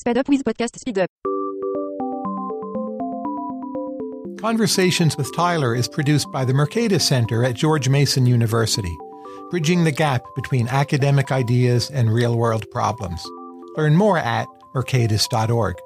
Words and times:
Sped 0.00 0.16
up 0.16 0.30
with 0.30 0.42
podcast 0.44 0.78
speed 0.78 0.98
up. 0.98 1.10
Conversations 4.40 5.18
with 5.18 5.30
Tyler 5.36 5.74
is 5.74 5.88
produced 5.88 6.32
by 6.32 6.46
the 6.46 6.54
Mercatus 6.54 7.02
Center 7.02 7.44
at 7.44 7.54
George 7.54 7.90
Mason 7.90 8.24
University, 8.24 8.96
bridging 9.50 9.84
the 9.84 9.92
gap 9.92 10.22
between 10.34 10.68
academic 10.68 11.30
ideas 11.30 11.90
and 11.90 12.10
real 12.10 12.38
world 12.38 12.64
problems. 12.70 13.22
Learn 13.76 13.94
more 13.94 14.16
at 14.16 14.48
mercatus.org. 14.74 15.76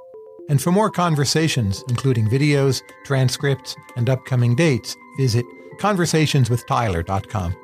And 0.49 0.63
for 0.63 0.71
more 0.71 0.91
conversations, 0.91 1.83
including 1.89 2.29
videos, 2.29 2.83
transcripts, 3.05 3.75
and 3.97 4.09
upcoming 4.09 4.55
dates, 4.55 4.95
visit 5.17 5.45
conversationswithtyler.com. 5.81 7.64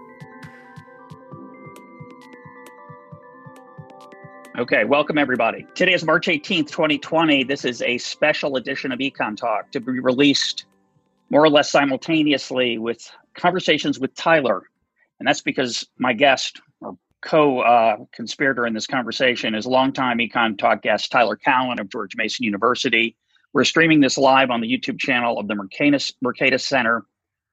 Okay, 4.61 4.85
welcome 4.85 5.17
everybody. 5.17 5.67
Today 5.75 5.95
is 5.95 6.05
March 6.05 6.27
18th, 6.27 6.69
2020. 6.69 7.45
This 7.45 7.65
is 7.65 7.81
a 7.81 7.97
special 7.97 8.57
edition 8.57 8.93
of 8.93 8.99
Econ 8.99 9.35
Talk 9.35 9.71
to 9.71 9.81
be 9.81 10.01
released 10.01 10.67
more 11.31 11.43
or 11.43 11.49
less 11.49 11.71
simultaneously 11.71 12.77
with 12.77 13.11
conversations 13.33 13.99
with 13.99 14.15
Tyler. 14.15 14.65
And 15.19 15.27
that's 15.27 15.41
because 15.41 15.89
my 15.97 16.13
guest 16.13 16.61
or 16.83 16.99
co 17.23 17.61
uh, 17.61 17.97
conspirator 18.13 18.67
in 18.67 18.75
this 18.75 18.87
conversation 18.87 19.55
is 19.55 19.65
longtime 19.65 20.19
Econ 20.19 20.59
Talk 20.59 20.83
guest 20.83 21.11
Tyler 21.11 21.39
Cowen 21.39 21.81
of 21.81 21.89
George 21.89 22.15
Mason 22.15 22.45
University. 22.45 23.17
We're 23.55 23.65
streaming 23.65 24.01
this 24.01 24.19
live 24.19 24.51
on 24.51 24.61
the 24.61 24.69
YouTube 24.69 24.99
channel 24.99 25.39
of 25.39 25.49
the 25.49 25.55
Mercatus, 25.55 26.13
Mercatus 26.23 26.61
Center 26.61 27.07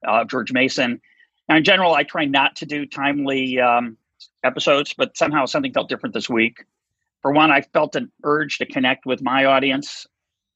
uh, 0.06 0.26
George 0.26 0.52
Mason. 0.52 1.00
Now, 1.48 1.56
in 1.56 1.64
general, 1.64 1.94
I 1.94 2.02
try 2.02 2.26
not 2.26 2.56
to 2.56 2.66
do 2.66 2.84
timely 2.84 3.58
um, 3.58 3.96
episodes, 4.44 4.92
but 4.92 5.16
somehow 5.16 5.46
something 5.46 5.72
felt 5.72 5.88
different 5.88 6.12
this 6.12 6.28
week. 6.28 6.66
For 7.22 7.32
one, 7.32 7.50
I 7.50 7.62
felt 7.62 7.96
an 7.96 8.12
urge 8.22 8.58
to 8.58 8.66
connect 8.66 9.04
with 9.04 9.22
my 9.22 9.44
audience 9.44 10.06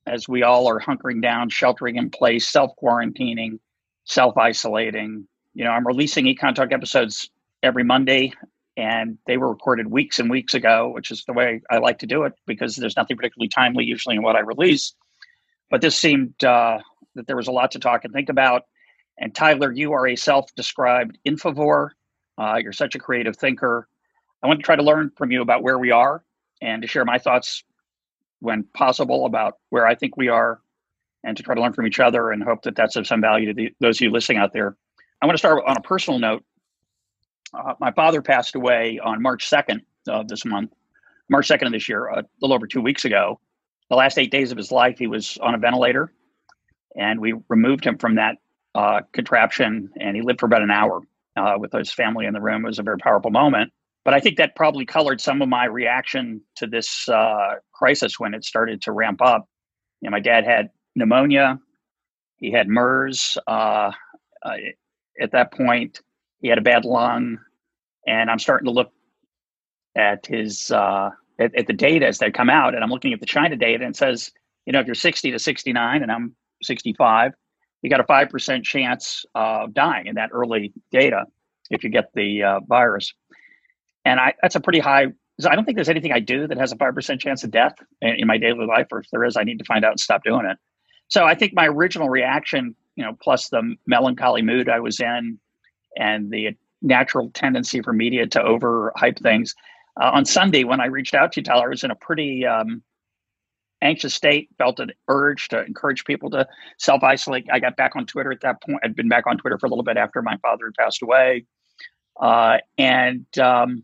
as 0.07 0.29
we 0.29 0.43
all 0.43 0.69
are 0.69 0.81
hunkering 0.81 1.21
down, 1.21 1.49
sheltering 1.49 1.97
in 1.97 2.11
place, 2.11 2.49
self 2.49 2.73
quarantining, 2.81 3.59
self 4.05 4.37
isolating. 4.37 5.27
You 5.55 5.65
know, 5.65 5.71
I'm 5.71 5.87
releasing 5.87 6.27
Econ 6.27 6.55
Talk 6.55 6.73
episodes 6.73 7.29
every 7.63 7.85
Monday, 7.85 8.33
and 8.77 9.19
they 9.27 9.37
were 9.37 9.51
recorded 9.51 9.89
weeks 9.89 10.19
and 10.19 10.31
weeks 10.31 10.55
ago, 10.55 10.91
which 10.91 11.11
is 11.11 11.25
the 11.25 11.33
way 11.33 11.61
I 11.71 11.79
like 11.79 11.99
to 11.99 12.07
do 12.07 12.23
it 12.25 12.33
because 12.47 12.77
there's 12.77 12.97
nothing 12.97 13.17
particularly 13.17 13.49
timely 13.49 13.85
usually 13.85 14.17
in 14.17 14.23
what 14.23 14.37
I 14.37 14.41
release. 14.41 14.95
But 15.69 15.81
this 15.81 15.97
seemed 15.97 16.45
uh, 16.45 16.79
that 17.17 17.27
there 17.27 17.37
was 17.37 17.49
a 17.49 17.53
lot 17.53 17.73
to 17.73 17.79
talk 17.79 18.05
and 18.05 18.15
think 18.15 18.29
about. 18.29 18.63
And 19.19 19.35
Tyler, 19.35 19.73
you 19.73 19.93
are 19.93 20.07
a 20.07 20.17
self 20.17 20.55
described 20.55 21.19
infovore. 21.27 21.91
Uh, 22.39 22.57
you're 22.63 22.73
such 22.73 22.95
a 22.95 22.99
creative 22.99 23.37
thinker. 23.37 23.89
I 24.43 24.47
want 24.47 24.61
to 24.61 24.65
try 24.65 24.77
to 24.77 24.83
learn 24.83 25.11
from 25.17 25.31
you 25.31 25.43
about 25.43 25.63
where 25.63 25.79
we 25.79 25.91
are 25.91 26.25
and 26.63 26.81
to 26.81 26.89
share 26.89 27.05
my 27.05 27.19
thoughts 27.19 27.65
when 28.41 28.63
possible 28.73 29.27
about 29.27 29.59
where 29.69 29.87
I 29.87 29.95
think 29.95 30.17
we 30.17 30.29
are 30.29 30.61
and 31.25 31.37
to 31.37 31.43
try 31.43 31.55
to 31.55 31.61
learn 31.61 31.73
from 31.73 31.87
each 31.87 32.01
other 32.01 32.31
and 32.31 32.43
hope 32.43 32.63
that 32.63 32.77
that's 32.77 32.97
of 32.97 33.07
some 33.07 33.21
value 33.21 33.47
to 33.47 33.55
the, 33.55 33.75
those 33.81 33.99
of 33.99 34.03
you 34.03 34.11
listening 34.11 34.39
out 34.39 34.53
there. 34.53 34.77
I 35.21 35.27
want 35.27 35.35
to 35.35 35.39
start 35.39 35.63
on 35.67 35.77
a 35.77 35.81
personal 35.81 36.19
note. 36.19 36.45
Uh, 37.53 37.75
my 37.81 37.93
father 37.93 38.23
passed 38.23 38.55
away 38.55 38.99
on 39.03 39.21
March 39.21 39.49
2nd 39.49 39.81
of 40.09 40.29
this 40.29 40.45
month, 40.45 40.73
March 41.29 41.49
2nd 41.49 41.67
of 41.67 41.73
this 41.73 41.89
year, 41.89 42.07
a 42.07 42.25
little 42.41 42.55
over 42.55 42.67
two 42.67 42.81
weeks 42.81 43.05
ago. 43.05 43.39
The 43.91 43.97
last 43.97 44.19
eight 44.19 44.31
days 44.31 44.53
of 44.53 44.59
his 44.59 44.73
life, 44.73 44.99
he 44.99 45.07
was 45.07 45.37
on 45.43 45.55
a 45.55 45.59
ventilator, 45.59 46.13
and 46.97 47.21
we 47.21 47.35
removed 47.49 47.85
him 47.85 47.99
from 47.99 48.15
that 48.15 48.37
uh, 48.75 49.03
contraption, 49.13 49.91
and 50.01 50.17
he 50.17 50.23
lived 50.23 50.41
for 50.41 50.47
about 50.47 50.63
an 50.63 50.71
hour 50.71 51.03
uh, 51.37 51.55
with 51.59 51.73
his 51.73 51.93
family 51.93 52.25
in 52.25 52.33
the 52.33 52.41
room. 52.41 52.65
It 52.65 52.69
was 52.69 52.79
a 52.79 52.83
very 52.83 52.99
powerful 52.99 53.31
moment. 53.31 53.73
But 54.05 54.15
I 54.15 54.21
think 54.21 54.37
that 54.39 54.57
probably 54.57 54.85
colored 54.85 55.21
some 55.21 55.43
of 55.43 55.49
my 55.49 55.65
reaction 55.65 56.41
to 56.57 56.67
this 56.67 57.09
uh, 57.09 57.55
crisis 57.73 58.19
when 58.19 58.35
it 58.35 58.45
started 58.45 58.83
to 58.83 58.93
ramp 58.93 59.21
up. 59.23 59.49
You 60.01 60.11
know, 60.11 60.13
my 60.13 60.21
dad 60.21 60.45
had 60.45 60.71
pneumonia, 60.97 61.59
he 62.37 62.51
had 62.51 62.69
MRSA. 62.69 63.39
Uh, 63.47 63.93
uh, 64.45 64.57
at 65.21 65.31
that 65.31 65.53
point, 65.53 66.01
he 66.41 66.49
had 66.49 66.59
a 66.59 66.63
bad 66.63 66.85
lung, 66.85 67.39
and 68.07 68.29
I'm 68.29 68.41
starting 68.41 68.67
to 68.67 68.73
look 68.73 68.91
at 69.97 70.27
his 70.27 70.73
uh, 70.73 71.11
at, 71.39 71.55
at 71.55 71.67
the 71.69 71.73
data 71.73 72.07
as 72.07 72.19
they 72.19 72.33
come 72.33 72.51
out, 72.51 72.75
and 72.75 72.83
I'm 72.83 72.91
looking 72.91 73.13
at 73.13 73.21
the 73.21 73.27
China 73.27 73.55
data, 73.55 73.85
and 73.85 73.95
says, 73.95 74.31
you 74.67 74.73
know, 74.73 74.81
if 74.81 74.87
you're 74.87 74.95
60 74.97 75.31
to 75.31 75.39
69, 75.39 76.03
and 76.03 76.11
I'm 76.11 76.35
65, 76.63 77.33
you 77.83 77.91
got 77.91 78.01
a 78.01 78.05
five 78.05 78.29
percent 78.29 78.65
chance 78.65 79.25
of 79.37 79.73
dying 79.73 80.07
in 80.07 80.17
that 80.17 80.31
early 80.33 80.73
data 80.91 81.27
if 81.71 81.85
you 81.85 81.91
get 81.91 82.07
the 82.15 82.43
uh, 82.43 82.61
virus 82.67 83.13
and 84.05 84.21
I 84.21 84.35
that's 84.43 84.55
a 84.55 84.61
pretty 84.61 84.81
high. 84.81 85.07
I 85.45 85.55
don't 85.57 85.65
think 85.65 85.77
there's 85.77 85.89
anything 85.89 86.13
I 86.13 86.21
do 86.21 86.47
that 86.47 86.59
has 86.59 86.73
a 86.73 86.77
five 86.77 86.95
percent 86.95 87.21
chance 87.21 87.43
of 87.43 87.51
death 87.51 87.75
in, 88.01 88.17
in 88.21 88.27
my 88.27 88.39
daily 88.39 88.67
life, 88.67 88.87
or 88.93 89.01
if 89.01 89.07
there 89.11 89.25
is, 89.25 89.37
I 89.37 89.45
need 89.45 89.59
to 89.59 89.65
find 89.65 89.85
out 89.85 89.93
and 89.93 90.01
stop 90.01 90.25
doing 90.25 90.47
it. 90.47 90.59
So 91.09 91.25
I 91.25 91.35
think 91.35 91.53
my 91.55 91.67
original 91.67 92.09
reaction, 92.09 92.75
you 92.97 93.05
know, 93.05 93.17
plus 93.21 93.49
the 93.49 93.75
melancholy 93.87 94.43
mood 94.43 94.69
I 94.69 94.81
was 94.81 95.01
in, 95.01 95.39
and 95.97 96.31
the 96.31 96.51
natural 96.83 97.31
tendency 97.31 97.81
for 97.81 97.93
media 97.93 98.27
to 98.27 98.41
overhype 98.41 99.21
things. 99.23 99.55
Uh, 100.01 100.11
on 100.15 100.25
Sunday, 100.25 100.65
when 100.65 100.81
I 100.81 100.87
reached 100.87 101.15
out 101.15 101.33
to 101.33 101.41
you, 101.41 101.45
Tyler, 101.45 101.67
I 101.67 101.69
was 101.69 101.85
in 101.85 101.91
a 101.91 101.97
pretty 101.97 102.47
um, 102.47 102.83
anxious 103.83 104.15
state, 104.15 104.49
felt 104.57 104.81
an 104.81 104.91
urge 105.09 105.49
to 105.49 105.65
encourage 105.65 106.05
people 106.05 106.31
to 106.31 106.47
self 106.79 107.03
isolate. 107.03 107.47
I 107.53 107.59
got 107.59 107.77
back 107.77 107.95
on 107.95 108.07
Twitter 108.07 108.33
at 108.33 108.41
that 108.41 108.63
point. 108.63 108.79
I'd 108.83 108.97
been 108.97 109.09
back 109.09 109.27
on 109.27 109.37
Twitter 109.37 109.59
for 109.59 109.67
a 109.67 109.69
little 109.69 109.85
bit 109.85 109.97
after 109.97 110.23
my 110.23 110.37
father 110.39 110.67
had 110.67 110.75
passed 110.83 111.03
away. 111.03 111.45
Uh, 112.21 112.59
and 112.79 113.27
um, 113.39 113.83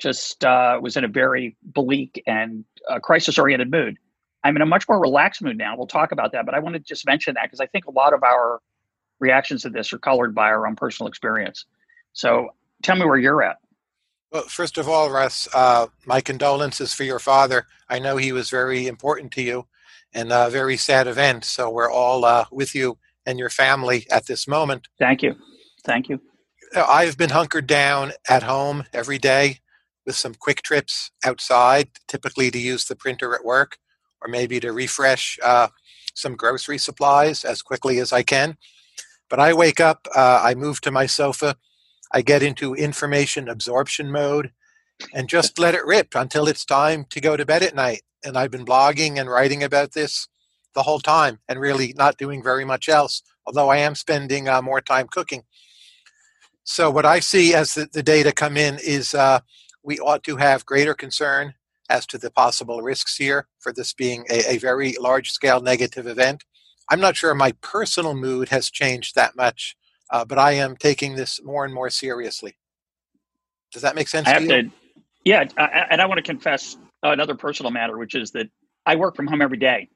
just 0.00 0.44
uh, 0.44 0.78
was 0.80 0.96
in 0.96 1.04
a 1.04 1.08
very 1.08 1.56
bleak 1.62 2.22
and 2.26 2.64
uh, 2.88 2.98
crisis 2.98 3.38
oriented 3.38 3.70
mood. 3.70 3.96
I'm 4.42 4.56
in 4.56 4.62
a 4.62 4.66
much 4.66 4.88
more 4.88 4.98
relaxed 4.98 5.42
mood 5.42 5.58
now. 5.58 5.76
We'll 5.76 5.86
talk 5.86 6.12
about 6.12 6.32
that, 6.32 6.46
but 6.46 6.54
I 6.54 6.58
want 6.58 6.74
to 6.74 6.80
just 6.80 7.06
mention 7.06 7.34
that 7.34 7.44
because 7.44 7.60
I 7.60 7.66
think 7.66 7.86
a 7.86 7.90
lot 7.90 8.14
of 8.14 8.22
our 8.22 8.60
reactions 9.18 9.62
to 9.62 9.70
this 9.70 9.92
are 9.92 9.98
colored 9.98 10.34
by 10.34 10.48
our 10.48 10.66
own 10.66 10.76
personal 10.76 11.08
experience. 11.08 11.66
So 12.14 12.48
tell 12.82 12.96
me 12.96 13.04
where 13.04 13.18
you're 13.18 13.42
at. 13.42 13.58
Well, 14.32 14.42
first 14.44 14.78
of 14.78 14.88
all, 14.88 15.10
Russ, 15.10 15.48
uh, 15.52 15.88
my 16.06 16.20
condolences 16.20 16.94
for 16.94 17.04
your 17.04 17.18
father. 17.18 17.66
I 17.88 17.98
know 17.98 18.16
he 18.16 18.32
was 18.32 18.48
very 18.48 18.86
important 18.86 19.32
to 19.32 19.42
you 19.42 19.66
and 20.14 20.32
a 20.32 20.48
very 20.48 20.76
sad 20.76 21.06
event. 21.06 21.44
So 21.44 21.68
we're 21.68 21.90
all 21.90 22.24
uh, 22.24 22.44
with 22.50 22.74
you 22.74 22.98
and 23.26 23.38
your 23.38 23.50
family 23.50 24.06
at 24.10 24.26
this 24.26 24.48
moment. 24.48 24.88
Thank 24.98 25.22
you. 25.22 25.34
Thank 25.84 26.08
you. 26.08 26.20
I've 26.74 27.18
been 27.18 27.30
hunkered 27.30 27.66
down 27.66 28.12
at 28.28 28.44
home 28.44 28.84
every 28.92 29.18
day 29.18 29.59
with 30.06 30.16
some 30.16 30.34
quick 30.34 30.62
trips 30.62 31.10
outside, 31.24 31.88
typically 32.08 32.50
to 32.50 32.58
use 32.58 32.84
the 32.84 32.96
printer 32.96 33.34
at 33.34 33.44
work 33.44 33.78
or 34.22 34.28
maybe 34.28 34.60
to 34.60 34.72
refresh 34.72 35.38
uh, 35.42 35.68
some 36.14 36.36
grocery 36.36 36.78
supplies 36.78 37.44
as 37.44 37.62
quickly 37.62 37.98
as 37.98 38.12
I 38.12 38.22
can. 38.22 38.56
But 39.28 39.40
I 39.40 39.52
wake 39.54 39.80
up, 39.80 40.08
uh, 40.14 40.40
I 40.42 40.54
move 40.54 40.80
to 40.82 40.90
my 40.90 41.06
sofa, 41.06 41.56
I 42.12 42.22
get 42.22 42.42
into 42.42 42.74
information 42.74 43.48
absorption 43.48 44.10
mode, 44.10 44.50
and 45.14 45.28
just 45.28 45.58
let 45.58 45.74
it 45.74 45.86
rip 45.86 46.14
until 46.14 46.48
it's 46.48 46.64
time 46.64 47.06
to 47.10 47.20
go 47.20 47.36
to 47.36 47.46
bed 47.46 47.62
at 47.62 47.74
night. 47.74 48.02
And 48.24 48.36
I've 48.36 48.50
been 48.50 48.66
blogging 48.66 49.18
and 49.18 49.30
writing 49.30 49.62
about 49.62 49.92
this 49.92 50.28
the 50.74 50.82
whole 50.82 51.00
time 51.00 51.38
and 51.48 51.58
really 51.58 51.94
not 51.96 52.18
doing 52.18 52.42
very 52.42 52.64
much 52.64 52.88
else, 52.88 53.22
although 53.46 53.70
I 53.70 53.78
am 53.78 53.94
spending 53.94 54.48
uh, 54.48 54.60
more 54.60 54.80
time 54.80 55.08
cooking. 55.10 55.44
So, 56.64 56.90
what 56.90 57.06
I 57.06 57.20
see 57.20 57.54
as 57.54 57.74
the, 57.74 57.88
the 57.92 58.02
data 58.02 58.32
come 58.32 58.56
in 58.56 58.78
is 58.84 59.14
uh, 59.14 59.40
we 59.82 59.98
ought 59.98 60.22
to 60.24 60.36
have 60.36 60.66
greater 60.66 60.94
concern 60.94 61.54
as 61.88 62.06
to 62.06 62.18
the 62.18 62.30
possible 62.30 62.82
risks 62.82 63.16
here 63.16 63.48
for 63.58 63.72
this 63.72 63.92
being 63.92 64.24
a, 64.30 64.54
a 64.54 64.58
very 64.58 64.94
large 65.00 65.30
scale 65.30 65.60
negative 65.60 66.06
event. 66.06 66.44
I'm 66.88 67.00
not 67.00 67.16
sure 67.16 67.34
my 67.34 67.52
personal 67.60 68.14
mood 68.14 68.48
has 68.48 68.70
changed 68.70 69.14
that 69.14 69.36
much, 69.36 69.76
uh, 70.10 70.24
but 70.24 70.38
I 70.38 70.52
am 70.52 70.76
taking 70.76 71.16
this 71.16 71.40
more 71.42 71.64
and 71.64 71.74
more 71.74 71.90
seriously. 71.90 72.56
Does 73.72 73.82
that 73.82 73.94
make 73.94 74.08
sense 74.08 74.28
I 74.28 74.38
to 74.38 74.42
you? 74.42 74.48
To, 74.48 74.70
yeah, 75.24 75.44
I, 75.56 75.86
and 75.90 76.00
I 76.00 76.06
want 76.06 76.18
to 76.18 76.22
confess 76.22 76.76
another 77.02 77.34
personal 77.34 77.70
matter, 77.70 77.96
which 77.96 78.14
is 78.14 78.32
that 78.32 78.48
I 78.86 78.96
work 78.96 79.16
from 79.16 79.26
home 79.26 79.42
every 79.42 79.58
day. 79.58 79.88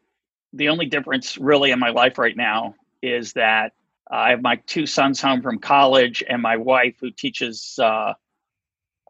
The 0.52 0.68
only 0.68 0.86
difference 0.86 1.36
really 1.36 1.72
in 1.72 1.78
my 1.78 1.90
life 1.90 2.18
right 2.18 2.36
now 2.36 2.74
is 3.02 3.32
that 3.32 3.72
I 4.10 4.30
have 4.30 4.42
my 4.42 4.56
two 4.66 4.86
sons 4.86 5.20
home 5.20 5.42
from 5.42 5.58
college, 5.58 6.22
and 6.28 6.40
my 6.40 6.56
wife, 6.56 6.94
who 7.00 7.10
teaches 7.10 7.78
uh, 7.82 8.14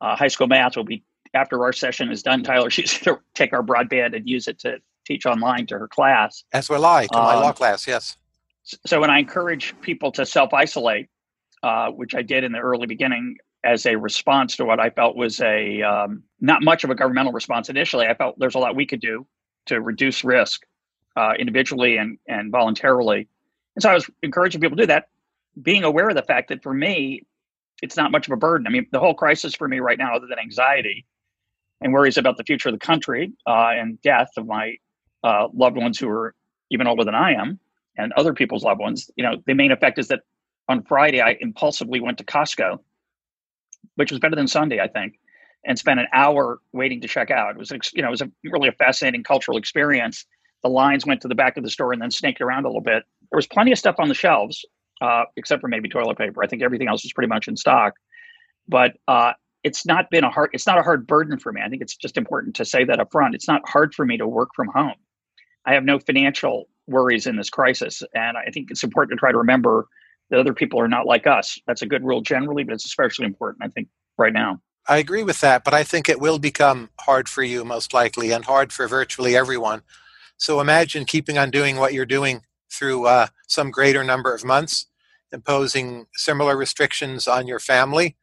uh, 0.00 0.16
high 0.16 0.28
school 0.28 0.46
math 0.46 0.76
will 0.76 0.84
be 0.84 1.02
after 1.34 1.62
our 1.64 1.72
session 1.72 2.10
is 2.10 2.22
done. 2.22 2.42
Tyler, 2.42 2.70
she's 2.70 2.98
going 2.98 3.16
to 3.16 3.22
take 3.34 3.52
our 3.52 3.62
broadband 3.62 4.16
and 4.16 4.28
use 4.28 4.48
it 4.48 4.58
to 4.60 4.78
teach 5.04 5.26
online 5.26 5.66
to 5.66 5.78
her 5.78 5.88
class. 5.88 6.44
As 6.52 6.68
will 6.68 6.84
I 6.84 7.06
to 7.06 7.18
my 7.18 7.34
um, 7.34 7.42
law 7.42 7.52
class. 7.52 7.86
Yes. 7.86 8.16
So 8.86 9.00
when 9.00 9.10
I 9.10 9.18
encourage 9.18 9.78
people 9.82 10.10
to 10.12 10.24
self 10.24 10.54
isolate, 10.54 11.08
uh, 11.62 11.90
which 11.90 12.14
I 12.14 12.22
did 12.22 12.44
in 12.44 12.52
the 12.52 12.58
early 12.58 12.86
beginning 12.86 13.36
as 13.64 13.86
a 13.86 13.96
response 13.96 14.56
to 14.56 14.64
what 14.64 14.78
I 14.78 14.90
felt 14.90 15.16
was 15.16 15.40
a 15.40 15.82
um, 15.82 16.22
not 16.40 16.62
much 16.62 16.84
of 16.84 16.90
a 16.90 16.94
governmental 16.94 17.32
response 17.32 17.68
initially, 17.68 18.06
I 18.06 18.14
felt 18.14 18.38
there's 18.38 18.54
a 18.54 18.58
lot 18.58 18.76
we 18.76 18.86
could 18.86 19.00
do 19.00 19.26
to 19.66 19.80
reduce 19.80 20.22
risk 20.24 20.62
uh, 21.16 21.32
individually 21.38 21.96
and 21.96 22.18
and 22.28 22.50
voluntarily. 22.50 23.28
And 23.76 23.82
so 23.82 23.90
I 23.90 23.94
was 23.94 24.08
encouraging 24.22 24.60
people 24.60 24.76
to 24.76 24.82
do 24.82 24.86
that, 24.88 25.08
being 25.60 25.84
aware 25.84 26.08
of 26.08 26.14
the 26.14 26.22
fact 26.22 26.48
that 26.48 26.62
for 26.62 26.72
me, 26.72 27.26
it's 27.82 27.96
not 27.96 28.10
much 28.10 28.26
of 28.26 28.32
a 28.32 28.36
burden. 28.36 28.66
I 28.66 28.70
mean, 28.70 28.86
the 28.92 29.00
whole 29.00 29.14
crisis 29.14 29.54
for 29.54 29.68
me 29.68 29.80
right 29.80 29.98
now, 29.98 30.14
other 30.14 30.26
than 30.26 30.38
anxiety, 30.38 31.06
and 31.80 31.92
worries 31.92 32.16
about 32.16 32.36
the 32.36 32.44
future 32.44 32.68
of 32.68 32.74
the 32.74 32.84
country 32.84 33.32
uh, 33.46 33.70
and 33.74 34.00
death 34.02 34.30
of 34.36 34.46
my 34.46 34.76
uh, 35.22 35.48
loved 35.52 35.76
ones 35.76 35.98
who 35.98 36.08
are 36.08 36.34
even 36.70 36.86
older 36.86 37.04
than 37.04 37.14
I 37.14 37.34
am 37.34 37.58
and 37.96 38.12
other 38.12 38.34
people's 38.34 38.64
loved 38.64 38.80
ones. 38.80 39.10
You 39.16 39.24
know, 39.24 39.42
the 39.46 39.54
main 39.54 39.70
effect 39.70 39.98
is 39.98 40.08
that 40.08 40.20
on 40.68 40.82
Friday 40.82 41.20
I 41.20 41.36
impulsively 41.40 42.00
went 42.00 42.18
to 42.18 42.24
Costco, 42.24 42.78
which 43.96 44.10
was 44.10 44.20
better 44.20 44.36
than 44.36 44.48
Sunday, 44.48 44.80
I 44.80 44.88
think, 44.88 45.18
and 45.64 45.78
spent 45.78 46.00
an 46.00 46.06
hour 46.12 46.60
waiting 46.72 47.00
to 47.02 47.08
check 47.08 47.30
out. 47.30 47.50
It 47.50 47.58
was, 47.58 47.70
you 47.92 48.02
know, 48.02 48.08
it 48.08 48.10
was 48.10 48.22
a, 48.22 48.30
really 48.44 48.68
a 48.68 48.72
fascinating 48.72 49.22
cultural 49.22 49.58
experience. 49.58 50.24
The 50.62 50.70
lines 50.70 51.04
went 51.04 51.20
to 51.22 51.28
the 51.28 51.34
back 51.34 51.56
of 51.56 51.64
the 51.64 51.70
store 51.70 51.92
and 51.92 52.00
then 52.00 52.10
snaked 52.10 52.40
around 52.40 52.64
a 52.64 52.68
little 52.68 52.80
bit. 52.80 53.04
There 53.30 53.36
was 53.36 53.46
plenty 53.46 53.72
of 53.72 53.78
stuff 53.78 53.96
on 53.98 54.08
the 54.08 54.14
shelves, 54.14 54.64
uh, 55.00 55.24
except 55.36 55.60
for 55.60 55.68
maybe 55.68 55.88
toilet 55.88 56.18
paper. 56.18 56.42
I 56.42 56.46
think 56.46 56.62
everything 56.62 56.88
else 56.88 57.04
is 57.04 57.12
pretty 57.12 57.28
much 57.28 57.48
in 57.48 57.56
stock. 57.56 57.94
But 58.68 58.96
uh, 59.08 59.32
it's 59.62 59.86
not 59.86 60.10
been 60.10 60.24
a 60.24 60.30
hard. 60.30 60.50
It's 60.52 60.66
not 60.66 60.78
a 60.78 60.82
hard 60.82 61.06
burden 61.06 61.38
for 61.38 61.52
me. 61.52 61.60
I 61.64 61.68
think 61.68 61.82
it's 61.82 61.96
just 61.96 62.16
important 62.16 62.56
to 62.56 62.64
say 62.64 62.84
that 62.84 63.00
up 63.00 63.10
front. 63.12 63.34
It's 63.34 63.48
not 63.48 63.66
hard 63.68 63.94
for 63.94 64.04
me 64.04 64.16
to 64.18 64.26
work 64.26 64.50
from 64.54 64.68
home. 64.68 64.94
I 65.66 65.74
have 65.74 65.84
no 65.84 65.98
financial 65.98 66.68
worries 66.86 67.26
in 67.26 67.36
this 67.36 67.50
crisis, 67.50 68.02
and 68.14 68.36
I 68.36 68.50
think 68.52 68.70
it's 68.70 68.84
important 68.84 69.16
to 69.16 69.20
try 69.20 69.32
to 69.32 69.38
remember 69.38 69.86
that 70.30 70.38
other 70.38 70.54
people 70.54 70.80
are 70.80 70.88
not 70.88 71.06
like 71.06 71.26
us. 71.26 71.58
That's 71.66 71.82
a 71.82 71.86
good 71.86 72.04
rule 72.04 72.20
generally, 72.20 72.64
but 72.64 72.74
it's 72.74 72.84
especially 72.84 73.26
important, 73.26 73.64
I 73.64 73.68
think, 73.68 73.88
right 74.18 74.32
now. 74.32 74.60
I 74.86 74.98
agree 74.98 75.22
with 75.22 75.40
that, 75.40 75.64
but 75.64 75.72
I 75.72 75.82
think 75.82 76.08
it 76.08 76.20
will 76.20 76.38
become 76.38 76.90
hard 77.00 77.28
for 77.28 77.42
you 77.42 77.64
most 77.64 77.94
likely 77.94 78.32
and 78.32 78.44
hard 78.44 78.72
for 78.72 78.86
virtually 78.86 79.34
everyone. 79.34 79.82
So 80.36 80.60
imagine 80.60 81.06
keeping 81.06 81.38
on 81.38 81.50
doing 81.50 81.76
what 81.76 81.94
you're 81.94 82.04
doing 82.04 82.42
through 82.78 83.06
uh, 83.06 83.28
some 83.48 83.70
greater 83.70 84.04
number 84.04 84.34
of 84.34 84.44
months, 84.44 84.86
imposing 85.32 86.06
similar 86.14 86.56
restrictions 86.56 87.26
on 87.26 87.46
your 87.46 87.58
family, 87.58 88.16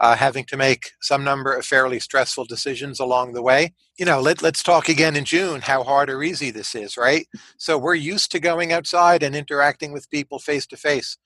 uh, 0.00 0.16
having 0.16 0.44
to 0.44 0.56
make 0.56 0.90
some 1.00 1.22
number 1.22 1.52
of 1.52 1.64
fairly 1.64 2.00
stressful 2.00 2.44
decisions 2.46 2.98
along 2.98 3.32
the 3.32 3.42
way. 3.42 3.72
You 3.98 4.06
know, 4.06 4.20
let, 4.20 4.42
let's 4.42 4.62
talk 4.62 4.88
again 4.88 5.16
in 5.16 5.24
June 5.24 5.60
how 5.60 5.84
hard 5.84 6.10
or 6.10 6.22
easy 6.22 6.50
this 6.50 6.74
is, 6.74 6.96
right? 6.96 7.26
So 7.58 7.78
we're 7.78 7.94
used 7.94 8.32
to 8.32 8.40
going 8.40 8.72
outside 8.72 9.22
and 9.22 9.36
interacting 9.36 9.92
with 9.92 10.10
people 10.10 10.38
face 10.38 10.66
to 10.68 10.76
face. 10.76 11.16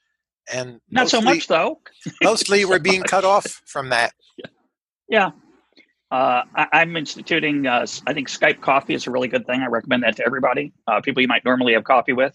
And 0.52 0.80
not 0.90 1.02
mostly, 1.02 1.18
so 1.18 1.20
much 1.20 1.46
though. 1.46 1.80
mostly 2.22 2.64
we're 2.64 2.78
being 2.78 3.02
cut 3.02 3.24
off 3.24 3.62
from 3.66 3.90
that. 3.90 4.12
Yeah. 5.08 5.30
Uh, 6.10 6.42
I, 6.54 6.82
am 6.82 6.96
instituting, 6.96 7.66
uh, 7.66 7.86
I 8.06 8.14
think 8.14 8.28
Skype 8.28 8.60
coffee 8.62 8.94
is 8.94 9.06
a 9.06 9.10
really 9.10 9.28
good 9.28 9.46
thing. 9.46 9.60
I 9.60 9.66
recommend 9.66 10.04
that 10.04 10.16
to 10.16 10.24
everybody. 10.24 10.72
Uh, 10.86 11.00
people 11.02 11.20
you 11.20 11.28
might 11.28 11.44
normally 11.44 11.74
have 11.74 11.84
coffee 11.84 12.14
with, 12.14 12.34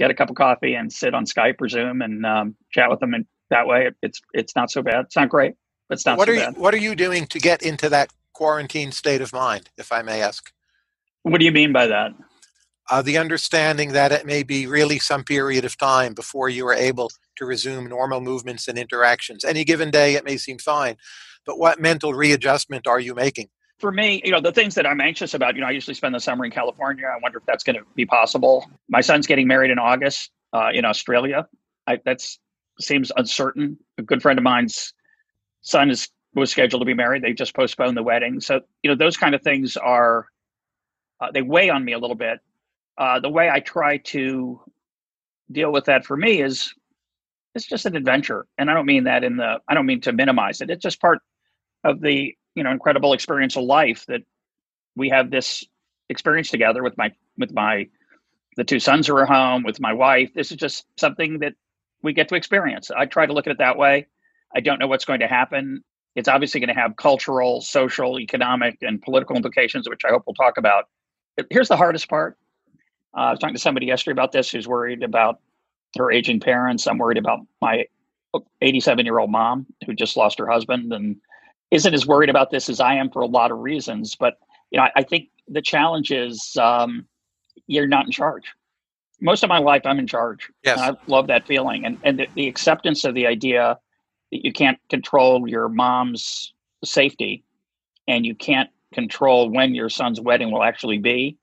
get 0.00 0.10
a 0.10 0.14
cup 0.14 0.30
of 0.30 0.36
coffee 0.36 0.74
and 0.74 0.90
sit 0.90 1.14
on 1.14 1.26
Skype 1.26 1.60
or 1.60 1.68
Zoom 1.68 2.00
and 2.00 2.24
um, 2.24 2.56
chat 2.72 2.90
with 2.90 3.00
them. 3.00 3.12
And 3.14 3.26
that 3.50 3.66
way, 3.66 3.90
it's 4.02 4.20
it's 4.32 4.56
not 4.56 4.70
so 4.70 4.82
bad. 4.82 5.04
It's 5.04 5.16
not 5.16 5.28
great, 5.28 5.54
but 5.88 5.98
it's 5.98 6.06
not 6.06 6.18
what 6.18 6.26
so 6.26 6.32
are 6.32 6.36
bad. 6.36 6.56
You, 6.56 6.62
what 6.62 6.74
are 6.74 6.78
you 6.78 6.96
doing 6.96 7.26
to 7.26 7.38
get 7.38 7.62
into 7.62 7.88
that 7.90 8.10
quarantine 8.32 8.90
state 8.90 9.20
of 9.20 9.32
mind, 9.32 9.68
if 9.76 9.92
I 9.92 10.02
may 10.02 10.22
ask? 10.22 10.50
What 11.22 11.38
do 11.38 11.44
you 11.44 11.52
mean 11.52 11.72
by 11.72 11.86
that? 11.86 12.12
Uh, 12.90 13.02
the 13.02 13.18
understanding 13.18 13.92
that 13.92 14.10
it 14.10 14.26
may 14.26 14.42
be 14.42 14.66
really 14.66 14.98
some 14.98 15.22
period 15.22 15.64
of 15.64 15.76
time 15.76 16.14
before 16.14 16.48
you 16.48 16.66
are 16.66 16.74
able 16.74 17.10
to 17.36 17.44
resume 17.44 17.86
normal 17.86 18.20
movements 18.20 18.66
and 18.66 18.78
interactions. 18.78 19.44
Any 19.44 19.64
given 19.64 19.90
day, 19.90 20.14
it 20.14 20.24
may 20.24 20.36
seem 20.38 20.58
fine, 20.58 20.96
but 21.44 21.58
what 21.58 21.78
mental 21.78 22.14
readjustment 22.14 22.88
are 22.88 22.98
you 22.98 23.14
making? 23.14 23.48
For 23.80 23.90
me, 23.90 24.20
you 24.24 24.30
know, 24.30 24.40
the 24.40 24.52
things 24.52 24.74
that 24.74 24.86
I'm 24.86 25.00
anxious 25.00 25.32
about, 25.32 25.54
you 25.54 25.62
know, 25.62 25.66
I 25.66 25.70
usually 25.70 25.94
spend 25.94 26.14
the 26.14 26.20
summer 26.20 26.44
in 26.44 26.50
California. 26.50 27.06
I 27.06 27.18
wonder 27.22 27.38
if 27.38 27.46
that's 27.46 27.64
going 27.64 27.76
to 27.76 27.82
be 27.94 28.04
possible. 28.04 28.70
My 28.88 29.00
son's 29.00 29.26
getting 29.26 29.48
married 29.48 29.70
in 29.70 29.78
August 29.78 30.30
uh, 30.52 30.68
in 30.72 30.84
Australia. 30.84 31.48
That 31.86 32.22
seems 32.78 33.10
uncertain. 33.16 33.78
A 33.98 34.02
good 34.02 34.22
friend 34.22 34.38
of 34.38 34.42
mine's 34.42 34.92
son 35.62 35.90
is 35.90 36.08
was 36.34 36.50
scheduled 36.50 36.80
to 36.82 36.86
be 36.86 36.94
married. 36.94 37.22
They 37.22 37.32
just 37.32 37.54
postponed 37.54 37.96
the 37.96 38.02
wedding. 38.02 38.40
So, 38.40 38.60
you 38.82 38.90
know, 38.90 38.96
those 38.96 39.16
kind 39.16 39.34
of 39.34 39.42
things 39.42 39.76
are 39.76 40.28
uh, 41.20 41.32
they 41.32 41.42
weigh 41.42 41.70
on 41.70 41.84
me 41.84 41.92
a 41.92 41.98
little 41.98 42.16
bit. 42.16 42.38
Uh, 42.98 43.18
the 43.18 43.28
way 43.28 43.50
I 43.50 43.60
try 43.60 43.96
to 43.96 44.60
deal 45.50 45.72
with 45.72 45.86
that 45.86 46.04
for 46.04 46.16
me 46.16 46.42
is 46.42 46.72
it's 47.54 47.66
just 47.66 47.86
an 47.86 47.96
adventure, 47.96 48.46
and 48.58 48.70
I 48.70 48.74
don't 48.74 48.86
mean 48.86 49.04
that 49.04 49.24
in 49.24 49.36
the 49.36 49.58
I 49.66 49.74
don't 49.74 49.86
mean 49.86 50.00
to 50.02 50.12
minimize 50.12 50.60
it. 50.60 50.70
It's 50.70 50.82
just 50.82 51.00
part 51.00 51.18
of 51.82 52.00
the 52.00 52.34
you 52.60 52.64
know 52.64 52.70
incredible 52.70 53.14
experience 53.14 53.56
of 53.56 53.64
life 53.64 54.04
that 54.04 54.20
we 54.94 55.08
have 55.08 55.30
this 55.30 55.64
experience 56.10 56.50
together 56.50 56.82
with 56.82 56.94
my 56.98 57.10
with 57.38 57.54
my 57.54 57.88
the 58.58 58.64
two 58.64 58.78
sons 58.78 59.06
who 59.06 59.16
are 59.16 59.24
home 59.24 59.62
with 59.62 59.80
my 59.80 59.94
wife. 59.94 60.34
This 60.34 60.50
is 60.50 60.58
just 60.58 60.84
something 60.98 61.38
that 61.38 61.54
we 62.02 62.12
get 62.12 62.28
to 62.28 62.34
experience. 62.34 62.90
I 62.90 63.06
try 63.06 63.24
to 63.24 63.32
look 63.32 63.46
at 63.46 63.52
it 63.52 63.58
that 63.58 63.78
way. 63.78 64.08
I 64.54 64.60
don't 64.60 64.78
know 64.78 64.88
what's 64.88 65.06
going 65.06 65.20
to 65.20 65.26
happen. 65.26 65.82
It's 66.14 66.28
obviously 66.28 66.60
going 66.60 66.74
to 66.74 66.78
have 66.78 66.96
cultural, 66.96 67.62
social, 67.62 68.20
economic, 68.20 68.76
and 68.82 69.00
political 69.00 69.36
implications, 69.36 69.88
which 69.88 70.02
I 70.04 70.10
hope 70.10 70.24
we'll 70.26 70.34
talk 70.34 70.58
about. 70.58 70.84
Here's 71.48 71.68
the 71.68 71.78
hardest 71.78 72.10
part. 72.10 72.36
Uh, 73.16 73.20
I 73.20 73.30
was 73.30 73.38
talking 73.38 73.56
to 73.56 73.60
somebody 73.60 73.86
yesterday 73.86 74.12
about 74.12 74.32
this 74.32 74.50
who's 74.50 74.68
worried 74.68 75.02
about 75.02 75.40
her 75.96 76.12
aging 76.12 76.40
parents. 76.40 76.86
I'm 76.86 76.98
worried 76.98 77.16
about 77.16 77.38
my 77.62 77.86
87 78.60 79.06
year 79.06 79.18
old 79.18 79.30
mom 79.30 79.64
who 79.86 79.94
just 79.94 80.18
lost 80.18 80.38
her 80.38 80.46
husband 80.46 80.92
and 80.92 81.16
isn't 81.70 81.94
as 81.94 82.06
worried 82.06 82.30
about 82.30 82.50
this 82.50 82.68
as 82.68 82.80
I 82.80 82.94
am 82.94 83.10
for 83.10 83.22
a 83.22 83.26
lot 83.26 83.50
of 83.50 83.58
reasons. 83.58 84.16
But 84.16 84.38
you 84.70 84.78
know, 84.78 84.84
I, 84.84 84.92
I 84.96 85.02
think 85.02 85.28
the 85.48 85.62
challenge 85.62 86.10
is 86.10 86.56
um, 86.60 87.06
you're 87.66 87.86
not 87.86 88.06
in 88.06 88.12
charge. 88.12 88.44
Most 89.20 89.42
of 89.42 89.48
my 89.48 89.58
life, 89.58 89.82
I'm 89.84 89.98
in 89.98 90.06
charge. 90.06 90.50
Yes. 90.64 90.78
I 90.78 90.92
love 91.06 91.26
that 91.26 91.46
feeling, 91.46 91.84
and 91.84 91.98
and 92.02 92.18
the, 92.18 92.26
the 92.34 92.48
acceptance 92.48 93.04
of 93.04 93.14
the 93.14 93.26
idea 93.26 93.78
that 94.32 94.44
you 94.44 94.52
can't 94.52 94.78
control 94.88 95.48
your 95.48 95.68
mom's 95.68 96.54
safety, 96.84 97.44
and 98.08 98.24
you 98.24 98.34
can't 98.34 98.70
control 98.94 99.50
when 99.50 99.74
your 99.74 99.88
son's 99.88 100.20
wedding 100.20 100.50
will 100.50 100.64
actually 100.64 100.98
be 100.98 101.36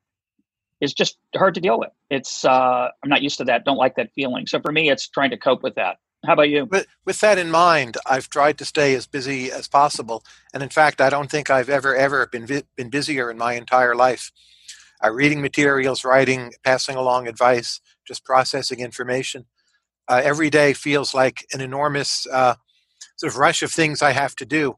is 0.82 0.94
just 0.94 1.18
hard 1.36 1.56
to 1.56 1.62
deal 1.62 1.80
with. 1.80 1.90
It's 2.10 2.46
uh, 2.46 2.90
I'm 3.04 3.10
not 3.10 3.22
used 3.22 3.38
to 3.40 3.46
that. 3.46 3.66
Don't 3.66 3.78
like 3.78 3.96
that 3.96 4.12
feeling. 4.14 4.48
So 4.48 4.60
for 4.60 4.72
me, 4.72 4.90
it's 4.90 5.08
trying 5.08 5.32
to 5.32 5.38
cope 5.38 5.64
with 5.64 5.76
that. 5.76 5.98
How 6.28 6.34
about 6.34 6.50
you? 6.50 6.66
With, 6.66 6.88
with 7.06 7.22
that 7.22 7.38
in 7.38 7.50
mind, 7.50 7.96
I've 8.06 8.30
tried 8.30 8.58
to 8.58 8.66
stay 8.66 8.94
as 8.96 9.08
busy 9.08 9.50
as 9.50 9.70
possible, 9.70 10.26
and 10.54 10.62
in 10.62 10.68
fact, 10.68 11.00
I 11.00 11.10
don't 11.10 11.32
think 11.32 11.50
I've 11.50 11.70
ever 11.70 11.96
ever 11.96 12.28
been 12.28 12.46
vi- 12.46 12.64
been 12.76 12.90
busier 12.90 13.32
in 13.32 13.38
my 13.38 13.54
entire 13.54 13.96
life. 13.96 14.34
Uh, 15.02 15.10
reading 15.10 15.42
materials, 15.42 16.04
writing, 16.04 16.52
passing 16.66 16.98
along 16.98 17.30
advice, 17.30 17.80
just 18.06 18.26
processing 18.26 18.82
information. 18.82 19.46
Uh, 20.10 20.20
every 20.22 20.50
day 20.50 20.74
feels 20.74 21.14
like 21.14 21.46
an 21.54 21.62
enormous 21.62 22.28
uh, 22.28 22.56
sort 23.16 23.32
of 23.32 23.38
rush 23.38 23.64
of 23.64 23.72
things 23.72 24.02
I 24.02 24.12
have 24.12 24.36
to 24.36 24.46
do, 24.46 24.76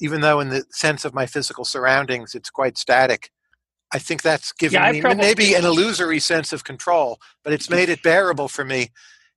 even 0.00 0.20
though 0.20 0.38
in 0.38 0.50
the 0.50 0.66
sense 0.70 1.04
of 1.04 1.12
my 1.12 1.26
physical 1.26 1.64
surroundings, 1.64 2.32
it's 2.32 2.50
quite 2.50 2.78
static. 2.78 3.32
I 3.92 3.98
think 3.98 4.22
that's 4.22 4.52
given 4.52 4.80
yeah, 4.80 4.92
me 4.92 5.00
trouble. 5.00 5.16
maybe 5.16 5.54
an 5.54 5.64
illusory 5.64 6.20
sense 6.20 6.52
of 6.52 6.62
control, 6.62 7.18
but 7.42 7.52
it's 7.52 7.70
made 7.70 7.88
it 7.88 8.04
bearable 8.04 8.46
for 8.46 8.64
me. 8.64 8.90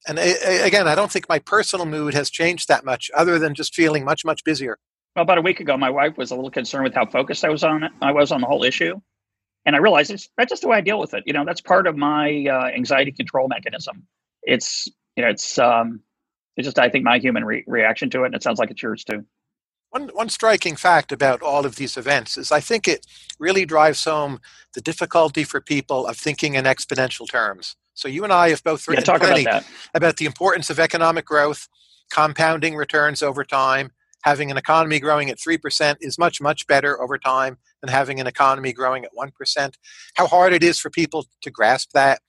And 0.08 0.18
again, 0.18 0.88
I 0.88 0.96
don't 0.96 1.12
think 1.12 1.28
my 1.28 1.40
personal 1.40 1.86
mood 1.86 2.14
has 2.14 2.30
changed 2.30 2.68
that 2.70 2.86
much, 2.86 3.12
other 3.14 3.38
than 3.38 3.54
just 3.54 3.76
feeling 3.76 4.06
much, 4.06 4.24
much 4.24 4.44
busier. 4.44 4.78
Well, 5.16 5.24
about 5.24 5.38
a 5.38 5.42
week 5.42 5.60
ago, 5.60 5.76
my 5.78 5.90
wife 5.90 6.18
was 6.18 6.32
a 6.32 6.36
little 6.36 6.52
concerned 6.52 6.86
with 6.86 6.94
how 6.94 7.06
focused 7.06 7.44
I 7.44 7.50
was 7.50 7.64
on 7.64 7.84
it. 7.84 7.92
I 8.02 8.12
was 8.12 8.32
on 8.32 8.42
the 8.42 8.48
whole 8.48 8.64
issue, 8.64 9.00
and 9.66 9.76
I 9.76 9.80
realized 9.80 10.12
it's 10.12 10.30
that's 10.38 10.50
just 10.50 10.62
the 10.62 10.70
way 10.70 10.78
I 10.78 10.82
deal 10.82 11.00
with 11.00 11.14
it. 11.14 11.24
You 11.26 11.34
know, 11.34 11.44
that's 11.46 11.62
part 11.62 11.88
of 11.88 11.98
my 11.98 12.46
uh, 12.50 12.68
anxiety 12.68 13.12
control 13.12 13.48
mechanism. 13.48 14.08
It's 14.44 14.88
you 15.16 15.24
know, 15.24 15.30
it's 15.30 15.60
um, 15.60 16.02
it's 16.56 16.66
just 16.66 16.80
I 16.80 16.90
think 16.90 17.04
my 17.04 17.20
human 17.20 17.44
re- 17.44 17.66
reaction 17.68 18.10
to 18.12 18.24
it, 18.24 18.28
and 18.28 18.36
it 18.36 18.44
sounds 18.44 18.60
like 18.60 18.72
it's 18.72 18.82
yours 18.82 19.04
too. 19.04 19.26
One, 19.90 20.10
one 20.10 20.30
striking 20.30 20.76
fact 20.76 21.12
about 21.12 21.42
all 21.42 21.66
of 21.66 21.76
these 21.76 21.98
events 21.98 22.38
is 22.38 22.52
I 22.52 22.60
think 22.60 22.88
it 22.88 23.08
really 23.40 23.66
drives 23.66 24.04
home 24.04 24.40
the 24.76 24.82
difficulty 24.82 25.44
for 25.44 25.60
people 25.60 26.06
of 26.06 26.16
thinking 26.16 26.54
in 26.54 26.66
exponential 26.66 27.28
terms. 27.28 27.76
So 28.00 28.08
you 28.08 28.24
and 28.24 28.32
I 28.32 28.50
have 28.50 28.64
both 28.64 28.88
written 28.88 29.04
yeah, 29.06 29.18
plenty 29.18 29.42
about, 29.42 29.64
about 29.94 30.18
the 30.18 30.26
importance 30.26 30.70
of 30.70 30.80
economic 30.80 31.26
growth, 31.26 31.68
compounding 32.10 32.78
returns 32.78 33.22
over 33.22 33.44
time. 33.44 33.92
Having 34.24 34.52
an 34.52 34.58
economy 34.58 35.00
growing 35.00 35.30
at 35.30 35.38
3% 35.38 35.98
is 36.00 36.18
much, 36.18 36.42
much 36.42 36.66
better 36.66 37.02
over 37.02 37.18
time 37.18 37.58
than 37.82 37.90
having 37.90 38.20
an 38.22 38.28
economy 38.28 38.72
growing 38.72 39.04
at 39.04 39.12
1%. 39.18 39.74
How 40.16 40.28
hard 40.28 40.54
it 40.54 40.64
is 40.64 40.80
for 40.80 40.90
people 40.90 41.26
to 41.42 41.52
grasp 41.52 41.92
that. 41.94 42.22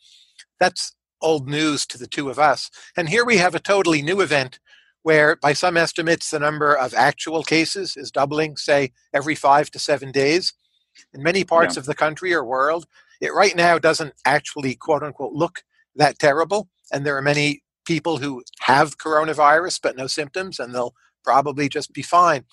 That's 0.59 0.95
old 1.23 1.49
news 1.49 1.87
to 1.87 1.99
the 1.99 2.07
two 2.07 2.31
of 2.31 2.39
us. 2.39 2.71
And 2.97 3.09
here 3.09 3.25
we 3.25 3.37
have 3.37 3.55
a 3.55 3.61
totally 3.61 4.03
new 4.03 4.21
event 4.21 4.59
where 5.03 5.37
by 5.37 5.53
some 5.53 5.77
estimates 5.77 6.31
the 6.31 6.41
number 6.41 6.75
of 6.75 6.95
actual 6.95 7.45
cases 7.45 7.97
is 7.97 8.11
doubling, 8.11 8.57
say, 8.57 8.93
every 9.15 9.35
five 9.37 9.71
to 9.71 9.79
seven 9.79 10.11
days. 10.11 10.53
In 11.15 11.23
many 11.23 11.45
parts 11.45 11.77
yeah. 11.77 11.81
of 11.81 11.87
the 11.87 11.95
country 11.95 12.35
or 12.35 12.45
world, 12.45 12.87
it 13.21 13.35
right 13.35 13.55
now 13.55 13.79
doesn't 13.79 14.15
actually, 14.25 14.75
quote 14.75 15.03
unquote, 15.03 15.33
look 15.33 15.63
that 15.97 16.19
terrible. 16.19 16.69
And 16.93 17.05
there 17.05 17.17
are 17.17 17.23
many 17.23 17.63
people 17.85 18.19
who 18.19 18.43
have 18.61 18.99
coronavirus 18.99 19.81
but 19.83 19.97
no 19.97 20.07
symptoms, 20.07 20.59
and 20.59 20.75
they'll 20.75 20.95
probably 21.25 21.69
just 21.69 21.93
be 21.93 22.03
fine. 22.03 22.45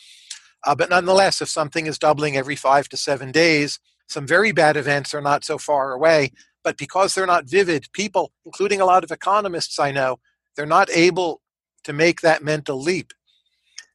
Uh, 0.66 0.76
but 0.76 0.90
nonetheless, 0.90 1.42
if 1.42 1.50
something 1.50 1.86
is 1.86 2.00
doubling 2.00 2.36
every 2.36 2.56
five 2.56 2.90
to 2.90 2.98
seven 2.98 3.32
days, 3.32 3.80
some 4.08 4.28
very 4.28 4.52
bad 4.52 4.78
events 4.78 5.14
are 5.14 5.22
not 5.22 5.44
so 5.44 5.58
far 5.58 5.92
away. 5.92 6.32
But 6.64 6.78
because 6.78 7.16
they're 7.16 7.26
not 7.26 7.50
vivid, 7.50 7.86
people, 7.94 8.34
including 8.46 8.82
a 8.82 8.86
lot 8.86 9.04
of 9.04 9.12
economists 9.12 9.80
I 9.80 9.92
know, 9.92 10.20
they're 10.56 10.66
not 10.66 10.90
able 10.90 11.42
to 11.84 11.94
make 11.94 12.22
that 12.22 12.44
mental 12.44 12.82
leap. 12.82 13.14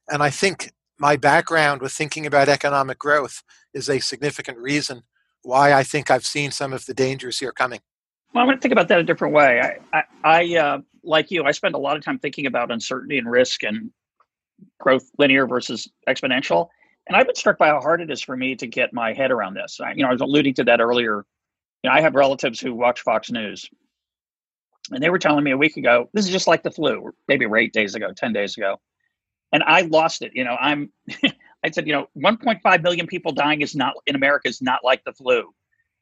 And 0.09 0.23
I 0.23 0.29
think 0.29 0.71
my 0.97 1.15
background 1.15 1.81
with 1.81 1.91
thinking 1.91 2.25
about 2.25 2.49
economic 2.49 2.97
growth 2.97 3.43
is 3.73 3.89
a 3.89 3.99
significant 3.99 4.57
reason 4.57 5.03
why 5.43 5.73
I 5.73 5.83
think 5.83 6.09
I've 6.09 6.25
seen 6.25 6.51
some 6.51 6.73
of 6.73 6.85
the 6.85 6.93
dangers 6.93 7.39
here 7.39 7.51
coming. 7.51 7.79
Well, 8.33 8.41
I'm 8.41 8.47
going 8.47 8.57
to 8.57 8.61
think 8.61 8.71
about 8.71 8.87
that 8.87 8.99
a 8.99 9.03
different 9.03 9.33
way. 9.33 9.61
I, 9.93 9.97
I, 9.97 10.03
I 10.23 10.57
uh, 10.57 10.77
like 11.03 11.29
you, 11.29 11.43
I 11.43 11.51
spend 11.51 11.75
a 11.75 11.77
lot 11.79 11.97
of 11.97 12.03
time 12.03 12.19
thinking 12.19 12.45
about 12.45 12.71
uncertainty 12.71 13.17
and 13.17 13.29
risk 13.29 13.63
and 13.63 13.91
growth 14.79 15.09
linear 15.17 15.45
versus 15.45 15.87
exponential. 16.07 16.69
And 17.07 17.17
I've 17.17 17.25
been 17.25 17.35
struck 17.35 17.57
by 17.57 17.67
how 17.67 17.81
hard 17.81 18.01
it 18.01 18.09
is 18.09 18.21
for 18.21 18.35
me 18.35 18.55
to 18.55 18.65
get 18.65 18.93
my 18.93 19.13
head 19.13 19.31
around 19.31 19.55
this. 19.55 19.79
I, 19.79 19.91
you 19.91 20.03
know, 20.03 20.09
I 20.09 20.13
was 20.13 20.21
alluding 20.21 20.53
to 20.55 20.63
that 20.65 20.79
earlier. 20.79 21.25
You 21.83 21.89
know, 21.89 21.91
I 21.91 22.01
have 22.01 22.15
relatives 22.15 22.59
who 22.59 22.73
watch 22.73 23.01
Fox 23.01 23.29
News, 23.29 23.69
and 24.91 25.03
they 25.03 25.09
were 25.09 25.19
telling 25.19 25.43
me 25.43 25.51
a 25.51 25.57
week 25.57 25.77
ago, 25.77 26.09
this 26.13 26.25
is 26.25 26.31
just 26.31 26.47
like 26.47 26.63
the 26.63 26.71
flu, 26.71 27.11
maybe 27.27 27.45
eight 27.57 27.73
days 27.73 27.95
ago, 27.95 28.11
10 28.15 28.33
days 28.33 28.57
ago. 28.57 28.79
And 29.51 29.63
I 29.63 29.81
lost 29.81 30.21
it. 30.21 30.31
You 30.33 30.43
know, 30.45 30.55
I'm, 30.59 30.91
I 31.63 31.71
said, 31.71 31.87
you 31.87 31.93
know, 31.93 32.07
1.5 32.17 32.83
million 32.83 33.07
people 33.07 33.31
dying 33.31 33.61
is 33.61 33.75
not 33.75 33.93
in 34.05 34.15
America 34.15 34.49
is 34.49 34.61
not 34.61 34.79
like 34.83 35.03
the 35.05 35.13
flu. 35.13 35.53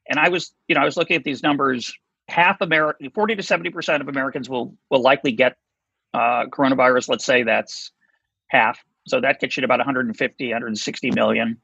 And 0.08 0.18
I 0.18 0.28
was, 0.28 0.52
you 0.68 0.74
know, 0.74 0.80
I 0.80 0.84
was 0.84 0.96
looking 0.96 1.16
at 1.16 1.24
these 1.24 1.42
numbers. 1.42 1.92
Half 2.28 2.60
America, 2.60 2.98
40 3.14 3.36
to 3.36 3.42
70 3.42 3.70
percent 3.70 4.02
of 4.02 4.08
Americans 4.08 4.48
will 4.48 4.74
will 4.90 5.02
likely 5.02 5.32
get 5.32 5.56
uh, 6.14 6.46
coronavirus. 6.46 7.08
Let's 7.08 7.24
say 7.24 7.42
that's 7.42 7.92
half. 8.48 8.78
So 9.06 9.20
that 9.20 9.40
gets 9.40 9.56
you 9.56 9.62
to 9.62 9.64
about 9.64 9.80
150, 9.80 10.46
160 10.46 11.10
million. 11.10 11.58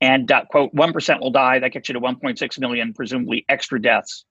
And 0.00 0.30
uh, 0.32 0.46
quote, 0.46 0.74
1% 0.74 1.20
will 1.20 1.30
die. 1.30 1.58
That 1.58 1.72
gets 1.72 1.88
you 1.88 1.92
to 1.92 2.00
1.6 2.00 2.58
million, 2.58 2.94
presumably 2.94 3.44
extra 3.50 3.80
deaths. 3.80 4.24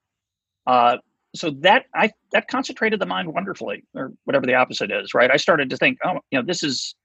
Uh, 0.66 0.96
so 1.34 1.50
that 1.60 1.84
I 1.94 2.10
that 2.32 2.48
concentrated 2.48 3.00
the 3.00 3.06
mind 3.06 3.32
wonderfully, 3.32 3.84
or 3.94 4.12
whatever 4.24 4.46
the 4.46 4.54
opposite 4.54 4.90
is, 4.90 5.14
right? 5.14 5.30
I 5.30 5.36
started 5.36 5.70
to 5.70 5.76
think, 5.76 5.98
oh, 6.04 6.18
you 6.30 6.38
know, 6.38 6.44
this 6.44 6.64
is 6.64 6.96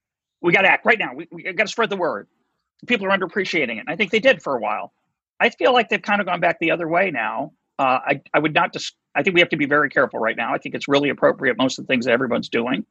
we 0.41 0.51
got 0.53 0.61
to 0.61 0.69
act 0.69 0.85
right 0.85 0.99
now. 0.99 1.13
We, 1.15 1.27
we 1.31 1.43
got 1.43 1.63
to 1.63 1.71
spread 1.71 1.89
the 1.89 1.97
word. 1.97 2.27
People 2.87 3.07
are 3.07 3.17
underappreciating 3.17 3.77
it. 3.77 3.79
And 3.79 3.89
I 3.89 3.95
think 3.95 4.11
they 4.11 4.19
did 4.19 4.41
for 4.41 4.55
a 4.55 4.59
while. 4.59 4.93
I 5.39 5.49
feel 5.49 5.73
like 5.73 5.89
they've 5.89 6.01
kind 6.01 6.21
of 6.21 6.27
gone 6.27 6.39
back 6.39 6.59
the 6.59 6.71
other 6.71 6.87
way 6.87 7.11
now. 7.11 7.53
Uh, 7.77 7.99
I 8.05 8.21
I 8.33 8.39
would 8.39 8.53
not 8.53 8.71
just. 8.73 8.95
I 9.15 9.23
think 9.23 9.33
we 9.33 9.41
have 9.41 9.49
to 9.49 9.57
be 9.57 9.65
very 9.65 9.89
careful 9.89 10.19
right 10.19 10.35
now. 10.35 10.53
I 10.53 10.57
think 10.57 10.75
it's 10.75 10.87
really 10.87 11.09
appropriate. 11.09 11.57
Most 11.57 11.79
of 11.79 11.85
the 11.85 11.87
things 11.87 12.05
that 12.05 12.11
everyone's 12.11 12.49
doing 12.49 12.85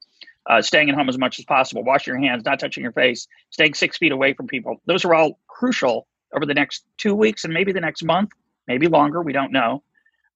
uh, 0.49 0.63
staying 0.63 0.91
at 0.91 0.95
home 0.95 1.09
as 1.09 1.19
much 1.19 1.39
as 1.39 1.45
possible, 1.45 1.83
washing 1.83 2.15
your 2.15 2.23
hands, 2.23 2.45
not 2.45 2.59
touching 2.59 2.83
your 2.83 2.93
face, 2.93 3.27
staying 3.51 3.75
six 3.75 3.97
feet 3.97 4.13
away 4.13 4.35
from 4.35 4.47
people. 4.47 4.77
Those 4.87 5.05
are 5.05 5.15
all 5.15 5.39
crucial 5.49 6.07
over 6.35 6.47
the 6.47 6.55
next 6.55 6.85
two 6.99 7.15
weeks 7.15 7.45
and 7.45 7.55
maybe 7.55 7.73
the 7.73 7.81
next 7.81 8.05
month, 8.05 8.31
maybe 8.67 8.89
longer. 8.89 9.23
We 9.23 9.33
don't 9.33 9.53
know. 9.53 9.83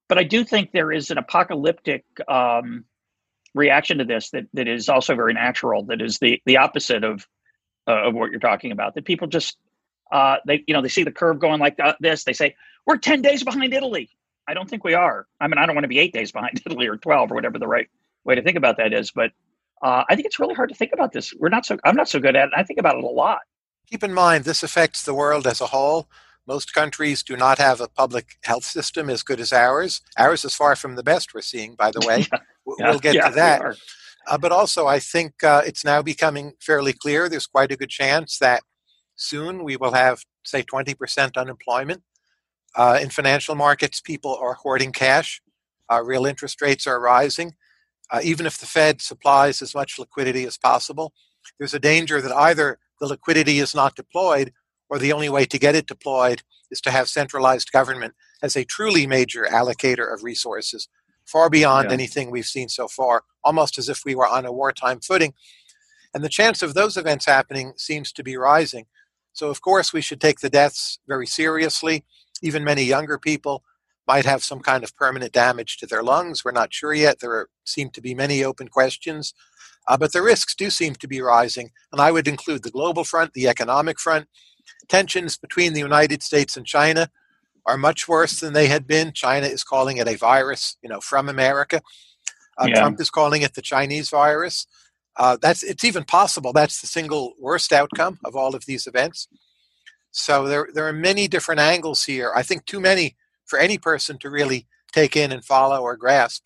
But 0.07 0.17
I 0.17 0.23
do 0.23 0.43
think 0.43 0.71
there 0.71 0.91
is 0.91 1.11
an 1.11 1.19
apocalyptic 1.19 2.03
um, 2.27 2.85
reaction 3.53 3.97
to 3.99 4.05
this 4.05 4.29
that, 4.31 4.45
that 4.53 4.67
is 4.67 4.89
also 4.89 5.15
very 5.15 5.33
natural. 5.33 5.83
That 5.83 6.01
is 6.01 6.19
the 6.19 6.41
the 6.45 6.57
opposite 6.57 7.03
of 7.03 7.27
uh, 7.87 8.07
of 8.07 8.13
what 8.13 8.31
you're 8.31 8.39
talking 8.39 8.71
about. 8.71 8.95
That 8.95 9.05
people 9.05 9.27
just 9.27 9.57
uh, 10.11 10.37
they 10.45 10.63
you 10.67 10.73
know 10.73 10.81
they 10.81 10.89
see 10.89 11.03
the 11.03 11.11
curve 11.11 11.39
going 11.39 11.59
like 11.59 11.77
this. 11.99 12.23
They 12.23 12.33
say 12.33 12.55
we're 12.85 12.97
ten 12.97 13.21
days 13.21 13.43
behind 13.43 13.73
Italy. 13.73 14.09
I 14.47 14.53
don't 14.53 14.69
think 14.69 14.83
we 14.83 14.93
are. 14.93 15.27
I 15.39 15.47
mean, 15.47 15.57
I 15.57 15.65
don't 15.65 15.75
want 15.75 15.83
to 15.83 15.89
be 15.89 15.99
eight 15.99 16.13
days 16.13 16.31
behind 16.31 16.61
Italy 16.65 16.87
or 16.87 16.97
twelve 16.97 17.31
or 17.31 17.35
whatever 17.35 17.59
the 17.59 17.67
right 17.67 17.87
way 18.23 18.35
to 18.35 18.41
think 18.41 18.57
about 18.57 18.77
that 18.77 18.93
is. 18.93 19.11
But 19.11 19.31
uh, 19.81 20.03
I 20.09 20.15
think 20.15 20.25
it's 20.25 20.39
really 20.39 20.55
hard 20.55 20.69
to 20.69 20.75
think 20.75 20.91
about 20.93 21.11
this. 21.11 21.33
We're 21.37 21.49
not 21.49 21.65
so. 21.65 21.77
I'm 21.83 21.95
not 21.95 22.09
so 22.09 22.19
good 22.19 22.35
at 22.35 22.47
it. 22.47 22.53
I 22.55 22.63
think 22.63 22.79
about 22.79 22.95
it 22.97 23.03
a 23.03 23.07
lot. 23.07 23.39
Keep 23.89 24.03
in 24.03 24.13
mind, 24.13 24.43
this 24.43 24.61
affects 24.61 25.03
the 25.03 25.15
world 25.15 25.47
as 25.47 25.61
a 25.61 25.67
whole. 25.67 26.07
Most 26.49 26.73
countries 26.73 27.21
do 27.21 27.37
not 27.37 27.59
have 27.59 27.79
a 27.79 27.87
public 27.87 28.37
health 28.43 28.63
system 28.63 29.09
as 29.09 29.21
good 29.21 29.39
as 29.39 29.53
ours. 29.53 30.01
Ours 30.17 30.43
is 30.43 30.55
far 30.55 30.75
from 30.75 30.95
the 30.95 31.03
best 31.03 31.33
we're 31.33 31.41
seeing, 31.41 31.75
by 31.75 31.91
the 31.91 32.03
way. 32.07 32.25
yeah. 32.77 32.89
We'll 32.89 32.99
get 32.99 33.15
yeah, 33.15 33.29
to 33.29 33.35
that. 33.35 33.77
Uh, 34.27 34.37
but 34.37 34.51
also, 34.51 34.85
I 34.85 34.99
think 34.99 35.43
uh, 35.43 35.63
it's 35.65 35.83
now 35.83 36.01
becoming 36.01 36.53
fairly 36.61 36.93
clear 36.93 37.29
there's 37.29 37.47
quite 37.47 37.71
a 37.71 37.77
good 37.77 37.89
chance 37.89 38.37
that 38.39 38.61
soon 39.15 39.63
we 39.63 39.75
will 39.77 39.93
have, 39.93 40.23
say, 40.43 40.63
20% 40.63 41.35
unemployment. 41.35 42.03
Uh, 42.75 42.99
in 43.01 43.09
financial 43.09 43.55
markets, 43.55 43.99
people 43.99 44.37
are 44.39 44.53
hoarding 44.53 44.91
cash. 44.91 45.41
Uh, 45.91 46.03
real 46.03 46.25
interest 46.25 46.61
rates 46.61 46.85
are 46.85 46.99
rising 46.99 47.55
uh, 48.11 48.19
even 48.23 48.45
if 48.45 48.57
the 48.57 48.65
Fed 48.65 49.01
supplies 49.01 49.61
as 49.61 49.75
much 49.75 49.99
liquidity 49.99 50.45
as 50.45 50.57
possible, 50.57 51.13
there's 51.57 51.73
a 51.73 51.79
danger 51.79 52.21
that 52.21 52.35
either 52.35 52.79
the 52.99 53.07
liquidity 53.07 53.59
is 53.59 53.75
not 53.75 53.95
deployed 53.95 54.51
or 54.89 54.97
the 54.97 55.13
only 55.13 55.29
way 55.29 55.45
to 55.45 55.59
get 55.59 55.75
it 55.75 55.85
deployed 55.85 56.41
is 56.71 56.81
to 56.81 56.91
have 56.91 57.07
centralized 57.07 57.71
government 57.71 58.13
as 58.41 58.55
a 58.55 58.65
truly 58.65 59.05
major 59.05 59.45
allocator 59.51 60.11
of 60.11 60.23
resources, 60.23 60.87
far 61.31 61.49
beyond 61.49 61.89
yeah. 61.89 61.93
anything 61.93 62.31
we've 62.31 62.45
seen 62.45 62.69
so 62.69 62.87
far, 62.87 63.23
almost 63.43 63.77
as 63.77 63.89
if 63.89 64.01
we 64.05 64.15
were 64.15 64.27
on 64.27 64.45
a 64.45 64.51
wartime 64.51 64.99
footing. 64.99 65.33
And 66.13 66.23
the 66.23 66.29
chance 66.29 66.61
of 66.61 66.73
those 66.73 66.97
events 66.97 67.25
happening 67.25 67.73
seems 67.77 68.11
to 68.13 68.23
be 68.23 68.35
rising. 68.35 68.85
So, 69.33 69.49
of 69.49 69.61
course, 69.61 69.93
we 69.93 70.01
should 70.01 70.19
take 70.19 70.39
the 70.39 70.49
deaths 70.49 70.99
very 71.07 71.27
seriously. 71.27 72.03
Even 72.41 72.63
many 72.63 72.83
younger 72.83 73.19
people 73.19 73.63
might 74.07 74.25
have 74.25 74.43
some 74.43 74.59
kind 74.59 74.83
of 74.83 74.95
permanent 74.95 75.31
damage 75.31 75.77
to 75.77 75.85
their 75.85 76.01
lungs. 76.01 76.43
We're 76.43 76.51
not 76.51 76.73
sure 76.73 76.93
yet. 76.93 77.19
There 77.19 77.31
are, 77.31 77.49
seem 77.63 77.91
to 77.91 78.01
be 78.01 78.15
many 78.15 78.43
open 78.43 78.67
questions. 78.67 79.35
Uh, 79.87 79.97
but 79.97 80.13
the 80.13 80.21
risks 80.23 80.55
do 80.55 80.69
seem 80.69 80.95
to 80.95 81.07
be 81.07 81.21
rising. 81.21 81.69
And 81.91 82.01
I 82.01 82.11
would 82.11 82.27
include 82.27 82.63
the 82.63 82.71
global 82.71 83.03
front, 83.03 83.33
the 83.33 83.47
economic 83.47 83.99
front. 83.99 84.27
Tensions 84.87 85.37
between 85.37 85.73
the 85.73 85.79
United 85.79 86.23
States 86.23 86.57
and 86.57 86.65
China 86.65 87.11
are 87.65 87.77
much 87.77 88.07
worse 88.07 88.39
than 88.39 88.53
they 88.53 88.67
had 88.67 88.87
been. 88.87 89.11
China 89.13 89.47
is 89.47 89.63
calling 89.63 89.97
it 89.97 90.07
a 90.07 90.15
virus, 90.15 90.77
you 90.81 90.89
know, 90.89 90.99
from 90.99 91.29
America. 91.29 91.81
Uh, 92.57 92.67
yeah. 92.67 92.79
Trump 92.79 92.99
is 92.99 93.09
calling 93.09 93.41
it 93.41 93.53
the 93.53 93.61
Chinese 93.61 94.09
virus. 94.09 94.67
Uh, 95.15 95.37
that's 95.41 95.63
it's 95.63 95.83
even 95.83 96.03
possible 96.03 96.53
that's 96.53 96.79
the 96.79 96.87
single 96.87 97.33
worst 97.39 97.73
outcome 97.73 98.17
of 98.23 98.35
all 98.35 98.55
of 98.55 98.65
these 98.65 98.87
events. 98.87 99.27
So 100.11 100.47
there 100.47 100.67
there 100.73 100.87
are 100.87 100.93
many 100.93 101.27
different 101.27 101.59
angles 101.59 102.03
here. 102.03 102.31
I 102.35 102.43
think 102.43 102.65
too 102.65 102.79
many 102.79 103.15
for 103.45 103.59
any 103.59 103.77
person 103.77 104.17
to 104.19 104.29
really 104.29 104.67
take 104.91 105.15
in 105.15 105.31
and 105.31 105.43
follow 105.43 105.81
or 105.81 105.97
grasp. 105.97 106.45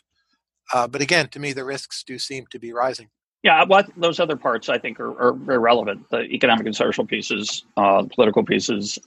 Uh, 0.73 0.87
but 0.87 1.01
again, 1.01 1.27
to 1.29 1.39
me, 1.39 1.53
the 1.53 1.65
risks 1.65 2.03
do 2.03 2.17
seem 2.17 2.45
to 2.47 2.59
be 2.59 2.73
rising. 2.73 3.09
Yeah, 3.43 3.65
well, 3.65 3.83
those 3.97 4.21
other 4.21 4.37
parts 4.37 4.69
I 4.69 4.77
think 4.77 4.99
are, 4.99 5.19
are 5.21 5.33
very 5.33 5.59
relevant. 5.59 6.09
The 6.09 6.21
economic 6.21 6.65
and 6.65 6.75
social 6.75 7.05
pieces, 7.05 7.65
uh, 7.75 8.03
political 8.03 8.43
pieces. 8.43 8.97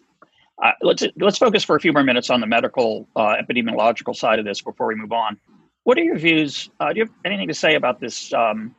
Uh, 0.62 0.72
let's 0.82 1.04
let's 1.16 1.38
focus 1.38 1.64
for 1.64 1.76
a 1.76 1.80
few 1.80 1.92
more 1.92 2.02
minutes 2.02 2.30
on 2.30 2.40
the 2.40 2.46
medical 2.46 3.08
uh, 3.16 3.34
epidemiological 3.36 4.16
side 4.16 4.38
of 4.38 4.44
this 4.44 4.62
before 4.62 4.86
we 4.86 4.94
move 4.94 5.12
on. 5.12 5.38
What 5.84 5.98
are 5.98 6.02
your 6.02 6.18
views? 6.18 6.70
Uh, 6.80 6.92
do 6.92 6.98
you 6.98 7.04
have 7.04 7.14
anything 7.24 7.48
to 7.48 7.54
say 7.54 7.74
about 7.74 8.00
this 8.00 8.32
um, 8.32 8.74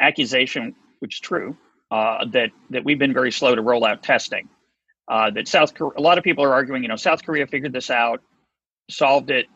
accusation, 0.00 0.74
which 1.00 1.16
is 1.16 1.20
true, 1.20 1.56
uh, 1.90 2.24
that 2.32 2.50
that 2.70 2.84
we've 2.84 2.98
been 2.98 3.12
very 3.12 3.32
slow 3.32 3.54
to 3.54 3.62
roll 3.62 3.84
out 3.84 4.02
testing? 4.02 4.48
Uh, 5.08 5.30
that 5.30 5.48
South 5.48 5.74
Korea, 5.74 5.92
a 5.96 6.02
lot 6.02 6.18
of 6.18 6.24
people 6.24 6.44
are 6.44 6.52
arguing, 6.52 6.82
you 6.82 6.88
know, 6.88 6.96
South 6.96 7.24
Korea 7.24 7.46
figured 7.46 7.72
this 7.72 7.90
out 7.90 8.22
solved 8.90 9.30
it. 9.30 9.46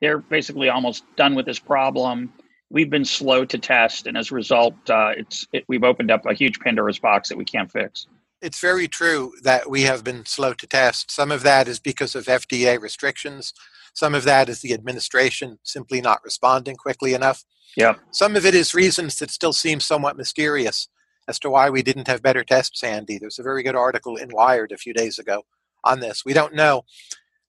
They're 0.00 0.18
basically 0.18 0.68
almost 0.68 1.04
done 1.16 1.34
with 1.34 1.46
this 1.46 1.58
problem. 1.58 2.32
We've 2.70 2.90
been 2.90 3.04
slow 3.04 3.44
to 3.44 3.58
test, 3.58 4.06
and 4.06 4.16
as 4.16 4.32
a 4.32 4.34
result, 4.34 4.74
it's 4.88 5.46
it, 5.52 5.64
we've 5.68 5.84
opened 5.84 6.10
up 6.10 6.26
a 6.26 6.34
huge 6.34 6.58
Pandora's 6.60 6.98
box 6.98 7.28
that 7.28 7.38
we 7.38 7.44
can't 7.44 7.70
fix. 7.70 8.06
It's 8.42 8.58
very 8.58 8.88
true 8.88 9.32
that 9.44 9.70
we 9.70 9.82
have 9.82 10.02
been 10.02 10.26
slow 10.26 10.52
to 10.52 10.66
test. 10.66 11.12
Some 11.12 11.30
of 11.30 11.44
that 11.44 11.68
is 11.68 11.78
because 11.78 12.16
of 12.16 12.24
FDA 12.24 12.80
restrictions. 12.80 13.54
Some 13.94 14.16
of 14.16 14.24
that 14.24 14.48
is 14.48 14.60
the 14.60 14.74
administration 14.74 15.60
simply 15.62 16.00
not 16.00 16.24
responding 16.24 16.74
quickly 16.74 17.14
enough. 17.14 17.44
Yeah. 17.76 17.94
Some 18.10 18.34
of 18.34 18.44
it 18.44 18.54
is 18.54 18.74
reasons 18.74 19.20
that 19.20 19.30
still 19.30 19.52
seem 19.52 19.78
somewhat 19.78 20.16
mysterious 20.16 20.88
as 21.28 21.38
to 21.38 21.50
why 21.50 21.70
we 21.70 21.82
didn't 21.82 22.08
have 22.08 22.20
better 22.20 22.42
tests, 22.42 22.82
Andy. 22.82 23.16
There's 23.16 23.38
a 23.38 23.44
very 23.44 23.62
good 23.62 23.76
article 23.76 24.16
in 24.16 24.30
Wired 24.32 24.72
a 24.72 24.76
few 24.76 24.92
days 24.92 25.20
ago 25.20 25.44
on 25.84 26.00
this. 26.00 26.24
We 26.24 26.32
don't 26.32 26.54
know 26.54 26.84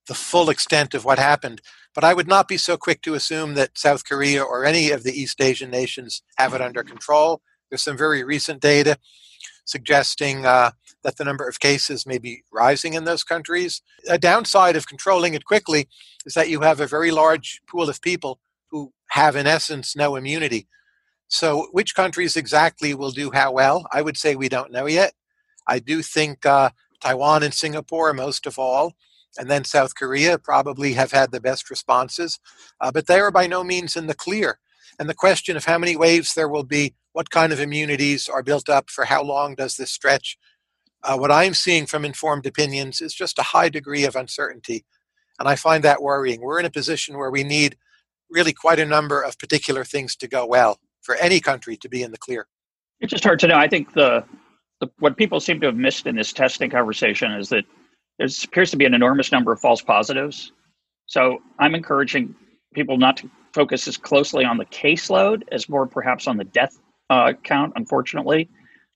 the 0.07 0.13
full 0.13 0.51
extent 0.51 0.93
of 0.93 1.05
what 1.05 1.17
happened. 1.17 1.62
But 1.95 2.03
I 2.03 2.13
would 2.13 2.27
not 2.27 2.47
be 2.47 2.57
so 2.57 2.77
quick 2.77 3.01
to 3.01 3.15
assume 3.15 3.55
that 3.55 3.77
South 3.77 4.05
Korea 4.05 4.43
or 4.43 4.63
any 4.63 4.91
of 4.91 5.03
the 5.03 5.12
East 5.12 5.41
Asian 5.41 5.71
nations 5.71 6.21
have 6.38 6.53
it 6.53 6.62
under 6.62 6.83
control. 6.83 7.41
There's 7.69 7.83
some 7.83 7.97
very 7.97 8.23
recent 8.23 8.62
data 8.62 8.97
suggesting 9.65 10.46
uh, 10.46 10.72
that 11.03 11.17
the 11.17 11.24
number 11.24 11.48
of 11.48 11.60
cases 11.60 12.05
may 12.05 12.17
be 12.17 12.43
rising 12.51 12.93
in 12.93 13.05
those 13.05 13.24
countries. 13.24 13.82
A 14.10 14.17
downside 14.17 14.75
of 14.75 14.88
controlling 14.88 15.34
it 15.34 15.46
quickly 15.46 15.88
is 16.25 16.34
that 16.34 16.50
you 16.50 16.62
have 16.62 16.79
a 16.79 16.88
very 16.88 17.12
large 17.12 17.62
pool 17.67 17.89
of 17.89 18.01
people 18.01 18.39
who 18.72 18.91
have, 19.10 19.36
in 19.36 19.48
essence, 19.48 19.96
no 19.96 20.15
immunity. 20.15 20.67
So, 21.27 21.67
which 21.72 21.96
countries 21.96 22.38
exactly 22.38 22.93
will 22.93 23.12
do 23.12 23.32
how 23.32 23.51
well? 23.51 23.88
I 23.91 24.01
would 24.01 24.17
say 24.17 24.36
we 24.36 24.50
don't 24.50 24.72
know 24.72 24.86
yet. 24.86 25.13
I 25.67 25.79
do 25.79 26.01
think 26.01 26.46
uh, 26.46 26.72
Taiwan 27.00 27.43
and 27.43 27.53
Singapore, 27.53 28.13
most 28.13 28.46
of 28.46 28.60
all, 28.60 28.93
and 29.38 29.50
then 29.50 29.63
South 29.63 29.96
Korea 29.96 30.38
probably 30.38 30.93
have 30.93 31.12
had 31.12 31.32
the 31.32 31.41
best 31.41 31.70
responses, 31.70 32.39
uh, 32.79 32.91
but 32.91 33.08
they 33.08 33.20
are 33.20 33.32
by 33.32 33.48
no 33.48 33.63
means 33.63 33.96
in 33.96 34.08
the 34.08 34.13
clear. 34.13 34.60
And 35.00 35.10
the 35.10 35.15
question 35.15 35.58
of 35.58 35.65
how 35.65 35.77
many 35.77 35.96
waves 35.96 36.34
there 36.34 36.50
will 36.50 36.63
be, 36.63 36.93
what 37.13 37.29
kind 37.29 37.53
of 37.53 37.60
immunities 37.60 38.27
are 38.27 38.43
built 38.43 38.70
up, 38.70 38.89
for 38.89 39.05
how 39.05 39.24
long 39.24 39.55
does 39.55 39.77
this 39.77 39.91
stretch? 39.91 40.38
Uh, 41.03 41.17
what 41.17 41.32
I'm 41.32 41.53
seeing 41.53 41.86
from 41.86 42.05
informed 42.05 42.46
opinions 42.46 43.01
is 43.01 43.13
just 43.13 43.39
a 43.39 43.43
high 43.43 43.70
degree 43.70 44.05
of 44.05 44.15
uncertainty. 44.15 44.86
And 45.39 45.48
I 45.48 45.55
find 45.55 45.84
that 45.84 46.01
worrying. 46.01 46.41
We're 46.41 46.60
in 46.60 46.65
a 46.65 46.72
position 46.72 47.17
where 47.17 47.32
we 47.32 47.43
need 47.43 47.77
really 48.29 48.53
quite 48.53 48.79
a 48.79 48.86
number 48.86 49.22
of 49.22 49.38
particular 49.38 49.84
things 49.84 50.15
to 50.17 50.27
go 50.27 50.46
well 50.46 50.79
for 51.01 51.15
any 51.15 51.39
country 51.39 51.77
to 51.77 51.89
be 51.89 52.03
in 52.03 52.12
the 52.12 52.17
clear. 52.17 52.48
It's 53.00 53.12
just 53.12 53.24
hard 53.24 53.39
to 53.39 53.48
know. 53.48 53.58
I 53.58 53.67
think 53.67 53.93
the 53.93 54.24
the, 54.79 54.89
what 55.00 55.17
people 55.17 55.39
seem 55.39 55.60
to 55.62 55.67
have 55.67 55.75
missed 55.75 56.08
in 56.08 56.15
this 56.15 56.34
testing 56.34 56.70
conversation 56.70 57.32
is 57.34 57.50
that 57.50 57.63
there 58.17 58.27
appears 58.43 58.72
to 58.72 58.77
be 58.77 58.86
an 58.86 58.93
enormous 58.93 59.32
number 59.32 59.51
of 59.51 59.60
false 59.60 59.82
positives. 59.82 60.51
So 61.05 61.39
I'm 61.60 61.75
encouraging 61.75 62.36
people 62.74 62.98
not 62.98 63.17
to 63.17 63.29
focus 63.53 63.88
as 63.88 63.98
closely 63.98 64.46
on 64.46 64.58
the 64.58 64.65
caseload 64.65 65.43
as 65.51 65.70
more 65.70 65.86
perhaps 65.86 66.27
on 66.27 66.38
the 66.38 66.43
death 66.43 66.79
uh, 67.10 67.33
count, 67.43 67.74
unfortunately. 67.75 68.50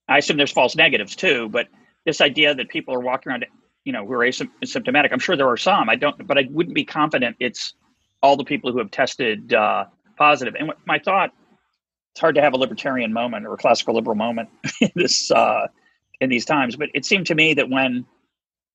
I 0.07 0.19
assume 0.19 0.37
there's 0.37 0.51
false 0.51 0.75
negatives 0.75 1.15
too, 1.15 1.49
but 1.49 1.67
this 2.05 2.21
idea 2.21 2.55
that 2.55 2.69
people 2.69 2.93
are 2.93 2.99
walking 2.99 3.31
around, 3.31 3.45
you 3.83 3.91
know, 3.91 4.05
who 4.05 4.13
are 4.13 4.19
asymptomatic, 4.19 5.11
I'm 5.11 5.19
sure 5.19 5.35
there 5.35 5.49
are 5.49 5.57
some. 5.57 5.89
I 5.89 5.95
don't, 5.95 6.25
but 6.25 6.37
I 6.37 6.47
wouldn't 6.49 6.75
be 6.75 6.85
confident 6.85 7.35
it's 7.39 7.73
all 8.23 8.37
the 8.37 8.43
people 8.43 8.71
who 8.71 8.79
have 8.79 8.91
tested 8.91 9.53
uh, 9.53 9.85
positive. 10.17 10.55
And 10.57 10.71
my 10.85 10.99
thought, 10.99 11.33
it's 12.13 12.21
hard 12.21 12.35
to 12.35 12.41
have 12.41 12.53
a 12.53 12.57
libertarian 12.57 13.13
moment 13.13 13.45
or 13.45 13.53
a 13.53 13.57
classical 13.57 13.93
liberal 13.93 14.15
moment 14.15 14.49
in 14.81 14.91
this 14.95 15.29
uh, 15.29 15.67
in 16.19 16.29
these 16.29 16.45
times, 16.45 16.75
but 16.75 16.89
it 16.95 17.05
seemed 17.05 17.27
to 17.27 17.35
me 17.35 17.53
that 17.53 17.69
when 17.69 18.05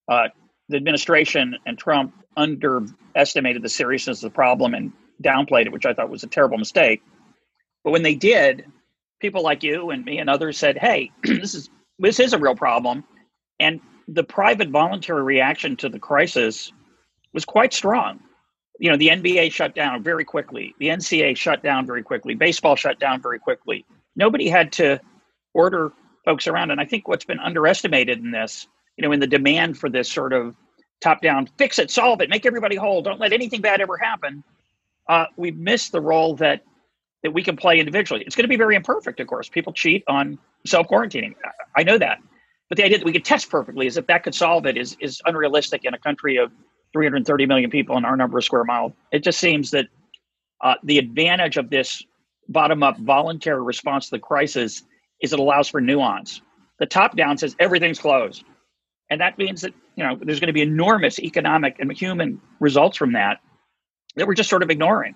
uh, 0.08 0.28
the 0.68 0.76
administration 0.76 1.56
and 1.66 1.76
Trump 1.76 2.14
underestimated 2.36 3.62
the 3.62 3.68
seriousness 3.68 4.22
of 4.22 4.30
the 4.30 4.34
problem 4.34 4.74
and 4.74 4.92
downplayed 5.22 5.66
it, 5.66 5.72
which 5.72 5.86
I 5.86 5.92
thought 5.92 6.08
was 6.08 6.22
a 6.22 6.28
terrible 6.28 6.58
mistake. 6.58 7.02
But 7.84 7.90
when 7.90 8.02
they 8.02 8.14
did, 8.14 8.64
people 9.22 9.42
like 9.42 9.62
you 9.62 9.90
and 9.90 10.04
me 10.04 10.18
and 10.18 10.28
others 10.28 10.58
said, 10.58 10.76
"Hey, 10.76 11.10
this 11.22 11.54
is 11.54 11.70
this 11.98 12.20
is 12.20 12.34
a 12.34 12.38
real 12.38 12.54
problem," 12.54 13.04
and 13.58 13.80
the 14.08 14.24
private 14.24 14.68
voluntary 14.68 15.22
reaction 15.22 15.76
to 15.76 15.88
the 15.88 15.98
crisis 15.98 16.72
was 17.32 17.46
quite 17.46 17.72
strong. 17.72 18.20
You 18.78 18.90
know, 18.90 18.96
the 18.96 19.08
NBA 19.08 19.52
shut 19.52 19.74
down 19.74 20.02
very 20.02 20.24
quickly. 20.24 20.74
The 20.78 20.88
NCAA 20.88 21.36
shut 21.36 21.62
down 21.62 21.86
very 21.86 22.02
quickly. 22.02 22.34
Baseball 22.34 22.76
shut 22.76 22.98
down 22.98 23.22
very 23.22 23.38
quickly. 23.38 23.86
Nobody 24.16 24.48
had 24.48 24.72
to 24.72 25.00
order 25.54 25.92
folks 26.24 26.46
around. 26.46 26.70
And 26.70 26.80
I 26.80 26.84
think 26.84 27.08
what's 27.08 27.24
been 27.24 27.38
underestimated 27.38 28.18
in 28.18 28.30
this, 28.32 28.66
you 28.96 29.02
know, 29.02 29.12
in 29.12 29.20
the 29.20 29.26
demand 29.26 29.78
for 29.78 29.88
this 29.88 30.10
sort 30.10 30.32
of 30.32 30.56
top 31.00 31.20
down, 31.20 31.48
fix 31.58 31.78
it, 31.78 31.90
solve 31.90 32.20
it, 32.20 32.30
make 32.30 32.46
everybody 32.46 32.76
whole, 32.76 33.02
don't 33.02 33.20
let 33.20 33.32
anything 33.32 33.60
bad 33.60 33.80
ever 33.80 33.96
happen. 33.96 34.42
Uh, 35.08 35.26
we've 35.36 35.56
missed 35.56 35.92
the 35.92 36.00
role 36.00 36.36
that 36.36 36.62
that 37.22 37.32
we 37.32 37.42
can 37.42 37.56
play 37.56 37.78
individually. 37.78 38.22
It's 38.26 38.34
going 38.34 38.44
to 38.44 38.48
be 38.48 38.56
very 38.56 38.74
imperfect, 38.74 39.20
of 39.20 39.26
course. 39.26 39.48
People 39.48 39.72
cheat 39.72 40.04
on 40.08 40.38
self 40.66 40.88
quarantining. 40.88 41.34
I 41.76 41.82
know 41.82 41.98
that. 41.98 42.18
But 42.68 42.78
the 42.78 42.84
idea 42.84 42.98
that 42.98 43.04
we 43.04 43.12
could 43.12 43.24
test 43.24 43.50
perfectly 43.50 43.86
as 43.86 43.96
if 43.96 44.06
that 44.06 44.24
could 44.24 44.34
solve 44.34 44.66
it 44.66 44.76
is, 44.76 44.96
is 45.00 45.20
unrealistic 45.26 45.84
in 45.84 45.94
a 45.94 45.98
country 45.98 46.36
of 46.36 46.50
330 46.92 47.46
million 47.46 47.70
people 47.70 47.96
and 47.96 48.06
our 48.06 48.16
number 48.16 48.38
of 48.38 48.44
square 48.44 48.64
mile. 48.64 48.94
It 49.12 49.22
just 49.22 49.38
seems 49.38 49.70
that 49.72 49.86
uh, 50.62 50.74
the 50.82 50.98
advantage 50.98 51.56
of 51.56 51.70
this 51.70 52.04
bottom 52.48 52.82
up 52.82 52.98
voluntary 52.98 53.62
response 53.62 54.06
to 54.06 54.12
the 54.12 54.18
crisis 54.18 54.82
is 55.20 55.32
it 55.32 55.38
allows 55.38 55.68
for 55.68 55.80
nuance. 55.80 56.40
The 56.78 56.86
top 56.86 57.16
down 57.16 57.38
says 57.38 57.54
everything's 57.58 57.98
closed. 57.98 58.44
And 59.10 59.20
that 59.20 59.38
means 59.38 59.60
that, 59.60 59.74
you 59.94 60.04
know, 60.04 60.18
there's 60.20 60.40
going 60.40 60.48
to 60.48 60.54
be 60.54 60.62
enormous 60.62 61.18
economic 61.18 61.76
and 61.78 61.92
human 61.92 62.40
results 62.60 62.96
from 62.96 63.12
that 63.12 63.40
that 64.16 64.26
we're 64.26 64.34
just 64.34 64.50
sort 64.50 64.62
of 64.62 64.70
ignoring. 64.70 65.14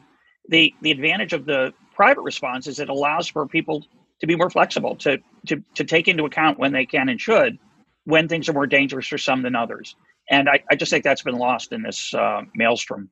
The 0.49 0.75
the 0.83 0.91
advantage 0.91 1.33
of 1.33 1.47
the 1.47 1.73
private 1.95 2.23
response 2.23 2.67
is 2.67 2.79
it 2.79 2.89
allows 2.89 3.29
for 3.29 3.47
people 3.47 3.85
to 4.21 4.27
be 4.27 4.37
more 4.37 4.51
flexible, 4.51 4.97
to 4.97 5.19
to 5.47 5.63
to 5.75 5.85
take 5.85 6.09
into 6.09 6.25
account 6.25 6.59
when 6.59 6.73
they 6.73 6.87
can 6.87 7.09
and 7.09 7.21
should, 7.21 7.59
when 8.05 8.29
things 8.29 8.49
are 8.49 8.53
more 8.53 8.67
dangerous 8.67 9.07
for 9.07 9.19
some 9.19 9.43
than 9.43 9.55
others. 9.55 9.97
And 10.31 10.49
I, 10.49 10.63
I 10.71 10.77
just 10.77 10.91
think 10.91 11.05
that's 11.05 11.23
been 11.23 11.37
lost 11.37 11.73
in 11.73 11.83
this 11.83 12.13
uh, 12.15 12.43
maelstrom. 12.55 13.11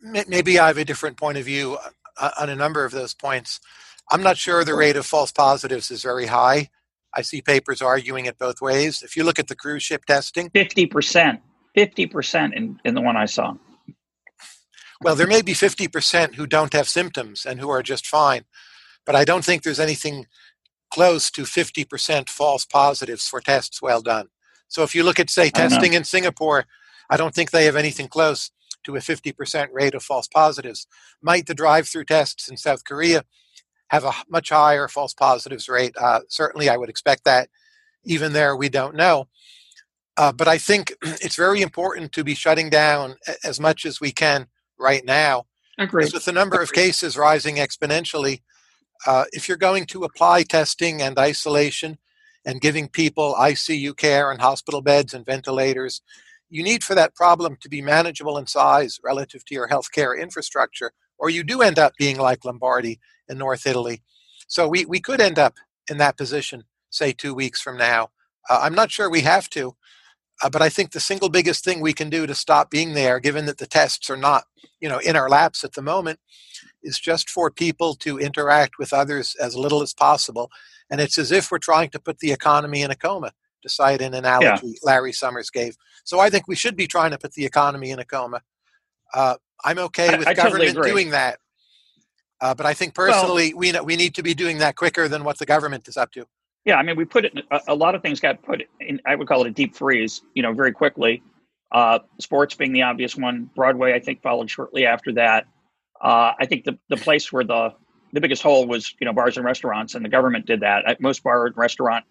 Maybe 0.00 0.58
I 0.58 0.68
have 0.68 0.78
a 0.78 0.84
different 0.84 1.16
point 1.16 1.38
of 1.38 1.44
view 1.44 1.78
uh, 2.18 2.30
on 2.38 2.50
a 2.50 2.54
number 2.54 2.84
of 2.84 2.92
those 2.92 3.14
points. 3.14 3.60
I'm 4.10 4.22
not 4.22 4.36
sure 4.36 4.64
the 4.64 4.74
rate 4.74 4.96
of 4.96 5.06
false 5.06 5.32
positives 5.32 5.90
is 5.90 6.02
very 6.02 6.26
high. 6.26 6.68
I 7.14 7.22
see 7.22 7.40
papers 7.40 7.80
arguing 7.80 8.26
it 8.26 8.38
both 8.38 8.60
ways. 8.60 9.02
If 9.02 9.16
you 9.16 9.24
look 9.24 9.38
at 9.38 9.48
the 9.48 9.56
cruise 9.56 9.82
ship 9.82 10.04
testing, 10.04 10.50
50%, 10.50 11.38
50% 11.76 12.52
in, 12.54 12.80
in 12.84 12.94
the 12.94 13.00
one 13.00 13.16
I 13.16 13.24
saw. 13.26 13.54
Well, 15.04 15.16
there 15.16 15.26
may 15.26 15.42
be 15.42 15.52
50% 15.52 16.36
who 16.36 16.46
don't 16.46 16.72
have 16.72 16.88
symptoms 16.88 17.44
and 17.44 17.60
who 17.60 17.68
are 17.68 17.82
just 17.82 18.06
fine, 18.06 18.46
but 19.04 19.14
I 19.14 19.26
don't 19.26 19.44
think 19.44 19.62
there's 19.62 19.78
anything 19.78 20.24
close 20.90 21.30
to 21.32 21.42
50% 21.42 22.30
false 22.30 22.64
positives 22.64 23.28
for 23.28 23.42
tests 23.42 23.82
well 23.82 24.00
done. 24.00 24.28
So 24.66 24.82
if 24.82 24.94
you 24.94 25.04
look 25.04 25.20
at, 25.20 25.28
say, 25.28 25.50
testing 25.50 25.92
in 25.92 26.04
Singapore, 26.04 26.64
I 27.10 27.18
don't 27.18 27.34
think 27.34 27.50
they 27.50 27.66
have 27.66 27.76
anything 27.76 28.08
close 28.08 28.50
to 28.84 28.96
a 28.96 29.00
50% 29.00 29.68
rate 29.72 29.94
of 29.94 30.02
false 30.02 30.26
positives. 30.26 30.86
Might 31.20 31.44
the 31.44 31.54
drive 31.54 31.86
through 31.86 32.06
tests 32.06 32.48
in 32.48 32.56
South 32.56 32.84
Korea 32.84 33.24
have 33.88 34.04
a 34.04 34.12
much 34.30 34.48
higher 34.48 34.88
false 34.88 35.12
positives 35.12 35.68
rate. 35.68 35.94
Uh, 36.00 36.20
certainly, 36.30 36.70
I 36.70 36.78
would 36.78 36.88
expect 36.88 37.24
that. 37.24 37.50
Even 38.04 38.32
there, 38.32 38.56
we 38.56 38.70
don't 38.70 38.96
know. 38.96 39.28
Uh, 40.16 40.32
but 40.32 40.48
I 40.48 40.56
think 40.56 40.94
it's 41.02 41.36
very 41.36 41.60
important 41.60 42.12
to 42.12 42.24
be 42.24 42.34
shutting 42.34 42.70
down 42.70 43.16
as 43.44 43.60
much 43.60 43.84
as 43.84 44.00
we 44.00 44.10
can 44.10 44.46
right 44.78 45.04
now. 45.04 45.46
Agreed. 45.78 46.12
With 46.12 46.24
the 46.24 46.32
number 46.32 46.60
of 46.60 46.72
cases 46.72 47.16
rising 47.16 47.56
exponentially, 47.56 48.40
uh, 49.06 49.24
if 49.32 49.48
you're 49.48 49.56
going 49.56 49.86
to 49.86 50.04
apply 50.04 50.44
testing 50.44 51.02
and 51.02 51.18
isolation 51.18 51.98
and 52.46 52.60
giving 52.60 52.88
people 52.88 53.34
ICU 53.38 53.96
care 53.96 54.30
and 54.30 54.40
hospital 54.40 54.82
beds 54.82 55.14
and 55.14 55.26
ventilators, 55.26 56.00
you 56.48 56.62
need 56.62 56.84
for 56.84 56.94
that 56.94 57.14
problem 57.14 57.56
to 57.60 57.68
be 57.68 57.82
manageable 57.82 58.38
in 58.38 58.46
size 58.46 59.00
relative 59.02 59.44
to 59.46 59.54
your 59.54 59.68
healthcare 59.68 60.18
infrastructure, 60.18 60.92
or 61.18 61.30
you 61.30 61.42
do 61.42 61.62
end 61.62 61.78
up 61.78 61.94
being 61.98 62.18
like 62.18 62.44
Lombardy 62.44 63.00
in 63.28 63.38
North 63.38 63.66
Italy. 63.66 64.02
So 64.46 64.68
we, 64.68 64.84
we 64.84 65.00
could 65.00 65.20
end 65.20 65.38
up 65.38 65.54
in 65.90 65.98
that 65.98 66.16
position, 66.16 66.64
say, 66.90 67.12
two 67.12 67.34
weeks 67.34 67.60
from 67.60 67.76
now. 67.76 68.10
Uh, 68.48 68.60
I'm 68.62 68.74
not 68.74 68.90
sure 68.90 69.10
we 69.10 69.22
have 69.22 69.48
to, 69.50 69.74
uh, 70.42 70.50
but 70.50 70.62
I 70.62 70.68
think 70.68 70.90
the 70.90 71.00
single 71.00 71.28
biggest 71.28 71.64
thing 71.64 71.80
we 71.80 71.92
can 71.92 72.10
do 72.10 72.26
to 72.26 72.34
stop 72.34 72.70
being 72.70 72.94
there, 72.94 73.20
given 73.20 73.46
that 73.46 73.58
the 73.58 73.66
tests 73.66 74.10
are 74.10 74.16
not, 74.16 74.44
you 74.80 74.88
know, 74.88 74.98
in 74.98 75.16
our 75.16 75.28
laps 75.28 75.64
at 75.64 75.74
the 75.74 75.82
moment, 75.82 76.18
is 76.82 76.98
just 76.98 77.30
for 77.30 77.50
people 77.50 77.94
to 77.96 78.18
interact 78.18 78.78
with 78.78 78.92
others 78.92 79.36
as 79.40 79.56
little 79.56 79.82
as 79.82 79.94
possible. 79.94 80.50
And 80.90 81.00
it's 81.00 81.18
as 81.18 81.32
if 81.32 81.50
we're 81.50 81.58
trying 81.58 81.90
to 81.90 82.00
put 82.00 82.18
the 82.18 82.32
economy 82.32 82.82
in 82.82 82.90
a 82.90 82.96
coma, 82.96 83.32
to 83.62 83.68
cite 83.68 84.02
an 84.02 84.14
analogy 84.14 84.68
yeah. 84.68 84.78
Larry 84.82 85.12
Summers 85.12 85.50
gave. 85.50 85.76
So 86.04 86.20
I 86.20 86.30
think 86.30 86.46
we 86.46 86.56
should 86.56 86.76
be 86.76 86.86
trying 86.86 87.12
to 87.12 87.18
put 87.18 87.32
the 87.32 87.44
economy 87.44 87.90
in 87.90 87.98
a 87.98 88.04
coma. 88.04 88.42
Uh, 89.12 89.36
I'm 89.64 89.78
okay 89.78 90.16
with 90.18 90.28
I, 90.28 90.32
I 90.32 90.34
government 90.34 90.74
totally 90.74 90.90
doing 90.90 91.10
that. 91.10 91.38
Uh, 92.40 92.54
but 92.54 92.66
I 92.66 92.74
think 92.74 92.94
personally, 92.94 93.54
well, 93.54 93.60
we 93.60 93.80
we 93.80 93.96
need 93.96 94.14
to 94.16 94.22
be 94.22 94.34
doing 94.34 94.58
that 94.58 94.76
quicker 94.76 95.08
than 95.08 95.24
what 95.24 95.38
the 95.38 95.46
government 95.46 95.88
is 95.88 95.96
up 95.96 96.10
to. 96.12 96.26
Yeah, 96.64 96.76
I 96.76 96.82
mean, 96.82 96.96
we 96.96 97.04
put 97.04 97.26
it. 97.26 97.34
A, 97.68 97.74
lot 97.74 97.94
of 97.94 98.02
things 98.02 98.20
got 98.20 98.42
put 98.42 98.62
in. 98.80 99.00
I 99.06 99.14
would 99.14 99.28
call 99.28 99.44
it 99.44 99.48
a 99.48 99.50
deep 99.50 99.76
freeze. 99.76 100.22
You 100.34 100.42
know, 100.42 100.52
very 100.52 100.72
quickly. 100.72 101.22
Uh, 101.70 101.98
sports 102.20 102.54
being 102.54 102.72
the 102.72 102.82
obvious 102.82 103.16
one. 103.16 103.50
Broadway, 103.54 103.92
I 103.92 104.00
think, 104.00 104.22
followed 104.22 104.50
shortly 104.50 104.86
after 104.86 105.12
that. 105.14 105.46
Uh, 106.00 106.32
I 106.38 106.46
think 106.46 106.64
the 106.64 106.78
the 106.88 106.96
place 106.96 107.30
where 107.32 107.44
the 107.44 107.74
the 108.12 108.20
biggest 108.20 108.42
hole 108.42 108.66
was, 108.66 108.94
you 109.00 109.04
know, 109.04 109.12
bars 109.12 109.36
and 109.36 109.44
restaurants, 109.44 109.94
and 109.94 110.04
the 110.04 110.08
government 110.08 110.46
did 110.46 110.60
that. 110.60 111.00
Most 111.00 111.22
bar 111.22 111.46
and 111.46 111.56
restaurant 111.56 112.04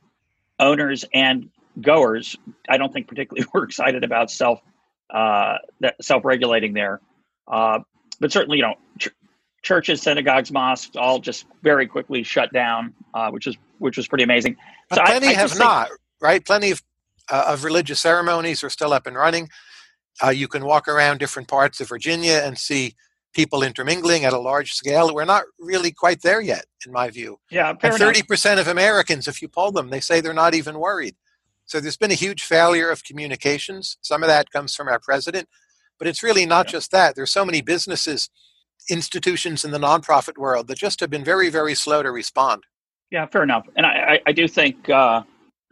owners 0.60 1.06
and 1.14 1.50
goers, 1.80 2.36
I 2.70 2.78
don't 2.78 2.94
think 2.94 3.08
particularly 3.08 3.48
were 3.54 3.64
excited 3.64 4.04
about 4.04 4.30
self 4.30 4.60
uh, 5.10 5.58
self 6.02 6.26
regulating 6.26 6.74
there. 6.74 7.02
Uh, 7.48 7.80
but 8.20 8.32
certainly, 8.32 8.58
you 8.58 8.64
know, 8.64 8.76
ch- 9.00 9.10
churches, 9.64 10.02
synagogues, 10.02 10.52
mosques, 10.52 10.96
all 10.96 11.20
just 11.20 11.46
very 11.64 11.88
quickly 11.88 12.22
shut 12.22 12.54
down, 12.54 12.94
uh, 13.14 13.32
which 13.32 13.48
is 13.48 13.58
which 13.80 13.98
was 13.98 14.08
pretty 14.08 14.24
amazing. 14.24 14.56
But 14.90 14.98
so 14.98 15.06
plenty 15.06 15.28
I, 15.28 15.32
I 15.32 15.34
have 15.34 15.58
not, 15.58 15.88
think, 15.88 16.00
right? 16.22 16.46
Plenty 16.46 16.72
of 16.72 16.84
uh, 17.32 17.46
of 17.48 17.64
religious 17.64 18.02
ceremonies 18.02 18.64
are 18.64 18.70
still 18.70 18.94
up 18.94 19.08
and 19.08 19.16
running. 19.16 19.50
Uh, 20.24 20.30
you 20.30 20.48
can 20.48 20.64
walk 20.66 20.88
around 20.88 21.18
different 21.18 21.48
parts 21.48 21.82
of 21.82 21.90
Virginia 21.90 22.42
and 22.44 22.58
see 22.58 22.94
people 23.34 23.64
intermingling 23.64 24.26
at 24.26 24.34
a 24.34 24.40
large 24.40 24.74
scale. 24.74 25.14
We're 25.14 25.26
not 25.26 25.46
really 25.60 25.92
quite 25.92 26.22
there 26.22 26.42
yet, 26.42 26.66
in 26.86 26.92
my 26.92 27.10
view. 27.10 27.40
Yeah, 27.50 27.74
thirty 27.74 28.22
percent 28.22 28.60
of 28.60 28.68
Americans, 28.68 29.28
if 29.28 29.42
you 29.42 29.48
poll 29.48 29.72
them, 29.72 29.90
they 29.90 30.02
say 30.02 30.22
they're 30.22 30.34
not 30.34 30.54
even 30.54 30.78
worried. 30.78 31.16
So 31.66 31.80
there's 31.80 31.98
been 31.98 32.12
a 32.12 32.16
huge 32.16 32.44
failure 32.44 32.90
of 32.92 33.06
communications. 33.06 33.98
Some 34.02 34.22
of 34.22 34.28
that 34.28 34.52
comes 34.52 34.76
from 34.76 34.90
our 34.90 35.00
president, 35.00 35.48
but 35.98 36.08
it's 36.08 36.22
really 36.22 36.46
not 36.46 36.68
yeah. 36.68 36.72
just 36.74 36.92
that. 36.92 37.16
There's 37.16 37.32
so 37.32 37.46
many 37.46 37.62
businesses 37.62 38.30
institutions 38.90 39.64
in 39.64 39.72
the 39.72 39.78
nonprofit 39.78 40.38
world 40.38 40.68
that 40.68 40.78
just 40.78 41.00
have 41.00 41.10
been 41.10 41.24
very, 41.24 41.50
very 41.50 41.76
slow 41.76 42.04
to 42.04 42.12
respond. 42.12 42.64
Yeah, 43.12 43.26
fair 43.28 43.44
enough. 43.44 43.68
And 43.76 43.86
I, 43.86 44.20
I 44.26 44.32
do 44.32 44.48
think 44.48 44.90
uh, 44.90 45.24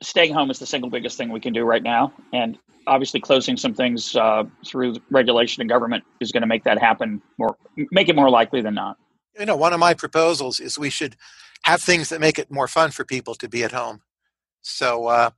staying 0.02 0.34
home 0.34 0.52
is 0.52 0.60
the 0.60 0.66
single 0.66 0.90
biggest 0.90 1.18
thing 1.18 1.32
we 1.32 1.40
can 1.40 1.54
do 1.54 1.64
right 1.64 1.82
now. 1.82 2.14
And 2.34 2.58
obviously, 2.88 3.20
closing 3.20 3.58
some 3.58 3.74
things 3.74 4.16
uh, 4.16 4.44
through 4.66 4.96
regulation 5.10 5.62
and 5.62 5.70
government 5.70 6.04
is 6.20 6.32
going 6.32 6.42
to 6.42 6.48
make 6.48 6.64
that 6.66 6.80
happen 6.80 7.22
more, 7.38 7.56
make 7.92 8.10
it 8.10 8.16
more 8.16 8.30
likely 8.30 8.62
than 8.62 8.76
not. 8.76 8.98
You 9.40 9.46
know, 9.46 9.56
one 9.56 9.74
of 9.74 9.80
my 9.80 9.94
proposals 9.94 10.60
is 10.60 10.78
we 10.78 10.90
should 10.90 11.16
have 11.64 11.82
things 11.82 12.10
that 12.10 12.20
make 12.20 12.38
it 12.38 12.52
more 12.52 12.68
fun 12.68 12.92
for 12.92 13.06
people 13.06 13.36
to 13.36 13.48
be 13.48 13.64
at 13.64 13.72
home. 13.72 14.02
So, 14.62 15.08
uh, 15.08 15.30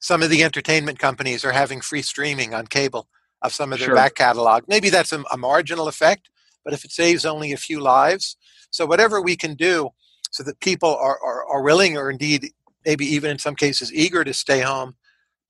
some 0.00 0.22
of 0.22 0.30
the 0.30 0.42
entertainment 0.42 0.98
companies 0.98 1.44
are 1.44 1.52
having 1.52 1.82
free 1.82 2.00
streaming 2.02 2.54
on 2.54 2.66
cable 2.66 3.06
of 3.42 3.52
some 3.52 3.72
of 3.72 3.78
their 3.78 3.88
sure. 3.88 3.94
back 3.94 4.14
catalog. 4.14 4.64
Maybe 4.66 4.88
that's 4.88 5.12
a, 5.12 5.22
a 5.30 5.36
marginal 5.36 5.88
effect, 5.88 6.30
but 6.64 6.72
if 6.72 6.84
it 6.84 6.92
saves 6.92 7.24
only 7.24 7.52
a 7.52 7.56
few 7.56 7.80
lives. 7.80 8.36
So, 8.70 8.86
whatever 8.86 9.20
we 9.20 9.36
can 9.36 9.54
do 9.54 9.90
so 10.30 10.42
that 10.44 10.60
people 10.60 10.94
are, 10.94 11.18
are, 11.22 11.44
are 11.46 11.62
willing 11.62 11.96
or 11.96 12.10
indeed 12.10 12.52
maybe 12.84 13.04
even 13.04 13.30
in 13.30 13.38
some 13.38 13.56
cases 13.56 13.92
eager 13.92 14.24
to 14.24 14.32
stay 14.32 14.60
home, 14.60 14.94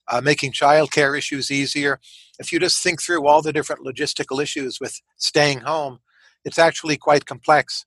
uh, 0.08 0.20
making 0.20 0.52
childcare 0.52 1.16
issues 1.16 1.50
easier. 1.50 2.00
If 2.38 2.52
you 2.52 2.58
just 2.58 2.82
think 2.82 3.00
through 3.00 3.26
all 3.26 3.42
the 3.42 3.52
different 3.52 3.84
logistical 3.84 4.42
issues 4.42 4.80
with 4.80 5.00
staying 5.16 5.60
home, 5.60 6.00
it's 6.44 6.58
actually 6.58 6.96
quite 6.96 7.26
complex. 7.26 7.84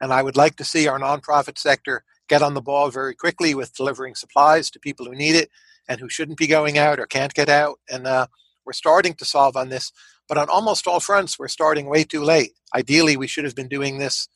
And 0.00 0.12
I 0.12 0.22
would 0.22 0.36
like 0.36 0.56
to 0.56 0.64
see 0.64 0.86
our 0.88 0.98
nonprofit 0.98 1.58
sector 1.58 2.04
get 2.28 2.42
on 2.42 2.54
the 2.54 2.60
ball 2.60 2.90
very 2.90 3.14
quickly 3.14 3.54
with 3.54 3.74
delivering 3.74 4.14
supplies 4.14 4.70
to 4.70 4.80
people 4.80 5.06
who 5.06 5.14
need 5.14 5.36
it 5.36 5.48
and 5.88 6.00
who 6.00 6.08
shouldn't 6.08 6.38
be 6.38 6.46
going 6.46 6.76
out 6.76 6.98
or 6.98 7.06
can't 7.06 7.32
get 7.34 7.48
out. 7.48 7.78
And 7.88 8.06
uh, 8.06 8.26
we're 8.64 8.72
starting 8.72 9.14
to 9.14 9.24
solve 9.24 9.56
on 9.56 9.68
this, 9.68 9.92
but 10.28 10.38
on 10.38 10.48
almost 10.48 10.86
all 10.86 11.00
fronts, 11.00 11.38
we're 11.38 11.48
starting 11.48 11.86
way 11.86 12.04
too 12.04 12.22
late. 12.22 12.52
Ideally, 12.74 13.16
we 13.16 13.26
should 13.26 13.44
have 13.44 13.54
been 13.54 13.68
doing 13.68 13.98
this, 13.98 14.28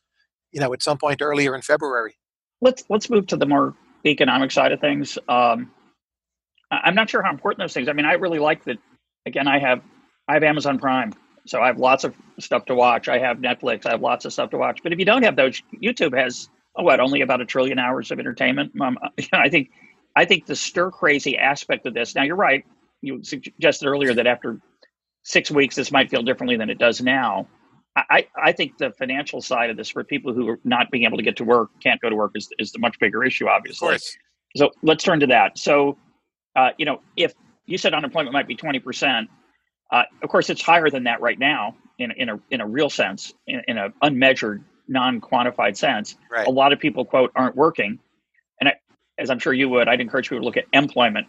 you 0.52 0.60
know, 0.60 0.72
at 0.72 0.82
some 0.82 0.98
point 0.98 1.22
earlier 1.22 1.54
in 1.54 1.62
February. 1.62 2.16
Let's 2.60 2.84
let's 2.88 3.08
move 3.10 3.26
to 3.28 3.36
the 3.36 3.46
more 3.46 3.74
economic 4.06 4.50
side 4.50 4.72
of 4.72 4.80
things. 4.80 5.18
Um, 5.28 5.70
I'm 6.70 6.94
not 6.94 7.10
sure 7.10 7.22
how 7.22 7.30
important 7.30 7.60
those 7.60 7.74
things. 7.74 7.88
I 7.88 7.92
mean, 7.92 8.06
I 8.06 8.12
really 8.14 8.38
like 8.38 8.64
that. 8.64 8.78
Again, 9.26 9.48
I 9.48 9.58
have 9.58 9.82
I 10.28 10.34
have 10.34 10.42
Amazon 10.42 10.78
Prime, 10.78 11.12
so 11.46 11.60
I 11.60 11.66
have 11.66 11.78
lots 11.78 12.04
of 12.04 12.14
stuff 12.38 12.66
to 12.66 12.74
watch. 12.74 13.08
I 13.08 13.18
have 13.18 13.38
Netflix. 13.38 13.86
I 13.86 13.90
have 13.90 14.00
lots 14.00 14.24
of 14.24 14.32
stuff 14.32 14.50
to 14.50 14.58
watch. 14.58 14.80
But 14.82 14.92
if 14.92 14.98
you 14.98 15.04
don't 15.04 15.24
have 15.24 15.36
those, 15.36 15.60
YouTube 15.82 16.16
has 16.16 16.48
oh, 16.76 16.84
what 16.84 17.00
only 17.00 17.22
about 17.22 17.40
a 17.40 17.46
trillion 17.46 17.78
hours 17.78 18.10
of 18.10 18.18
entertainment. 18.18 18.80
Um, 18.80 18.98
I 19.32 19.48
think 19.48 19.70
I 20.14 20.24
think 20.24 20.46
the 20.46 20.56
stir 20.56 20.90
crazy 20.90 21.36
aspect 21.36 21.86
of 21.86 21.94
this. 21.94 22.14
Now 22.14 22.22
you're 22.22 22.36
right. 22.36 22.64
You 23.02 23.22
suggested 23.24 23.86
earlier 23.86 24.14
that 24.14 24.26
after 24.26 24.60
six 25.22 25.50
weeks, 25.50 25.76
this 25.76 25.92
might 25.92 26.10
feel 26.10 26.22
differently 26.22 26.56
than 26.56 26.70
it 26.70 26.78
does 26.78 27.00
now. 27.00 27.46
I, 27.96 28.28
I 28.36 28.52
think 28.52 28.78
the 28.78 28.92
financial 28.92 29.42
side 29.42 29.68
of 29.68 29.76
this 29.76 29.88
for 29.88 30.04
people 30.04 30.32
who 30.32 30.48
are 30.48 30.60
not 30.64 30.90
being 30.90 31.04
able 31.04 31.16
to 31.16 31.24
get 31.24 31.36
to 31.36 31.44
work, 31.44 31.70
can't 31.82 32.00
go 32.00 32.08
to 32.08 32.14
work, 32.14 32.32
is, 32.36 32.48
is 32.58 32.70
the 32.70 32.78
much 32.78 32.98
bigger 33.00 33.24
issue, 33.24 33.48
obviously. 33.48 33.98
So 34.56 34.70
let's 34.82 35.02
turn 35.02 35.20
to 35.20 35.26
that. 35.28 35.58
So, 35.58 35.98
uh, 36.54 36.70
you 36.78 36.86
know, 36.86 37.00
if 37.16 37.34
you 37.66 37.78
said 37.78 37.92
unemployment 37.92 38.32
might 38.32 38.46
be 38.46 38.56
20%, 38.56 39.26
uh, 39.90 40.02
of 40.22 40.28
course, 40.28 40.50
it's 40.50 40.62
higher 40.62 40.88
than 40.88 41.04
that 41.04 41.20
right 41.20 41.38
now 41.38 41.76
in, 41.98 42.12
in, 42.12 42.28
a, 42.28 42.40
in 42.50 42.60
a 42.60 42.66
real 42.66 42.90
sense, 42.90 43.34
in, 43.46 43.60
in 43.66 43.76
an 43.76 43.92
unmeasured, 44.02 44.62
non 44.86 45.20
quantified 45.20 45.76
sense. 45.76 46.16
Right. 46.30 46.46
A 46.46 46.50
lot 46.50 46.72
of 46.72 46.78
people, 46.78 47.04
quote, 47.04 47.32
aren't 47.34 47.56
working. 47.56 47.98
And 48.60 48.68
I, 48.68 48.74
as 49.18 49.30
I'm 49.30 49.40
sure 49.40 49.52
you 49.52 49.68
would, 49.68 49.88
I'd 49.88 50.00
encourage 50.00 50.28
people 50.28 50.42
to 50.42 50.44
look 50.44 50.56
at 50.56 50.64
employment 50.72 51.26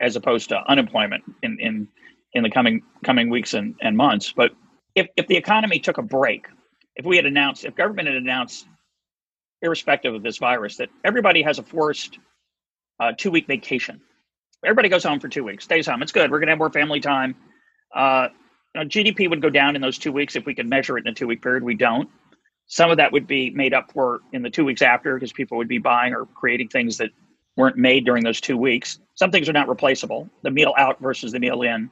as 0.00 0.16
opposed 0.16 0.48
to 0.50 0.62
unemployment 0.68 1.24
in, 1.42 1.58
in, 1.60 1.88
in 2.32 2.42
the 2.42 2.50
coming 2.50 2.82
coming 3.04 3.28
weeks 3.28 3.54
and, 3.54 3.74
and 3.80 3.96
months. 3.96 4.32
But 4.32 4.52
if, 4.94 5.08
if 5.16 5.26
the 5.26 5.36
economy 5.36 5.78
took 5.78 5.98
a 5.98 6.02
break, 6.02 6.46
if 6.96 7.04
we 7.04 7.16
had 7.16 7.26
announced, 7.26 7.64
if 7.64 7.74
government 7.74 8.08
had 8.08 8.16
announced, 8.16 8.66
irrespective 9.62 10.14
of 10.14 10.22
this 10.22 10.38
virus, 10.38 10.76
that 10.76 10.88
everybody 11.04 11.42
has 11.42 11.58
a 11.58 11.62
forced 11.62 12.18
uh, 12.98 13.12
two 13.16 13.30
week 13.30 13.46
vacation, 13.46 14.00
everybody 14.64 14.88
goes 14.88 15.04
home 15.04 15.20
for 15.20 15.28
two 15.28 15.44
weeks, 15.44 15.64
stays 15.64 15.86
home. 15.86 16.02
It's 16.02 16.12
good. 16.12 16.30
We're 16.30 16.38
going 16.38 16.48
to 16.48 16.52
have 16.52 16.58
more 16.58 16.70
family 16.70 17.00
time. 17.00 17.34
Uh, 17.94 18.28
you 18.74 18.82
know, 18.82 18.86
GDP 18.86 19.28
would 19.28 19.42
go 19.42 19.50
down 19.50 19.74
in 19.74 19.82
those 19.82 19.98
two 19.98 20.12
weeks 20.12 20.36
if 20.36 20.46
we 20.46 20.54
could 20.54 20.68
measure 20.68 20.96
it 20.96 21.04
in 21.04 21.12
a 21.12 21.14
two 21.14 21.26
week 21.26 21.42
period. 21.42 21.62
We 21.62 21.74
don't. 21.74 22.08
Some 22.66 22.90
of 22.90 22.98
that 22.98 23.10
would 23.10 23.26
be 23.26 23.50
made 23.50 23.74
up 23.74 23.90
for 23.92 24.20
in 24.32 24.42
the 24.42 24.50
two 24.50 24.64
weeks 24.64 24.80
after 24.80 25.14
because 25.14 25.32
people 25.32 25.56
would 25.58 25.66
be 25.66 25.78
buying 25.78 26.14
or 26.14 26.26
creating 26.26 26.68
things 26.68 26.98
that 26.98 27.10
weren't 27.56 27.76
made 27.76 28.04
during 28.04 28.22
those 28.22 28.40
two 28.40 28.56
weeks. 28.56 29.00
Some 29.16 29.32
things 29.32 29.48
are 29.48 29.52
not 29.52 29.68
replaceable. 29.68 30.30
The 30.42 30.52
meal 30.52 30.72
out 30.78 31.00
versus 31.00 31.32
the 31.32 31.40
meal 31.40 31.62
in 31.62 31.90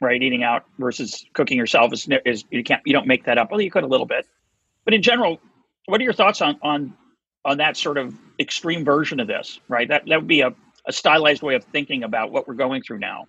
right? 0.00 0.22
Eating 0.22 0.42
out 0.42 0.64
versus 0.78 1.24
cooking 1.32 1.56
yourself 1.56 1.92
is, 1.92 2.08
is 2.24 2.44
you 2.50 2.62
can't 2.62 2.82
you 2.84 2.92
don't 2.92 3.06
make 3.06 3.24
that 3.24 3.38
up. 3.38 3.50
Well, 3.50 3.60
you 3.60 3.70
could 3.70 3.84
a 3.84 3.86
little 3.86 4.06
bit, 4.06 4.26
but 4.84 4.94
in 4.94 5.02
general, 5.02 5.40
what 5.86 6.00
are 6.00 6.04
your 6.04 6.12
thoughts 6.12 6.40
on 6.40 6.58
on 6.62 6.94
on 7.44 7.58
that 7.58 7.76
sort 7.76 7.98
of 7.98 8.14
extreme 8.38 8.84
version 8.84 9.20
of 9.20 9.26
this? 9.26 9.60
Right, 9.68 9.88
that 9.88 10.04
that 10.06 10.18
would 10.18 10.28
be 10.28 10.40
a, 10.40 10.54
a 10.86 10.92
stylized 10.92 11.42
way 11.42 11.54
of 11.54 11.64
thinking 11.64 12.04
about 12.04 12.32
what 12.32 12.48
we're 12.48 12.54
going 12.54 12.82
through 12.82 12.98
now. 12.98 13.26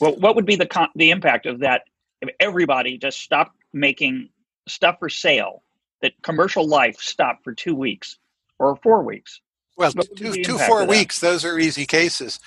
Well, 0.00 0.16
what 0.16 0.36
would 0.36 0.46
be 0.46 0.56
the 0.56 0.66
con- 0.66 0.90
the 0.94 1.10
impact 1.10 1.46
of 1.46 1.60
that 1.60 1.82
if 2.20 2.28
everybody 2.40 2.98
just 2.98 3.20
stopped 3.20 3.56
making 3.72 4.30
stuff 4.66 4.96
for 4.98 5.08
sale? 5.08 5.62
That 6.00 6.12
commercial 6.22 6.64
life 6.64 6.96
stopped 7.00 7.42
for 7.42 7.52
two 7.52 7.74
weeks 7.74 8.18
or 8.60 8.76
four 8.76 9.02
weeks. 9.02 9.40
Well, 9.76 9.90
two, 9.92 10.44
two 10.44 10.58
four 10.58 10.84
weeks; 10.84 11.18
those 11.18 11.44
are 11.44 11.58
easy 11.58 11.86
cases 11.86 12.38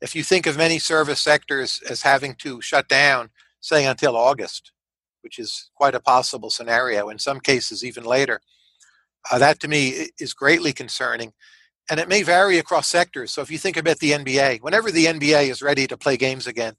if 0.00 0.14
you 0.14 0.22
think 0.22 0.46
of 0.46 0.56
many 0.56 0.78
service 0.78 1.20
sectors 1.20 1.80
as 1.88 2.02
having 2.02 2.34
to 2.36 2.60
shut 2.60 2.88
down, 2.88 3.30
say 3.60 3.84
until 3.86 4.16
August, 4.16 4.72
which 5.22 5.38
is 5.38 5.70
quite 5.74 5.94
a 5.94 6.00
possible 6.00 6.50
scenario, 6.50 7.08
in 7.08 7.18
some 7.18 7.40
cases 7.40 7.84
even 7.84 8.04
later, 8.04 8.40
uh, 9.30 9.38
that 9.38 9.60
to 9.60 9.68
me 9.68 10.08
is 10.18 10.32
greatly 10.32 10.72
concerning. 10.72 11.32
And 11.90 11.98
it 11.98 12.08
may 12.08 12.22
vary 12.22 12.58
across 12.58 12.88
sectors. 12.88 13.32
So 13.32 13.42
if 13.42 13.50
you 13.50 13.58
think 13.58 13.76
about 13.76 13.98
the 13.98 14.12
NBA, 14.12 14.60
whenever 14.60 14.90
the 14.90 15.06
NBA 15.06 15.50
is 15.50 15.60
ready 15.60 15.86
to 15.88 15.96
play 15.96 16.16
games 16.16 16.46
again, 16.46 16.74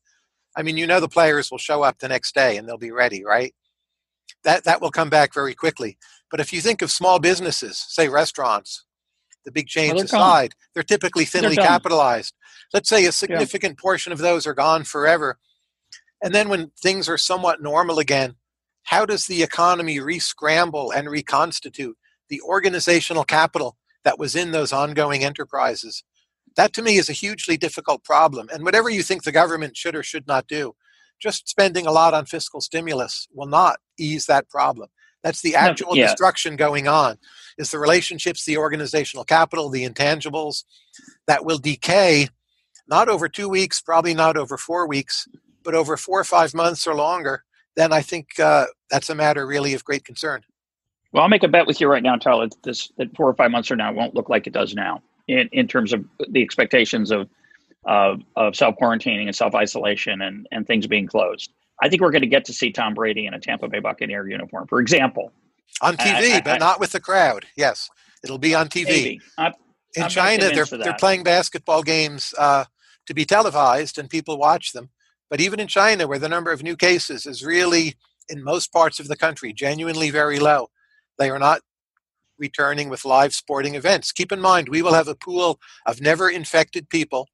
I 0.55 0.63
mean, 0.63 0.77
you 0.77 0.87
know 0.87 0.99
the 0.99 1.07
players 1.07 1.51
will 1.51 1.57
show 1.57 1.83
up 1.83 1.99
the 1.99 2.07
next 2.07 2.33
day 2.33 2.57
and 2.57 2.67
they'll 2.67 2.77
be 2.77 2.91
ready, 2.91 3.23
right? 3.23 3.53
That 4.43 4.63
that 4.63 4.81
will 4.81 4.91
come 4.91 5.09
back 5.09 5.33
very 5.33 5.53
quickly. 5.53 5.97
But 6.29 6.39
if 6.39 6.51
you 6.51 6.61
think 6.61 6.81
of 6.81 6.91
small 6.91 7.19
businesses, 7.19 7.77
say 7.77 8.09
restaurants, 8.09 8.85
the 9.45 9.51
big 9.51 9.67
chains 9.67 9.95
well, 9.95 10.03
aside, 10.03 10.51
gone. 10.51 10.57
they're 10.73 10.83
typically 10.83 11.25
thinly 11.25 11.55
they're 11.55 11.65
capitalized. 11.65 12.33
Let's 12.73 12.89
say 12.89 13.05
a 13.05 13.11
significant 13.11 13.77
yeah. 13.77 13.81
portion 13.81 14.13
of 14.13 14.19
those 14.19 14.47
are 14.47 14.53
gone 14.53 14.83
forever. 14.83 15.37
And 16.23 16.33
then 16.33 16.49
when 16.49 16.71
things 16.81 17.09
are 17.09 17.17
somewhat 17.17 17.61
normal 17.61 17.99
again, 17.99 18.35
how 18.83 19.05
does 19.05 19.25
the 19.25 19.43
economy 19.43 19.99
rescramble 19.99 20.91
and 20.95 21.09
reconstitute 21.09 21.97
the 22.29 22.41
organizational 22.41 23.23
capital 23.23 23.77
that 24.03 24.19
was 24.19 24.35
in 24.35 24.51
those 24.51 24.73
ongoing 24.73 25.23
enterprises? 25.23 26.03
That 26.55 26.73
to 26.73 26.81
me 26.81 26.97
is 26.97 27.09
a 27.09 27.13
hugely 27.13 27.57
difficult 27.57 28.03
problem. 28.03 28.49
And 28.53 28.63
whatever 28.63 28.89
you 28.89 29.03
think 29.03 29.23
the 29.23 29.31
government 29.31 29.77
should 29.77 29.95
or 29.95 30.03
should 30.03 30.27
not 30.27 30.47
do, 30.47 30.75
just 31.19 31.47
spending 31.47 31.85
a 31.85 31.91
lot 31.91 32.13
on 32.13 32.25
fiscal 32.25 32.61
stimulus 32.61 33.27
will 33.33 33.47
not 33.47 33.79
ease 33.97 34.25
that 34.25 34.49
problem. 34.49 34.89
That's 35.23 35.41
the 35.41 35.55
actual 35.55 35.95
yeah. 35.95 36.07
destruction 36.07 36.55
going 36.55 36.87
on. 36.87 37.17
Is 37.57 37.71
the 37.71 37.79
relationships, 37.79 38.43
the 38.43 38.57
organizational 38.57 39.23
capital, 39.23 39.69
the 39.69 39.87
intangibles 39.87 40.63
that 41.27 41.45
will 41.45 41.59
decay 41.59 42.29
not 42.91 43.07
over 43.07 43.29
two 43.29 43.47
weeks, 43.47 43.81
probably 43.81 44.13
not 44.13 44.35
over 44.37 44.57
four 44.57 44.85
weeks, 44.85 45.27
but 45.63 45.73
over 45.73 45.95
four 45.95 46.19
or 46.19 46.25
five 46.25 46.53
months 46.53 46.85
or 46.85 46.93
longer, 46.93 47.43
then 47.75 47.93
I 47.93 48.01
think 48.01 48.37
uh, 48.37 48.65
that's 48.89 49.09
a 49.09 49.15
matter 49.15 49.47
really 49.47 49.73
of 49.73 49.85
great 49.85 50.03
concern. 50.03 50.41
Well, 51.13 51.23
I'll 51.23 51.29
make 51.29 51.43
a 51.43 51.47
bet 51.47 51.65
with 51.65 51.79
you 51.79 51.87
right 51.87 52.03
now, 52.03 52.17
Tyler, 52.17 52.47
that, 52.47 52.63
this, 52.63 52.91
that 52.97 53.15
four 53.15 53.29
or 53.29 53.33
five 53.33 53.49
months 53.49 53.69
from 53.69 53.77
now 53.77 53.93
won't 53.93 54.13
look 54.13 54.29
like 54.29 54.45
it 54.45 54.53
does 54.53 54.75
now 54.75 55.01
in, 55.27 55.49
in 55.53 55.67
terms 55.67 55.93
of 55.93 56.05
the 56.29 56.41
expectations 56.41 57.11
of, 57.11 57.29
of, 57.85 58.21
of 58.35 58.55
self 58.55 58.75
quarantining 58.75 59.25
and 59.25 59.35
self 59.35 59.55
isolation 59.55 60.21
and, 60.21 60.47
and 60.51 60.67
things 60.67 60.85
being 60.85 61.07
closed. 61.07 61.51
I 61.81 61.89
think 61.89 62.01
we're 62.01 62.11
going 62.11 62.21
to 62.21 62.27
get 62.27 62.45
to 62.45 62.53
see 62.53 62.71
Tom 62.71 62.93
Brady 62.93 63.25
in 63.25 63.33
a 63.33 63.39
Tampa 63.39 63.67
Bay 63.69 63.79
Buccaneer 63.79 64.27
uniform, 64.27 64.67
for 64.67 64.79
example. 64.79 65.31
On 65.81 65.95
TV, 65.95 66.33
I, 66.33 66.37
I, 66.37 66.41
but 66.41 66.53
I, 66.55 66.57
not 66.57 66.79
with 66.79 66.91
the 66.91 66.99
crowd. 66.99 67.45
Yes, 67.55 67.89
it'll 68.23 68.37
be 68.37 68.53
on 68.53 68.67
TV. 68.67 69.19
In 69.95 70.07
China, 70.07 70.51
they're 70.53 70.65
they're 70.65 70.95
playing 70.97 71.23
basketball 71.23 71.83
games 71.83 72.33
uh, 72.37 72.63
to 73.07 73.13
be 73.13 73.25
televised, 73.25 73.97
and 73.97 74.09
people 74.09 74.37
watch 74.37 74.71
them. 74.73 74.89
But 75.29 75.41
even 75.41 75.59
in 75.59 75.67
China, 75.67 76.07
where 76.07 76.19
the 76.19 76.29
number 76.29 76.51
of 76.51 76.63
new 76.63 76.75
cases 76.75 77.25
is 77.25 77.45
really, 77.45 77.95
in 78.29 78.43
most 78.43 78.71
parts 78.71 78.99
of 78.99 79.07
the 79.07 79.15
country, 79.15 79.53
genuinely 79.53 80.09
very 80.09 80.39
low, 80.39 80.69
they 81.17 81.29
are 81.29 81.39
not 81.39 81.61
returning 82.37 82.89
with 82.89 83.05
live 83.05 83.33
sporting 83.33 83.75
events. 83.75 84.11
Keep 84.11 84.31
in 84.31 84.41
mind, 84.41 84.67
we 84.67 84.81
will 84.81 84.93
have 84.93 85.07
a 85.07 85.15
pool 85.15 85.59
of 85.85 86.01
never 86.01 86.29
infected 86.29 86.89
people, 86.89 87.27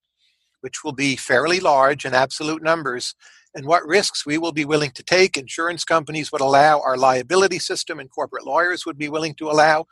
which 0.61 0.83
will 0.83 0.91
be 0.91 1.15
fairly 1.15 1.59
large 1.59 2.05
in 2.05 2.13
absolute 2.13 2.61
numbers, 2.61 3.15
and 3.55 3.65
what 3.65 3.87
risks 3.87 4.25
we 4.25 4.37
will 4.37 4.51
be 4.51 4.65
willing 4.65 4.91
to 4.91 5.03
take. 5.03 5.37
Insurance 5.37 5.83
companies 5.83 6.31
would 6.31 6.41
allow, 6.41 6.79
our 6.81 6.97
liability 6.97 7.57
system 7.57 7.99
and 7.99 8.11
corporate 8.11 8.45
lawyers 8.45 8.85
would 8.85 8.97
be 8.97 9.09
willing 9.09 9.33
to 9.35 9.49
allow. 9.49 9.85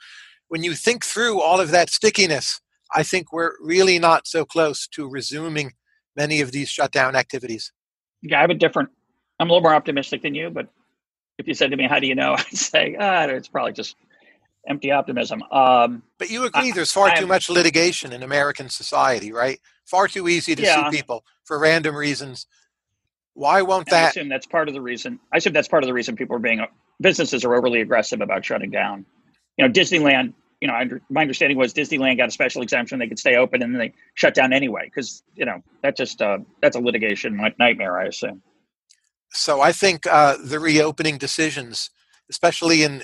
When 0.50 0.64
you 0.64 0.76
think 0.76 1.04
through 1.04 1.42
all 1.42 1.60
of 1.60 1.72
that 1.72 1.90
stickiness, 1.90 2.60
I 2.94 3.04
think 3.04 3.32
we're 3.32 3.54
really 3.62 4.00
not 4.00 4.28
so 4.28 4.46
close 4.46 4.88
to 4.90 5.10
resuming 5.10 5.74
many 6.16 6.42
of 6.42 6.52
these 6.52 6.70
shutdown 6.70 7.16
activities. 7.16 7.72
Yeah, 8.22 8.38
I 8.38 8.42
have 8.42 8.50
a 8.50 8.56
different, 8.56 8.90
I'm 9.40 9.50
a 9.50 9.54
little 9.54 9.64
more 9.64 9.74
optimistic 9.76 10.22
than 10.22 10.36
you, 10.36 10.50
but 10.50 10.68
if 11.38 11.48
you 11.48 11.54
said 11.54 11.72
to 11.72 11.78
me, 11.78 11.88
how 11.88 12.00
do 12.00 12.08
you 12.08 12.16
know? 12.16 12.34
I'd 12.38 12.46
say, 12.46 12.96
ah, 13.00 13.26
it's 13.26 13.48
probably 13.48 13.74
just 13.74 13.96
empty 14.68 14.92
optimism. 14.92 15.44
Um, 15.52 16.04
but 16.18 16.30
you 16.30 16.46
agree 16.46 16.70
I, 16.70 16.74
there's 16.74 16.92
far 16.92 17.10
I, 17.10 17.16
too 17.16 17.28
much 17.28 17.50
litigation 17.50 18.14
in 18.14 18.24
American 18.24 18.70
society, 18.70 19.32
right? 19.32 19.60
Far 19.86 20.08
too 20.08 20.28
easy 20.28 20.56
to 20.56 20.64
yeah. 20.64 20.86
sue 20.86 20.98
people 20.98 21.24
for 21.44 21.60
random 21.60 21.96
reasons 21.96 22.48
why 23.36 23.62
won't 23.62 23.90
that? 23.90 24.06
I 24.06 24.10
assume 24.10 24.30
that's 24.30 24.48
part 24.48 24.70
of 24.70 24.74
the 24.74 24.82
reason. 24.82 25.20
I 25.32 25.38
assume 25.38 25.54
that's 25.54 25.68
part 25.68 25.84
of 25.84 25.88
the 25.88 25.94
reason 25.94 26.16
people 26.16 26.38
are 26.38 26.40
being 26.40 26.66
businesses 27.02 27.44
are 27.44 27.54
overly 27.54 27.82
aggressive 27.82 28.22
about 28.22 28.46
shutting 28.46 28.72
down. 28.72 29.06
You 29.58 29.68
know, 29.68 29.72
Disneyland. 29.72 30.34
You 30.66 30.72
know, 30.72 31.00
my 31.12 31.22
understanding 31.22 31.60
was 31.60 31.76
Disneyland 31.76 32.18
got 32.18 32.30
a 32.30 32.32
special 32.32 32.64
exemption; 32.64 32.98
they 32.98 33.08
could 33.08 33.20
stay 33.20 33.36
open, 33.36 33.62
and 33.62 33.72
then 33.72 33.80
they 33.80 33.94
shut 34.16 34.34
down 34.34 34.52
anyway 34.52 34.86
because 34.86 35.22
you 35.36 35.46
know 35.46 35.62
that 35.84 35.96
just 35.96 36.24
uh, 36.24 36.40
that's 36.60 36.76
a 36.76 36.80
litigation 36.80 37.40
nightmare. 37.60 38.00
I 38.00 38.06
assume. 38.06 38.42
So 39.32 39.62
I 39.62 39.72
think 39.72 40.08
uh, 40.08 40.38
the 40.44 40.60
reopening 40.60 41.20
decisions, 41.20 41.92
especially 42.32 42.82
in 42.82 43.04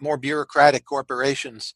more 0.00 0.16
bureaucratic 0.16 0.84
corporations, 0.84 1.74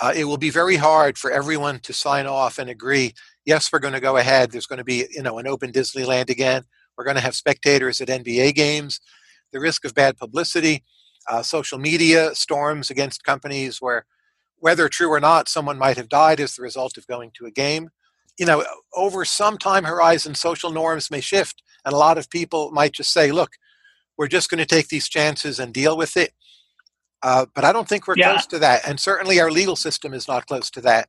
uh, 0.00 0.12
it 0.14 0.26
will 0.26 0.36
be 0.36 0.50
very 0.50 0.76
hard 0.76 1.18
for 1.18 1.32
everyone 1.32 1.80
to 1.80 1.92
sign 1.92 2.26
off 2.26 2.60
and 2.60 2.70
agree. 2.70 3.12
Yes, 3.44 3.72
we're 3.72 3.80
going 3.80 3.94
to 3.94 4.00
go 4.00 4.18
ahead. 4.18 4.52
There's 4.52 4.66
going 4.68 4.78
to 4.78 4.84
be, 4.84 5.06
you 5.10 5.22
know, 5.22 5.38
an 5.38 5.48
open 5.48 5.72
Disneyland 5.72 6.30
again. 6.30 6.62
We're 6.96 7.04
going 7.04 7.16
to 7.16 7.22
have 7.22 7.34
spectators 7.34 8.00
at 8.00 8.06
NBA 8.06 8.54
games. 8.54 9.00
The 9.52 9.58
risk 9.58 9.84
of 9.84 9.94
bad 9.94 10.16
publicity, 10.16 10.84
uh, 11.28 11.42
social 11.42 11.78
media 11.78 12.34
storms 12.34 12.88
against 12.88 13.24
companies 13.24 13.80
where, 13.80 14.06
whether 14.60 14.88
true 14.88 15.08
or 15.08 15.20
not, 15.20 15.48
someone 15.48 15.78
might 15.78 15.96
have 15.96 16.08
died 16.08 16.40
as 16.40 16.54
the 16.54 16.62
result 16.62 16.96
of 16.96 17.06
going 17.06 17.32
to 17.34 17.46
a 17.46 17.50
game. 17.50 17.90
You 18.38 18.46
know, 18.46 18.64
over 18.94 19.24
some 19.24 19.58
time 19.58 19.84
horizon, 19.84 20.34
social 20.34 20.70
norms 20.70 21.10
may 21.10 21.20
shift, 21.20 21.62
and 21.84 21.92
a 21.92 21.98
lot 21.98 22.16
of 22.16 22.30
people 22.30 22.70
might 22.70 22.92
just 22.92 23.12
say, 23.12 23.32
"Look, 23.32 23.52
we're 24.16 24.28
just 24.28 24.48
going 24.48 24.58
to 24.58 24.66
take 24.66 24.88
these 24.88 25.08
chances 25.08 25.58
and 25.58 25.74
deal 25.74 25.96
with 25.96 26.16
it." 26.16 26.32
Uh, 27.22 27.46
but 27.54 27.64
I 27.64 27.72
don't 27.72 27.88
think 27.88 28.06
we're 28.06 28.16
yeah. 28.16 28.32
close 28.32 28.46
to 28.46 28.58
that. 28.60 28.86
And 28.88 28.98
certainly 28.98 29.40
our 29.40 29.50
legal 29.50 29.76
system 29.76 30.14
is 30.14 30.26
not 30.26 30.46
close 30.46 30.70
to 30.70 30.80
that. 30.82 31.08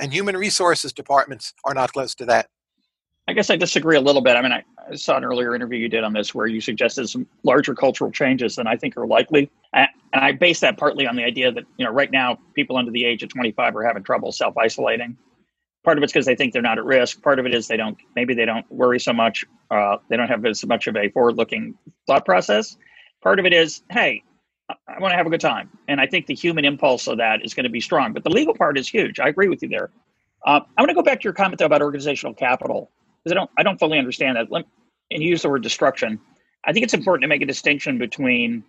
And 0.00 0.12
human 0.12 0.36
resources 0.36 0.92
departments 0.92 1.54
are 1.64 1.74
not 1.74 1.92
close 1.92 2.14
to 2.16 2.24
that. 2.26 2.48
I 3.28 3.32
guess 3.32 3.48
I 3.48 3.56
disagree 3.56 3.96
a 3.96 4.00
little 4.00 4.22
bit. 4.22 4.36
I 4.36 4.42
mean, 4.42 4.52
I, 4.52 4.64
I 4.90 4.94
saw 4.96 5.16
an 5.16 5.24
earlier 5.24 5.54
interview 5.54 5.78
you 5.78 5.88
did 5.88 6.04
on 6.04 6.12
this 6.12 6.34
where 6.34 6.46
you 6.46 6.60
suggested 6.60 7.08
some 7.08 7.26
larger 7.42 7.74
cultural 7.74 8.10
changes 8.10 8.56
than 8.56 8.66
I 8.66 8.76
think 8.76 8.96
are 8.96 9.06
likely. 9.06 9.50
And 9.72 9.88
I 10.12 10.32
base 10.32 10.60
that 10.60 10.78
partly 10.78 11.06
on 11.06 11.16
the 11.16 11.24
idea 11.24 11.52
that, 11.52 11.64
you 11.76 11.84
know, 11.84 11.92
right 11.92 12.10
now 12.10 12.38
people 12.54 12.76
under 12.76 12.90
the 12.90 13.04
age 13.04 13.22
of 13.22 13.28
25 13.30 13.76
are 13.76 13.84
having 13.84 14.02
trouble 14.02 14.32
self 14.32 14.56
isolating. 14.56 15.16
Part 15.84 15.98
of 15.98 16.04
it's 16.04 16.12
because 16.12 16.26
they 16.26 16.36
think 16.36 16.52
they're 16.52 16.62
not 16.62 16.78
at 16.78 16.84
risk. 16.84 17.20
Part 17.22 17.38
of 17.38 17.46
it 17.46 17.54
is 17.54 17.68
they 17.68 17.76
don't, 17.76 17.96
maybe 18.16 18.34
they 18.34 18.46
don't 18.46 18.70
worry 18.70 18.98
so 18.98 19.12
much. 19.12 19.44
Uh, 19.70 19.98
they 20.08 20.16
don't 20.16 20.28
have 20.28 20.44
as 20.46 20.64
much 20.64 20.86
of 20.86 20.96
a 20.96 21.10
forward 21.10 21.36
looking 21.36 21.74
thought 22.06 22.24
process. 22.24 22.76
Part 23.22 23.38
of 23.38 23.44
it 23.44 23.52
is, 23.52 23.82
hey, 23.90 24.22
I 24.70 24.98
want 24.98 25.12
to 25.12 25.16
have 25.16 25.26
a 25.26 25.30
good 25.30 25.40
time. 25.40 25.70
And 25.88 26.00
I 26.00 26.06
think 26.06 26.26
the 26.26 26.34
human 26.34 26.64
impulse 26.64 27.06
of 27.06 27.18
that 27.18 27.44
is 27.44 27.52
going 27.52 27.64
to 27.64 27.70
be 27.70 27.80
strong. 27.80 28.12
But 28.14 28.24
the 28.24 28.30
legal 28.30 28.54
part 28.54 28.78
is 28.78 28.88
huge. 28.88 29.20
I 29.20 29.28
agree 29.28 29.48
with 29.48 29.62
you 29.62 29.68
there. 29.68 29.90
Uh, 30.46 30.60
I 30.76 30.82
want 30.82 30.90
to 30.90 30.94
go 30.94 31.02
back 31.02 31.20
to 31.20 31.24
your 31.24 31.32
comment 31.32 31.58
though 31.58 31.66
about 31.66 31.82
organizational 31.82 32.34
capital 32.34 32.90
because 33.24 33.32
I 33.32 33.34
don't 33.36 33.50
I 33.58 33.62
don't 33.62 33.78
fully 33.78 33.98
understand 33.98 34.36
that. 34.36 34.48
And 35.10 35.22
you 35.22 35.28
use 35.30 35.42
the 35.42 35.48
word 35.48 35.62
destruction. 35.62 36.20
I 36.64 36.72
think 36.72 36.84
it's 36.84 36.94
important 36.94 37.22
to 37.22 37.28
make 37.28 37.42
a 37.42 37.46
distinction 37.46 37.98
between 37.98 38.64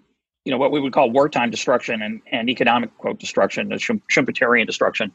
you 0.45 0.51
know 0.51 0.57
what 0.57 0.71
we 0.71 0.79
would 0.79 0.93
call 0.93 1.09
wartime 1.11 1.49
destruction 1.49 2.01
and, 2.01 2.21
and 2.31 2.49
economic 2.49 2.95
quote 2.97 3.19
destruction, 3.19 3.69
the 3.69 3.75
Schumpeterian 3.75 4.65
destruction. 4.65 5.11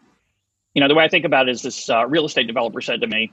You 0.74 0.80
know 0.80 0.88
the 0.88 0.94
way 0.94 1.04
I 1.04 1.08
think 1.08 1.24
about 1.24 1.48
it 1.48 1.52
is 1.52 1.62
this 1.62 1.88
uh, 1.90 2.06
real 2.06 2.26
estate 2.26 2.46
developer 2.46 2.80
said 2.80 3.00
to 3.00 3.06
me, 3.06 3.32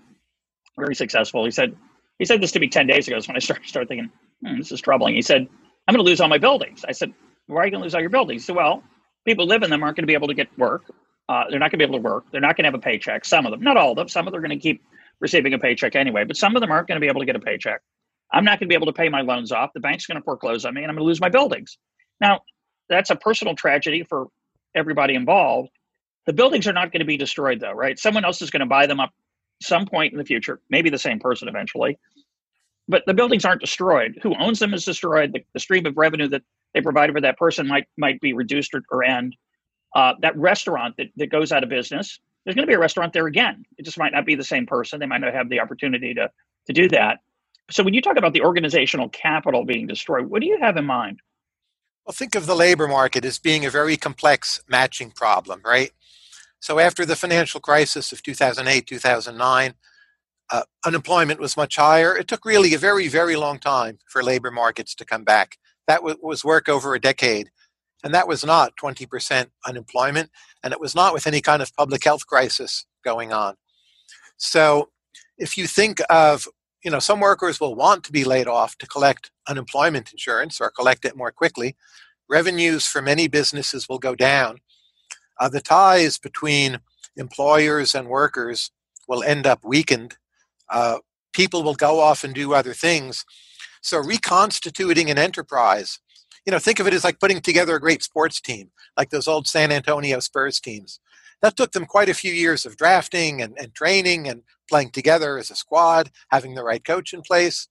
very 0.78 0.96
successful. 0.96 1.46
He 1.46 1.52
said 1.52 1.76
he 2.20 2.26
said 2.26 2.42
this 2.42 2.52
to 2.54 2.60
me 2.60 2.68
ten 2.68 2.88
days 2.88 3.08
ago. 3.08 3.20
So 3.20 3.30
when 3.30 3.38
I 3.38 3.40
started 3.42 3.68
start 3.68 3.88
thinking 3.88 4.12
hmm, 4.46 4.58
this 4.58 4.72
is 4.72 4.82
troubling. 4.82 5.16
He 5.16 5.22
said 5.22 5.48
I'm 5.88 5.94
going 5.94 6.04
to 6.06 6.10
lose 6.10 6.22
all 6.22 6.30
my 6.30 6.38
buildings. 6.38 6.86
I 6.88 6.92
said 6.92 7.14
why 7.48 7.62
are 7.62 7.66
you 7.66 7.72
going 7.72 7.82
to 7.82 7.86
lose 7.86 7.96
all 7.96 8.02
your 8.02 8.10
buildings? 8.10 8.44
He 8.44 8.46
said 8.48 8.56
well, 8.56 8.84
people 9.26 9.46
live 9.46 9.64
in 9.64 9.70
them 9.70 9.84
aren't 9.84 9.96
going 9.96 10.04
to 10.04 10.08
be 10.08 10.14
able 10.14 10.28
to 10.28 10.34
get 10.34 10.48
work. 10.58 10.84
Uh, 11.30 11.44
they're 11.50 11.60
not 11.60 11.72
going 11.72 11.80
to 11.80 11.86
be 11.86 11.90
able 11.90 12.00
to 12.00 12.04
work. 12.04 12.26
They're 12.32 12.42
not 12.42 12.56
going 12.56 12.64
to 12.64 12.68
have 12.68 12.76
a 12.76 12.80
paycheck. 12.80 13.26
Some 13.26 13.46
of 13.46 13.52
them, 13.52 13.62
not 13.62 13.76
all 13.76 13.92
of 13.92 13.98
them. 13.98 14.08
Some 14.08 14.28
of 14.28 14.32
them 14.32 14.40
are 14.40 14.48
going 14.48 14.58
to 14.58 14.62
keep 14.62 14.82
receiving 15.20 15.54
a 15.54 15.60
paycheck 15.60 15.96
anyway, 15.96 16.24
but 16.24 16.38
some 16.38 16.56
of 16.56 16.62
them 16.62 16.72
aren't 16.72 16.88
going 16.88 16.98
to 16.98 17.02
be 17.02 17.08
able 17.08 17.22
to 17.22 17.26
get 17.26 17.36
a 17.36 17.40
paycheck. 17.40 17.82
I'm 18.32 18.44
not 18.44 18.60
going 18.60 18.68
to 18.68 18.74
be 18.74 18.76
able 18.76 18.88
to 18.88 18.94
pay 18.94 19.10
my 19.10 19.22
loans 19.22 19.52
off. 19.52 19.72
The 19.74 19.80
bank's 19.80 20.06
going 20.06 20.18
to 20.18 20.24
foreclose 20.24 20.66
on 20.66 20.74
me, 20.74 20.82
and 20.82 20.92
I'm 20.92 20.96
going 20.96 21.06
to 21.06 21.08
lose 21.08 21.22
my 21.22 21.30
buildings. 21.30 21.78
Now, 22.20 22.42
that's 22.90 23.10
a 23.10 23.16
personal 23.16 23.56
tragedy 23.56 24.04
for 24.04 24.28
everybody 24.76 25.16
involved. 25.16 25.70
The 26.26 26.34
buildings 26.34 26.68
are 26.68 26.74
not 26.74 26.92
going 26.92 27.00
to 27.00 27.06
be 27.06 27.18
destroyed, 27.18 27.60
though, 27.60 27.72
right? 27.72 27.98
Someone 27.98 28.26
else 28.26 28.42
is 28.42 28.50
going 28.50 28.60
to 28.60 28.66
buy 28.66 28.86
them 28.86 29.00
up 29.00 29.14
some 29.62 29.86
point 29.86 30.12
in 30.12 30.20
the 30.20 30.26
future, 30.26 30.60
maybe 30.70 30.90
the 30.90 30.98
same 30.98 31.20
person 31.20 31.48
eventually. 31.48 31.98
But 32.88 33.04
the 33.06 33.14
buildings 33.14 33.44
aren't 33.44 33.62
destroyed. 33.62 34.20
Who 34.24 34.36
owns 34.38 34.60
them 34.60 34.74
is 34.74 34.86
destroyed. 34.86 35.34
The, 35.34 35.44
the 35.54 35.60
stream 35.60 35.86
of 35.86 35.98
revenue 35.98 36.28
that 36.30 36.44
they 36.74 36.82
provided 36.82 37.14
for 37.14 37.22
that 37.22 37.38
person 37.38 37.68
might 37.68 37.86
might 37.98 38.22
be 38.22 38.34
reduced 38.34 38.74
or, 38.74 38.82
or 38.92 39.04
end. 39.04 39.36
Uh, 39.96 40.14
that 40.22 40.38
restaurant 40.38 40.96
that, 40.98 41.08
that 41.16 41.32
goes 41.32 41.52
out 41.52 41.64
of 41.64 41.70
business, 41.70 42.20
there's 42.48 42.56
going 42.56 42.66
to 42.66 42.72
be 42.72 42.76
a 42.76 42.80
restaurant 42.80 43.12
there 43.12 43.28
again. 43.28 43.66
It 43.78 43.84
just 43.84 44.00
might 44.00 44.14
not 44.14 44.26
be 44.26 44.36
the 44.36 44.44
same 44.44 44.66
person. 44.66 45.02
They 45.02 45.06
might 45.06 45.20
not 45.20 45.34
have 45.34 45.50
the 45.50 45.60
opportunity 45.60 46.14
to 46.14 46.32
to 46.68 46.74
do 46.74 46.88
that. 46.88 47.18
So 47.70 47.84
when 47.84 47.94
you 47.94 48.02
talk 48.02 48.16
about 48.16 48.32
the 48.32 48.42
organizational 48.42 49.10
capital 49.10 49.66
being 49.66 49.86
destroyed, 49.86 50.28
what 50.28 50.40
do 50.40 50.48
you 50.48 50.58
have 50.62 50.78
in 50.78 50.86
mind? 50.86 51.20
Well, 52.06 52.14
think 52.14 52.36
of 52.36 52.46
the 52.46 52.56
labor 52.56 52.88
market 52.88 53.26
as 53.26 53.38
being 53.38 53.66
a 53.66 53.70
very 53.70 53.98
complex 53.98 54.62
matching 54.70 55.12
problem, 55.12 55.60
right? 55.66 55.92
So 56.62 56.80
after 56.80 57.06
the 57.06 57.18
financial 57.18 57.60
crisis 57.60 58.14
of 58.14 58.24
2008, 58.24 58.88
2009, 58.88 59.74
uh, 60.50 60.62
unemployment 60.86 61.42
was 61.42 61.58
much 61.58 61.76
higher. 61.76 62.16
It 62.16 62.30
took 62.30 62.46
really 62.46 62.74
a 62.74 62.78
very, 62.78 63.10
very 63.10 63.36
long 63.36 63.60
time 63.60 64.00
for 64.08 64.24
labor 64.24 64.52
markets 64.52 64.96
to 64.96 65.06
come 65.06 65.26
back. 65.26 65.58
That 65.86 65.98
w- 65.98 66.18
was 66.22 66.46
work 66.46 66.70
over 66.70 66.96
a 66.96 67.00
decade. 67.02 67.50
And 68.08 68.14
that 68.14 68.30
was 68.30 68.46
not 68.46 68.72
20% 68.82 69.48
unemployment, 69.66 70.32
and 70.64 70.72
it 70.72 70.80
was 70.80 70.96
not 70.96 71.14
with 71.14 71.28
any 71.28 71.42
kind 71.42 71.62
of 71.62 71.76
public 71.76 72.06
health 72.06 72.26
crisis 72.26 72.86
going 73.04 73.34
on. 73.34 73.56
So 74.38 74.92
if 75.38 75.58
you 75.58 75.68
think 75.68 76.00
of, 76.10 76.48
you 76.86 76.90
know, 76.90 77.00
some 77.00 77.20
workers 77.20 77.60
will 77.60 77.76
want 77.76 78.06
to 78.06 78.14
be 78.14 78.24
laid 78.24 78.48
off 78.48 78.78
to 78.78 78.88
collect 78.88 79.30
unemployment 79.46 80.14
insurance 80.14 80.62
or 80.62 80.72
collect 80.72 81.04
it 81.04 81.18
more 81.18 81.34
quickly. 81.34 81.76
Revenues 82.30 82.86
for 82.88 83.02
many 83.02 83.28
businesses 83.28 83.90
will 83.90 84.00
go 84.00 84.16
down. 84.16 84.60
Uh, 85.38 85.50
the 85.50 85.60
ties 85.60 86.18
between 86.18 86.80
employers 87.18 87.94
and 87.94 88.08
workers 88.08 88.72
will 89.10 89.22
end 89.22 89.46
up 89.46 89.66
weakened. 89.66 90.16
Uh, 90.70 91.00
people 91.34 91.62
will 91.62 91.76
go 91.76 92.00
off 92.00 92.24
and 92.24 92.34
do 92.34 92.54
other 92.54 92.74
things 92.74 93.26
so 93.88 94.00
reconstituting 94.00 95.10
an 95.10 95.18
enterprise, 95.18 96.00
you 96.48 96.52
know, 96.52 96.60
think 96.60 96.80
of 96.80 96.88
it 96.88 96.94
as 96.94 97.04
like 97.04 97.20
putting 97.20 97.42
together 97.42 97.76
a 97.76 97.80
great 97.80 98.02
sports 98.02 98.40
team, 98.40 98.72
like 98.96 99.10
those 99.10 99.28
old 99.28 99.48
San 99.48 99.70
Antonio 99.70 100.22
Spurs 100.22 100.62
teams. 100.62 101.02
That 101.42 101.58
took 101.58 101.74
them 101.74 101.86
quite 101.86 102.08
a 102.08 102.14
few 102.14 102.32
years 102.32 102.66
of 102.66 102.78
drafting 102.78 103.42
and, 103.42 103.56
and 103.60 103.76
training 103.76 104.30
and 104.30 104.44
playing 104.70 104.92
together 104.92 105.38
as 105.38 105.52
a 105.52 105.56
squad, 105.56 106.10
having 106.32 106.56
the 106.56 106.64
right 106.64 106.84
coach 106.84 107.14
in 107.14 107.22
place. 107.22 107.68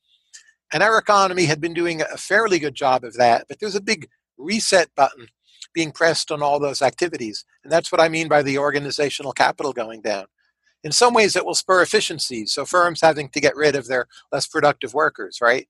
And 0.75 0.83
our 0.83 0.99
economy 0.99 1.47
had 1.47 1.61
been 1.61 1.73
doing 1.73 2.03
a 2.03 2.19
fairly 2.19 2.59
good 2.59 2.75
job 2.75 3.03
of 3.03 3.15
that, 3.15 3.47
but 3.49 3.61
there's 3.61 3.75
a 3.75 3.81
big 3.81 4.09
reset 4.37 4.95
button 4.95 5.29
being 5.73 5.91
pressed 5.91 6.31
on 6.31 6.43
all 6.43 6.61
those 6.61 6.83
activities. 6.83 7.47
And 7.65 7.73
that's 7.73 7.91
what 7.91 8.01
I 8.01 8.11
mean 8.11 8.29
by 8.29 8.43
the 8.43 8.59
organizational 8.59 9.33
capital 9.33 9.73
going 9.73 10.03
down. 10.03 10.27
In 10.85 10.93
some 10.93 11.15
ways, 11.15 11.35
it 11.35 11.47
will 11.47 11.55
spur 11.55 11.81
efficiencies. 11.81 12.53
So 12.53 12.67
firms 12.67 13.01
having 13.01 13.31
to 13.31 13.41
get 13.41 13.57
rid 13.57 13.75
of 13.75 13.87
their 13.87 14.07
less 14.31 14.47
productive 14.47 14.93
workers, 14.93 15.39
right? 15.41 15.67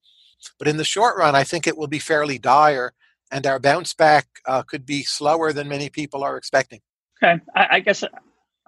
But 0.59 0.68
in 0.68 0.77
the 0.77 0.85
short 0.85 1.16
run, 1.16 1.35
I 1.35 1.44
think 1.44 1.66
it 1.66 1.77
will 1.77 1.87
be 1.87 1.99
fairly 1.99 2.38
dire, 2.38 2.92
and 3.31 3.46
our 3.46 3.59
bounce 3.59 3.94
back 3.94 4.27
uh, 4.46 4.62
could 4.62 4.87
be 4.87 5.03
slower 5.03 5.53
than 5.53 5.68
many 5.68 5.88
people 5.88 6.22
are 6.22 6.37
expecting. 6.37 6.81
Okay, 7.22 7.40
I, 7.55 7.66
I 7.72 7.81
guess 7.81 8.05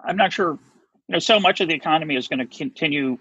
I'm 0.03 0.17
not 0.17 0.33
sure. 0.33 0.57
You 1.07 1.13
know, 1.13 1.19
so 1.19 1.39
much 1.39 1.61
of 1.61 1.67
the 1.67 1.73
economy 1.73 2.15
is 2.15 2.27
going 2.27 2.39
to 2.39 2.45
continue 2.45 3.17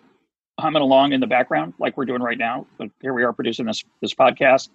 humming 0.59 0.83
along 0.83 1.13
in 1.13 1.21
the 1.21 1.27
background, 1.27 1.75
like 1.79 1.97
we're 1.97 2.05
doing 2.05 2.23
right 2.23 2.39
now. 2.39 2.67
But 2.77 2.91
here 3.01 3.15
we 3.15 3.23
are 3.23 3.33
producing 3.33 3.67
this 3.67 3.85
this 4.01 4.15
podcast. 4.15 4.69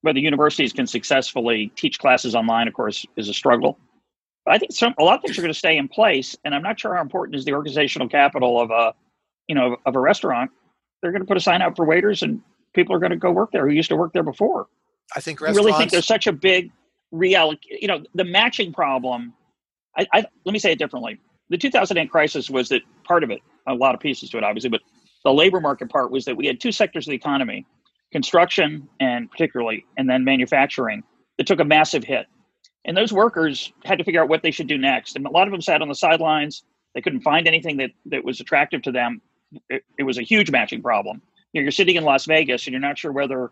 Whether 0.00 0.18
universities 0.18 0.72
can 0.72 0.86
successfully 0.86 1.72
teach 1.76 1.98
classes 1.98 2.34
online, 2.34 2.66
of 2.66 2.74
course, 2.74 3.06
is 3.16 3.28
a 3.28 3.34
struggle. 3.34 3.78
But 4.44 4.54
I 4.54 4.58
think 4.58 4.72
some 4.72 4.94
a 4.98 5.04
lot 5.04 5.16
of 5.16 5.22
things 5.22 5.38
are 5.38 5.42
going 5.42 5.52
to 5.52 5.58
stay 5.58 5.76
in 5.76 5.88
place, 5.88 6.36
and 6.44 6.54
I'm 6.54 6.62
not 6.62 6.78
sure 6.78 6.94
how 6.94 7.02
important 7.02 7.36
is 7.36 7.44
the 7.44 7.52
organizational 7.52 8.08
capital 8.08 8.60
of 8.60 8.70
a, 8.70 8.94
you 9.48 9.54
know, 9.54 9.76
of 9.84 9.96
a 9.96 10.00
restaurant. 10.00 10.50
They're 11.02 11.12
going 11.12 11.22
to 11.22 11.26
put 11.26 11.36
a 11.36 11.40
sign 11.40 11.62
out 11.62 11.76
for 11.76 11.84
waiters 11.84 12.22
and 12.22 12.40
people 12.76 12.94
are 12.94 13.00
going 13.00 13.10
to 13.10 13.16
go 13.16 13.32
work 13.32 13.50
there 13.50 13.66
who 13.66 13.74
used 13.74 13.88
to 13.88 13.96
work 13.96 14.12
there 14.12 14.22
before. 14.22 14.68
I 15.16 15.20
think. 15.20 15.42
I 15.42 15.50
really 15.50 15.72
think 15.72 15.90
there's 15.90 16.06
such 16.06 16.28
a 16.28 16.32
big 16.32 16.70
realloc. 17.12 17.58
You 17.68 17.88
know, 17.88 18.04
the 18.14 18.24
matching 18.24 18.72
problem. 18.72 19.32
I, 19.96 20.06
I 20.12 20.26
let 20.44 20.52
me 20.52 20.60
say 20.60 20.70
it 20.72 20.78
differently. 20.78 21.18
The 21.48 21.58
2008 21.58 22.10
crisis 22.10 22.50
was 22.50 22.68
that 22.68 22.82
part 23.04 23.24
of 23.24 23.30
it. 23.30 23.40
A 23.66 23.74
lot 23.74 23.94
of 23.94 24.00
pieces 24.00 24.30
to 24.30 24.38
it, 24.38 24.44
obviously, 24.44 24.70
but 24.70 24.82
the 25.24 25.32
labor 25.32 25.60
market 25.60 25.88
part 25.90 26.12
was 26.12 26.24
that 26.26 26.36
we 26.36 26.46
had 26.46 26.60
two 26.60 26.70
sectors 26.70 27.08
of 27.08 27.10
the 27.10 27.16
economy, 27.16 27.66
construction 28.12 28.88
and 29.00 29.28
particularly, 29.28 29.84
and 29.96 30.08
then 30.08 30.22
manufacturing, 30.22 31.02
that 31.38 31.48
took 31.48 31.58
a 31.58 31.64
massive 31.64 32.04
hit. 32.04 32.26
And 32.84 32.96
those 32.96 33.12
workers 33.12 33.72
had 33.84 33.98
to 33.98 34.04
figure 34.04 34.22
out 34.22 34.28
what 34.28 34.42
they 34.42 34.52
should 34.52 34.68
do 34.68 34.78
next. 34.78 35.16
And 35.16 35.26
a 35.26 35.30
lot 35.30 35.48
of 35.48 35.52
them 35.52 35.60
sat 35.60 35.82
on 35.82 35.88
the 35.88 35.96
sidelines. 35.96 36.62
They 36.94 37.00
couldn't 37.00 37.22
find 37.22 37.48
anything 37.48 37.78
that, 37.78 37.90
that 38.06 38.24
was 38.24 38.40
attractive 38.40 38.82
to 38.82 38.92
them. 38.92 39.20
It, 39.68 39.82
it 39.98 40.04
was 40.04 40.18
a 40.18 40.22
huge 40.22 40.50
matching 40.52 40.82
problem 40.82 41.22
you 41.56 41.62
know, 41.62 41.64
you're 41.64 41.72
sitting 41.72 41.96
in 41.96 42.04
Las 42.04 42.26
Vegas 42.26 42.66
and 42.66 42.72
you're 42.72 42.82
not 42.82 42.98
sure 42.98 43.10
whether 43.10 43.50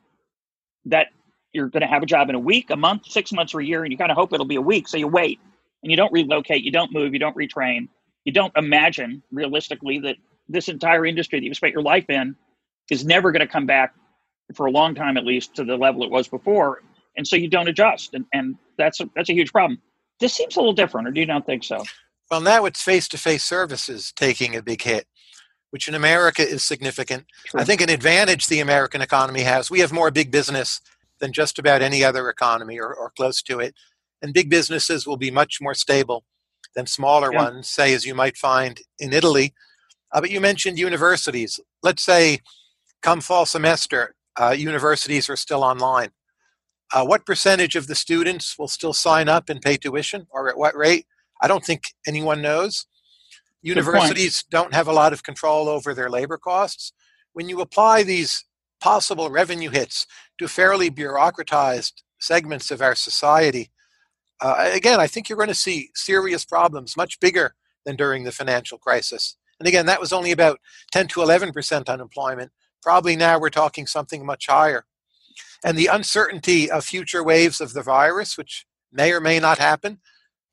that 0.85 1.07
you're 1.55 1.71
going 1.71 1.81
to 1.81 1.87
have 1.87 2.03
a 2.03 2.07
job 2.07 2.29
in 2.29 2.35
a 2.35 2.39
week, 2.39 2.69
a 2.69 2.77
month, 2.77 3.07
six 3.07 3.33
months, 3.33 3.55
or 3.55 3.61
a 3.61 3.65
year, 3.65 3.83
and 3.83 3.91
you 3.91 3.97
kind 3.97 4.11
of 4.11 4.17
hope 4.19 4.35
it'll 4.35 4.45
be 4.45 4.57
a 4.57 4.61
week. 4.61 4.87
So 4.89 4.99
you 4.99 5.09
wait 5.09 5.41
and 5.83 5.91
you 5.91 5.97
don't 5.97 6.13
relocate, 6.13 6.63
you 6.63 6.71
don't 6.71 6.93
move, 6.93 7.15
you 7.15 7.19
don't 7.19 7.35
retrain, 7.35 7.89
you 8.27 8.33
don't 8.33 8.53
imagine 8.57 9.23
realistically 9.33 10.01
that 10.01 10.17
this 10.51 10.69
entire 10.69 11.07
industry 11.07 11.41
that 11.41 11.47
you 11.47 11.55
spent 11.55 11.73
your 11.73 11.83
life 11.83 12.11
in 12.11 12.37
is 12.91 13.07
never 13.07 13.33
going 13.33 13.41
to 13.41 13.47
come 13.47 13.65
back 13.65 13.95
for 14.55 14.67
a 14.67 14.71
long 14.71 14.95
time, 14.95 15.17
at 15.17 15.25
least 15.25 15.55
to 15.55 15.65
the 15.65 15.79
level 15.79 16.05
it 16.05 16.11
was 16.11 16.29
before. 16.29 16.83
And 17.17 17.27
so 17.27 17.37
you 17.37 17.49
don't 17.49 17.69
adjust, 17.69 18.13
and, 18.13 18.27
and 18.35 18.57
that's 18.77 19.01
a, 19.01 19.09
that's 19.17 19.31
a 19.31 19.33
huge 19.33 19.51
problem. 19.51 19.81
This 20.21 20.35
seems 20.35 20.57
a 20.57 20.61
little 20.61 20.75
different, 20.75 21.09
or 21.09 21.11
do 21.11 21.21
you 21.21 21.27
not 21.27 21.47
think 21.47 21.65
so? 21.65 21.83
Well, 22.31 22.43
now 22.43 22.67
it's 22.67 22.83
face-to-face 22.83 23.45
services 23.45 24.13
taking 24.15 24.55
a 24.55 24.63
big 24.63 24.83
hit 24.83 25.07
which 25.75 25.89
in 25.89 25.95
America 25.97 26.49
is 26.49 26.63
significant. 26.63 27.25
Sure. 27.47 27.61
I 27.61 27.65
think 27.65 27.81
an 27.81 27.91
advantage 27.91 28.47
the 28.47 28.61
American 28.61 29.01
economy 29.01 29.41
has, 29.41 29.73
we 29.73 29.81
have 29.81 29.91
more 29.93 30.13
big 30.13 30.31
business 30.31 30.81
than 31.19 31.33
just 31.33 31.59
about 31.59 31.83
any 31.83 32.05
other 32.05 32.29
economy 32.29 32.79
or, 32.79 32.95
or 32.95 33.11
close 33.17 33.43
to 33.43 33.59
it. 33.59 33.75
And 34.23 34.33
big 34.33 34.49
businesses 34.49 35.05
will 35.05 35.17
be 35.17 35.33
much 35.33 35.59
more 35.61 35.75
stable. 35.75 36.23
than 36.77 36.87
smaller 36.87 37.31
Yeah. 37.33 37.43
ones, 37.43 37.69
say, 37.69 37.93
as 37.93 38.05
you 38.05 38.15
might 38.15 38.37
find 38.37 38.81
in 39.01 39.13
Italy. 39.13 39.53
Uh, 40.13 40.21
but 40.21 40.31
you 40.31 40.41
mentioned 40.41 40.79
universities. 40.79 41.59
Let's 41.83 42.05
say, 42.05 42.39
come 43.03 43.21
fall 43.21 43.45
semester, 43.47 44.15
uh, 44.41 44.51
universities 44.51 45.29
are 45.29 45.37
still 45.37 45.63
online. 45.65 46.11
Uh, 46.93 47.05
what 47.05 47.27
percentage 47.27 47.75
of 47.75 47.89
the 47.89 47.95
students 47.97 48.57
will 48.59 48.69
still 48.69 48.93
sign 48.93 49.29
up 49.29 49.49
and 49.49 49.61
pay 49.61 49.77
tuition, 49.77 50.27
or 50.31 50.49
at 50.49 50.57
what 50.57 50.77
rate? 50.77 51.07
I 51.43 51.49
don't 51.49 51.65
think 51.65 51.83
anyone 52.07 52.41
knows. 52.43 52.87
Universities 53.65 54.45
don't 54.51 54.75
have 54.75 54.89
a 54.89 54.93
lot 54.93 55.15
of 55.15 55.23
control 55.23 55.69
over 55.69 55.95
their 55.95 56.11
labor 56.11 56.37
costs. 56.37 56.93
When 57.33 57.49
you 57.49 57.61
apply 57.61 58.03
these 58.03 58.45
possible 58.79 59.31
revenue 59.31 59.71
hits 59.71 60.07
to 60.39 60.49
fairly 60.49 60.91
bureaucratized 60.91 62.03
segments 62.21 62.71
of 62.71 62.83
our 62.83 62.95
society, 62.95 63.71
uh, 64.43 64.71
again, 64.73 65.01
I 65.01 65.07
think 65.07 65.29
you're 65.29 65.39
going 65.39 65.49
to 65.49 65.55
see 65.55 65.89
serious 65.95 66.45
problems, 66.45 66.95
much 66.95 67.19
bigger 67.21 67.55
than 67.87 67.97
during 67.97 68.25
the 68.25 68.33
financial 68.33 68.77
crisis. 68.77 69.37
And 69.59 69.67
again, 69.67 69.87
that 69.87 70.01
was 70.01 70.13
only 70.13 70.31
about 70.31 70.61
10 70.93 71.09
to 71.09 71.21
11% 71.21 71.89
unemployment. 71.89 72.53
Probably 72.83 73.17
now 73.17 73.39
we're 73.39 73.49
talking 73.49 73.87
something 73.87 74.27
much 74.27 74.47
higher. 74.47 74.85
And 75.65 75.79
the 75.79 75.87
uncertainty 75.87 76.71
of 76.71 76.85
future 76.85 77.25
waves 77.25 77.63
of 77.63 77.73
the 77.73 77.83
virus, 77.83 78.37
which 78.37 78.67
may 78.93 79.13
or 79.13 79.21
may 79.21 79.41
not 79.41 79.57
happen, 79.57 80.01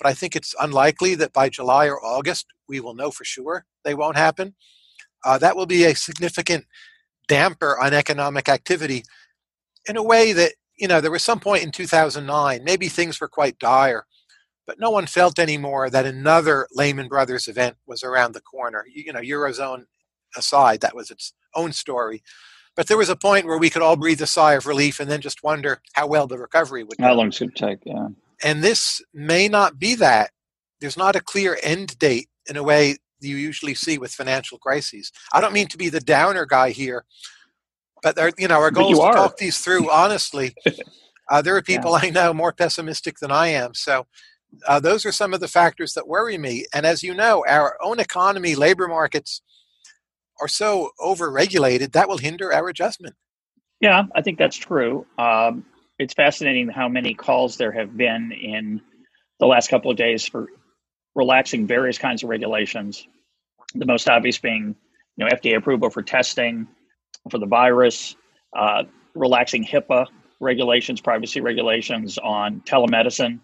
but 0.01 0.09
I 0.09 0.13
think 0.15 0.35
it's 0.35 0.55
unlikely 0.59 1.13
that 1.15 1.31
by 1.31 1.49
July 1.49 1.87
or 1.87 2.03
August 2.03 2.47
we 2.67 2.79
will 2.79 2.95
know 2.95 3.11
for 3.11 3.23
sure 3.23 3.65
they 3.83 3.93
won't 3.93 4.17
happen. 4.17 4.55
Uh, 5.23 5.37
that 5.37 5.55
will 5.55 5.67
be 5.67 5.83
a 5.83 5.95
significant 5.95 6.65
damper 7.27 7.79
on 7.79 7.93
economic 7.93 8.49
activity 8.49 9.03
in 9.87 9.97
a 9.97 10.03
way 10.03 10.33
that, 10.33 10.53
you 10.75 10.87
know, 10.87 11.01
there 11.01 11.11
was 11.11 11.23
some 11.23 11.39
point 11.39 11.63
in 11.63 11.71
2009, 11.71 12.63
maybe 12.63 12.87
things 12.87 13.21
were 13.21 13.27
quite 13.27 13.59
dire, 13.59 14.07
but 14.65 14.79
no 14.79 14.89
one 14.89 15.05
felt 15.05 15.37
anymore 15.37 15.89
that 15.91 16.07
another 16.07 16.67
Lehman 16.71 17.07
Brothers 17.07 17.47
event 17.47 17.77
was 17.85 18.03
around 18.03 18.33
the 18.33 18.41
corner. 18.41 18.85
You, 18.91 19.03
you 19.05 19.13
know, 19.13 19.21
Eurozone 19.21 19.85
aside, 20.35 20.81
that 20.81 20.95
was 20.95 21.11
its 21.11 21.33
own 21.53 21.73
story. 21.73 22.23
But 22.75 22.87
there 22.87 22.97
was 22.97 23.09
a 23.09 23.15
point 23.15 23.45
where 23.45 23.57
we 23.59 23.69
could 23.69 23.83
all 23.83 23.97
breathe 23.97 24.21
a 24.21 24.27
sigh 24.27 24.53
of 24.53 24.65
relief 24.65 24.99
and 24.99 25.11
then 25.11 25.21
just 25.21 25.43
wonder 25.43 25.81
how 25.93 26.07
well 26.07 26.25
the 26.25 26.39
recovery 26.39 26.83
would. 26.83 26.99
How 26.99 27.13
long 27.13 27.29
should 27.29 27.49
it 27.49 27.55
take? 27.55 27.79
Yeah. 27.85 28.07
And 28.43 28.63
this 28.63 29.01
may 29.13 29.47
not 29.47 29.79
be 29.79 29.95
that. 29.95 30.31
There's 30.79 30.97
not 30.97 31.15
a 31.15 31.21
clear 31.21 31.57
end 31.61 31.97
date 31.99 32.29
in 32.49 32.57
a 32.57 32.63
way 32.63 32.97
you 33.19 33.35
usually 33.35 33.75
see 33.75 33.97
with 33.97 34.11
financial 34.11 34.57
crises. 34.57 35.11
I 35.31 35.41
don't 35.41 35.53
mean 35.53 35.67
to 35.67 35.77
be 35.77 35.89
the 35.89 35.99
downer 35.99 36.45
guy 36.45 36.71
here, 36.71 37.05
but 38.01 38.15
there, 38.15 38.31
you 38.37 38.47
know, 38.47 38.59
our 38.59 38.71
goal 38.71 38.91
is 38.91 38.97
to 38.97 39.03
are. 39.03 39.13
talk 39.13 39.37
these 39.37 39.59
through 39.59 39.89
honestly. 39.89 40.55
Uh, 41.29 41.41
there 41.41 41.55
are 41.55 41.61
people 41.61 41.95
I 41.95 42.09
know 42.09 42.33
more 42.33 42.51
pessimistic 42.51 43.19
than 43.19 43.31
I 43.31 43.47
am. 43.47 43.73
So 43.73 44.05
uh, 44.67 44.81
those 44.81 45.05
are 45.05 45.13
some 45.13 45.33
of 45.33 45.39
the 45.39 45.47
factors 45.47 45.93
that 45.93 46.07
worry 46.07 46.37
me. 46.37 46.65
And 46.73 46.85
as 46.85 47.03
you 47.03 47.13
know, 47.13 47.45
our 47.47 47.77
own 47.81 48.01
economy, 48.01 48.53
labor 48.53 48.89
markets 48.89 49.41
are 50.41 50.49
so 50.49 50.89
overregulated 50.99 51.93
that 51.93 52.09
will 52.09 52.17
hinder 52.17 52.51
our 52.51 52.67
adjustment. 52.67 53.15
Yeah, 53.79 54.03
I 54.13 54.21
think 54.21 54.37
that's 54.37 54.57
true. 54.57 55.05
Um, 55.17 55.65
it's 56.01 56.15
fascinating 56.15 56.67
how 56.67 56.89
many 56.89 57.13
calls 57.13 57.57
there 57.57 57.71
have 57.71 57.95
been 57.95 58.31
in 58.31 58.81
the 59.39 59.45
last 59.45 59.69
couple 59.69 59.91
of 59.91 59.97
days 59.97 60.27
for 60.27 60.47
relaxing 61.13 61.67
various 61.67 61.99
kinds 61.99 62.23
of 62.23 62.29
regulations. 62.29 63.07
The 63.75 63.85
most 63.85 64.09
obvious 64.09 64.39
being, 64.39 64.75
you 65.15 65.25
know, 65.25 65.31
FDA 65.31 65.55
approval 65.55 65.91
for 65.91 66.01
testing 66.01 66.67
for 67.29 67.37
the 67.37 67.45
virus, 67.45 68.15
uh, 68.57 68.85
relaxing 69.13 69.63
HIPAA 69.63 70.07
regulations, 70.39 71.01
privacy 71.01 71.39
regulations 71.39 72.17
on 72.17 72.61
telemedicine, 72.61 73.39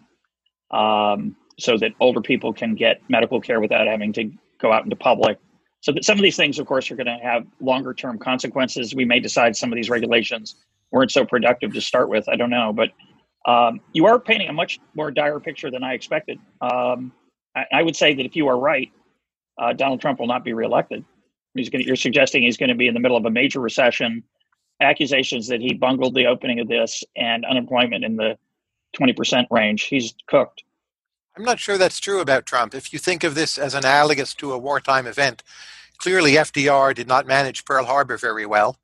um, 0.72 1.36
so 1.60 1.78
that 1.78 1.92
older 2.00 2.20
people 2.20 2.52
can 2.52 2.74
get 2.74 3.02
medical 3.08 3.40
care 3.40 3.60
without 3.60 3.86
having 3.86 4.12
to 4.14 4.32
go 4.60 4.72
out 4.72 4.82
into 4.82 4.96
public. 4.96 5.38
So 5.88 5.92
that 5.92 6.04
some 6.04 6.18
of 6.18 6.22
these 6.22 6.36
things, 6.36 6.58
of 6.58 6.66
course, 6.66 6.90
are 6.90 6.96
going 6.96 7.06
to 7.06 7.16
have 7.22 7.46
longer 7.60 7.94
term 7.94 8.18
consequences. 8.18 8.94
We 8.94 9.06
may 9.06 9.20
decide 9.20 9.56
some 9.56 9.72
of 9.72 9.76
these 9.76 9.88
regulations 9.88 10.56
weren't 10.90 11.10
so 11.10 11.24
productive 11.24 11.72
to 11.72 11.80
start 11.80 12.10
with. 12.10 12.28
I 12.28 12.36
don't 12.36 12.50
know, 12.50 12.74
but 12.74 12.90
um, 13.50 13.80
you 13.94 14.04
are 14.04 14.20
painting 14.20 14.50
a 14.50 14.52
much 14.52 14.80
more 14.94 15.10
dire 15.10 15.40
picture 15.40 15.70
than 15.70 15.82
I 15.82 15.94
expected. 15.94 16.38
Um, 16.60 17.10
I, 17.56 17.64
I 17.72 17.82
would 17.82 17.96
say 17.96 18.12
that 18.12 18.26
if 18.26 18.36
you 18.36 18.48
are 18.48 18.58
right, 18.58 18.92
uh, 19.58 19.72
Donald 19.72 20.02
Trump 20.02 20.20
will 20.20 20.26
not 20.26 20.44
be 20.44 20.52
reelected. 20.52 21.06
He's 21.54 21.70
going. 21.70 21.86
You're 21.86 21.96
suggesting 21.96 22.42
he's 22.42 22.58
going 22.58 22.68
to 22.68 22.74
be 22.74 22.86
in 22.86 22.92
the 22.92 23.00
middle 23.00 23.16
of 23.16 23.24
a 23.24 23.30
major 23.30 23.60
recession, 23.60 24.22
accusations 24.82 25.48
that 25.48 25.62
he 25.62 25.72
bungled 25.72 26.14
the 26.14 26.26
opening 26.26 26.60
of 26.60 26.68
this, 26.68 27.02
and 27.16 27.46
unemployment 27.46 28.04
in 28.04 28.16
the 28.16 28.36
twenty 28.92 29.14
percent 29.14 29.48
range. 29.50 29.84
He's 29.84 30.12
cooked. 30.26 30.64
I'm 31.34 31.44
not 31.44 31.60
sure 31.60 31.78
that's 31.78 32.00
true 32.00 32.20
about 32.20 32.44
Trump. 32.44 32.74
If 32.74 32.92
you 32.92 32.98
think 32.98 33.24
of 33.24 33.34
this 33.34 33.56
as 33.56 33.72
analogous 33.72 34.34
to 34.34 34.52
a 34.52 34.58
wartime 34.58 35.06
event, 35.06 35.42
clearly 35.98 36.32
FDR 36.32 36.94
did 36.94 37.08
not 37.08 37.26
manage 37.26 37.64
Pearl 37.64 37.84
Harbor 37.84 38.16
very 38.16 38.46
well, 38.46 38.76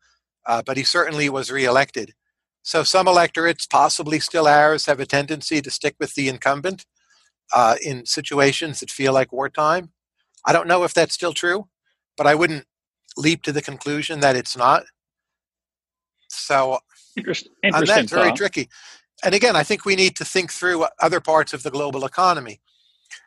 uh, 0.46 0.62
but 0.64 0.77
he 0.77 0.85
certainly 0.85 1.29
was 1.29 1.50
reelected. 1.50 2.14
So 2.62 2.83
some 2.83 3.07
electorates, 3.07 3.66
possibly 3.66 4.20
still 4.20 4.46
ours, 4.46 4.87
have 4.87 5.00
a 5.00 5.07
tendency 5.07 5.61
to 5.61 5.70
stick 5.70 5.96
with 6.00 6.14
the 6.14 6.29
incumbent 6.29 6.87
uh, 7.55 7.77
in 7.83 8.07
situations 8.07 8.81
that 8.81 8.90
feel 8.90 9.12
like 9.12 9.33
wartime. 9.33 9.90
I 10.44 10.53
don't 10.53 10.68
know 10.68 10.85
if 10.85 10.94
that's 10.94 11.14
still 11.14 11.33
true, 11.33 11.68
but 12.16 12.27
I 12.27 12.35
wouldn't 12.35 12.66
leap 13.16 13.42
to 13.42 13.53
the 13.53 13.62
conclusion 13.62 14.20
that 14.20 14.37
it's 14.37 14.57
not. 14.57 14.85
So 16.29 16.79
Interest, 17.16 17.48
and 17.62 17.87
that's 17.87 18.11
very 18.11 18.29
thought. 18.29 18.37
tricky. 18.37 18.68
And 19.22 19.35
again, 19.35 19.57
I 19.57 19.62
think 19.62 19.85
we 19.85 19.94
need 19.94 20.16
to 20.16 20.24
think 20.24 20.53
through 20.53 20.87
other 21.00 21.20
parts 21.20 21.53
of 21.53 21.62
the 21.62 21.70
global 21.70 22.05
economy. 22.05 22.61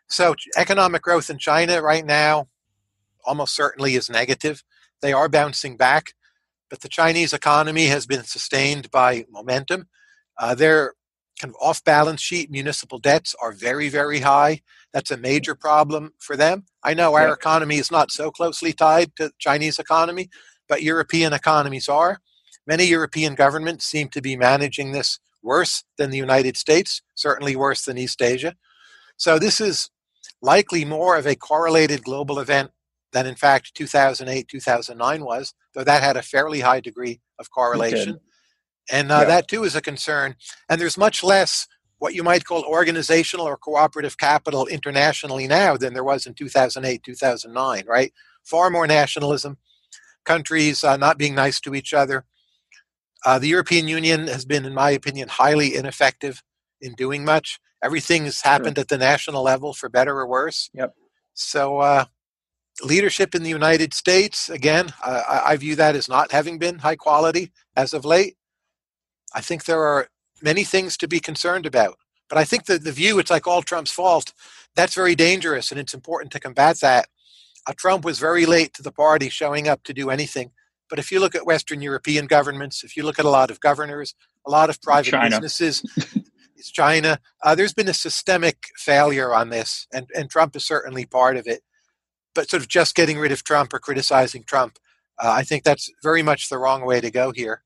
So, 0.09 0.35
economic 0.57 1.01
growth 1.01 1.29
in 1.29 1.37
China 1.37 1.81
right 1.81 2.05
now 2.05 2.47
almost 3.27 3.55
certainly 3.55 3.95
is 3.95 4.09
negative. 4.09 4.63
They 5.01 5.13
are 5.13 5.29
bouncing 5.29 5.77
back, 5.77 6.13
but 6.69 6.81
the 6.81 6.89
Chinese 6.89 7.33
economy 7.33 7.87
has 7.87 8.07
been 8.07 8.23
sustained 8.23 8.89
by 8.89 9.25
momentum. 9.29 9.87
Uh, 10.39 10.55
their 10.55 10.93
kind 11.39 11.53
of 11.53 11.61
off 11.61 11.83
balance 11.83 12.21
sheet 12.21 12.49
municipal 12.49 12.97
debts 12.97 13.35
are 13.41 13.51
very, 13.51 13.89
very 13.89 14.21
high. 14.21 14.61
That's 14.93 15.11
a 15.11 15.17
major 15.17 15.53
problem 15.53 16.13
for 16.17 16.35
them. 16.35 16.65
I 16.83 16.93
know 16.93 17.13
our 17.13 17.33
economy 17.33 17.77
is 17.77 17.91
not 17.91 18.11
so 18.11 18.31
closely 18.31 18.73
tied 18.73 19.15
to 19.17 19.25
the 19.25 19.33
Chinese 19.37 19.77
economy, 19.77 20.29
but 20.67 20.81
European 20.81 21.33
economies 21.33 21.87
are. 21.87 22.19
Many 22.65 22.85
European 22.85 23.35
governments 23.35 23.85
seem 23.85 24.09
to 24.09 24.21
be 24.21 24.35
managing 24.35 24.91
this 24.91 25.19
worse 25.43 25.83
than 25.97 26.09
the 26.09 26.17
United 26.17 26.57
States, 26.57 27.01
certainly 27.13 27.55
worse 27.55 27.85
than 27.85 27.97
East 27.97 28.21
Asia. 28.21 28.55
So 29.17 29.37
this 29.37 29.61
is 29.61 29.89
likely 30.41 30.85
more 30.85 31.17
of 31.17 31.25
a 31.25 31.35
correlated 31.35 32.03
global 32.03 32.39
event 32.39 32.71
than, 33.13 33.25
in 33.25 33.35
fact, 33.35 33.73
2008, 33.75 34.47
2009 34.47 35.23
was, 35.23 35.53
though 35.73 35.83
that 35.83 36.03
had 36.03 36.17
a 36.17 36.21
fairly 36.21 36.59
high 36.59 36.79
degree 36.79 37.21
of 37.39 37.49
correlation. 37.51 38.19
And 38.91 39.11
uh, 39.11 39.19
Yeah. 39.19 39.25
that 39.25 39.47
too 39.47 39.63
is 39.63 39.75
a 39.75 39.81
concern. 39.81 40.35
And 40.69 40.79
there's 40.79 40.97
much 40.97 41.23
less 41.23 41.67
what 41.99 42.13
you 42.13 42.23
might 42.23 42.45
call 42.45 42.63
organizational 42.63 43.47
or 43.47 43.57
cooperative 43.57 44.17
capital 44.17 44.67
internationally 44.67 45.47
now 45.47 45.77
than 45.77 45.93
there 45.93 46.03
was 46.03 46.25
in 46.27 46.33
2008, 46.35 47.01
2009, 47.03 47.85
right? 47.87 48.13
Far 48.43 48.69
more 48.69 48.85
nationalism, 48.87 49.57
countries 50.25 50.83
uh, 50.83 50.97
not 50.97 51.17
being 51.17 51.33
nice 51.35 51.59
to 51.61 51.73
each 51.73 51.93
other. 51.93 52.25
Uh, 53.25 53.39
the 53.39 53.47
European 53.47 53.87
Union 53.87 54.27
has 54.27 54.45
been, 54.45 54.63
in 54.63 54.73
my 54.73 54.91
opinion, 54.91 55.27
highly 55.27 55.75
ineffective 55.75 56.43
in 56.81 56.93
doing 56.93 57.25
much. 57.25 57.59
Everything 57.83 58.25
has 58.25 58.41
happened 58.41 58.77
at 58.77 58.89
the 58.89 58.97
national 58.97 59.43
level, 59.43 59.73
for 59.73 59.89
better 59.89 60.19
or 60.19 60.27
worse. 60.27 60.69
Yep. 60.73 60.93
So, 61.33 61.79
uh, 61.79 62.05
leadership 62.83 63.33
in 63.35 63.43
the 63.43 63.49
United 63.49 63.93
States, 63.93 64.49
again, 64.49 64.93
I, 65.03 65.41
I 65.45 65.57
view 65.57 65.75
that 65.75 65.95
as 65.95 66.07
not 66.07 66.31
having 66.31 66.59
been 66.59 66.79
high 66.79 66.95
quality 66.95 67.51
as 67.75 67.93
of 67.93 68.05
late. 68.05 68.35
I 69.33 69.41
think 69.41 69.65
there 69.65 69.81
are 69.81 70.07
many 70.41 70.63
things 70.63 70.97
to 70.97 71.07
be 71.07 71.19
concerned 71.19 71.65
about. 71.65 71.97
But 72.29 72.37
I 72.37 72.43
think 72.43 72.65
that 72.65 72.83
the 72.83 72.91
view, 72.91 73.19
it's 73.19 73.31
like 73.31 73.47
all 73.47 73.61
Trump's 73.61 73.91
fault, 73.91 74.33
that's 74.75 74.95
very 74.95 75.15
dangerous, 75.15 75.71
and 75.71 75.79
it's 75.79 75.93
important 75.93 76.31
to 76.33 76.39
combat 76.39 76.79
that. 76.81 77.07
Uh, 77.65 77.73
Trump 77.75 78.05
was 78.05 78.19
very 78.19 78.45
late 78.45 78.73
to 78.73 78.83
the 78.83 78.91
party 78.91 79.29
showing 79.29 79.67
up 79.67 79.83
to 79.83 79.93
do 79.93 80.09
anything. 80.09 80.51
But 80.89 80.99
if 80.99 81.11
you 81.11 81.19
look 81.19 81.35
at 81.35 81.45
Western 81.45 81.81
European 81.81 82.27
governments, 82.27 82.83
if 82.83 82.95
you 82.95 83.03
look 83.03 83.19
at 83.19 83.25
a 83.25 83.29
lot 83.29 83.51
of 83.51 83.59
governors, 83.59 84.13
a 84.45 84.51
lot 84.51 84.69
of 84.69 84.81
private 84.81 85.11
China. 85.11 85.29
businesses, 85.29 85.83
it's 86.55 86.71
China, 86.71 87.19
uh, 87.43 87.55
there's 87.55 87.73
been 87.73 87.89
a 87.89 87.93
systemic 87.93 88.57
failure 88.77 89.33
on 89.33 89.49
this, 89.49 89.87
and, 89.93 90.07
and 90.15 90.29
Trump 90.29 90.55
is 90.55 90.65
certainly 90.65 91.05
part 91.05 91.37
of 91.37 91.47
it. 91.47 91.61
But 92.37 92.51
sort 92.51 92.61
of 92.61 92.69
just 92.69 92.93
getting 92.93 93.17
rid 93.17 93.31
of 93.31 93.43
Trump 93.43 93.73
or 93.73 93.79
criticizing 93.79 94.43
Trump, 94.43 94.77
uh, 95.17 95.31
I 95.31 95.41
think 95.41 95.63
that's 95.63 95.89
very 96.03 96.21
much 96.21 96.49
the 96.49 96.59
wrong 96.59 96.85
way 96.85 97.01
to 97.01 97.09
go 97.09 97.31
here. 97.31 97.63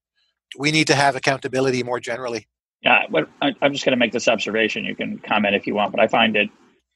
We 0.58 0.72
need 0.72 0.88
to 0.88 0.96
have 0.96 1.18
accountability 1.18 1.84
more 1.84 2.00
generally. 2.00 2.48
Yeah, 2.82 3.02
I, 3.42 3.54
I'm 3.62 3.74
just 3.74 3.84
going 3.84 3.92
to 3.92 3.98
make 3.98 4.14
this 4.14 4.30
observation. 4.30 4.86
You 4.86 4.96
can 4.96 5.20
comment 5.20 5.56
if 5.56 5.68
you 5.68 5.76
want, 5.76 5.92
but 5.92 6.00
I 6.00 6.08
find 6.08 6.38
it. 6.38 6.50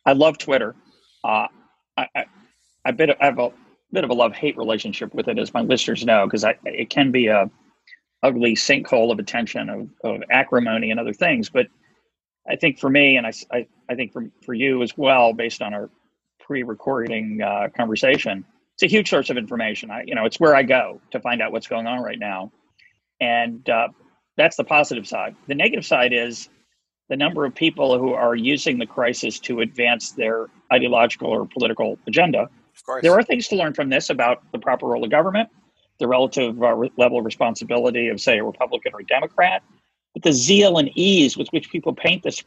I 0.05 0.13
love 0.13 0.38
Twitter. 0.38 0.73
Uh, 1.26 1.47
I, 1.97 2.07
I, 2.15 2.26
I, 2.86 2.91
bit, 2.91 3.09
I 3.19 3.26
have 3.26 3.39
a 3.39 3.51
bit 3.91 4.05
of 4.05 4.09
a 4.09 4.13
love-hate 4.13 4.55
relationship 4.55 5.13
with 5.13 5.28
it, 5.28 5.38
as 5.38 5.53
my 5.53 5.61
listeners 5.61 6.05
know, 6.05 6.26
because 6.26 6.45
it 6.63 6.89
can 6.89 7.11
be 7.11 7.28
a 7.28 7.49
ugly 8.23 8.55
sinkhole 8.55 9.11
of 9.11 9.19
attention, 9.19 9.69
of, 9.69 9.89
of 10.05 10.23
acrimony, 10.32 10.91
and 10.91 10.99
other 10.99 11.13
things. 11.13 11.49
But 11.49 11.67
I 12.49 12.55
think 12.55 12.80
for 12.80 12.89
me, 12.89 13.17
and 13.17 13.28
I, 13.28 13.34
I, 13.51 13.67
I 13.89 13.95
think 13.95 14.13
for, 14.13 14.23
for 14.45 14.53
you 14.53 14.82
as 14.82 14.97
well, 14.97 15.34
based 15.34 15.61
on 15.61 15.73
our 15.73 15.89
pre-recording 16.46 17.41
uh, 17.41 17.68
conversation, 17.76 18.46
it's 18.76 18.84
a 18.84 18.88
huge 18.88 19.10
source 19.10 19.30
of 19.30 19.38
information. 19.38 19.89
I, 19.89 20.04
you 20.06 20.16
know, 20.16 20.26
it's 20.26 20.39
where 20.39 20.56
I 20.56 20.64
go 20.64 21.02
to 21.12 21.20
find 21.20 21.41
out 21.41 21.52
what's 21.52 21.68
going 21.68 21.88
on 21.88 22.04
right 22.04 22.20
now, 22.20 22.52
and 23.20 23.68
uh, 23.70 23.88
that's 24.38 24.58
the 24.58 24.64
positive 24.64 25.08
side. 25.08 25.36
The 25.48 25.56
negative 25.56 25.86
side 25.86 26.14
is 26.14 26.50
the 27.10 27.16
number 27.16 27.46
of 27.46 27.56
people 27.56 27.98
who 27.98 28.14
are 28.14 28.36
using 28.36 28.80
the 28.80 28.86
crisis 28.86 29.39
to 29.39 29.62
advance 29.62 30.12
their 30.12 30.48
ideological 30.74 31.30
or 31.30 31.46
political 31.46 31.98
agenda. 32.08 32.41
Of 32.76 32.86
course, 32.86 33.02
there 33.02 33.14
are 33.14 33.24
things 33.24 33.48
to 33.50 33.56
learn 33.56 33.74
from 33.74 33.89
this 33.89 34.10
about 34.10 34.43
the 34.52 34.60
proper 34.60 34.88
role 34.88 35.04
of 35.04 35.10
government, 35.10 35.50
the 36.00 36.08
relative 36.08 36.62
uh, 36.62 36.76
level 36.98 37.20
of 37.20 37.26
responsibility 37.26 38.10
of, 38.10 38.20
say, 38.20 38.39
a 38.39 38.43
Republican 38.43 38.93
or 38.93 39.00
a 39.00 39.06
Democrat, 39.06 39.64
but 40.14 40.24
the 40.24 40.34
zeal 40.34 40.78
and 40.78 40.89
ease 40.96 41.38
with 41.38 41.48
which 41.50 41.70
people 41.72 41.93
paint 41.93 42.24
this 42.24 42.43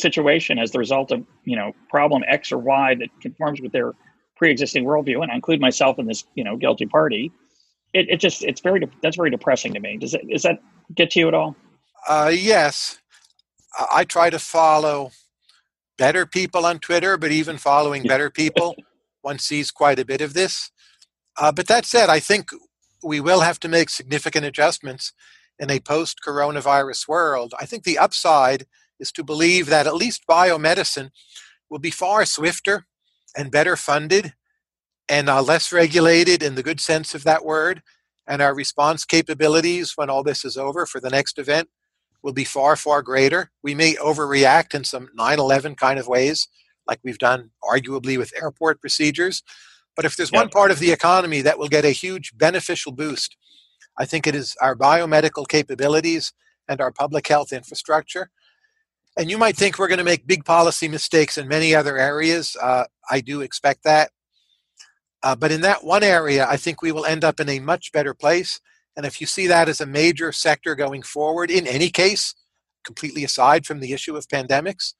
situation 0.00 0.58
as 0.58 0.70
the 0.70 0.78
result 0.78 1.12
of 1.12 1.24
you 1.44 1.56
know 1.56 1.72
problem 1.88 2.24
X 2.26 2.52
or 2.52 2.58
Y 2.58 2.94
that 2.96 3.08
conforms 3.20 3.60
with 3.60 3.72
their 3.72 3.92
pre-existing 4.36 4.84
worldview, 4.84 5.22
and 5.22 5.30
I 5.30 5.34
include 5.34 5.60
myself 5.60 5.98
in 5.98 6.06
this 6.06 6.24
you 6.34 6.44
know 6.44 6.56
guilty 6.56 6.86
party. 6.86 7.32
It, 7.92 8.08
it 8.08 8.16
just 8.20 8.44
it's 8.44 8.60
very 8.60 8.88
that's 9.02 9.16
very 9.16 9.30
depressing 9.30 9.74
to 9.74 9.80
me. 9.80 9.96
Does 9.96 10.14
it 10.14 10.28
does 10.28 10.42
that 10.42 10.60
get 10.94 11.10
to 11.12 11.20
you 11.20 11.28
at 11.28 11.34
all? 11.34 11.56
Uh, 12.08 12.32
yes, 12.34 12.98
I 13.92 14.04
try 14.04 14.30
to 14.30 14.38
follow 14.38 15.10
better 15.98 16.24
people 16.24 16.64
on 16.64 16.78
Twitter, 16.78 17.16
but 17.16 17.30
even 17.30 17.58
following 17.58 18.02
better 18.04 18.30
people, 18.30 18.74
one 19.20 19.38
sees 19.38 19.70
quite 19.70 19.98
a 19.98 20.04
bit 20.04 20.20
of 20.20 20.32
this. 20.32 20.70
Uh, 21.36 21.52
but 21.52 21.66
that 21.68 21.84
said, 21.84 22.08
I 22.08 22.20
think 22.20 22.50
we 23.02 23.20
will 23.20 23.40
have 23.40 23.60
to 23.60 23.68
make 23.68 23.90
significant 23.90 24.44
adjustments 24.44 25.12
in 25.58 25.70
a 25.70 25.80
post 25.80 26.20
coronavirus 26.26 27.06
world. 27.06 27.54
I 27.60 27.66
think 27.66 27.84
the 27.84 27.98
upside 27.98 28.66
is 29.00 29.10
to 29.12 29.24
believe 29.24 29.66
that 29.66 29.86
at 29.86 29.96
least 29.96 30.26
biomedicine 30.28 31.10
will 31.68 31.78
be 31.78 31.90
far 31.90 32.24
swifter 32.24 32.86
and 33.36 33.50
better 33.50 33.76
funded 33.76 34.34
and 35.08 35.28
uh, 35.28 35.42
less 35.42 35.72
regulated 35.72 36.42
in 36.42 36.54
the 36.54 36.62
good 36.62 36.80
sense 36.80 37.14
of 37.14 37.24
that 37.24 37.44
word. 37.44 37.82
And 38.26 38.40
our 38.40 38.54
response 38.54 39.04
capabilities 39.04 39.94
when 39.96 40.08
all 40.08 40.22
this 40.22 40.44
is 40.44 40.56
over 40.56 40.86
for 40.86 41.00
the 41.00 41.10
next 41.10 41.38
event 41.38 41.68
will 42.22 42.32
be 42.32 42.44
far, 42.44 42.76
far 42.76 43.02
greater. 43.02 43.50
We 43.62 43.74
may 43.74 43.94
overreact 43.94 44.74
in 44.74 44.84
some 44.84 45.08
9 45.14 45.38
11 45.38 45.74
kind 45.74 45.98
of 45.98 46.06
ways, 46.06 46.46
like 46.86 47.00
we've 47.02 47.18
done 47.18 47.50
arguably 47.64 48.18
with 48.18 48.32
airport 48.40 48.80
procedures. 48.80 49.42
But 49.96 50.04
if 50.04 50.16
there's 50.16 50.32
one 50.32 50.48
part 50.48 50.70
of 50.70 50.78
the 50.78 50.92
economy 50.92 51.42
that 51.42 51.58
will 51.58 51.68
get 51.68 51.84
a 51.84 51.90
huge 51.90 52.36
beneficial 52.36 52.92
boost, 52.92 53.36
I 53.98 54.06
think 54.06 54.26
it 54.26 54.34
is 54.34 54.56
our 54.60 54.76
biomedical 54.76 55.48
capabilities 55.48 56.32
and 56.68 56.80
our 56.80 56.92
public 56.92 57.26
health 57.26 57.52
infrastructure. 57.52 58.30
And 59.20 59.30
you 59.30 59.36
might 59.36 59.54
think 59.54 59.78
we're 59.78 59.86
going 59.86 59.98
to 59.98 60.04
make 60.04 60.26
big 60.26 60.46
policy 60.46 60.88
mistakes 60.88 61.36
in 61.36 61.46
many 61.46 61.74
other 61.74 61.98
areas. 61.98 62.56
Uh, 62.58 62.84
I 63.10 63.20
do 63.20 63.42
expect 63.42 63.84
that. 63.84 64.12
Uh, 65.22 65.36
but 65.36 65.52
in 65.52 65.60
that 65.60 65.84
one 65.84 66.02
area, 66.02 66.46
I 66.48 66.56
think 66.56 66.80
we 66.80 66.90
will 66.90 67.04
end 67.04 67.22
up 67.22 67.38
in 67.38 67.46
a 67.50 67.60
much 67.60 67.92
better 67.92 68.14
place. 68.14 68.58
And 68.96 69.04
if 69.04 69.20
you 69.20 69.26
see 69.26 69.46
that 69.46 69.68
as 69.68 69.78
a 69.82 69.84
major 69.84 70.32
sector 70.32 70.74
going 70.74 71.02
forward, 71.02 71.50
in 71.50 71.66
any 71.66 71.90
case, 71.90 72.34
completely 72.82 73.22
aside 73.22 73.66
from 73.66 73.80
the 73.80 73.92
issue 73.92 74.16
of 74.16 74.26
pandemics, 74.26 74.94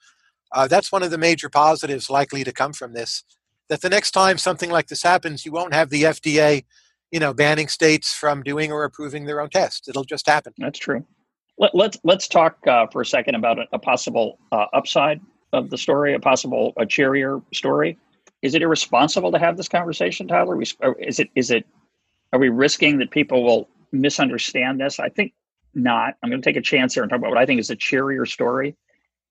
uh, 0.53 0.69
that's 0.69 0.93
one 0.93 1.03
of 1.03 1.11
the 1.11 1.17
major 1.17 1.49
positives 1.49 2.11
likely 2.11 2.45
to 2.45 2.53
come 2.53 2.75
from 2.75 2.93
this. 2.93 3.25
That 3.71 3.81
the 3.81 3.89
next 3.89 4.11
time 4.11 4.37
something 4.37 4.69
like 4.69 4.89
this 4.89 5.03
happens, 5.03 5.47
you 5.47 5.53
won't 5.53 5.73
have 5.73 5.89
the 5.89 6.03
FDA, 6.03 6.65
you 7.11 7.21
know, 7.21 7.33
banning 7.33 7.69
states 7.69 8.13
from 8.13 8.43
doing 8.43 8.71
or 8.71 8.85
approving 8.85 9.25
their 9.25 9.41
own 9.41 9.49
tests. 9.49 9.89
It'll 9.89 10.05
just 10.05 10.27
happen. 10.27 10.53
That's 10.59 10.79
true. 10.79 11.07
Let, 11.61 11.69
us 11.69 11.75
let's, 11.75 11.99
let's 12.05 12.29
talk 12.29 12.67
uh, 12.67 12.87
for 12.87 13.03
a 13.03 13.07
second 13.07 13.35
about 13.35 13.59
a, 13.59 13.67
a 13.73 13.79
possible 13.79 14.39
uh, 14.51 14.67
upside 14.73 15.21
of 15.53 15.69
the 15.69 15.77
story, 15.77 16.15
a 16.15 16.19
possible 16.19 16.73
a 16.79 16.87
cheerier 16.87 17.41
story. 17.53 17.99
Is 18.43 18.55
it 18.55 18.63
irresponsible 18.63 19.31
to 19.33 19.39
have 19.39 19.59
this 19.59 19.69
conversation, 19.69 20.27
Tyler? 20.27 20.61
Is 20.63 20.75
it 21.21 21.29
is 21.35 21.51
it 21.51 21.67
are 22.33 22.41
we 22.41 22.49
risking 22.49 22.99
that 22.99 23.11
people 23.11 23.45
will 23.45 23.69
misunderstand 23.93 24.81
this? 24.81 24.99
I 24.99 25.11
think 25.11 25.35
not. 25.75 26.15
I'm 26.23 26.31
going 26.31 26.41
to 26.41 26.49
take 26.49 26.57
a 26.57 26.63
chance 26.63 26.95
here 26.95 27.03
and 27.03 27.11
talk 27.11 27.19
about 27.19 27.31
what 27.31 27.39
I 27.39 27.45
think 27.45 27.61
is 27.61 27.69
a 27.69 27.77
cheerier 27.77 28.25
story. 28.25 28.75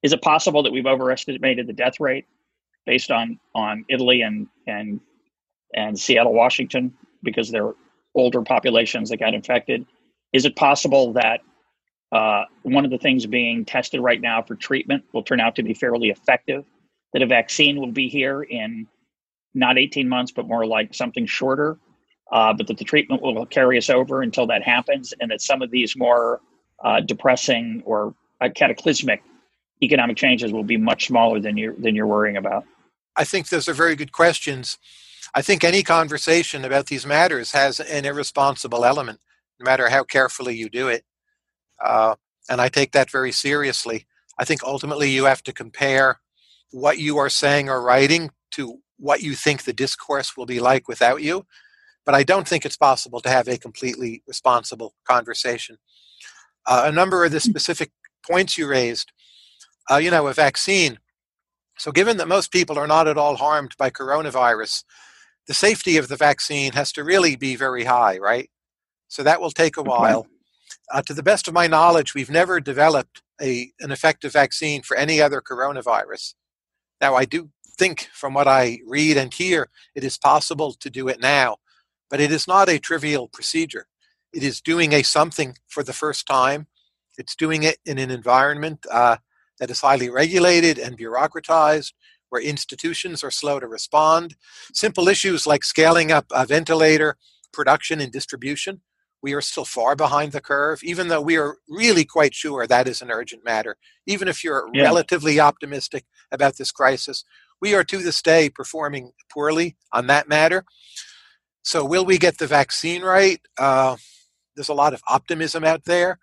Is 0.04 0.14
it 0.14 0.22
possible 0.22 0.62
that 0.64 0.72
we've 0.72 0.86
overestimated 0.86 1.66
the 1.66 1.74
death 1.74 2.00
rate 2.00 2.28
based 2.86 3.10
on 3.10 3.40
on 3.56 3.86
Italy 3.90 4.22
and 4.22 4.48
and 4.68 5.00
and 5.74 6.00
Seattle, 6.00 6.34
Washington, 6.34 6.94
because 7.24 7.50
they're 7.50 7.74
older 8.14 8.44
populations 8.44 9.10
that 9.10 9.18
got 9.18 9.34
infected? 9.34 9.88
Is 10.32 10.46
it 10.46 10.56
possible 10.56 11.14
that 11.14 11.42
uh, 12.12 12.44
one 12.64 12.86
of 12.86 12.92
the 12.92 12.98
things 12.98 13.26
being 13.26 13.66
tested 13.66 14.02
right 14.02 14.20
now 14.20 14.42
for 14.42 14.56
treatment 14.56 15.04
will 15.14 15.24
turn 15.24 15.40
out 15.40 15.56
to 15.56 15.64
be 15.64 15.74
fairly 15.74 16.10
effective? 16.10 16.66
That 17.14 17.22
a 17.22 17.28
vaccine 17.28 17.80
will 17.80 17.92
be 17.92 18.08
here 18.08 18.44
in 18.44 18.88
not 19.54 19.78
18 19.80 20.08
months, 20.08 20.32
but 20.32 20.48
more 20.48 20.66
like 20.66 20.94
something 20.94 21.26
shorter 21.26 21.80
uh, 22.32 22.54
but 22.54 22.68
that 22.68 22.78
the 22.78 22.84
treatment 22.86 23.22
will 23.22 23.46
carry 23.46 23.78
us 23.78 23.90
over 23.90 24.22
until 24.22 24.48
that 24.48 24.64
happens, 24.64 25.14
and 25.20 25.32
that 25.32 25.42
some 25.42 25.62
of 25.62 25.72
these 25.72 25.96
more 25.98 26.42
uh, 26.84 27.00
depressing 27.02 27.82
or 27.86 28.14
uh, 28.42 28.50
cataclysmic 28.54 29.24
economic 29.82 30.18
changes 30.18 30.52
will 30.52 30.64
be 30.64 30.78
much 30.78 31.08
smaller 31.08 31.40
than 31.40 31.58
you're 31.58 31.76
than 31.76 31.96
you're 31.96 32.08
worrying 32.08 32.38
about. 32.38 32.66
I 33.16 33.24
think 33.24 33.50
those 33.50 33.68
are 33.68 33.74
very 33.74 33.96
good 33.96 34.12
questions. 34.12 34.78
I 35.34 35.42
think 35.42 35.64
any 35.64 35.84
conversation 35.84 36.66
about 36.66 36.88
these 36.88 37.06
matters 37.06 37.52
has 37.52 37.80
an 37.80 38.06
irresponsible 38.06 38.86
element, 38.86 39.20
no 39.60 39.66
matter 39.66 39.90
how 39.90 40.04
carefully 40.04 40.56
you 40.56 40.70
do 40.70 40.88
it. 40.88 41.04
Uh, 41.84 42.16
and 42.50 42.60
I 42.60 42.70
take 42.70 42.92
that 42.94 43.12
very 43.12 43.32
seriously. 43.32 44.06
I 44.38 44.46
think 44.46 44.64
ultimately 44.64 45.10
you 45.10 45.26
have 45.26 45.44
to 45.44 45.54
compare 45.54 46.20
what 46.72 46.98
you 46.98 47.18
are 47.18 47.30
saying 47.30 47.70
or 47.70 47.82
writing 47.82 48.32
to 48.52 48.80
what 48.98 49.22
you 49.22 49.34
think 49.36 49.64
the 49.64 49.74
discourse 49.74 50.36
will 50.36 50.46
be 50.46 50.60
like 50.60 50.88
without 50.88 51.22
you. 51.22 51.46
But 52.06 52.16
I 52.16 52.24
don't 52.24 52.48
think 52.48 52.66
it's 52.66 52.78
possible 52.78 53.22
to 53.22 53.30
have 53.30 53.48
a 53.48 53.58
completely 53.58 54.24
responsible 54.28 54.96
conversation. 55.08 55.78
Uh, 56.66 56.84
a 56.86 56.92
number 56.92 57.24
of 57.24 57.32
the 57.32 57.40
hmm. 57.40 57.50
specific 57.50 57.92
points 58.28 58.58
you 58.58 58.68
raised, 58.68 59.12
uh, 59.90 59.98
you 59.98 60.12
know, 60.12 60.28
a 60.28 60.34
vaccine. 60.34 61.00
So, 61.78 61.92
given 61.92 62.18
that 62.18 62.28
most 62.28 62.52
people 62.52 62.78
are 62.78 62.88
not 62.88 63.08
at 63.08 63.18
all 63.18 63.36
harmed 63.36 63.76
by 63.78 63.90
coronavirus, 63.90 64.84
the 65.48 65.54
safety 65.54 65.98
of 65.98 66.10
the 66.10 66.18
vaccine 66.18 66.74
has 66.74 66.92
to 66.94 67.04
really 67.04 67.36
be 67.36 67.56
very 67.56 67.86
high, 67.86 68.18
right? 68.18 68.50
So, 69.08 69.24
that 69.24 69.40
will 69.40 69.52
take 69.52 69.78
a 69.78 69.84
while. 69.84 70.28
Uh, 70.92 71.02
to 71.04 71.14
the 71.14 71.24
best 71.24 71.48
of 71.48 71.54
my 71.54 71.68
knowledge, 71.68 72.14
we've 72.14 72.32
never 72.32 72.60
developed 72.60 73.22
a, 73.42 73.72
an 73.80 73.92
effective 73.92 74.34
vaccine 74.34 74.82
for 74.82 74.98
any 74.98 75.22
other 75.22 75.42
coronavirus. 75.42 76.34
Now, 77.00 77.16
I 77.16 77.26
do 77.26 77.50
think 77.78 78.10
from 78.12 78.34
what 78.34 78.48
I 78.48 78.80
read 78.86 79.16
and 79.18 79.34
hear, 79.34 79.70
it 79.96 80.04
is 80.04 80.18
possible 80.18 80.74
to 80.74 80.90
do 80.90 81.08
it 81.08 81.22
now. 81.22 81.58
But 82.10 82.20
it 82.20 82.32
is 82.32 82.48
not 82.48 82.70
a 82.70 82.80
trivial 82.80 83.28
procedure. 83.28 83.88
It 84.34 84.44
is 84.44 84.62
doing 84.62 84.94
a 84.94 85.04
something 85.04 85.56
for 85.68 85.84
the 85.84 85.94
first 85.94 86.26
time. 86.26 86.68
It's 87.18 87.36
doing 87.36 87.64
it 87.64 87.78
in 87.86 87.98
an 88.00 88.12
environment 88.12 88.86
uh, 88.92 89.18
that 89.60 89.70
is 89.70 89.82
highly 89.82 90.10
regulated 90.10 90.80
and 90.80 90.98
bureaucratized, 90.98 91.94
where 92.30 92.42
institutions 92.42 93.24
are 93.24 93.32
slow 93.32 93.60
to 93.60 93.68
respond. 93.68 94.36
Simple 94.74 95.08
issues 95.08 95.46
like 95.46 95.64
scaling 95.64 96.12
up 96.12 96.26
a 96.32 96.46
ventilator 96.46 97.16
production 97.52 98.00
and 98.00 98.12
distribution, 98.12 98.82
we 99.22 99.34
are 99.34 99.42
still 99.42 99.66
far 99.66 99.96
behind 99.96 100.32
the 100.32 100.42
curve, 100.42 100.82
even 100.84 101.08
though 101.08 101.22
we 101.22 101.38
are 101.38 101.58
really 101.68 102.06
quite 102.06 102.34
sure 102.34 102.66
that 102.66 102.88
is 102.88 103.02
an 103.02 103.12
urgent 103.12 103.44
matter. 103.44 103.78
Even 104.06 104.28
if 104.28 104.44
you're 104.44 104.68
yeah. 104.74 104.84
relatively 104.84 105.40
optimistic 105.40 106.06
about 106.32 106.58
this 106.58 106.72
crisis, 106.72 107.24
we 107.62 107.76
are 107.76 107.84
to 107.84 107.98
this 107.98 108.22
day 108.22 108.50
performing 108.50 109.12
poorly 109.32 109.76
on 109.92 110.08
that 110.08 110.30
matter. 110.30 110.64
So, 111.62 111.84
will 111.84 112.06
we 112.06 112.18
get 112.18 112.38
the 112.38 112.48
vaccine 112.48 113.02
right? 113.02 113.42
Uh, 113.58 113.98
there's 114.56 114.70
a 114.70 114.74
lot 114.74 114.94
of 114.94 115.04
optimism 115.08 115.64
out 115.64 115.86
there, 115.86 116.20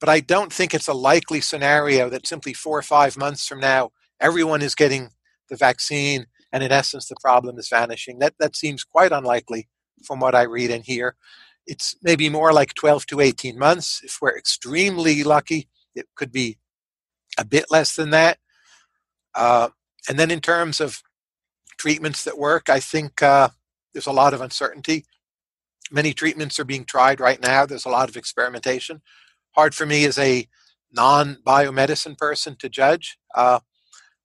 but 0.00 0.08
I 0.08 0.20
don't 0.20 0.52
think 0.52 0.74
it's 0.74 0.88
a 0.88 0.94
likely 0.94 1.40
scenario 1.40 2.08
that 2.08 2.26
simply 2.26 2.54
four 2.54 2.78
or 2.78 2.82
five 2.82 3.16
months 3.16 3.46
from 3.46 3.60
now, 3.60 3.90
everyone 4.20 4.62
is 4.62 4.74
getting 4.74 5.10
the 5.48 5.56
vaccine 5.56 6.26
and 6.52 6.62
in 6.62 6.72
essence 6.72 7.06
the 7.06 7.16
problem 7.20 7.58
is 7.58 7.68
vanishing. 7.68 8.18
That, 8.18 8.34
that 8.38 8.56
seems 8.56 8.84
quite 8.84 9.12
unlikely 9.12 9.68
from 10.04 10.20
what 10.20 10.34
I 10.34 10.42
read 10.42 10.70
and 10.70 10.84
hear. 10.84 11.16
It's 11.70 11.94
maybe 12.02 12.28
more 12.28 12.52
like 12.52 12.74
12 12.74 13.06
to 13.06 13.20
18 13.20 13.56
months. 13.56 14.00
If 14.02 14.18
we're 14.20 14.36
extremely 14.36 15.22
lucky, 15.22 15.68
it 15.94 16.08
could 16.16 16.32
be 16.32 16.58
a 17.38 17.44
bit 17.44 17.66
less 17.70 17.94
than 17.94 18.10
that. 18.10 18.38
Uh, 19.36 19.68
and 20.08 20.18
then 20.18 20.32
in 20.32 20.40
terms 20.40 20.80
of 20.80 21.00
treatments 21.78 22.24
that 22.24 22.36
work, 22.36 22.68
I 22.68 22.80
think 22.80 23.22
uh, 23.22 23.50
there's 23.92 24.08
a 24.08 24.12
lot 24.12 24.34
of 24.34 24.40
uncertainty. 24.40 25.04
Many 25.92 26.12
treatments 26.12 26.58
are 26.58 26.64
being 26.64 26.84
tried 26.84 27.20
right 27.20 27.40
now. 27.40 27.66
There's 27.66 27.86
a 27.86 27.88
lot 27.90 28.08
of 28.08 28.16
experimentation. 28.16 29.00
Hard 29.52 29.72
for 29.72 29.86
me 29.86 30.04
as 30.04 30.18
a 30.18 30.48
non 30.92 31.36
biomedicine 31.46 32.18
person 32.18 32.56
to 32.56 32.68
judge. 32.68 33.16
Uh, 33.32 33.60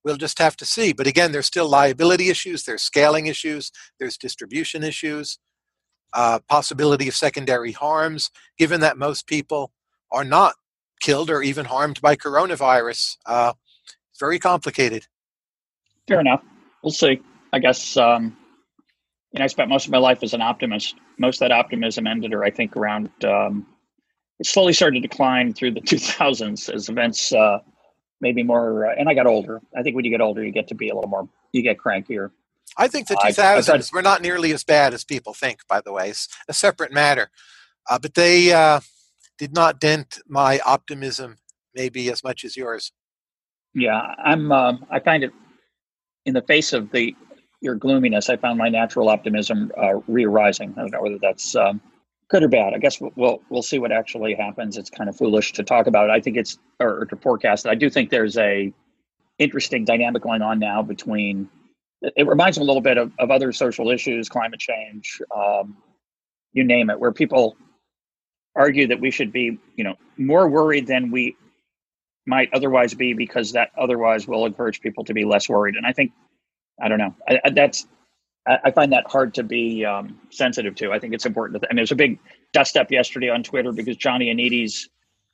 we'll 0.04 0.18
just 0.18 0.40
have 0.40 0.58
to 0.58 0.66
see. 0.66 0.94
But 0.94 1.06
again, 1.06 1.32
there's 1.32 1.46
still 1.46 1.70
liability 1.70 2.30
issues, 2.30 2.64
there's 2.64 2.82
scaling 2.82 3.28
issues, 3.28 3.72
there's 4.00 4.18
distribution 4.18 4.84
issues, 4.84 5.38
uh, 6.16 6.40
possibility 6.50 7.08
of 7.08 7.14
secondary 7.14 7.74
harms, 7.74 8.32
given 8.58 8.80
that 8.80 8.98
most 8.98 9.28
people 9.28 9.72
are 10.12 10.24
not 10.24 10.56
killed 11.02 11.30
or 11.30 11.44
even 11.44 11.66
harmed 11.66 12.02
by 12.02 12.16
coronavirus. 12.16 13.18
Uh, 13.26 13.54
It's 14.12 14.20
very 14.20 14.40
complicated. 14.40 15.06
Fair 16.08 16.22
enough. 16.22 16.42
We'll 16.82 16.92
see. 16.92 17.20
I 17.52 17.60
guess 17.60 17.98
um, 17.98 18.38
you 19.32 19.40
know 19.40 19.44
I 19.44 19.48
spent 19.48 19.70
most 19.70 19.86
of 19.86 19.92
my 19.92 19.98
life 19.98 20.24
as 20.24 20.34
an 20.34 20.42
optimist. 20.42 20.96
Most 21.20 21.42
of 21.42 21.50
that 21.50 21.52
optimism 21.52 22.08
ended, 22.08 22.34
or 22.34 22.44
I 22.44 22.50
think 22.50 22.78
around 22.78 23.10
um, 23.26 23.68
it 24.40 24.46
slowly 24.46 24.74
started 24.74 25.02
to 25.02 25.08
decline 25.08 25.54
through 25.54 25.72
the 25.72 25.82
2000s 25.92 26.74
as 26.74 26.90
events 26.90 27.34
uh, 27.34 27.60
maybe 28.22 28.44
more. 28.44 28.88
Uh, 28.88 28.96
and 28.98 29.10
I 29.10 29.14
got 29.14 29.28
older. 29.28 29.62
I 29.78 29.84
think 29.84 29.96
when 29.96 30.06
you 30.06 30.12
get 30.12 30.22
older, 30.22 30.44
you 30.44 30.52
get 30.52 30.68
to 30.70 30.76
be 30.76 30.90
a 30.90 30.96
little 30.96 31.10
more. 31.10 31.28
You 31.52 31.62
get 31.62 31.78
crankier. 31.78 32.32
I 32.78 32.88
think 32.88 33.08
the 33.08 33.16
2000s 33.16 33.94
were 33.94 34.02
not 34.02 34.22
nearly 34.22 34.52
as 34.52 34.64
bad 34.64 34.94
as 34.94 35.04
people 35.04 35.34
think. 35.34 35.60
By 35.68 35.82
the 35.82 35.94
way, 35.94 36.10
it's 36.10 36.28
a 36.48 36.54
separate 36.54 36.92
matter. 36.92 37.30
Uh, 37.90 38.00
but 38.00 38.16
they 38.16 38.52
uh, 38.52 38.80
did 39.38 39.54
not 39.54 39.80
dent 39.80 40.20
my 40.28 40.60
optimism 40.66 41.38
maybe 41.74 42.10
as 42.10 42.24
much 42.24 42.44
as 42.44 42.58
yours. 42.58 42.92
Yeah, 43.74 44.00
I'm. 44.24 44.52
Um, 44.52 44.86
I 44.90 45.00
find 45.00 45.24
it 45.24 45.34
in 46.26 46.34
the 46.34 46.42
face 46.42 46.74
of 46.74 46.92
the 46.92 47.14
your 47.62 47.76
gloominess. 47.76 48.30
I 48.30 48.38
found 48.38 48.58
my 48.58 48.70
natural 48.70 49.10
optimism 49.10 49.72
uh, 49.78 49.96
re-arising. 50.08 50.74
I 50.78 50.82
don't 50.82 50.92
know 50.92 51.02
whether 51.02 51.18
that's 51.18 51.56
um, 51.56 51.82
good 52.30 52.44
or 52.44 52.48
bad. 52.48 52.74
I 52.74 52.78
guess 52.78 53.00
we'll 53.02 53.42
we'll 53.50 53.62
see 53.62 53.80
what 53.80 53.92
actually 53.92 54.34
happens. 54.34 54.78
It's 54.78 54.90
kind 54.90 55.10
of 55.10 55.18
foolish 55.18 55.52
to 55.54 55.64
talk 55.64 55.88
about 55.88 56.10
it. 56.10 56.14
I 56.14 56.22
think 56.22 56.38
it's 56.38 56.58
or, 56.80 57.02
or 57.02 57.06
to 57.06 57.16
forecast 57.18 57.66
it. 57.66 57.70
I 57.70 57.76
do 57.76 57.90
think 57.90 58.10
there's 58.10 58.38
a 58.38 58.74
interesting 59.40 59.84
dynamic 59.84 60.24
going 60.24 60.42
on 60.42 60.60
now 60.60 60.82
between. 60.82 61.50
It 62.02 62.28
reminds 62.28 62.58
me 62.58 62.64
a 62.64 62.68
little 62.68 62.82
bit 62.82 62.98
of, 62.98 63.12
of 63.20 63.32
other 63.32 63.52
social 63.52 63.90
issues, 63.90 64.30
climate 64.30 64.60
change, 64.60 65.22
um, 65.36 65.78
you 66.54 66.64
name 66.64 66.90
it, 66.90 67.00
where 67.00 67.12
people 67.12 67.58
argue 68.56 68.88
that 68.88 69.00
we 69.00 69.12
should 69.12 69.32
be, 69.32 69.58
you 69.76 69.84
know, 69.84 69.96
more 70.18 70.48
worried 70.48 70.88
than 70.88 71.12
we 71.12 71.36
might 72.26 72.50
otherwise 72.54 72.94
be 72.94 73.14
because 73.14 73.52
that 73.54 73.70
otherwise 73.78 74.28
will 74.28 74.46
encourage 74.46 74.82
people 74.82 75.04
to 75.06 75.14
be 75.14 75.26
less 75.26 75.50
worried. 75.50 75.76
And 75.76 75.86
I 75.86 75.94
think, 75.94 76.12
I 76.82 76.88
don't 76.88 76.98
know, 76.98 77.16
I, 77.28 77.40
I, 77.46 77.50
that's 77.52 77.88
I, 78.48 78.72
find 78.72 78.92
that 78.94 79.06
hard 79.08 79.34
to 79.36 79.44
be 79.44 79.86
um, 79.86 80.20
sensitive 80.30 80.76
to. 80.76 80.92
I 80.92 81.00
think 81.00 81.14
it's 81.14 81.26
important. 81.26 81.56
To 81.56 81.60
th- 81.62 81.70
I 81.70 81.74
mean, 81.74 81.78
there's 81.78 81.92
a 81.92 81.96
big 81.96 82.20
dust 82.54 82.78
up 82.78 82.92
yesterday 82.92 83.30
on 83.30 83.44
Twitter 83.44 83.72
because 83.72 83.98
John 83.98 84.20
Ioannidis 84.20 84.88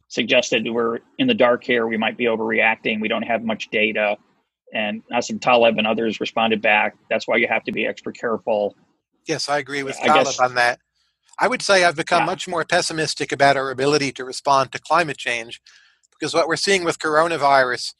suggested 0.07 0.67
we're 0.69 0.99
in 1.17 1.27
the 1.27 1.33
dark 1.33 1.63
here. 1.63 1.87
We 1.87 1.97
might 1.97 2.17
be 2.17 2.25
overreacting. 2.25 3.01
We 3.01 3.09
don't 3.09 3.23
have 3.23 3.43
much 3.43 3.69
data. 3.69 4.17
And 4.73 5.03
Nassim 5.11 5.41
Taleb 5.41 5.77
and 5.77 5.85
others 5.85 6.19
responded 6.19 6.61
back. 6.61 6.95
That's 7.09 7.27
why 7.27 7.37
you 7.37 7.47
have 7.47 7.63
to 7.65 7.71
be 7.71 7.85
extra 7.85 8.13
careful. 8.13 8.75
Yes, 9.25 9.49
I 9.49 9.57
agree 9.57 9.83
with 9.83 9.97
Taleb 9.97 10.25
guess, 10.25 10.39
on 10.39 10.55
that. 10.55 10.79
I 11.39 11.47
would 11.47 11.61
say 11.61 11.83
I've 11.83 11.95
become 11.95 12.21
yeah. 12.21 12.27
much 12.27 12.47
more 12.47 12.63
pessimistic 12.63 13.31
about 13.31 13.57
our 13.57 13.71
ability 13.71 14.11
to 14.13 14.25
respond 14.25 14.71
to 14.71 14.79
climate 14.79 15.17
change 15.17 15.61
because 16.11 16.33
what 16.33 16.47
we're 16.47 16.55
seeing 16.55 16.83
with 16.83 16.99
coronavirus 16.99 17.93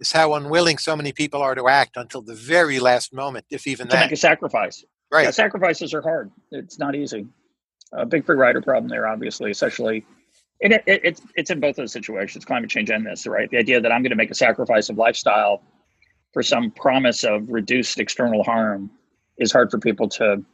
is 0.00 0.12
how 0.12 0.34
unwilling 0.34 0.78
so 0.78 0.96
many 0.96 1.12
people 1.12 1.42
are 1.42 1.54
to 1.54 1.68
act 1.68 1.96
until 1.96 2.22
the 2.22 2.34
very 2.34 2.78
last 2.78 3.12
moment, 3.12 3.44
if 3.50 3.66
even 3.66 3.88
to 3.88 3.96
that. 3.96 4.04
make 4.06 4.12
a 4.12 4.16
sacrifice. 4.16 4.84
Right. 5.10 5.24
Yeah, 5.24 5.30
sacrifices 5.30 5.94
are 5.94 6.02
hard. 6.02 6.30
It's 6.50 6.78
not 6.78 6.94
easy. 6.94 7.26
A 7.92 8.06
big 8.06 8.24
free 8.24 8.36
rider 8.36 8.60
problem 8.60 8.88
there, 8.88 9.06
obviously, 9.06 9.50
especially. 9.50 10.04
it, 10.60 10.72
it, 10.72 11.00
it's 11.04 11.22
it's 11.36 11.50
in 11.50 11.60
both 11.60 11.70
of 11.70 11.76
those 11.76 11.92
situations, 11.92 12.44
climate 12.44 12.70
change 12.70 12.90
and 12.90 13.06
this, 13.06 13.26
right? 13.26 13.50
The 13.50 13.58
idea 13.58 13.80
that 13.80 13.92
I'm 13.92 14.02
going 14.02 14.10
to 14.10 14.16
make 14.16 14.30
a 14.30 14.34
sacrifice 14.34 14.88
of 14.88 14.98
lifestyle 14.98 15.62
for 16.36 16.42
some 16.42 16.70
promise 16.70 17.24
of 17.24 17.48
reduced 17.48 17.98
external 17.98 18.44
harm 18.44 18.90
is 19.38 19.50
hard 19.50 19.70
for 19.70 19.78
people 19.78 20.06
to, 20.06 20.44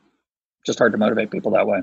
just 0.64 0.78
hard 0.78 0.92
to 0.92 0.98
motivate 0.98 1.28
people 1.32 1.50
that 1.50 1.66
way. 1.66 1.82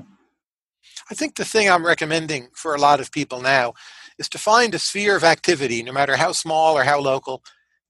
I 1.10 1.14
think 1.14 1.34
the 1.34 1.44
thing 1.44 1.68
I'm 1.68 1.84
recommending 1.84 2.48
for 2.54 2.74
a 2.74 2.80
lot 2.80 3.00
of 3.00 3.12
people 3.12 3.42
now 3.42 3.74
is 4.18 4.26
to 4.30 4.38
find 4.38 4.74
a 4.74 4.78
sphere 4.78 5.16
of 5.16 5.22
activity, 5.22 5.82
no 5.82 5.92
matter 5.92 6.16
how 6.16 6.32
small 6.32 6.78
or 6.78 6.84
how 6.84 6.98
local, 6.98 7.42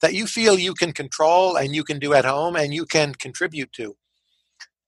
that 0.03 0.13
you 0.13 0.27
feel 0.27 0.59
you 0.59 0.75
can 0.75 0.91
control 0.91 1.55
and 1.55 1.77
you 1.77 1.85
can 1.85 2.01
do 2.01 2.13
at 2.13 2.25
home 2.25 2.57
and 2.57 2.75
you 2.75 2.87
can 2.87 3.15
contribute 3.15 3.73
to. 3.75 3.95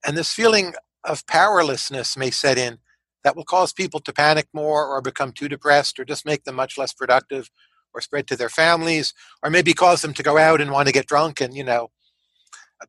And 0.05 0.17
this 0.17 0.33
feeling 0.33 0.73
of 1.05 1.25
powerlessness 1.25 2.17
may 2.17 2.31
set 2.31 2.57
in 2.57 2.79
that 3.23 3.37
will 3.37 3.45
cause 3.45 3.71
people 3.71 4.01
to 4.01 4.11
panic 4.11 4.47
more 4.53 4.85
or 4.85 5.01
become 5.01 5.31
too 5.31 5.47
depressed 5.47 5.97
or 6.01 6.03
just 6.03 6.25
make 6.25 6.43
them 6.43 6.55
much 6.55 6.77
less 6.77 6.91
productive 6.91 7.49
or 7.93 8.01
spread 8.01 8.27
to 8.27 8.35
their 8.35 8.49
families 8.49 9.13
or 9.41 9.49
maybe 9.49 9.73
cause 9.73 10.01
them 10.01 10.13
to 10.13 10.23
go 10.23 10.37
out 10.37 10.61
and 10.61 10.71
want 10.71 10.87
to 10.87 10.93
get 10.93 11.07
drunk 11.07 11.41
and, 11.41 11.55
you 11.55 11.63
know, 11.63 11.91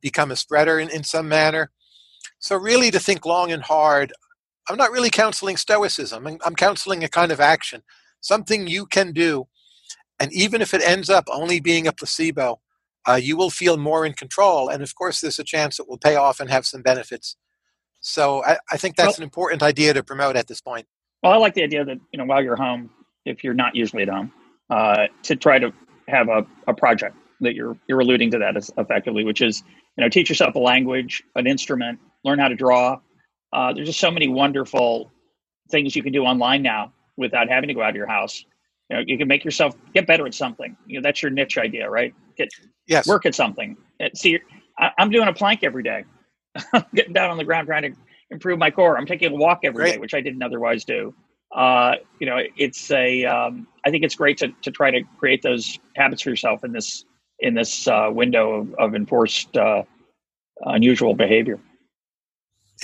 become 0.01 0.31
a 0.31 0.35
spreader 0.35 0.79
in, 0.79 0.89
in 0.89 1.03
some 1.03 1.27
manner. 1.27 1.71
So, 2.39 2.57
really, 2.57 2.91
to 2.91 2.99
think 2.99 3.25
long 3.25 3.51
and 3.51 3.63
hard 3.63 4.11
I'm 4.69 4.77
not 4.77 4.91
really 4.91 5.09
counseling 5.09 5.57
stoicism. 5.57 6.25
I'm 6.43 6.55
counseling 6.55 7.03
a 7.03 7.09
kind 7.09 7.31
of 7.31 7.39
action, 7.39 7.83
something 8.21 8.67
you 8.67 8.85
can 8.85 9.11
do. 9.11 9.47
And 10.19 10.33
even 10.33 10.61
if 10.61 10.73
it 10.73 10.81
ends 10.81 11.09
up 11.09 11.25
only 11.31 11.59
being 11.59 11.87
a 11.87 11.93
placebo, 11.93 12.61
uh, 13.07 13.19
you 13.21 13.37
will 13.37 13.51
feel 13.51 13.77
more 13.77 14.05
in 14.05 14.13
control. 14.13 14.69
And 14.69 14.81
of 14.81 14.95
course, 14.95 15.21
there's 15.21 15.37
a 15.37 15.43
chance 15.43 15.79
it 15.79 15.87
will 15.87 15.97
pay 15.97 16.15
off 16.15 16.39
and 16.39 16.49
have 16.49 16.65
some 16.65 16.81
benefits. 16.81 17.35
So 17.99 18.43
I, 18.43 18.57
I 18.71 18.77
think 18.77 18.95
that's 18.95 19.09
well, 19.09 19.17
an 19.17 19.23
important 19.23 19.61
idea 19.61 19.93
to 19.93 20.03
promote 20.03 20.35
at 20.35 20.47
this 20.47 20.61
point. 20.61 20.87
Well, 21.21 21.33
I 21.33 21.37
like 21.37 21.53
the 21.53 21.63
idea 21.63 21.85
that, 21.85 21.99
you 22.11 22.17
know, 22.17 22.25
while 22.25 22.43
you're 22.43 22.55
home, 22.55 22.89
if 23.25 23.43
you're 23.43 23.53
not 23.53 23.75
usually 23.75 24.03
at 24.03 24.09
home, 24.09 24.31
uh, 24.69 25.07
to 25.23 25.35
try 25.35 25.59
to 25.59 25.71
have 26.07 26.29
a, 26.29 26.45
a 26.67 26.73
project 26.73 27.15
that 27.41 27.55
you're 27.55 27.77
you're 27.87 27.99
alluding 27.99 28.31
to 28.31 28.39
that 28.39 28.55
as 28.55 28.71
effectively, 28.77 29.23
which 29.23 29.41
is, 29.41 29.63
you 29.97 30.03
know, 30.03 30.09
teach 30.09 30.29
yourself 30.29 30.55
a 30.55 30.59
language, 30.59 31.23
an 31.35 31.47
instrument, 31.47 31.99
learn 32.23 32.39
how 32.39 32.47
to 32.47 32.55
draw, 32.55 32.99
uh, 33.55 33.71
there's 33.71 33.87
just 33.87 34.01
so 34.01 34.11
many 34.11 34.27
wonderful 34.27 35.09
things 35.71 35.95
you 35.95 36.03
can 36.03 36.11
do 36.11 36.23
online 36.23 36.61
now 36.61 36.91
without 37.15 37.47
having 37.47 37.69
to 37.69 37.73
go 37.73 37.81
out 37.81 37.91
of 37.91 37.95
your 37.95 38.07
house. 38.07 38.43
You 38.89 38.97
know, 38.97 39.03
you 39.07 39.17
can 39.17 39.29
make 39.29 39.45
yourself 39.45 39.75
get 39.93 40.05
better 40.05 40.27
at 40.27 40.33
something. 40.33 40.75
You 40.85 40.99
know, 40.99 41.07
that's 41.07 41.23
your 41.23 41.31
niche 41.31 41.57
idea, 41.57 41.89
right? 41.89 42.13
Get 42.37 42.49
yes. 42.85 43.07
work 43.07 43.25
at 43.25 43.33
something. 43.33 43.77
Uh, 44.03 44.09
see, 44.13 44.39
I, 44.77 44.91
am 44.97 45.09
doing 45.09 45.29
a 45.29 45.33
plank 45.33 45.63
every 45.63 45.83
day. 45.83 46.03
I'm 46.73 46.83
getting 46.93 47.13
down 47.13 47.31
on 47.31 47.37
the 47.37 47.45
ground 47.45 47.67
trying 47.67 47.93
to 47.93 47.97
improve 48.29 48.59
my 48.59 48.69
core. 48.69 48.97
I'm 48.97 49.05
taking 49.05 49.31
a 49.31 49.35
walk 49.35 49.61
every 49.63 49.83
great. 49.83 49.93
day, 49.93 49.97
which 49.99 50.13
I 50.13 50.19
didn't 50.19 50.43
otherwise 50.43 50.83
do. 50.83 51.15
Uh, 51.53 51.95
you 52.19 52.27
know, 52.27 52.39
it's 52.57 52.91
a. 52.91 53.25
Um, 53.25 53.67
I 53.85 53.91
think 53.91 54.03
it's 54.03 54.15
great 54.15 54.37
to 54.39 54.49
to 54.61 54.71
try 54.71 54.91
to 54.91 55.01
create 55.17 55.41
those 55.41 55.79
habits 55.95 56.21
for 56.21 56.29
yourself 56.29 56.63
in 56.63 56.71
this 56.71 57.05
in 57.39 57.53
this 57.53 57.87
uh, 57.87 58.09
window 58.11 58.53
of, 58.53 58.73
of 58.75 58.95
enforced 58.95 59.55
uh, 59.57 59.83
unusual 60.65 61.13
behavior 61.13 61.59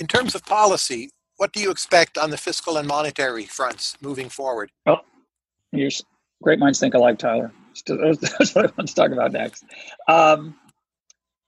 in 0.00 0.06
terms 0.06 0.34
of 0.34 0.44
policy, 0.44 1.10
what 1.36 1.52
do 1.52 1.60
you 1.60 1.70
expect 1.70 2.18
on 2.18 2.30
the 2.30 2.36
fiscal 2.36 2.76
and 2.76 2.86
monetary 2.86 3.44
fronts 3.44 3.96
moving 4.00 4.28
forward? 4.28 4.70
Well, 4.86 5.04
here's 5.72 6.02
great 6.42 6.58
minds 6.58 6.80
think 6.80 6.94
alike, 6.94 7.18
Tyler. 7.18 7.52
That's 7.86 8.54
what 8.54 8.66
I 8.66 8.72
want 8.76 8.88
to 8.88 8.94
talk 8.94 9.10
about 9.12 9.32
next. 9.32 9.64
Um, 10.08 10.56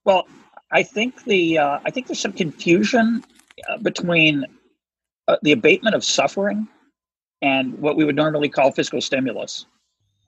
well, 0.04 0.26
I 0.72 0.82
think 0.82 1.24
the 1.24 1.58
uh, 1.58 1.80
I 1.84 1.90
think 1.90 2.06
there's 2.06 2.20
some 2.20 2.32
confusion 2.32 3.22
uh, 3.68 3.78
between 3.78 4.46
uh, 5.28 5.36
the 5.42 5.52
abatement 5.52 5.94
of 5.94 6.04
suffering 6.04 6.66
and 7.44 7.78
what 7.78 7.96
we 7.96 8.04
would 8.04 8.16
normally 8.16 8.48
call 8.48 8.72
fiscal 8.72 9.00
stimulus. 9.00 9.66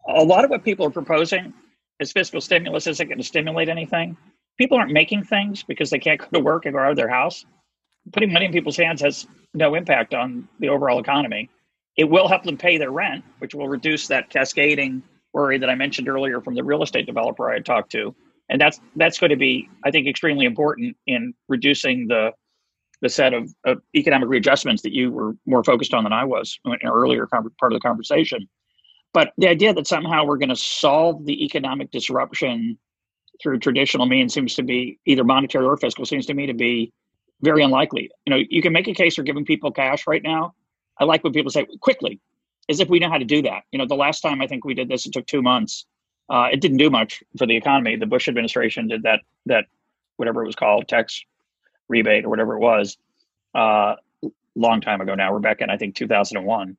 A 0.08 0.22
lot 0.22 0.44
of 0.44 0.50
what 0.50 0.64
people 0.64 0.86
are 0.86 0.90
proposing 0.90 1.52
is 1.98 2.12
fiscal 2.12 2.40
stimulus 2.40 2.86
isn't 2.86 3.08
going 3.08 3.18
to 3.18 3.24
stimulate 3.24 3.68
anything. 3.68 4.16
People 4.58 4.78
aren't 4.78 4.92
making 4.92 5.24
things 5.24 5.62
because 5.62 5.90
they 5.90 5.98
can't 5.98 6.20
go 6.20 6.26
to 6.32 6.40
work 6.40 6.66
and 6.66 6.74
go 6.74 6.80
out 6.80 6.90
of 6.90 6.96
their 6.96 7.08
house 7.08 7.44
putting 8.12 8.32
money 8.32 8.46
in 8.46 8.52
people's 8.52 8.76
hands 8.76 9.00
has 9.00 9.26
no 9.54 9.74
impact 9.74 10.14
on 10.14 10.48
the 10.60 10.68
overall 10.68 10.98
economy. 10.98 11.50
It 11.96 12.04
will 12.04 12.28
help 12.28 12.44
them 12.44 12.56
pay 12.56 12.78
their 12.78 12.90
rent, 12.90 13.24
which 13.38 13.54
will 13.54 13.68
reduce 13.68 14.08
that 14.08 14.30
cascading 14.30 15.02
worry 15.32 15.58
that 15.58 15.68
I 15.68 15.74
mentioned 15.74 16.08
earlier 16.08 16.40
from 16.40 16.54
the 16.54 16.64
real 16.64 16.82
estate 16.82 17.06
developer 17.06 17.50
I 17.50 17.54
had 17.54 17.66
talked 17.66 17.92
to. 17.92 18.14
And 18.48 18.60
that's 18.60 18.80
that's 18.94 19.18
going 19.18 19.30
to 19.30 19.36
be, 19.36 19.68
I 19.84 19.90
think, 19.90 20.06
extremely 20.06 20.46
important 20.46 20.96
in 21.06 21.34
reducing 21.48 22.06
the 22.06 22.30
the 23.02 23.08
set 23.08 23.34
of, 23.34 23.52
of 23.64 23.82
economic 23.94 24.28
readjustments 24.28 24.82
that 24.82 24.92
you 24.92 25.10
were 25.10 25.36
more 25.46 25.62
focused 25.62 25.92
on 25.92 26.04
than 26.04 26.12
I 26.12 26.24
was 26.24 26.58
in 26.64 26.72
an 26.72 26.78
earlier 26.84 27.26
part 27.26 27.44
of 27.44 27.72
the 27.72 27.80
conversation. 27.80 28.48
But 29.12 29.32
the 29.38 29.48
idea 29.48 29.72
that 29.72 29.86
somehow 29.86 30.24
we're 30.24 30.36
going 30.38 30.50
to 30.50 30.56
solve 30.56 31.24
the 31.24 31.44
economic 31.44 31.90
disruption 31.90 32.78
through 33.42 33.58
traditional 33.58 34.06
means 34.06 34.34
seems 34.34 34.54
to 34.54 34.62
be 34.62 34.98
either 35.06 35.24
monetary 35.24 35.64
or 35.64 35.76
fiscal 35.76 36.06
seems 36.06 36.26
to 36.26 36.34
me 36.34 36.46
to 36.46 36.54
be 36.54 36.92
very 37.42 37.62
unlikely. 37.62 38.10
You 38.24 38.30
know, 38.30 38.42
you 38.48 38.62
can 38.62 38.72
make 38.72 38.88
a 38.88 38.94
case 38.94 39.14
for 39.14 39.22
giving 39.22 39.44
people 39.44 39.70
cash 39.70 40.06
right 40.06 40.22
now. 40.22 40.54
I 40.98 41.04
like 41.04 41.22
when 41.22 41.32
people 41.32 41.50
say 41.50 41.66
quickly, 41.80 42.20
as 42.68 42.80
if 42.80 42.88
we 42.88 42.98
know 42.98 43.10
how 43.10 43.18
to 43.18 43.24
do 43.24 43.42
that. 43.42 43.62
You 43.72 43.78
know, 43.78 43.86
the 43.86 43.94
last 43.94 44.20
time 44.20 44.40
I 44.40 44.46
think 44.46 44.64
we 44.64 44.74
did 44.74 44.88
this, 44.88 45.06
it 45.06 45.12
took 45.12 45.26
two 45.26 45.42
months. 45.42 45.84
Uh, 46.28 46.48
it 46.50 46.60
didn't 46.60 46.78
do 46.78 46.90
much 46.90 47.22
for 47.38 47.46
the 47.46 47.56
economy. 47.56 47.96
The 47.96 48.06
Bush 48.06 48.26
administration 48.26 48.88
did 48.88 49.02
that 49.02 49.20
that 49.46 49.66
whatever 50.16 50.42
it 50.42 50.46
was 50.46 50.56
called 50.56 50.88
tax 50.88 51.22
rebate 51.88 52.24
or 52.24 52.28
whatever 52.28 52.54
it 52.54 52.60
was, 52.60 52.96
uh, 53.54 53.96
long 54.54 54.80
time 54.80 55.00
ago 55.00 55.14
now. 55.14 55.38
Back 55.38 55.60
in 55.60 55.70
I 55.70 55.76
think 55.76 55.94
2001. 55.94 56.76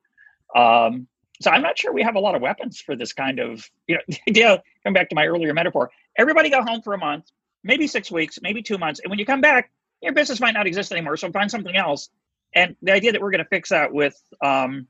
Um, 0.56 1.08
so 1.40 1.52
I'm 1.52 1.62
not 1.62 1.78
sure 1.78 1.94
we 1.94 2.02
have 2.02 2.16
a 2.16 2.20
lot 2.20 2.36
of 2.36 2.42
weapons 2.42 2.82
for 2.82 2.96
this 2.96 3.14
kind 3.14 3.40
of 3.40 3.70
you 3.88 3.96
know 3.96 4.16
idea. 4.28 4.62
Come 4.84 4.94
back 4.94 5.10
to 5.10 5.16
my 5.16 5.26
earlier 5.26 5.54
metaphor. 5.54 5.92
Everybody 6.18 6.50
go 6.50 6.64
home 6.64 6.82
for 6.82 6.94
a 6.94 6.98
month, 6.98 7.26
maybe 7.64 7.88
six 7.88 8.12
weeks, 8.12 8.40
maybe 8.42 8.62
two 8.62 8.78
months, 8.78 9.00
and 9.00 9.10
when 9.10 9.20
you 9.20 9.26
come 9.26 9.42
back, 9.42 9.72
your 10.02 10.14
business 10.14 10.40
might 10.40 10.54
not 10.54 10.68
exist 10.68 10.92
anymore. 10.92 11.18
So 11.18 11.32
find 11.32 11.50
something 11.50 11.76
else. 11.76 12.10
And 12.54 12.76
the 12.82 12.94
idea 12.94 13.12
that 13.12 13.22
we're 13.22 13.32
going 13.32 13.44
to 13.44 13.50
fix 13.50 13.70
that 13.70 13.94
with, 13.94 14.16
um, 14.42 14.88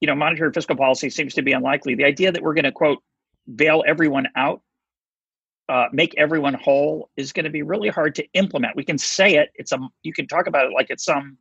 you 0.00 0.06
know, 0.06 0.14
monetary 0.14 0.52
fiscal 0.52 0.76
policy 0.76 1.10
seems 1.10 1.34
to 1.34 1.42
be 1.42 1.52
unlikely. 1.52 1.94
The 1.94 2.04
idea 2.04 2.32
that 2.32 2.42
we're 2.42 2.54
going 2.54 2.64
to 2.64 2.72
quote 2.72 3.02
bail 3.54 3.84
everyone 3.86 4.28
out 4.36 4.62
uh, 5.68 5.86
make 5.92 6.14
everyone 6.18 6.54
whole 6.54 7.10
is 7.16 7.32
going 7.32 7.44
to 7.44 7.50
be 7.50 7.62
really 7.62 7.88
hard 7.88 8.14
to 8.16 8.26
implement. 8.34 8.76
We 8.76 8.84
can 8.84 8.98
say 8.98 9.36
it; 9.36 9.50
it's 9.54 9.72
a 9.72 9.78
you 10.02 10.12
can 10.12 10.26
talk 10.26 10.46
about 10.46 10.66
it 10.66 10.72
like 10.72 10.90
it's 10.90 11.04
some 11.04 11.38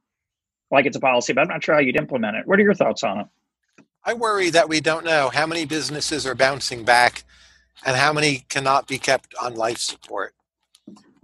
like 0.72 0.86
it's 0.86 0.98
a 0.98 1.02
policy, 1.02 1.34
but 1.34 1.42
I'm 1.42 1.48
not 1.48 1.64
sure 1.64 1.76
how 1.76 1.82
you'd 1.82 1.98
implement 1.98 2.38
it. 2.38 2.48
What 2.48 2.60
are 2.60 2.64
your 2.64 2.74
thoughts 2.74 3.04
on 3.04 3.20
it? 3.20 3.28
I 4.04 4.14
worry 4.14 4.50
that 4.50 4.70
we 4.70 4.82
don't 4.82 5.06
know 5.06 5.30
how 5.30 5.46
many 5.46 5.66
businesses 5.66 6.26
are 6.26 6.34
bouncing 6.34 6.84
back 6.84 7.24
and 7.86 7.96
how 7.96 8.14
many 8.14 8.46
cannot 8.50 8.88
be 8.88 8.98
kept 8.98 9.36
on 9.42 9.54
life 9.54 9.78
support. 9.78 10.34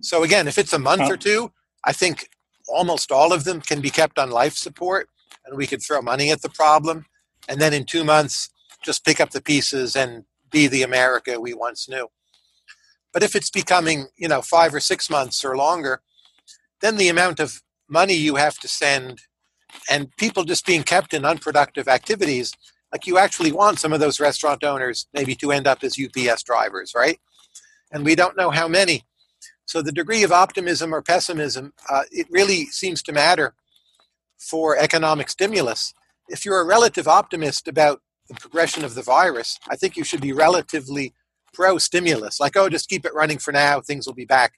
So 0.02 0.24
again, 0.24 0.48
if 0.48 0.58
it's 0.58 0.74
a 0.74 0.80
month 0.80 1.10
or 1.10 1.18
two, 1.18 1.52
I 1.84 1.94
think 1.94 2.30
almost 2.68 3.12
all 3.12 3.34
of 3.34 3.46
them 3.46 3.62
can 3.62 3.82
be 3.82 3.90
kept 3.90 4.20
on 4.20 4.30
life 4.30 4.56
support 4.56 5.10
and 5.46 5.58
we 5.58 5.66
could 5.66 5.82
throw 5.82 6.02
money 6.02 6.30
at 6.30 6.42
the 6.42 6.50
problem 6.50 7.06
and 7.48 7.60
then 7.60 7.74
in 7.74 7.86
2 7.86 8.04
months 8.04 8.50
just 8.84 9.06
pick 9.06 9.20
up 9.20 9.32
the 9.32 9.42
pieces 9.42 9.96
and 9.96 10.26
be 10.52 10.68
the 10.68 10.84
America 10.84 11.40
we 11.40 11.54
once 11.54 11.90
knew. 11.90 12.10
But 13.18 13.24
if 13.24 13.36
it's 13.36 13.50
becoming, 13.50 14.10
you 14.16 14.28
know, 14.28 14.44
5 14.44 14.76
or 14.76 14.80
6 14.80 15.10
months 15.10 15.44
or 15.44 15.58
longer, 15.58 16.02
then 16.82 16.98
the 16.98 17.10
amount 17.10 17.40
of 17.40 17.64
money 17.90 18.14
you 18.14 18.36
have 18.36 18.60
to 18.60 18.68
send 18.68 19.24
and 19.90 20.16
people 20.18 20.44
just 20.44 20.68
being 20.68 20.84
kept 20.84 21.16
in 21.16 21.26
unproductive 21.26 21.88
activities 21.88 22.54
like 22.92 23.08
you 23.08 23.18
actually 23.18 23.52
want 23.52 23.80
some 23.80 23.92
of 23.92 24.00
those 24.00 24.20
restaurant 24.20 24.64
owners 24.64 25.08
maybe 25.16 25.34
to 25.34 25.52
end 25.52 25.66
up 25.66 25.84
as 25.84 25.98
UPS 26.00 26.44
drivers, 26.44 26.94
right? 26.96 27.20
And 27.92 28.06
we 28.06 28.14
don't 28.14 28.38
know 28.38 28.52
how 28.52 28.68
many. 28.68 29.02
So 29.66 29.82
the 29.82 29.92
degree 29.92 30.22
of 30.22 30.32
optimism 30.32 30.94
or 30.94 31.02
pessimism, 31.02 31.74
uh, 31.90 32.04
it 32.12 32.28
really 32.30 32.66
seems 32.68 33.02
to 33.02 33.12
matter 33.12 33.56
for 34.38 34.78
economic 34.78 35.32
stimulus. 35.32 35.92
If 36.30 36.46
you're 36.46 36.62
a 36.62 36.66
relative 36.68 37.08
optimist 37.08 37.68
about 37.68 38.00
the 38.30 38.36
progression 38.36 38.86
of 38.86 38.94
the 38.94 39.02
virus, 39.02 39.58
I 39.68 39.76
think 39.76 39.98
you 39.98 40.04
should 40.04 40.22
be 40.22 40.34
relatively 40.34 41.16
pro 41.58 41.80
stimulus, 41.80 42.40
like, 42.40 42.56
oh, 42.56 42.70
just 42.70 42.88
keep 42.88 43.04
it 43.04 43.16
running 43.16 43.40
for 43.40 43.52
now, 43.52 43.82
things 43.82 44.06
will 44.06 44.14
be 44.14 44.26
back. 44.26 44.54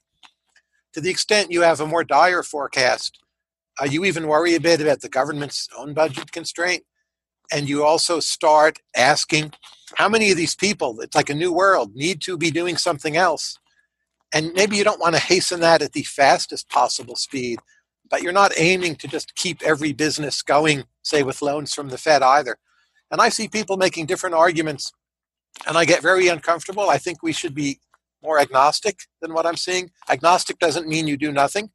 To 0.92 1.00
the 1.00 1.08
extent 1.08 1.50
you 1.50 1.62
have 1.62 1.80
a 1.80 1.86
more 1.86 2.04
dire 2.04 2.42
forecast, 2.42 3.18
uh, 3.80 3.86
you 3.86 4.04
even 4.04 4.26
worry 4.26 4.54
a 4.54 4.60
bit 4.60 4.82
about 4.82 5.00
the 5.00 5.08
government's 5.08 5.66
own 5.78 5.94
budget 5.94 6.30
constraint. 6.30 6.84
And 7.50 7.70
you 7.70 7.84
also 7.84 8.20
start 8.20 8.80
asking 8.94 9.54
how 9.94 10.10
many 10.10 10.30
of 10.30 10.36
these 10.36 10.54
people, 10.54 11.00
it's 11.00 11.16
like 11.16 11.30
a 11.30 11.34
new 11.34 11.50
world, 11.50 11.94
need 11.94 12.20
to 12.22 12.36
be 12.36 12.50
doing 12.50 12.76
something 12.76 13.16
else. 13.16 13.58
And 14.34 14.52
maybe 14.52 14.76
you 14.76 14.84
don't 14.84 15.00
want 15.00 15.14
to 15.14 15.22
hasten 15.22 15.60
that 15.60 15.80
at 15.80 15.94
the 15.94 16.02
fastest 16.02 16.68
possible 16.68 17.16
speed, 17.16 17.60
but 18.10 18.22
you're 18.22 18.32
not 18.32 18.52
aiming 18.58 18.96
to 18.96 19.08
just 19.08 19.34
keep 19.36 19.62
every 19.62 19.94
business 19.94 20.42
going, 20.42 20.84
say, 21.02 21.22
with 21.22 21.40
loans 21.40 21.72
from 21.72 21.88
the 21.88 21.98
Fed 21.98 22.22
either. 22.22 22.58
And 23.10 23.22
I 23.22 23.30
see 23.30 23.48
people 23.48 23.78
making 23.78 24.04
different 24.04 24.36
arguments, 24.36 24.92
and 25.66 25.76
I 25.76 25.84
get 25.84 26.02
very 26.02 26.28
uncomfortable. 26.28 26.88
I 26.88 26.98
think 26.98 27.22
we 27.22 27.32
should 27.32 27.54
be 27.54 27.80
more 28.22 28.38
agnostic 28.38 29.00
than 29.20 29.32
what 29.32 29.46
I'm 29.46 29.56
seeing. 29.56 29.90
Agnostic 30.08 30.58
doesn't 30.58 30.88
mean 30.88 31.06
you 31.06 31.16
do 31.16 31.32
nothing. 31.32 31.70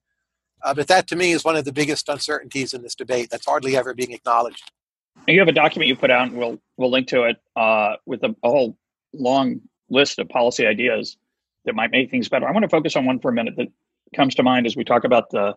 Uh, 0.64 0.74
but 0.74 0.88
that 0.88 1.08
to 1.08 1.16
me 1.16 1.32
is 1.32 1.44
one 1.44 1.56
of 1.56 1.66
the 1.66 1.72
biggest 1.72 2.10
uncertainties 2.10 2.74
in 2.74 2.82
this 2.82 2.96
debate 2.96 3.30
that's 3.30 3.46
hardly 3.46 3.76
ever 3.78 3.94
being 3.94 4.12
acknowledged. 4.12 4.72
You 5.28 5.40
have 5.40 5.48
a 5.48 5.54
document 5.54 5.88
you 5.88 5.96
put 5.96 6.12
out, 6.12 6.28
and 6.28 6.38
we'll 6.38 6.60
we'll 6.78 6.92
link 6.92 7.08
to 7.10 7.24
it 7.24 7.38
uh, 7.56 7.96
with 8.06 8.24
a, 8.24 8.36
a, 8.44 8.50
whole 8.50 8.78
long 9.14 9.62
list 9.90 10.20
of 10.20 10.28
policy 10.28 10.66
ideas 10.66 11.18
that 11.66 11.74
might 11.74 11.92
make 11.92 12.12
things 12.12 12.30
better. 12.30 12.48
I 12.48 12.52
want 12.52 12.64
to 12.64 12.70
focus 12.70 12.96
on 12.96 13.06
one 13.06 13.20
for 13.20 13.30
a 13.30 13.34
minute 13.34 13.56
that 13.58 13.68
comes 14.16 14.36
to 14.36 14.44
mind 14.44 14.66
as 14.66 14.76
we 14.76 14.84
talk 14.84 15.04
about 15.04 15.30
the 15.30 15.56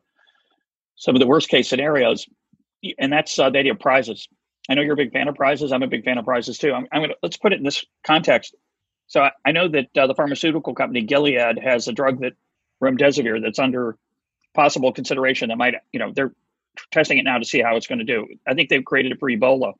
some 0.96 1.14
of 1.14 1.20
the 1.20 1.26
worst 1.26 1.48
case 1.48 1.68
scenarios, 1.68 2.26
and 2.98 3.12
that's 3.12 3.38
uh, 3.38 3.50
the 3.50 3.58
idea 3.58 3.72
of 3.72 3.80
prizes. 3.80 4.28
I 4.68 4.74
know 4.74 4.82
you're 4.82 4.94
a 4.94 4.96
big 4.96 5.12
fan 5.12 5.28
of 5.28 5.34
prizes. 5.34 5.72
I'm 5.72 5.82
a 5.82 5.88
big 5.88 6.04
fan 6.04 6.18
of 6.18 6.24
prizes 6.24 6.58
too. 6.58 6.72
I'm, 6.72 6.86
I'm 6.92 7.02
gonna 7.02 7.14
let's 7.22 7.36
put 7.36 7.52
it 7.52 7.58
in 7.58 7.64
this 7.64 7.84
context. 8.04 8.54
So 9.06 9.22
I, 9.22 9.32
I 9.44 9.52
know 9.52 9.68
that 9.68 9.96
uh, 9.96 10.06
the 10.06 10.14
pharmaceutical 10.14 10.74
company 10.74 11.02
Gilead 11.02 11.58
has 11.58 11.88
a 11.88 11.92
drug 11.92 12.20
that 12.20 12.34
remdesivir 12.82 13.42
that's 13.42 13.58
under 13.58 13.96
possible 14.54 14.92
consideration 14.92 15.48
that 15.48 15.56
might, 15.56 15.74
you 15.92 15.98
know, 15.98 16.12
they're 16.14 16.32
testing 16.90 17.18
it 17.18 17.22
now 17.22 17.38
to 17.38 17.44
see 17.44 17.60
how 17.60 17.76
it's 17.76 17.86
going 17.86 18.00
to 18.00 18.04
do. 18.04 18.26
I 18.46 18.54
think 18.54 18.68
they've 18.68 18.84
created 18.84 19.12
it 19.12 19.20
for 19.20 19.28
Ebola, 19.28 19.74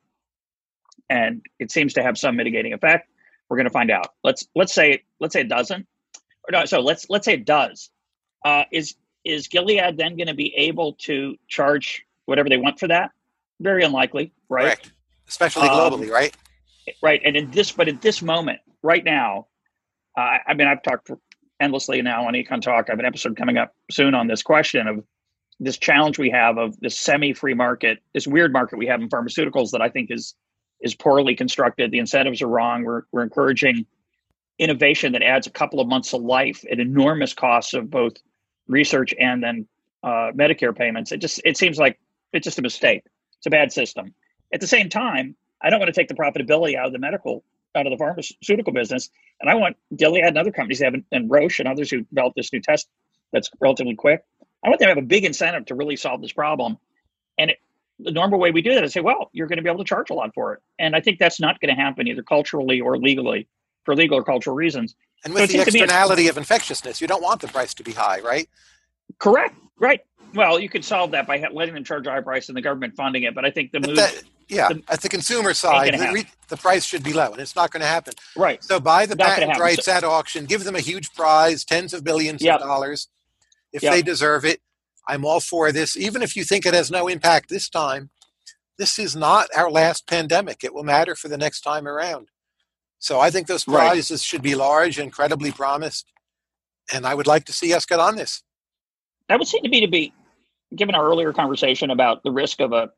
and 1.08 1.44
it 1.58 1.70
seems 1.70 1.94
to 1.94 2.02
have 2.02 2.16
some 2.18 2.36
mitigating 2.36 2.72
effect. 2.72 3.08
We're 3.48 3.56
going 3.56 3.66
to 3.66 3.72
find 3.72 3.90
out. 3.90 4.08
Let's 4.24 4.48
let's 4.54 4.72
say 4.72 5.04
let's 5.20 5.32
say 5.32 5.42
it 5.42 5.48
doesn't. 5.48 5.86
Or 6.48 6.52
no, 6.52 6.64
so 6.64 6.80
let's 6.80 7.08
let's 7.10 7.24
say 7.24 7.34
it 7.34 7.44
does. 7.44 7.90
Uh, 8.44 8.64
is 8.72 8.94
is 9.24 9.48
Gilead 9.48 9.96
then 9.96 10.16
going 10.16 10.28
to 10.28 10.34
be 10.34 10.54
able 10.56 10.94
to 11.00 11.36
charge 11.48 12.04
whatever 12.24 12.48
they 12.48 12.56
want 12.56 12.78
for 12.78 12.88
that? 12.88 13.10
Very 13.60 13.84
unlikely, 13.84 14.32
right? 14.48 14.64
Correct. 14.64 14.92
Especially 15.28 15.68
globally, 15.68 16.06
um, 16.06 16.10
right? 16.10 16.36
Right. 17.02 17.20
And 17.24 17.36
in 17.36 17.50
this, 17.50 17.72
but 17.72 17.88
at 17.88 18.00
this 18.00 18.22
moment, 18.22 18.60
right 18.82 19.04
now, 19.04 19.46
uh, 20.16 20.38
I 20.46 20.54
mean, 20.54 20.66
I've 20.66 20.82
talked 20.82 21.10
endlessly 21.60 22.00
now 22.02 22.26
on 22.26 22.34
EconTalk. 22.34 22.88
I 22.88 22.92
have 22.92 22.98
an 22.98 23.04
episode 23.04 23.36
coming 23.36 23.58
up 23.58 23.74
soon 23.90 24.14
on 24.14 24.26
this 24.26 24.42
question 24.42 24.86
of 24.86 25.04
this 25.60 25.76
challenge 25.76 26.18
we 26.18 26.30
have 26.30 26.56
of 26.56 26.78
this 26.80 26.96
semi-free 26.98 27.54
market, 27.54 27.98
this 28.14 28.26
weird 28.26 28.52
market 28.52 28.78
we 28.78 28.86
have 28.86 29.00
in 29.00 29.08
pharmaceuticals 29.08 29.70
that 29.72 29.82
I 29.82 29.88
think 29.88 30.10
is 30.10 30.34
is 30.80 30.94
poorly 30.94 31.34
constructed. 31.34 31.90
The 31.90 31.98
incentives 31.98 32.40
are 32.42 32.46
wrong. 32.46 32.84
We're 32.84 33.02
we're 33.12 33.24
encouraging 33.24 33.86
innovation 34.58 35.12
that 35.12 35.22
adds 35.22 35.46
a 35.46 35.50
couple 35.50 35.80
of 35.80 35.88
months 35.88 36.12
of 36.12 36.22
life 36.22 36.64
at 36.70 36.80
enormous 36.80 37.32
costs 37.34 37.74
of 37.74 37.90
both 37.90 38.14
research 38.66 39.14
and 39.18 39.42
then 39.42 39.66
uh, 40.02 40.30
Medicare 40.34 40.76
payments. 40.76 41.10
It 41.12 41.18
just 41.18 41.40
it 41.44 41.56
seems 41.56 41.78
like 41.78 41.98
it's 42.32 42.44
just 42.44 42.58
a 42.58 42.62
mistake. 42.62 43.02
It's 43.38 43.46
a 43.46 43.50
bad 43.50 43.72
system. 43.72 44.14
At 44.52 44.60
the 44.60 44.66
same 44.66 44.88
time, 44.88 45.36
I 45.60 45.70
don't 45.70 45.80
want 45.80 45.92
to 45.92 45.98
take 46.00 46.08
the 46.08 46.14
profitability 46.14 46.76
out 46.76 46.86
of 46.86 46.92
the 46.92 46.98
medical 46.98 47.44
out 47.74 47.86
of 47.86 47.90
the 47.90 47.96
pharmaceutical 47.96 48.72
business. 48.72 49.10
And 49.40 49.48
I 49.48 49.54
want 49.54 49.76
Gilead 49.94 50.24
and 50.24 50.36
other 50.36 50.50
companies 50.50 50.80
have, 50.80 50.94
and 51.12 51.30
Roche 51.30 51.60
and 51.60 51.68
others 51.68 51.90
who 51.90 52.02
developed 52.02 52.36
this 52.36 52.52
new 52.52 52.60
test 52.60 52.88
that's 53.32 53.50
relatively 53.60 53.94
quick. 53.94 54.24
I 54.64 54.68
want 54.68 54.80
them 54.80 54.86
to 54.86 54.94
have 54.94 55.02
a 55.02 55.06
big 55.06 55.24
incentive 55.24 55.66
to 55.66 55.74
really 55.74 55.96
solve 55.96 56.20
this 56.20 56.32
problem. 56.32 56.78
And 57.38 57.50
it, 57.50 57.58
the 58.00 58.10
normal 58.10 58.38
way 58.38 58.50
we 58.50 58.62
do 58.62 58.74
that 58.74 58.84
is 58.84 58.92
say, 58.92 59.00
well, 59.00 59.30
you're 59.32 59.46
going 59.46 59.58
to 59.58 59.62
be 59.62 59.68
able 59.68 59.84
to 59.84 59.88
charge 59.88 60.10
a 60.10 60.14
lot 60.14 60.34
for 60.34 60.54
it. 60.54 60.60
And 60.78 60.96
I 60.96 61.00
think 61.00 61.18
that's 61.18 61.40
not 61.40 61.60
going 61.60 61.74
to 61.74 61.80
happen 61.80 62.08
either 62.08 62.22
culturally 62.22 62.80
or 62.80 62.96
legally 62.96 63.48
for 63.84 63.94
legal 63.94 64.18
or 64.18 64.24
cultural 64.24 64.56
reasons. 64.56 64.94
And 65.24 65.34
with 65.34 65.50
so 65.50 65.56
the 65.56 65.62
externality 65.62 66.28
of 66.28 66.38
infectiousness, 66.38 67.00
you 67.00 67.06
don't 67.06 67.22
want 67.22 67.40
the 67.40 67.48
price 67.48 67.74
to 67.74 67.82
be 67.82 67.92
high, 67.92 68.20
right? 68.20 68.48
Correct. 69.18 69.56
Right. 69.78 70.00
Well, 70.34 70.58
you 70.58 70.68
could 70.68 70.84
solve 70.84 71.10
that 71.12 71.26
by 71.26 71.44
letting 71.52 71.74
them 71.74 71.84
charge 71.84 72.06
a 72.06 72.10
high 72.10 72.20
price 72.20 72.48
and 72.48 72.56
the 72.56 72.62
government 72.62 72.94
funding 72.94 73.22
it. 73.22 73.34
But 73.34 73.44
I 73.44 73.50
think 73.50 73.72
the 73.72 73.80
move. 73.80 73.96
That, 73.96 74.22
yeah, 74.48 74.68
the, 74.68 74.82
at 74.88 75.00
the 75.00 75.08
consumer 75.08 75.54
side, 75.54 75.94
the, 75.94 76.10
re, 76.12 76.24
the, 76.48 76.56
price 76.56 76.84
should 76.84 77.02
be 77.02 77.12
low, 77.12 77.32
and 77.32 77.40
it's 77.40 77.54
not 77.54 77.70
going 77.70 77.82
to 77.82 77.86
happen. 77.86 78.14
Right. 78.36 78.62
So 78.64 78.80
buy 78.80 79.06
the 79.06 79.16
patent 79.16 79.58
rights 79.58 79.84
so, 79.84 79.92
at 79.92 80.04
auction, 80.04 80.46
give 80.46 80.64
them 80.64 80.74
a 80.74 80.80
huge 80.80 81.12
prize, 81.14 81.64
tens 81.64 81.92
of 81.92 82.02
billions 82.02 82.42
yep. 82.42 82.60
of 82.60 82.66
dollars, 82.66 83.08
if 83.72 83.82
yep. 83.82 83.92
they 83.92 84.02
deserve 84.02 84.44
it. 84.44 84.60
I'm 85.06 85.24
all 85.24 85.40
for 85.40 85.72
this, 85.72 85.96
even 85.96 86.22
if 86.22 86.36
you 86.36 86.44
think 86.44 86.66
it 86.66 86.74
has 86.74 86.90
no 86.90 87.08
impact 87.08 87.48
this 87.48 87.68
time. 87.68 88.10
This 88.78 88.98
is 88.98 89.16
not 89.16 89.48
our 89.56 89.70
last 89.70 90.06
pandemic. 90.06 90.62
It 90.62 90.72
will 90.72 90.84
matter 90.84 91.16
for 91.16 91.28
the 91.28 91.38
next 91.38 91.62
time 91.62 91.88
around. 91.88 92.28
So 93.00 93.18
I 93.18 93.30
think 93.30 93.46
those 93.46 93.64
prizes 93.64 94.20
right. 94.20 94.20
should 94.20 94.42
be 94.42 94.54
large, 94.54 94.98
incredibly 94.98 95.50
promised, 95.50 96.06
and 96.92 97.06
I 97.06 97.14
would 97.14 97.26
like 97.26 97.44
to 97.46 97.52
see 97.52 97.72
us 97.74 97.84
get 97.84 98.00
on 98.00 98.16
this. 98.16 98.42
That 99.28 99.38
would 99.38 99.48
seem 99.48 99.62
to 99.62 99.68
me 99.68 99.80
to 99.80 99.88
be, 99.88 100.12
given 100.74 100.94
our 100.94 101.04
earlier 101.04 101.32
conversation 101.32 101.90
about 101.90 102.22
the 102.22 102.30
risk 102.30 102.60
of 102.60 102.72
a 102.72 102.90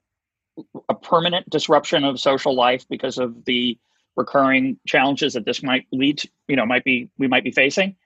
a 0.89 0.95
permanent 0.95 1.49
disruption 1.49 2.05
of 2.05 2.21
social 2.21 2.55
life 2.55 2.85
because 2.89 3.19
of 3.19 3.45
the 3.45 3.79
recurring 4.17 4.79
challenges 4.87 5.35
that 5.35 5.45
this 5.45 5.63
might 5.63 5.87
lead 5.93 6.19
to, 6.19 6.29
you 6.49 6.57
know, 6.57 6.67
might 6.67 6.85
be 6.85 7.09
we 7.19 7.29
might 7.29 7.45
be 7.45 7.51
facing. 7.51 7.97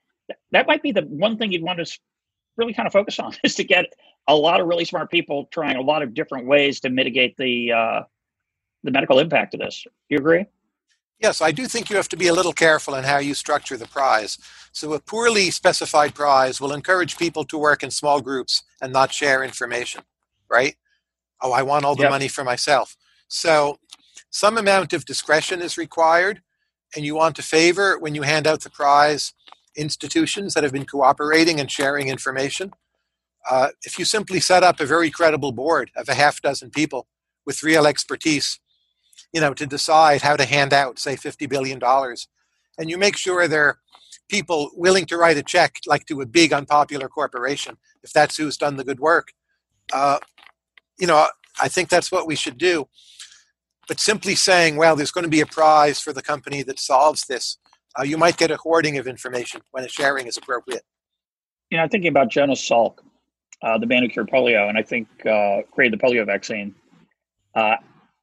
That 0.51 0.67
might 0.67 0.81
be 0.81 0.91
the 0.91 1.01
one 1.01 1.37
thing 1.37 1.51
you'd 1.51 1.63
want 1.63 1.85
to 1.85 1.99
really 2.57 2.73
kind 2.73 2.87
of 2.87 2.93
focus 2.93 3.19
on 3.19 3.33
is 3.43 3.55
to 3.55 3.63
get 3.63 3.85
a 4.27 4.35
lot 4.35 4.59
of 4.59 4.67
really 4.67 4.85
smart 4.85 5.11
people 5.11 5.47
trying 5.51 5.75
a 5.75 5.81
lot 5.81 6.01
of 6.01 6.13
different 6.13 6.47
ways 6.47 6.79
to 6.81 6.89
mitigate 6.89 7.35
the 7.37 7.71
uh, 7.71 8.01
the 8.83 8.91
medical 8.91 9.19
impact 9.19 9.53
of 9.53 9.59
this. 9.59 9.85
You 10.09 10.17
agree? 10.17 10.45
Yes, 11.19 11.41
I 11.41 11.51
do 11.51 11.67
think 11.67 11.89
you 11.89 11.95
have 11.95 12.09
to 12.09 12.17
be 12.17 12.27
a 12.27 12.33
little 12.33 12.53
careful 12.53 12.95
in 12.95 13.03
how 13.03 13.19
you 13.19 13.33
structure 13.33 13.77
the 13.77 13.87
prize. 13.87 14.37
So, 14.73 14.93
a 14.93 14.99
poorly 14.99 15.49
specified 15.49 16.13
prize 16.13 16.59
will 16.59 16.73
encourage 16.73 17.17
people 17.17 17.45
to 17.45 17.57
work 17.57 17.83
in 17.83 17.91
small 17.91 18.19
groups 18.21 18.63
and 18.81 18.91
not 18.91 19.13
share 19.13 19.43
information, 19.43 20.01
right? 20.49 20.75
Oh, 21.41 21.53
I 21.53 21.61
want 21.63 21.85
all 21.85 21.95
the 21.95 22.03
yep. 22.03 22.11
money 22.11 22.27
for 22.27 22.43
myself. 22.43 22.97
So, 23.29 23.79
some 24.29 24.57
amount 24.57 24.91
of 24.91 25.05
discretion 25.05 25.61
is 25.61 25.77
required, 25.77 26.41
and 26.95 27.05
you 27.05 27.15
want 27.15 27.37
to 27.37 27.41
favor 27.41 27.97
when 27.97 28.15
you 28.15 28.23
hand 28.23 28.45
out 28.45 28.61
the 28.61 28.69
prize 28.69 29.33
institutions 29.77 30.53
that 30.53 30.63
have 30.63 30.73
been 30.73 30.85
cooperating 30.85 31.59
and 31.61 31.71
sharing 31.71 32.09
information. 32.09 32.71
Uh, 33.49 33.69
if 33.83 33.97
you 33.97 34.03
simply 34.03 34.39
set 34.41 34.63
up 34.63 34.79
a 34.79 34.85
very 34.85 35.09
credible 35.09 35.51
board 35.53 35.91
of 35.95 36.09
a 36.09 36.13
half 36.15 36.41
dozen 36.41 36.69
people 36.69 37.07
with 37.45 37.63
real 37.63 37.85
expertise 37.87 38.59
you 39.35 39.41
know, 39.41 39.53
to 39.53 39.67
decide 39.67 40.21
how 40.21 40.37
to 40.37 40.45
hand 40.45 40.71
out, 40.71 40.97
say, 40.97 41.17
$50 41.17 41.49
billion. 41.49 41.81
And 42.77 42.89
you 42.89 42.97
make 42.97 43.17
sure 43.17 43.49
they're 43.49 43.79
people 44.29 44.71
willing 44.75 45.05
to 45.07 45.17
write 45.17 45.35
a 45.35 45.43
check, 45.43 45.75
like 45.85 46.05
to 46.05 46.21
a 46.21 46.25
big 46.25 46.53
unpopular 46.53 47.09
corporation, 47.09 47.75
if 48.01 48.13
that's 48.13 48.37
who's 48.37 48.55
done 48.55 48.77
the 48.77 48.85
good 48.85 49.01
work. 49.01 49.33
Uh, 49.91 50.19
you 50.97 51.05
know, 51.05 51.27
I 51.61 51.67
think 51.67 51.89
that's 51.89 52.13
what 52.13 52.25
we 52.25 52.35
should 52.35 52.57
do. 52.57 52.87
But 53.89 53.99
simply 53.99 54.35
saying, 54.35 54.77
well, 54.77 54.95
there's 54.95 55.11
going 55.11 55.25
to 55.25 55.29
be 55.29 55.41
a 55.41 55.45
prize 55.45 55.99
for 55.99 56.13
the 56.13 56.21
company 56.21 56.63
that 56.63 56.79
solves 56.79 57.25
this, 57.25 57.57
uh, 57.99 58.03
you 58.03 58.17
might 58.17 58.37
get 58.37 58.51
a 58.51 58.57
hoarding 58.57 58.97
of 58.97 59.05
information 59.05 59.59
when 59.71 59.83
a 59.83 59.89
sharing 59.89 60.27
is 60.27 60.37
appropriate. 60.37 60.83
You 61.71 61.77
know, 61.77 61.83
I'm 61.83 61.89
thinking 61.89 62.09
about 62.09 62.29
Jonas 62.29 62.67
Salk, 62.67 62.99
uh, 63.61 63.77
the 63.79 63.85
man 63.85 64.01
who 64.01 64.07
cured 64.07 64.29
polio, 64.29 64.69
and 64.69 64.77
I 64.77 64.81
think 64.81 65.09
uh, 65.25 65.63
created 65.71 65.99
the 65.99 66.03
polio 66.03 66.25
vaccine. 66.25 66.73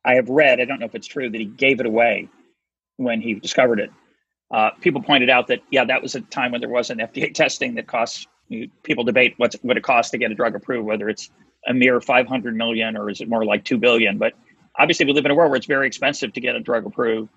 I 0.04 0.14
have 0.14 0.28
read, 0.28 0.60
I 0.60 0.64
don't 0.64 0.80
know 0.80 0.86
if 0.86 0.94
it's 0.94 1.06
true, 1.06 1.30
that 1.30 1.38
he 1.38 1.46
gave 1.46 1.80
it 1.80 1.86
away 1.86 2.28
when 2.96 3.20
he 3.20 3.34
discovered 3.34 3.80
it. 3.80 3.90
Uh, 4.52 4.70
people 4.80 5.02
pointed 5.02 5.30
out 5.30 5.46
that, 5.46 5.60
yeah, 5.70 5.84
that 5.84 6.02
was 6.02 6.14
a 6.14 6.20
time 6.20 6.52
when 6.52 6.60
there 6.60 6.70
wasn't 6.70 7.00
FDA 7.00 7.32
testing 7.34 7.74
that 7.76 7.86
costs, 7.86 8.26
people 8.82 9.04
debate 9.04 9.34
what's, 9.38 9.56
what 9.62 9.76
it 9.76 9.82
costs 9.82 10.10
to 10.10 10.18
get 10.18 10.30
a 10.30 10.34
drug 10.34 10.54
approved, 10.54 10.86
whether 10.86 11.08
it's 11.08 11.30
a 11.66 11.72
mere 11.72 12.00
500 12.00 12.56
million 12.56 12.96
or 12.96 13.08
is 13.08 13.20
it 13.20 13.28
more 13.28 13.44
like 13.44 13.64
2 13.64 13.78
billion. 13.78 14.18
But 14.18 14.34
obviously, 14.78 15.06
we 15.06 15.12
live 15.12 15.24
in 15.24 15.30
a 15.30 15.34
world 15.34 15.50
where 15.50 15.56
it's 15.56 15.66
very 15.66 15.86
expensive 15.86 16.32
to 16.34 16.40
get 16.40 16.56
a 16.56 16.60
drug 16.60 16.86
approved. 16.86 17.30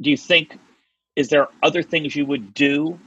Do 0.00 0.10
you 0.10 0.16
think, 0.16 0.58
is 1.14 1.28
there 1.28 1.48
other 1.62 1.82
things 1.82 2.16
you 2.16 2.26
would 2.26 2.54
do 2.54 2.98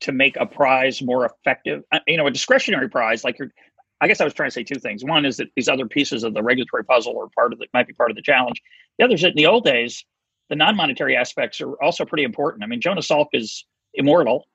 to 0.00 0.12
make 0.12 0.36
a 0.36 0.46
prize 0.46 1.02
more 1.02 1.26
effective? 1.26 1.82
Uh, 1.90 1.98
you 2.06 2.16
know, 2.16 2.26
a 2.26 2.30
discretionary 2.30 2.88
prize, 2.88 3.24
like 3.24 3.38
you're, 3.38 3.50
I 4.02 4.08
guess 4.08 4.20
I 4.20 4.24
was 4.24 4.34
trying 4.34 4.48
to 4.48 4.54
say 4.54 4.64
two 4.64 4.80
things. 4.80 5.04
One 5.04 5.24
is 5.24 5.36
that 5.36 5.48
these 5.54 5.68
other 5.68 5.86
pieces 5.86 6.24
of 6.24 6.34
the 6.34 6.42
regulatory 6.42 6.84
puzzle 6.84 7.16
are 7.20 7.28
part 7.36 7.52
of 7.52 7.60
it, 7.62 7.70
might 7.72 7.86
be 7.86 7.92
part 7.92 8.10
of 8.10 8.16
the 8.16 8.22
challenge. 8.22 8.60
The 8.98 9.04
other 9.04 9.14
is 9.14 9.22
that 9.22 9.28
in 9.28 9.36
the 9.36 9.46
old 9.46 9.64
days, 9.64 10.04
the 10.50 10.56
non-monetary 10.56 11.16
aspects 11.16 11.60
are 11.60 11.80
also 11.80 12.04
pretty 12.04 12.24
important. 12.24 12.64
I 12.64 12.66
mean, 12.66 12.80
Jonas 12.80 13.06
Salk 13.06 13.28
is 13.32 13.64
immortal. 13.94 14.48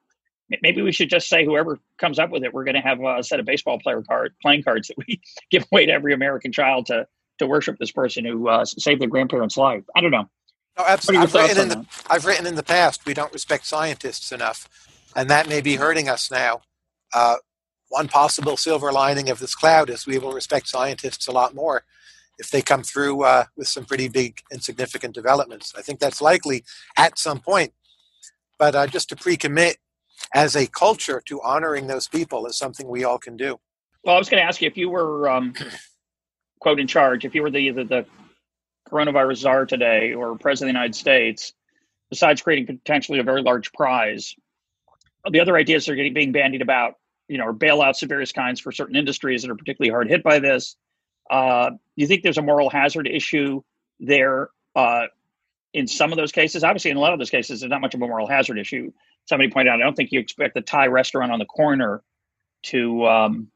Maybe 0.61 0.81
we 0.81 0.91
should 0.91 1.09
just 1.09 1.29
say 1.29 1.45
whoever 1.45 1.79
comes 1.97 2.19
up 2.19 2.29
with 2.29 2.43
it, 2.43 2.53
we're 2.53 2.65
going 2.65 2.75
to 2.75 2.81
have 2.81 3.01
a 3.01 3.23
set 3.23 3.39
of 3.39 3.45
baseball 3.45 3.79
player 3.79 4.01
card 4.01 4.35
playing 4.41 4.63
cards 4.63 4.89
that 4.89 4.97
we 4.97 5.21
give 5.51 5.65
away 5.71 5.85
to 5.85 5.93
every 5.93 6.13
American 6.13 6.51
child 6.51 6.85
to 6.87 7.07
to 7.39 7.47
worship 7.47 7.77
this 7.79 7.91
person 7.91 8.25
who 8.25 8.49
uh, 8.49 8.65
saved 8.65 8.99
their 8.99 9.07
grandparents' 9.07 9.57
life. 9.57 9.83
I 9.95 10.01
don't 10.01 10.11
know. 10.11 10.27
No, 10.77 10.85
absolutely. 10.87 11.27
I've 11.27 11.33
written, 11.33 11.61
in 11.61 11.69
the, 11.69 11.85
I've 12.09 12.25
written 12.25 12.47
in 12.47 12.55
the 12.55 12.63
past 12.63 13.05
we 13.05 13.13
don't 13.13 13.31
respect 13.31 13.65
scientists 13.65 14.31
enough, 14.31 14.67
and 15.15 15.29
that 15.29 15.47
may 15.47 15.61
be 15.61 15.75
hurting 15.75 16.09
us 16.09 16.31
now. 16.31 16.61
Uh, 17.13 17.35
one 17.89 18.07
possible 18.07 18.57
silver 18.57 18.91
lining 18.91 19.29
of 19.29 19.39
this 19.39 19.55
cloud 19.55 19.89
is 19.89 20.05
we 20.05 20.17
will 20.17 20.33
respect 20.33 20.67
scientists 20.67 21.27
a 21.27 21.31
lot 21.31 21.55
more 21.55 21.83
if 22.37 22.51
they 22.51 22.61
come 22.61 22.83
through 22.83 23.23
uh, 23.23 23.45
with 23.55 23.67
some 23.67 23.85
pretty 23.85 24.07
big 24.07 24.41
and 24.51 24.61
significant 24.61 25.13
developments. 25.15 25.73
I 25.77 25.81
think 25.81 25.99
that's 25.99 26.21
likely 26.21 26.63
at 26.97 27.17
some 27.17 27.39
point. 27.39 27.73
But 28.59 28.75
uh, 28.75 28.87
just 28.87 29.09
to 29.09 29.15
pre 29.15 29.37
commit 29.37 29.77
as 30.33 30.55
a 30.55 30.67
culture 30.67 31.21
to 31.27 31.41
honoring 31.41 31.87
those 31.87 32.07
people 32.07 32.45
is 32.47 32.57
something 32.57 32.87
we 32.87 33.03
all 33.03 33.17
can 33.17 33.37
do. 33.37 33.59
Well, 34.03 34.15
I 34.15 34.19
was 34.19 34.29
going 34.29 34.41
to 34.41 34.47
ask 34.47 34.61
you 34.61 34.67
if 34.67 34.77
you 34.77 34.89
were, 34.89 35.29
um, 35.29 35.53
quote, 36.59 36.79
in 36.79 36.87
charge, 36.87 37.25
if 37.25 37.35
you 37.35 37.41
were 37.41 37.51
the, 37.51 37.59
either 37.59 37.83
the 37.83 38.05
coronavirus 38.89 39.37
czar 39.37 39.65
today 39.65 40.13
or 40.13 40.37
president 40.37 40.69
of 40.69 40.73
the 40.73 40.79
United 40.79 40.95
States, 40.95 41.53
besides 42.09 42.41
creating 42.41 42.65
potentially 42.65 43.19
a 43.19 43.23
very 43.23 43.41
large 43.41 43.71
prize, 43.73 44.35
the 45.29 45.39
other 45.39 45.57
ideas 45.57 45.89
are 45.89 45.95
getting 45.95 46.13
being 46.13 46.31
bandied 46.31 46.61
about, 46.61 46.95
you 47.27 47.37
know, 47.37 47.45
are 47.45 47.53
bailouts 47.53 48.01
of 48.03 48.09
various 48.09 48.31
kinds 48.31 48.59
for 48.59 48.71
certain 48.71 48.95
industries 48.95 49.41
that 49.41 49.51
are 49.51 49.55
particularly 49.55 49.91
hard 49.91 50.09
hit 50.09 50.23
by 50.23 50.39
this. 50.39 50.75
Uh, 51.29 51.71
you 51.95 52.07
think 52.07 52.23
there's 52.23 52.37
a 52.37 52.41
moral 52.41 52.69
hazard 52.69 53.07
issue 53.07 53.61
there 53.99 54.49
uh, 54.75 55.07
in 55.73 55.87
some 55.87 56.11
of 56.11 56.17
those 56.17 56.31
cases? 56.31 56.63
Obviously, 56.63 56.91
in 56.91 56.97
a 56.97 56.99
lot 56.99 57.13
of 57.13 57.19
those 57.19 57.29
cases, 57.29 57.59
there's 57.59 57.69
not 57.69 57.81
much 57.81 57.93
of 57.93 58.01
a 58.01 58.07
moral 58.07 58.27
hazard 58.27 58.57
issue. 58.57 58.91
Somebody 59.25 59.51
pointed 59.51 59.71
out, 59.71 59.81
I 59.81 59.83
don't 59.83 59.95
think 59.95 60.11
you 60.11 60.19
expect 60.19 60.53
the 60.53 60.61
Thai 60.61 60.87
restaurant 60.87 61.31
on 61.31 61.39
the 61.39 61.45
corner 61.45 62.01
to 62.63 63.05
um, 63.05 63.47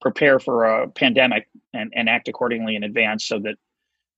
prepare 0.00 0.38
for 0.38 0.64
a 0.64 0.88
pandemic 0.88 1.48
and, 1.74 1.92
and 1.94 2.08
act 2.08 2.28
accordingly 2.28 2.76
in 2.76 2.82
advance 2.82 3.24
so 3.24 3.38
that, 3.40 3.56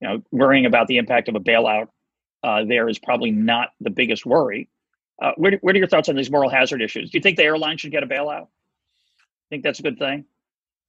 you 0.01 0.09
know, 0.09 0.23
worrying 0.31 0.67
about 0.67 0.87
the 0.87 0.99
impact 0.99 1.29
of 1.29 1.35
a 1.35 1.41
bailout 1.41 1.89
uh, 2.45 2.63
there 2.65 2.89
is 2.89 2.99
probably 2.99 3.31
not 3.31 3.71
the 3.81 3.91
biggest 3.91 4.27
worry. 4.27 4.69
Uh, 5.21 5.33
what, 5.37 5.55
what 5.63 5.75
are 5.75 5.79
your 5.79 5.89
thoughts 5.89 6.11
on 6.11 6.17
these 6.17 6.31
moral 6.31 6.51
hazard 6.51 6.83
issues? 6.83 7.11
Do 7.11 7.17
you 7.17 7.23
think 7.23 7.39
the 7.39 7.45
airline 7.45 7.79
should 7.79 7.91
get 7.91 8.03
a 8.03 8.07
bailout? 8.07 8.49
I 9.45 9.49
think 9.51 9.63
that's 9.63 9.81
a 9.81 9.83
good 9.83 9.99
thing? 9.99 10.25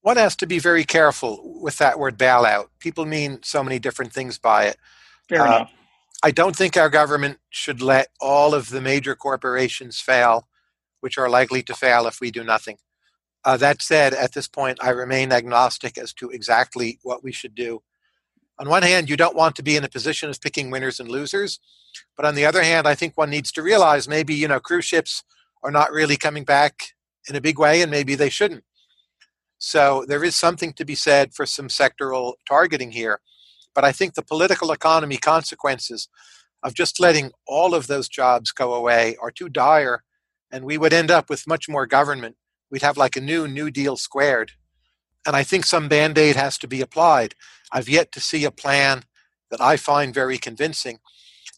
one 0.05 0.17
has 0.17 0.35
to 0.35 0.45
be 0.45 0.59
very 0.59 0.83
careful 0.83 1.59
with 1.59 1.79
that 1.79 1.97
word 1.97 2.15
bailout. 2.15 2.67
People 2.77 3.07
mean 3.07 3.39
so 3.41 3.63
many 3.63 3.79
different 3.79 4.13
things 4.13 4.37
by 4.37 4.65
it. 4.65 4.77
Fair 5.27 5.41
uh, 5.41 5.45
enough. 5.45 5.71
I 6.23 6.29
don't 6.29 6.55
think 6.55 6.77
our 6.77 6.91
government 6.91 7.39
should 7.49 7.81
let 7.81 8.09
all 8.21 8.53
of 8.53 8.69
the 8.69 8.81
major 8.81 9.15
corporations 9.15 9.99
fail, 9.99 10.47
which 10.99 11.17
are 11.17 11.27
likely 11.27 11.63
to 11.63 11.73
fail 11.73 12.05
if 12.05 12.21
we 12.21 12.29
do 12.29 12.43
nothing. 12.43 12.77
Uh, 13.43 13.57
that 13.57 13.81
said, 13.81 14.13
at 14.13 14.33
this 14.33 14.47
point, 14.47 14.77
I 14.79 14.91
remain 14.91 15.31
agnostic 15.31 15.97
as 15.97 16.13
to 16.13 16.29
exactly 16.29 16.99
what 17.01 17.23
we 17.23 17.31
should 17.31 17.55
do. 17.55 17.81
On 18.59 18.69
one 18.69 18.83
hand, 18.83 19.09
you 19.09 19.17
don't 19.17 19.35
want 19.35 19.55
to 19.55 19.63
be 19.63 19.75
in 19.75 19.83
a 19.83 19.89
position 19.89 20.29
of 20.29 20.39
picking 20.39 20.69
winners 20.69 20.99
and 20.99 21.09
losers, 21.09 21.59
but 22.15 22.27
on 22.27 22.35
the 22.35 22.45
other 22.45 22.61
hand, 22.61 22.87
I 22.87 22.93
think 22.93 23.17
one 23.17 23.31
needs 23.31 23.51
to 23.53 23.63
realize 23.63 24.07
maybe 24.07 24.35
you 24.35 24.47
know 24.47 24.59
cruise 24.59 24.85
ships 24.85 25.23
are 25.63 25.71
not 25.71 25.91
really 25.91 26.15
coming 26.15 26.43
back 26.43 26.94
in 27.29 27.35
a 27.35 27.41
big 27.41 27.59
way, 27.59 27.81
and 27.81 27.91
maybe 27.91 28.15
they 28.15 28.29
shouldn't. 28.29 28.63
So 29.57 30.05
there 30.07 30.23
is 30.23 30.35
something 30.35 30.73
to 30.73 30.85
be 30.85 30.95
said 30.95 31.33
for 31.33 31.45
some 31.45 31.67
sectoral 31.67 32.33
targeting 32.47 32.91
here. 32.91 33.19
But 33.73 33.83
I 33.83 33.91
think 33.91 34.13
the 34.13 34.21
political 34.21 34.71
economy 34.71 35.17
consequences 35.17 36.07
of 36.63 36.73
just 36.73 36.99
letting 36.99 37.31
all 37.47 37.73
of 37.73 37.87
those 37.87 38.07
jobs 38.07 38.51
go 38.51 38.73
away 38.73 39.15
are 39.21 39.31
too 39.31 39.49
dire, 39.49 40.03
and 40.51 40.65
we 40.65 40.77
would 40.77 40.93
end 40.93 41.11
up 41.11 41.29
with 41.29 41.47
much 41.47 41.67
more 41.67 41.85
government. 41.85 42.35
We'd 42.71 42.81
have 42.81 42.97
like 42.97 43.15
a 43.15 43.21
new 43.21 43.47
New 43.47 43.69
Deal 43.69 43.97
squared. 43.97 44.51
And 45.25 45.35
I 45.35 45.43
think 45.43 45.65
some 45.65 45.87
band 45.87 46.17
aid 46.17 46.35
has 46.35 46.57
to 46.59 46.67
be 46.67 46.81
applied. 46.81 47.35
I've 47.71 47.89
yet 47.89 48.11
to 48.13 48.19
see 48.19 48.45
a 48.45 48.51
plan 48.51 49.03
that 49.51 49.61
I 49.61 49.77
find 49.77 50.13
very 50.13 50.37
convincing. 50.37 50.99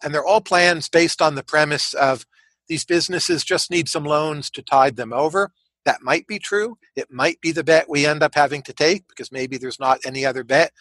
And 0.04 0.14
they're 0.14 0.26
all 0.26 0.42
plans 0.42 0.90
based 0.90 1.22
on 1.22 1.36
the 1.36 1.44
premise 1.44 1.94
of 1.94 2.26
these 2.68 2.86
businesses 2.86 3.44
just 3.44 3.72
need 3.72 3.88
some 3.88 4.04
loans 4.04 4.50
to 4.52 4.62
tide 4.62 4.96
them 4.96 5.14
over 5.14 5.52
that 5.88 6.04
might 6.04 6.28
be 6.28 6.38
true. 6.38 6.78
It 6.98 7.10
might 7.10 7.40
be 7.40 7.54
the 7.54 7.64
bet 7.64 7.88
we 7.88 8.06
end 8.06 8.22
up 8.22 8.36
having 8.36 8.62
to 8.64 8.74
take 8.74 9.08
because 9.08 9.32
maybe 9.32 9.58
there's 9.58 9.80
not 9.80 10.02
any 10.06 10.26
other 10.26 10.44
bet. 10.44 10.74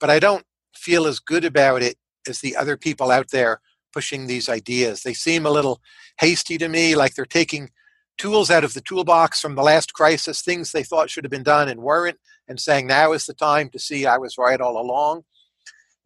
But 0.00 0.08
I 0.08 0.18
don't 0.18 0.46
feel 0.74 1.06
as 1.06 1.18
good 1.18 1.44
about 1.44 1.82
it 1.82 1.98
as 2.26 2.40
the 2.40 2.56
other 2.56 2.78
people 2.78 3.10
out 3.10 3.30
there 3.30 3.60
pushing 3.92 4.26
these 4.26 4.48
ideas. 4.48 5.02
They 5.02 5.12
seem 5.12 5.44
a 5.44 5.50
little 5.50 5.82
hasty 6.20 6.56
to 6.56 6.68
me, 6.68 6.96
like 6.96 7.14
they're 7.14 7.26
taking 7.26 7.68
tools 8.16 8.50
out 8.50 8.64
of 8.64 8.72
the 8.72 8.80
toolbox 8.80 9.42
from 9.42 9.56
the 9.56 9.62
last 9.62 9.92
crisis, 9.92 10.40
things 10.40 10.72
they 10.72 10.82
thought 10.82 11.10
should 11.10 11.24
have 11.24 11.30
been 11.30 11.42
done 11.42 11.68
and 11.68 11.82
weren't, 11.82 12.16
and 12.48 12.58
saying 12.58 12.86
now 12.86 13.12
is 13.12 13.26
the 13.26 13.34
time 13.34 13.68
to 13.68 13.78
see 13.78 14.06
I 14.06 14.16
was 14.16 14.38
right 14.38 14.60
all 14.60 14.80
along. 14.80 15.24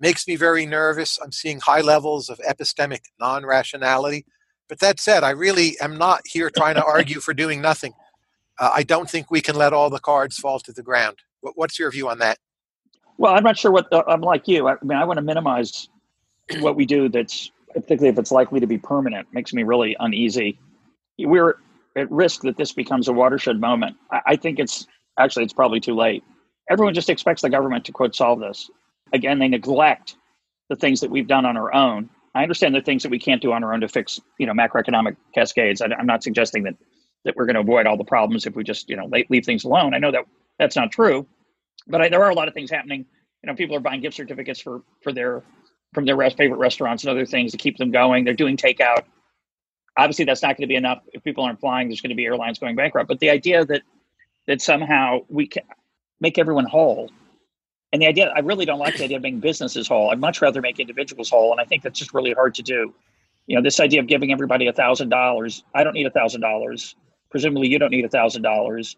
Makes 0.01 0.27
me 0.27 0.35
very 0.35 0.67
nervous. 0.67 1.21
I'm 1.23 1.31
seeing 1.31 1.61
high 1.61 1.83
levels 1.83 2.29
of 2.29 2.41
epistemic 2.41 3.03
non 3.21 3.47
rationality. 3.47 4.27
But 4.71 4.79
that 4.79 5.01
said, 5.01 5.23
I 5.23 5.31
really 5.31 5.79
am 5.81 5.99
not 5.99 6.23
here 6.25 6.49
trying 6.49 6.77
to 6.77 6.85
argue 6.85 7.21
for 7.21 7.35
doing 7.35 7.61
nothing 7.61 7.93
uh, 8.61 8.71
I 8.75 8.83
don't 8.83 9.11
think 9.11 9.31
we 9.31 9.41
can 9.41 9.57
let 9.57 9.73
all 9.73 9.91
the 9.91 9.99
cards 9.99 10.39
fall 10.39 10.61
to 10.61 10.73
the 10.73 10.83
ground. 10.83 11.17
What's 11.41 11.79
your 11.79 11.91
view 11.91 12.11
on 12.11 12.19
that? 12.19 12.39
Well, 13.17 13.35
I'm 13.35 13.43
not 13.43 13.57
sure 13.59 13.71
what 13.71 13.91
the, 13.91 14.05
I'm 14.07 14.21
like 14.21 14.47
you. 14.47 14.69
I, 14.69 14.75
I 14.75 14.77
mean, 14.83 14.99
I 14.99 15.05
want 15.05 15.17
to 15.17 15.23
minimize 15.23 15.89
what 16.61 16.77
we 16.77 16.85
do. 16.85 17.09
That's 17.09 17.51
particularly 17.73 18.11
if 18.11 18.19
it's 18.19 18.31
likely 18.31 18.61
to 18.61 18.67
be 18.67 18.77
permanent, 18.77 19.27
makes 19.33 19.55
me 19.55 19.63
really 19.63 19.97
uneasy. 19.99 20.59
We're 21.19 21.57
at 21.97 22.11
risk 22.11 22.43
that 22.43 22.59
this 22.59 22.73
becomes 22.73 23.09
a 23.09 23.13
watershed 23.13 23.59
moment. 23.59 23.97
I, 24.11 24.21
I 24.27 24.37
think 24.37 24.59
it's 24.59 24.87
actually 25.19 25.45
it's 25.45 25.55
probably 25.55 25.81
too 25.81 25.95
late. 25.95 26.23
Everyone 26.69 26.93
just 26.95 27.09
expects 27.09 27.43
the 27.43 27.51
government 27.51 27.87
to 27.87 27.93
quote 27.93 28.15
solve 28.15 28.41
this. 28.41 28.71
Again, 29.13 29.39
they 29.39 29.49
neglect 29.49 30.17
the 30.69 30.77
things 30.77 31.01
that 31.01 31.11
we've 31.11 31.27
done 31.27 31.47
on 31.47 31.57
our 31.57 31.75
own. 31.75 32.11
I 32.35 32.43
understand 32.43 32.75
the 32.75 32.81
things 32.81 33.03
that 33.03 33.11
we 33.11 33.19
can't 33.19 33.43
do 33.43 33.53
on 33.53 33.65
our 33.65 33.75
own 33.75 33.81
to 33.81 33.89
fix, 33.89 34.21
you 34.39 34.47
know, 34.47 34.53
macroeconomic 34.53 35.17
cascades. 35.35 35.81
I, 35.83 35.87
I'm 35.87 36.07
not 36.07 36.23
suggesting 36.23 36.65
that 36.65 36.75
that 37.25 37.37
we're 37.37 37.45
going 37.45 37.55
to 37.55 37.61
avoid 37.61 37.87
all 37.87 37.99
the 37.99 38.05
problems 38.05 38.47
if 38.47 38.57
we 38.57 38.65
just 38.65 38.89
you 38.89 38.97
know 38.97 39.11
leave 39.29 39.45
things 39.45 39.65
alone. 39.65 39.95
I 39.95 39.99
know 39.99 40.13
that 40.13 40.25
that's 40.59 40.77
not 40.77 40.91
true, 40.91 41.27
but 41.87 42.01
I, 42.01 42.09
there 42.09 42.23
are 42.23 42.31
a 42.31 42.35
lot 42.35 42.49
of 42.49 42.55
things 42.55 42.71
happening. 42.71 43.05
You 43.43 43.47
know, 43.47 43.55
people 43.55 43.77
are 43.77 43.81
buying 43.81 44.01
gift 44.01 44.17
certificates 44.17 44.61
for 44.61 44.83
for 45.03 45.13
their 45.13 45.43
from 45.93 46.05
their 46.05 46.17
favorite 46.31 46.59
restaurants 46.59 47.03
and 47.03 47.11
other 47.11 47.27
things 47.27 47.53
to 47.53 47.59
keep 47.59 47.77
them 47.77 47.91
going. 47.91 48.25
They're 48.25 48.35
doing 48.35 48.57
takeout. 48.57 49.05
Obviously, 49.99 50.25
that's 50.25 50.43
not 50.43 50.57
going 50.57 50.63
to 50.63 50.69
be 50.69 50.77
enough 50.77 51.03
if 51.13 51.25
people 51.25 51.45
aren't 51.45 51.61
flying. 51.61 51.89
There's 51.89 52.01
going 52.01 52.11
to 52.11 52.17
be 52.17 52.25
airlines 52.25 52.59
going 52.59 52.77
bankrupt. 52.77 53.09
But 53.09 53.19
the 53.19 53.31
idea 53.31 53.65
that 53.65 53.83
that 54.47 54.63
somehow 54.63 55.21
we 55.29 55.47
can 55.47 55.65
make 56.21 56.39
everyone 56.39 56.67
whole, 56.67 57.11
and 57.93 58.03
the 58.03 58.07
idea 58.07 58.33
I 58.35 58.41
really 58.41 58.65
don't 58.65 58.79
like 58.79 58.97
the 58.97 59.05
idea 59.05 59.17
of 59.17 59.23
making 59.23 59.41
businesses 59.41 59.89
whole. 59.89 60.11
I'd 60.11 60.21
much 60.21 60.41
rather 60.41 60.61
make 60.61 60.79
individuals 60.79 61.31
whole, 61.31 61.53
and 61.53 61.61
I 61.61 61.65
think 61.65 61.83
that's 61.83 61.99
just 61.99 62.15
really 62.15 62.33
hard 62.33 62.55
to 62.57 62.63
do. 62.63 62.95
You 63.47 63.57
know, 63.57 63.63
this 63.63 63.81
idea 63.81 64.01
of 64.01 64.07
giving 64.07 64.33
everybody 64.33 64.69
a 64.69 64.73
thousand 64.73 65.09
dollars. 65.09 65.65
I 65.75 65.85
don't 65.85 65.95
need 65.95 66.07
a 66.07 66.11
thousand 66.11 66.41
dollars 66.41 66.95
presumably 67.31 67.69
you 67.69 67.79
don't 67.79 67.91
need 67.91 68.05
a 68.05 68.09
thousand 68.09 68.43
dollars. 68.43 68.97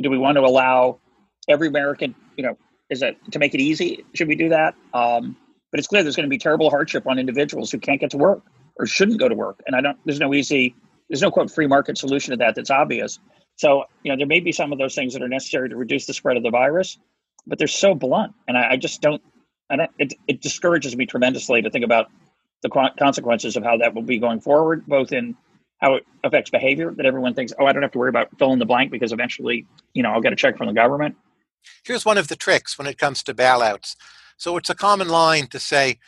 Do 0.00 0.10
we 0.10 0.18
want 0.18 0.36
to 0.36 0.42
allow 0.42 1.00
every 1.48 1.68
American, 1.68 2.14
you 2.36 2.44
know, 2.44 2.56
is 2.90 3.00
that 3.00 3.16
to 3.32 3.38
make 3.38 3.54
it 3.54 3.60
easy? 3.60 4.04
Should 4.14 4.28
we 4.28 4.36
do 4.36 4.48
that? 4.50 4.74
Um, 4.92 5.36
but 5.70 5.78
it's 5.78 5.88
clear 5.88 6.02
there's 6.02 6.16
going 6.16 6.28
to 6.28 6.30
be 6.30 6.38
terrible 6.38 6.70
hardship 6.70 7.06
on 7.06 7.18
individuals 7.18 7.70
who 7.70 7.78
can't 7.78 8.00
get 8.00 8.10
to 8.10 8.16
work 8.16 8.42
or 8.76 8.86
shouldn't 8.86 9.18
go 9.18 9.28
to 9.28 9.34
work. 9.34 9.62
And 9.66 9.74
I 9.74 9.80
don't. 9.80 9.98
There's 10.04 10.20
no 10.20 10.32
easy. 10.34 10.74
There's 11.08 11.22
no 11.22 11.30
quote 11.30 11.50
free 11.50 11.66
market 11.66 11.98
solution 11.98 12.30
to 12.30 12.36
that 12.38 12.54
that's 12.54 12.70
obvious. 12.70 13.18
So 13.56 13.84
you 14.02 14.10
know 14.10 14.16
there 14.16 14.26
may 14.26 14.40
be 14.40 14.52
some 14.52 14.72
of 14.72 14.78
those 14.78 14.94
things 14.94 15.12
that 15.14 15.22
are 15.22 15.28
necessary 15.28 15.68
to 15.68 15.76
reduce 15.76 16.06
the 16.06 16.14
spread 16.14 16.36
of 16.36 16.42
the 16.42 16.50
virus, 16.50 16.98
but 17.46 17.58
they're 17.58 17.68
so 17.68 17.94
blunt, 17.94 18.34
and 18.48 18.56
I, 18.56 18.72
I 18.72 18.76
just 18.76 19.00
don't. 19.00 19.22
I 19.70 19.76
don't. 19.76 19.90
It, 19.98 20.14
it 20.28 20.40
discourages 20.40 20.96
me 20.96 21.06
tremendously 21.06 21.62
to 21.62 21.70
think 21.70 21.84
about 21.84 22.10
the 22.62 22.92
consequences 22.98 23.56
of 23.56 23.62
how 23.62 23.76
that 23.76 23.94
will 23.94 24.02
be 24.02 24.18
going 24.18 24.40
forward, 24.40 24.86
both 24.86 25.12
in 25.12 25.36
how 25.80 25.96
it 25.96 26.06
affects 26.22 26.50
behavior 26.50 26.92
that 26.92 27.04
everyone 27.04 27.34
thinks, 27.34 27.52
oh, 27.58 27.66
I 27.66 27.72
don't 27.72 27.82
have 27.82 27.92
to 27.92 27.98
worry 27.98 28.08
about 28.08 28.36
fill 28.38 28.52
in 28.52 28.58
the 28.58 28.64
blank 28.64 28.90
because 28.90 29.12
eventually, 29.12 29.66
you 29.92 30.02
know, 30.02 30.10
I'll 30.12 30.22
get 30.22 30.32
a 30.32 30.36
check 30.36 30.56
from 30.56 30.68
the 30.68 30.72
government. 30.72 31.16
Here's 31.84 32.06
one 32.06 32.16
of 32.16 32.28
the 32.28 32.36
tricks 32.36 32.78
when 32.78 32.86
it 32.86 32.96
comes 32.96 33.22
to 33.24 33.34
bailouts. 33.34 33.96
So 34.38 34.56
it's 34.56 34.70
a 34.70 34.74
common 34.74 35.08
line 35.08 35.46
to 35.48 35.60
say, 35.60 35.98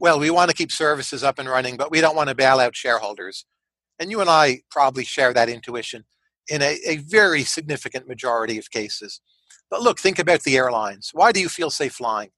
well, 0.00 0.18
we 0.18 0.30
want 0.30 0.50
to 0.50 0.56
keep 0.56 0.72
services 0.72 1.22
up 1.22 1.38
and 1.38 1.48
running, 1.48 1.76
but 1.76 1.90
we 1.90 2.00
don't 2.00 2.16
want 2.16 2.28
to 2.28 2.34
bail 2.34 2.58
out 2.58 2.74
shareholders. 2.74 3.44
And 3.98 4.10
you 4.10 4.20
and 4.20 4.30
I 4.30 4.62
probably 4.70 5.04
share 5.04 5.32
that 5.34 5.48
intuition 5.48 6.04
in 6.48 6.62
a, 6.62 6.78
a 6.86 6.96
very 6.96 7.44
significant 7.44 8.08
majority 8.08 8.58
of 8.58 8.70
cases. 8.70 9.20
But 9.70 9.82
look, 9.82 9.98
think 9.98 10.18
about 10.18 10.42
the 10.42 10.56
airlines. 10.56 11.10
Why 11.12 11.32
do 11.32 11.40
you 11.40 11.48
feel 11.48 11.70
safe 11.70 11.94
flying? 11.94 12.30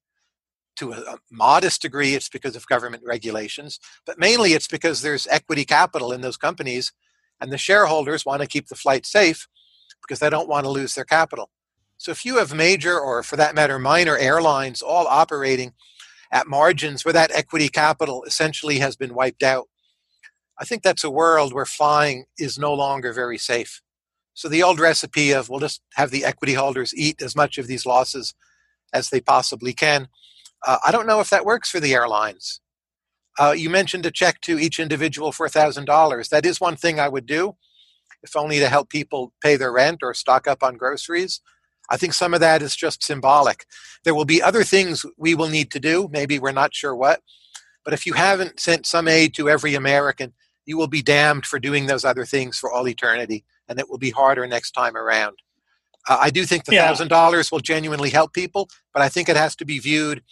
To 0.76 0.92
a, 0.92 0.96
a, 0.96 1.18
modest 1.30 1.82
degree, 1.82 2.14
it's 2.14 2.28
because 2.28 2.56
of 2.56 2.66
government 2.66 3.02
regulations, 3.06 3.78
but 4.06 4.18
mainly 4.18 4.52
it's 4.52 4.68
because 4.68 5.02
there's 5.02 5.26
equity 5.26 5.64
capital 5.64 6.12
in 6.12 6.22
those 6.22 6.36
companies, 6.36 6.92
and 7.40 7.52
the 7.52 7.58
shareholders 7.58 8.24
want 8.24 8.40
to 8.40 8.48
keep 8.48 8.68
the 8.68 8.74
flight 8.74 9.04
safe 9.04 9.48
because 10.00 10.18
they 10.18 10.30
don't 10.30 10.48
want 10.48 10.64
to 10.64 10.70
lose 10.70 10.94
their 10.94 11.04
capital. 11.04 11.50
So 11.98 12.10
if 12.10 12.24
you 12.24 12.38
have 12.38 12.54
major, 12.54 12.98
or 12.98 13.22
for 13.22 13.36
that 13.36 13.54
matter, 13.54 13.78
minor 13.78 14.16
airlines 14.16 14.82
all 14.82 15.06
operating 15.06 15.72
at 16.32 16.48
margins 16.48 17.04
where 17.04 17.12
that 17.12 17.30
equity 17.32 17.68
capital 17.68 18.24
essentially 18.24 18.78
has 18.78 18.96
been 18.96 19.14
wiped 19.14 19.42
out, 19.42 19.68
I 20.58 20.64
think 20.64 20.82
that's 20.82 21.04
a 21.04 21.10
world 21.10 21.52
where 21.52 21.66
flying 21.66 22.24
is 22.38 22.58
no 22.58 22.72
longer 22.72 23.12
very 23.12 23.38
safe. 23.38 23.82
So 24.34 24.48
the 24.48 24.62
old 24.62 24.80
recipe 24.80 25.32
of 25.32 25.48
we'll 25.48 25.60
just 25.60 25.82
have 25.94 26.10
the 26.10 26.24
equity 26.24 26.54
holders 26.54 26.94
eat 26.94 27.20
as 27.22 27.36
much 27.36 27.58
of 27.58 27.66
these 27.66 27.86
losses 27.86 28.34
as 28.92 29.10
they 29.10 29.20
possibly 29.20 29.72
can. 29.72 30.08
Uh, 30.66 30.78
I 30.84 30.92
don't 30.92 31.06
know 31.06 31.20
if 31.20 31.30
that 31.30 31.44
works 31.44 31.70
for 31.70 31.80
the 31.80 31.94
airlines. 31.94 32.60
Uh, 33.38 33.54
you 33.56 33.70
mentioned 33.70 34.06
a 34.06 34.10
check 34.10 34.40
to 34.42 34.58
each 34.58 34.78
individual 34.78 35.32
for 35.32 35.48
$1,000. 35.48 36.28
That 36.28 36.46
is 36.46 36.60
one 36.60 36.76
thing 36.76 37.00
I 37.00 37.08
would 37.08 37.26
do, 37.26 37.56
if 38.22 38.36
only 38.36 38.58
to 38.58 38.68
help 38.68 38.90
people 38.90 39.32
pay 39.42 39.56
their 39.56 39.72
rent 39.72 40.00
or 40.02 40.14
stock 40.14 40.46
up 40.46 40.62
on 40.62 40.76
groceries. 40.76 41.40
I 41.90 41.96
think 41.96 42.14
some 42.14 42.34
of 42.34 42.40
that 42.40 42.62
is 42.62 42.76
just 42.76 43.02
symbolic. 43.02 43.66
There 44.04 44.14
will 44.14 44.24
be 44.24 44.42
other 44.42 44.64
things 44.64 45.04
we 45.18 45.34
will 45.34 45.48
need 45.48 45.70
to 45.72 45.80
do. 45.80 46.08
Maybe 46.12 46.38
we're 46.38 46.52
not 46.52 46.74
sure 46.74 46.94
what. 46.94 47.20
But 47.84 47.94
if 47.94 48.06
you 48.06 48.12
haven't 48.12 48.60
sent 48.60 48.86
some 48.86 49.08
aid 49.08 49.34
to 49.34 49.50
every 49.50 49.74
American, 49.74 50.32
you 50.64 50.76
will 50.76 50.86
be 50.86 51.02
damned 51.02 51.44
for 51.46 51.58
doing 51.58 51.86
those 51.86 52.04
other 52.04 52.24
things 52.24 52.58
for 52.58 52.70
all 52.70 52.86
eternity 52.86 53.44
and 53.72 53.80
it 53.80 53.88
will 53.88 53.98
be 53.98 54.10
harder 54.10 54.46
next 54.46 54.72
time 54.72 54.96
around. 54.96 55.38
Uh, 56.06 56.18
I 56.20 56.30
do 56.30 56.44
think 56.44 56.66
the 56.66 56.76
thousand 56.76 57.06
yeah. 57.06 57.16
dollars 57.16 57.50
will 57.50 57.60
genuinely 57.60 58.10
help 58.10 58.34
people, 58.34 58.68
but 58.92 59.02
I 59.02 59.08
think 59.08 59.28
it 59.28 59.36
has 59.36 59.56
to 59.56 59.64
be 59.64 59.78
viewed 59.78 60.22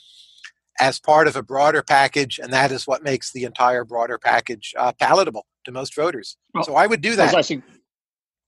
as 0.79 1.01
part 1.01 1.27
of 1.27 1.37
a 1.37 1.43
broader 1.43 1.83
package, 1.83 2.39
and 2.39 2.53
that 2.53 2.71
is 2.71 2.87
what 2.87 3.03
makes 3.03 3.33
the 3.33 3.45
entire 3.45 3.85
broader 3.85 4.19
package 4.19 4.75
uh, 4.77 4.93
palatable 4.93 5.47
to 5.65 5.73
most 5.73 5.95
voters. 5.95 6.37
Well, 6.53 6.65
so 6.65 6.75
I 6.75 6.87
would 6.87 7.01
do 7.01 7.17
that. 7.17 7.29
As 7.29 7.35
I, 7.35 7.41
su- 7.41 7.63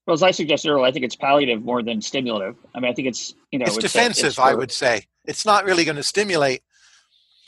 well, 0.07 0.14
as 0.14 0.22
I 0.22 0.30
suggested 0.30 0.70
earlier, 0.70 0.84
I 0.84 0.93
think 0.93 1.07
it's 1.07 1.16
palliative 1.16 1.64
more 1.64 1.82
than 1.82 2.03
stimulative. 2.03 2.57
I 2.74 2.80
mean, 2.80 2.90
I 2.90 2.95
think 2.95 3.09
it's 3.09 3.34
you 3.51 3.59
know 3.59 3.64
it's, 3.64 3.78
it's 3.78 3.93
defensive. 3.93 4.26
it's 4.26 4.36
for, 4.36 4.43
I 4.43 4.55
would 4.55 4.72
say 4.72 5.07
it's 5.24 5.47
not 5.47 5.64
really 5.64 5.84
going 5.84 5.97
to 5.97 6.03
stimulate, 6.03 6.62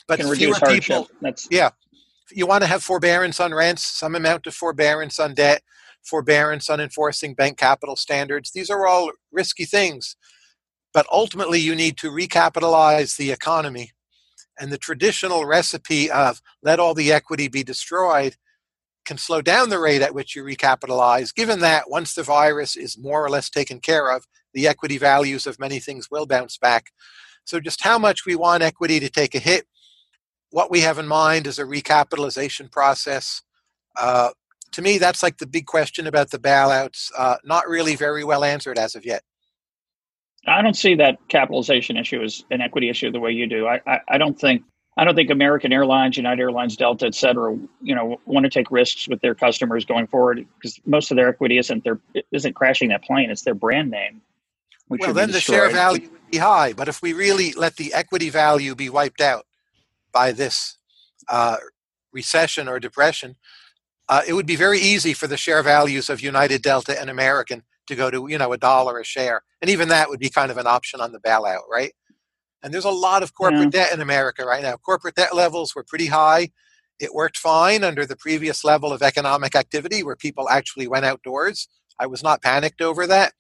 but 0.08 0.22
fewer 0.22 0.54
people. 0.66 1.10
That's 1.20 1.46
yeah. 1.50 1.70
You 2.30 2.46
want 2.46 2.62
to 2.62 2.66
have 2.66 2.82
forbearance 2.82 3.38
on 3.38 3.52
rents, 3.52 3.84
some 3.84 4.14
amount 4.14 4.46
of 4.46 4.54
forbearance 4.54 5.20
on 5.20 5.34
debt 5.34 5.62
forbearance 6.04 6.68
on 6.70 6.80
enforcing 6.80 7.34
bank 7.34 7.58
capital 7.58 7.96
standards. 7.96 8.50
These 8.50 8.70
are 8.70 8.86
all 8.86 9.12
risky 9.32 9.64
things. 9.64 10.16
But 10.92 11.06
ultimately, 11.10 11.58
you 11.58 11.74
need 11.74 11.96
to 11.98 12.10
recapitalize 12.10 13.16
the 13.16 13.32
economy. 13.32 13.92
And 14.58 14.70
the 14.70 14.78
traditional 14.78 15.44
recipe 15.44 16.10
of 16.10 16.40
let 16.62 16.78
all 16.78 16.94
the 16.94 17.12
equity 17.12 17.48
be 17.48 17.64
destroyed 17.64 18.36
can 19.04 19.18
slow 19.18 19.42
down 19.42 19.68
the 19.68 19.78
rate 19.78 20.02
at 20.02 20.14
which 20.14 20.34
you 20.34 20.42
recapitalize, 20.42 21.34
given 21.34 21.60
that 21.60 21.90
once 21.90 22.14
the 22.14 22.22
virus 22.22 22.76
is 22.76 22.96
more 22.96 23.24
or 23.24 23.28
less 23.28 23.50
taken 23.50 23.80
care 23.80 24.10
of, 24.10 24.26
the 24.54 24.66
equity 24.66 24.98
values 24.98 25.46
of 25.46 25.58
many 25.58 25.78
things 25.78 26.10
will 26.10 26.26
bounce 26.26 26.56
back. 26.56 26.86
So, 27.44 27.60
just 27.60 27.82
how 27.82 27.98
much 27.98 28.24
we 28.24 28.36
want 28.36 28.62
equity 28.62 29.00
to 29.00 29.10
take 29.10 29.34
a 29.34 29.38
hit, 29.38 29.66
what 30.50 30.70
we 30.70 30.80
have 30.80 30.98
in 30.98 31.08
mind 31.08 31.46
is 31.46 31.58
a 31.58 31.64
recapitalization 31.64 32.70
process. 32.70 33.42
Uh, 33.96 34.30
to 34.74 34.82
me, 34.82 34.98
that's 34.98 35.22
like 35.22 35.38
the 35.38 35.46
big 35.46 35.66
question 35.66 36.06
about 36.06 36.30
the 36.30 36.38
bailouts. 36.38 37.10
Uh, 37.16 37.36
not 37.44 37.68
really 37.68 37.96
very 37.96 38.24
well 38.24 38.44
answered 38.44 38.78
as 38.78 38.94
of 38.94 39.04
yet. 39.04 39.22
I 40.46 40.62
don't 40.62 40.76
see 40.76 40.94
that 40.96 41.18
capitalization 41.28 41.96
issue 41.96 42.22
as 42.22 42.44
an 42.50 42.60
equity 42.60 42.90
issue 42.90 43.10
the 43.10 43.20
way 43.20 43.32
you 43.32 43.46
do. 43.46 43.66
I, 43.66 43.80
I, 43.86 44.00
I 44.08 44.18
don't 44.18 44.38
think 44.38 44.62
I 44.96 45.04
don't 45.04 45.14
think 45.14 45.30
American 45.30 45.72
Airlines, 45.72 46.16
United 46.16 46.40
Airlines, 46.40 46.76
Delta, 46.76 47.06
et 47.06 47.14
cetera, 47.14 47.56
you 47.82 47.94
know, 47.94 48.20
want 48.26 48.44
to 48.44 48.50
take 48.50 48.70
risks 48.70 49.08
with 49.08 49.20
their 49.22 49.34
customers 49.34 49.84
going 49.84 50.06
forward 50.06 50.46
because 50.56 50.78
most 50.86 51.10
of 51.10 51.16
their 51.16 51.28
equity 51.28 51.58
isn't 51.58 51.82
their 51.82 51.98
isn't 52.30 52.54
crashing 52.54 52.90
that 52.90 53.02
plane; 53.02 53.30
it's 53.30 53.42
their 53.42 53.54
brand 53.54 53.90
name. 53.90 54.20
well, 54.88 55.14
then 55.14 55.30
the 55.30 55.40
share 55.40 55.70
value 55.70 56.08
would 56.10 56.30
be 56.30 56.38
high. 56.38 56.72
But 56.72 56.88
if 56.88 57.02
we 57.02 57.12
really 57.12 57.52
let 57.54 57.76
the 57.76 57.94
equity 57.94 58.28
value 58.28 58.74
be 58.74 58.90
wiped 58.90 59.20
out 59.20 59.46
by 60.12 60.32
this 60.32 60.78
uh, 61.28 61.56
recession 62.12 62.68
or 62.68 62.78
depression, 62.78 63.36
uh, 64.08 64.22
it 64.26 64.34
would 64.34 64.46
be 64.46 64.56
very 64.56 64.78
easy 64.78 65.12
for 65.12 65.26
the 65.26 65.36
share 65.36 65.62
values 65.62 66.10
of 66.10 66.20
United, 66.20 66.62
Delta, 66.62 66.98
and 67.00 67.08
American 67.08 67.62
to 67.86 67.94
go 67.94 68.10
to 68.10 68.26
you 68.28 68.38
know 68.38 68.52
a 68.52 68.58
dollar 68.58 68.98
a 68.98 69.04
share, 69.04 69.42
and 69.60 69.70
even 69.70 69.88
that 69.88 70.08
would 70.08 70.20
be 70.20 70.30
kind 70.30 70.50
of 70.50 70.58
an 70.58 70.66
option 70.66 71.00
on 71.00 71.12
the 71.12 71.20
bailout, 71.20 71.68
right? 71.70 71.92
And 72.62 72.72
there's 72.72 72.84
a 72.84 72.90
lot 72.90 73.22
of 73.22 73.34
corporate 73.34 73.74
yeah. 73.74 73.84
debt 73.84 73.92
in 73.92 74.00
America 74.00 74.44
right 74.44 74.62
now. 74.62 74.76
Corporate 74.76 75.16
debt 75.16 75.34
levels 75.34 75.74
were 75.74 75.84
pretty 75.84 76.06
high. 76.06 76.50
It 76.98 77.14
worked 77.14 77.36
fine 77.36 77.84
under 77.84 78.06
the 78.06 78.16
previous 78.16 78.64
level 78.64 78.92
of 78.92 79.02
economic 79.02 79.54
activity 79.54 80.02
where 80.02 80.16
people 80.16 80.48
actually 80.48 80.88
went 80.88 81.04
outdoors. 81.04 81.68
I 81.98 82.06
was 82.06 82.22
not 82.22 82.42
panicked 82.42 82.80
over 82.80 83.06
that. 83.06 83.34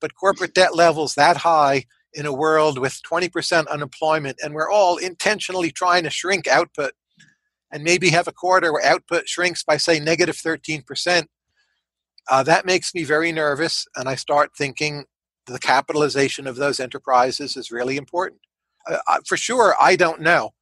But 0.00 0.16
corporate 0.16 0.52
debt 0.52 0.74
levels 0.74 1.14
that 1.14 1.38
high 1.38 1.84
in 2.12 2.26
a 2.26 2.32
world 2.32 2.78
with 2.78 3.00
20% 3.08 3.68
unemployment, 3.68 4.38
and 4.42 4.54
we're 4.54 4.70
all 4.70 4.96
intentionally 4.96 5.70
trying 5.70 6.02
to 6.02 6.10
shrink 6.10 6.48
output 6.48 6.92
and 7.76 7.84
maybe 7.84 8.08
have 8.08 8.26
a 8.26 8.32
quarter 8.32 8.72
where 8.72 8.82
output 8.86 9.28
shrinks 9.28 9.62
by, 9.62 9.76
say, 9.76 10.00
negative 10.00 10.36
13%, 10.36 11.26
uh, 12.30 12.42
that 12.42 12.64
makes 12.64 12.94
me 12.94 13.04
very 13.04 13.30
nervous. 13.30 13.86
And 13.96 14.08
I 14.08 14.14
start 14.14 14.52
thinking 14.56 15.04
the 15.46 15.58
capitalization 15.58 16.46
of 16.46 16.56
those 16.56 16.80
enterprises 16.80 17.54
is 17.54 17.70
really 17.70 17.98
important. 17.98 18.40
Uh, 18.90 18.96
uh 19.06 19.18
for 19.28 19.36
sure, 19.36 19.74
I 19.78 19.94
don't 19.94 20.22
know, 20.22 20.52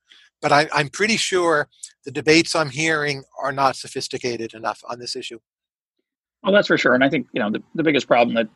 but 0.43 0.51
I, 0.51 0.69
I'm 0.75 0.89
pretty 0.89 1.17
sure 1.17 1.69
the 2.05 2.11
debates 2.11 2.57
I'm 2.57 2.71
hearing 2.71 3.23
are 3.41 3.53
not 3.53 3.77
sophisticated 3.77 4.53
enough 4.53 4.81
on 4.91 4.99
this 4.99 5.15
issue. 5.15 5.39
Well, 6.43 6.53
that's 6.53 6.67
for 6.67 6.77
sure. 6.77 6.95
And 6.95 7.05
I 7.05 7.09
think, 7.09 7.29
you 7.33 7.41
know, 7.41 7.49
the, 7.49 7.63
the 7.77 7.85
biggest 7.85 8.09
problem 8.09 8.35
that 8.35 8.49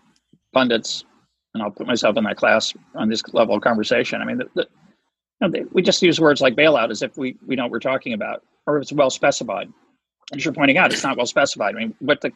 pundits, 0.53 1.05
and 1.55 1.63
I'll 1.63 1.71
put 1.71 1.87
myself 1.87 2.17
in 2.17 2.25
that 2.25 2.37
class 2.37 2.75
on 2.97 3.09
this 3.09 3.23
level 3.33 3.55
of 3.55 3.63
conversation. 3.63 4.21
I 4.21 4.25
mean, 4.25 4.39
the, 4.39 4.49
the, 4.57 4.67
know, 5.41 5.51
they, 5.51 5.65
we 5.73 5.83
just 5.83 6.03
use 6.03 6.21
words 6.21 6.41
like 6.41 6.57
bailout 6.57 6.91
as 6.91 7.03
if 7.03 7.17
we, 7.17 7.37
we 7.47 7.57
know 7.57 7.65
what 7.65 7.73
we're 7.73 7.81
talking 7.81 8.13
about, 8.13 8.45
or 8.67 8.79
it's 8.79 8.93
well 8.93 9.11
specified. 9.11 9.73
As 10.35 10.45
you're 10.45 10.55
pointing 10.55 10.79
out, 10.79 10.93
it's 10.93 11.03
not 11.03 11.17
well 11.17 11.27
specified. 11.27 11.75
I 11.75 11.79
mean, 11.79 11.95
what 12.01 12.21
the 12.21 12.33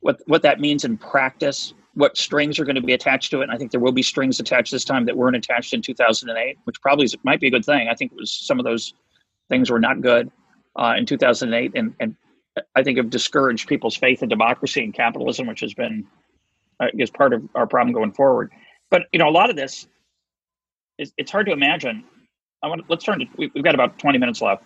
what 0.00 0.20
what 0.26 0.42
that 0.42 0.60
means 0.60 0.84
in 0.84 0.98
practice, 0.98 1.72
what 1.94 2.18
strings 2.18 2.58
are 2.58 2.64
going 2.64 2.74
to 2.76 2.82
be 2.82 2.92
attached 2.92 3.30
to 3.30 3.40
it, 3.40 3.44
and 3.44 3.52
I 3.52 3.56
think 3.56 3.70
there 3.70 3.80
will 3.80 3.92
be 3.92 4.02
strings 4.02 4.38
attached 4.40 4.70
this 4.72 4.84
time 4.84 5.06
that 5.06 5.16
weren't 5.16 5.36
attached 5.36 5.72
in 5.72 5.80
2008, 5.80 6.58
which 6.64 6.80
probably 6.82 7.06
is, 7.06 7.16
might 7.22 7.40
be 7.40 7.46
a 7.46 7.50
good 7.50 7.64
thing. 7.64 7.88
I 7.88 7.94
think 7.94 8.12
it 8.12 8.18
was 8.18 8.30
some 8.30 8.58
of 8.58 8.66
those 8.66 8.92
things 9.48 9.70
were 9.70 9.80
not 9.80 10.02
good 10.02 10.30
uh, 10.76 10.94
in 10.98 11.06
2008, 11.06 11.72
and 11.74 11.94
and 11.98 12.14
I 12.76 12.82
think 12.82 12.98
have 12.98 13.08
discouraged 13.08 13.68
people's 13.68 13.96
faith 13.96 14.22
in 14.22 14.28
democracy 14.28 14.84
and 14.84 14.92
capitalism, 14.92 15.46
which 15.46 15.60
has 15.60 15.72
been 15.72 16.06
I 16.80 16.90
guess 16.90 17.10
part 17.10 17.32
of 17.32 17.48
our 17.54 17.66
problem 17.66 17.94
going 17.94 18.12
forward. 18.12 18.52
But 18.90 19.06
you 19.12 19.18
know, 19.18 19.28
a 19.28 19.30
lot 19.30 19.48
of 19.48 19.56
this 19.56 19.86
is 20.98 21.14
it's 21.16 21.30
hard 21.30 21.46
to 21.46 21.52
imagine 21.52 22.04
I 22.64 22.66
want 22.66 22.80
to, 22.80 22.86
let's 22.88 23.04
turn 23.04 23.18
to 23.18 23.26
we, 23.36 23.50
have 23.54 23.62
got 23.62 23.74
about 23.74 23.98
20 23.98 24.18
minutes 24.18 24.40
left. 24.40 24.64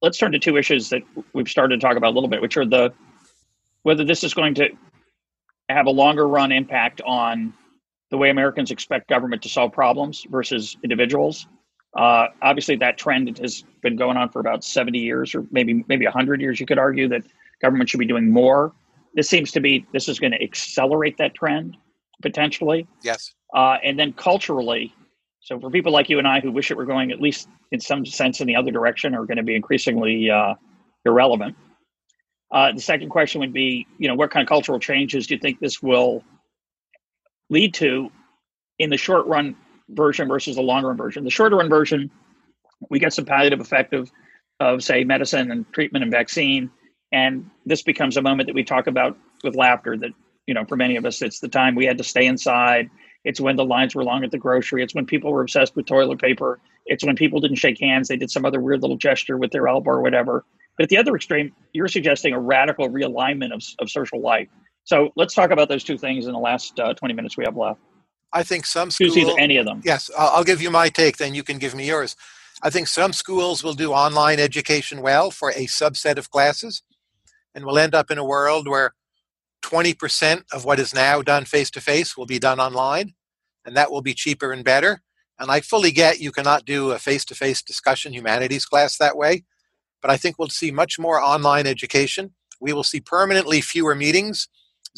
Let's 0.00 0.16
turn 0.16 0.32
to 0.32 0.38
two 0.38 0.56
issues 0.56 0.88
that 0.88 1.02
we've 1.34 1.48
started 1.48 1.78
to 1.78 1.86
talk 1.86 1.96
about 1.96 2.12
a 2.12 2.14
little 2.14 2.28
bit, 2.28 2.40
which 2.40 2.56
are 2.56 2.64
the 2.64 2.92
whether 3.82 4.02
this 4.02 4.24
is 4.24 4.32
going 4.32 4.54
to 4.54 4.70
have 5.68 5.84
a 5.84 5.90
longer 5.90 6.26
run 6.26 6.52
impact 6.52 7.02
on 7.02 7.52
the 8.10 8.16
way 8.16 8.30
Americans 8.30 8.70
expect 8.70 9.08
government 9.08 9.42
to 9.42 9.50
solve 9.50 9.72
problems 9.72 10.26
versus 10.30 10.78
individuals. 10.82 11.46
Uh, 11.94 12.28
obviously, 12.40 12.76
that 12.76 12.96
trend 12.96 13.38
has 13.38 13.62
been 13.82 13.94
going 13.94 14.16
on 14.16 14.30
for 14.30 14.40
about 14.40 14.64
70 14.64 14.98
years, 14.98 15.34
or 15.34 15.44
maybe 15.50 15.84
maybe 15.86 16.06
100 16.06 16.40
years. 16.40 16.58
You 16.58 16.66
could 16.66 16.78
argue 16.78 17.08
that 17.08 17.24
government 17.60 17.90
should 17.90 18.00
be 18.00 18.06
doing 18.06 18.30
more. 18.30 18.72
This 19.14 19.28
seems 19.28 19.52
to 19.52 19.60
be 19.60 19.86
this 19.92 20.08
is 20.08 20.18
going 20.18 20.32
to 20.32 20.42
accelerate 20.42 21.18
that 21.18 21.34
trend 21.34 21.76
potentially. 22.22 22.86
Yes. 23.02 23.34
Uh, 23.54 23.76
and 23.84 23.98
then 23.98 24.14
culturally, 24.14 24.94
so 25.44 25.60
for 25.60 25.70
people 25.70 25.92
like 25.92 26.08
you 26.08 26.18
and 26.18 26.26
I 26.26 26.40
who 26.40 26.50
wish 26.50 26.70
it 26.70 26.76
were 26.76 26.86
going 26.86 27.12
at 27.12 27.20
least 27.20 27.48
in 27.70 27.78
some 27.78 28.06
sense 28.06 28.40
in 28.40 28.46
the 28.46 28.56
other 28.56 28.70
direction, 28.70 29.14
are 29.14 29.26
going 29.26 29.36
to 29.36 29.42
be 29.42 29.54
increasingly 29.54 30.30
uh, 30.30 30.54
irrelevant. 31.04 31.54
Uh, 32.50 32.72
the 32.72 32.80
second 32.80 33.10
question 33.10 33.40
would 33.40 33.52
be, 33.52 33.86
you 33.98 34.08
know, 34.08 34.14
what 34.14 34.30
kind 34.30 34.42
of 34.42 34.48
cultural 34.48 34.78
changes 34.78 35.26
do 35.26 35.34
you 35.34 35.40
think 35.40 35.60
this 35.60 35.82
will 35.82 36.24
lead 37.50 37.74
to 37.74 38.10
in 38.78 38.88
the 38.88 38.96
short 38.96 39.26
run 39.26 39.54
version 39.90 40.28
versus 40.28 40.56
the 40.56 40.62
long 40.62 40.82
run 40.82 40.96
version? 40.96 41.24
The 41.24 41.30
shorter 41.30 41.56
run 41.56 41.68
version, 41.68 42.10
we 42.88 42.98
get 42.98 43.12
some 43.12 43.26
palliative 43.26 43.60
effect 43.60 43.92
of, 43.92 44.10
of 44.60 44.82
say 44.82 45.04
medicine 45.04 45.50
and 45.50 45.70
treatment 45.74 46.04
and 46.04 46.10
vaccine, 46.10 46.70
And 47.12 47.50
this 47.66 47.82
becomes 47.82 48.16
a 48.16 48.22
moment 48.22 48.46
that 48.46 48.54
we 48.54 48.64
talk 48.64 48.86
about 48.86 49.18
with 49.42 49.56
laughter 49.56 49.98
that, 49.98 50.12
you 50.46 50.54
know, 50.54 50.64
for 50.64 50.76
many 50.76 50.96
of 50.96 51.04
us, 51.04 51.20
it's 51.20 51.40
the 51.40 51.48
time 51.48 51.74
we 51.74 51.84
had 51.84 51.98
to 51.98 52.04
stay 52.04 52.24
inside. 52.24 52.88
It's 53.24 53.40
when 53.40 53.56
the 53.56 53.64
lines 53.64 53.94
were 53.94 54.04
long 54.04 54.22
at 54.24 54.30
the 54.30 54.38
grocery. 54.38 54.82
It's 54.82 54.94
when 54.94 55.06
people 55.06 55.32
were 55.32 55.42
obsessed 55.42 55.74
with 55.76 55.86
toilet 55.86 56.20
paper. 56.20 56.60
It's 56.86 57.04
when 57.04 57.16
people 57.16 57.40
didn't 57.40 57.56
shake 57.56 57.80
hands. 57.80 58.08
They 58.08 58.16
did 58.16 58.30
some 58.30 58.44
other 58.44 58.60
weird 58.60 58.82
little 58.82 58.96
gesture 58.96 59.38
with 59.38 59.50
their 59.50 59.66
elbow 59.66 59.92
or 59.92 60.02
whatever. 60.02 60.44
But 60.76 60.84
at 60.84 60.88
the 60.90 60.98
other 60.98 61.14
extreme, 61.14 61.52
you're 61.72 61.88
suggesting 61.88 62.34
a 62.34 62.38
radical 62.38 62.90
realignment 62.90 63.54
of, 63.54 63.62
of 63.78 63.90
social 63.90 64.20
life. 64.20 64.48
So 64.84 65.12
let's 65.16 65.34
talk 65.34 65.50
about 65.50 65.68
those 65.68 65.84
two 65.84 65.96
things 65.96 66.26
in 66.26 66.32
the 66.32 66.38
last 66.38 66.78
uh, 66.78 66.92
20 66.92 67.14
minutes 67.14 67.36
we 67.36 67.44
have 67.44 67.56
left. 67.56 67.80
I 68.32 68.42
think 68.42 68.66
some 68.66 68.90
schools. 68.90 69.16
Any 69.38 69.56
of 69.56 69.64
them. 69.64 69.80
Yes, 69.84 70.10
I'll, 70.18 70.36
I'll 70.36 70.44
give 70.44 70.60
you 70.60 70.70
my 70.70 70.88
take, 70.88 71.16
then 71.16 71.34
you 71.34 71.42
can 71.42 71.58
give 71.58 71.74
me 71.74 71.86
yours. 71.86 72.16
I 72.62 72.70
think 72.70 72.88
some 72.88 73.12
schools 73.12 73.62
will 73.62 73.74
do 73.74 73.92
online 73.92 74.40
education 74.40 75.00
well 75.00 75.30
for 75.30 75.50
a 75.50 75.66
subset 75.66 76.18
of 76.18 76.30
classes, 76.30 76.82
and 77.54 77.64
we'll 77.64 77.78
end 77.78 77.94
up 77.94 78.10
in 78.10 78.18
a 78.18 78.24
world 78.24 78.68
where 78.68 78.92
20% 79.64 80.44
of 80.52 80.64
what 80.64 80.78
is 80.78 80.94
now 80.94 81.22
done 81.22 81.44
face 81.46 81.70
to 81.70 81.80
face 81.80 82.16
will 82.16 82.26
be 82.26 82.38
done 82.38 82.60
online, 82.60 83.14
and 83.64 83.74
that 83.76 83.90
will 83.90 84.02
be 84.02 84.14
cheaper 84.14 84.52
and 84.52 84.62
better. 84.62 85.02
And 85.38 85.50
I 85.50 85.60
fully 85.60 85.90
get 85.90 86.20
you 86.20 86.30
cannot 86.30 86.66
do 86.66 86.90
a 86.90 86.98
face 86.98 87.24
to 87.26 87.34
face 87.34 87.62
discussion 87.62 88.12
humanities 88.12 88.66
class 88.66 88.98
that 88.98 89.16
way, 89.16 89.44
but 90.02 90.10
I 90.10 90.18
think 90.18 90.38
we'll 90.38 90.48
see 90.48 90.70
much 90.70 90.98
more 90.98 91.20
online 91.20 91.66
education. 91.66 92.34
We 92.60 92.74
will 92.74 92.84
see 92.84 93.00
permanently 93.00 93.62
fewer 93.62 93.94
meetings, 93.94 94.48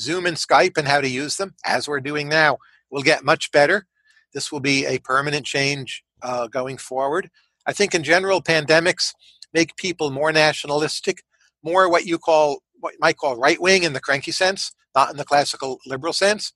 Zoom 0.01 0.27
and 0.27 0.37
Skype, 0.37 0.77
and 0.77 0.89
how 0.89 1.01
to 1.01 1.09
use 1.09 1.37
them, 1.37 1.55
as 1.65 1.89
we're 1.89 2.01
doing 2.01 2.29
now 2.29 2.59
will 2.91 3.03
get 3.03 3.25
much 3.25 3.53
better. 3.53 3.87
This 4.35 4.51
will 4.51 4.61
be 4.61 4.85
a 4.85 4.99
permanent 4.99 5.47
change 5.47 6.03
uh, 6.23 6.49
going 6.49 6.77
forward. 6.77 7.31
I 7.67 7.73
think 7.73 7.95
in 7.95 8.03
general, 8.03 8.43
pandemics 8.43 9.13
make 9.55 9.77
people 9.77 10.11
more 10.11 10.33
nationalistic, 10.33 11.23
more 11.63 11.89
what 11.89 12.05
you 12.05 12.19
call 12.19 12.63
what 12.81 12.95
you 12.95 12.99
might 13.01 13.17
call 13.17 13.37
right 13.37 13.61
wing 13.61 13.83
in 13.83 13.93
the 13.93 14.01
cranky 14.01 14.33
sense, 14.33 14.73
not 14.95 15.11
in 15.11 15.17
the 15.17 15.25
classical 15.25 15.79
liberal 15.87 16.13
sense. 16.13 16.53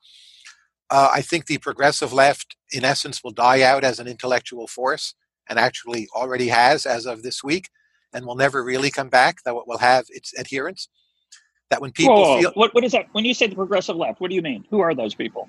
Uh, 0.91 1.09
I 1.13 1.23
think 1.23 1.47
the 1.47 1.59
progressive 1.59 2.13
left, 2.13 2.57
in 2.73 2.85
essence, 2.85 3.23
will 3.23 3.31
die 3.31 3.63
out 3.63 3.85
as 3.85 4.01
an 4.01 4.09
intellectual 4.09 4.67
force, 4.67 5.15
and 5.49 5.59
actually 5.59 6.09
already 6.15 6.49
has 6.49 6.85
as 6.87 7.07
of 7.07 7.23
this 7.23 7.45
week, 7.45 7.69
and 8.13 8.27
will 8.27 8.35
never 8.35 8.65
really 8.65 8.91
come 8.91 9.09
back. 9.09 9.39
Though 9.45 9.61
it 9.61 9.69
will 9.69 9.79
have 9.79 10.07
its 10.09 10.37
adherents. 10.39 10.89
That 11.71 11.81
when 11.81 11.93
people 11.93 12.17
Whoa, 12.17 12.41
feel 12.41 12.53
what, 12.55 12.75
what 12.75 12.83
is 12.83 12.93
that? 12.93 13.07
When 13.13 13.25
you 13.25 13.33
say 13.33 13.47
the 13.47 13.55
progressive 13.55 13.95
left, 13.95 14.21
what 14.21 14.29
do 14.29 14.35
you 14.35 14.43
mean? 14.43 14.65
Who 14.71 14.81
are 14.81 14.93
those 14.93 15.15
people? 15.15 15.49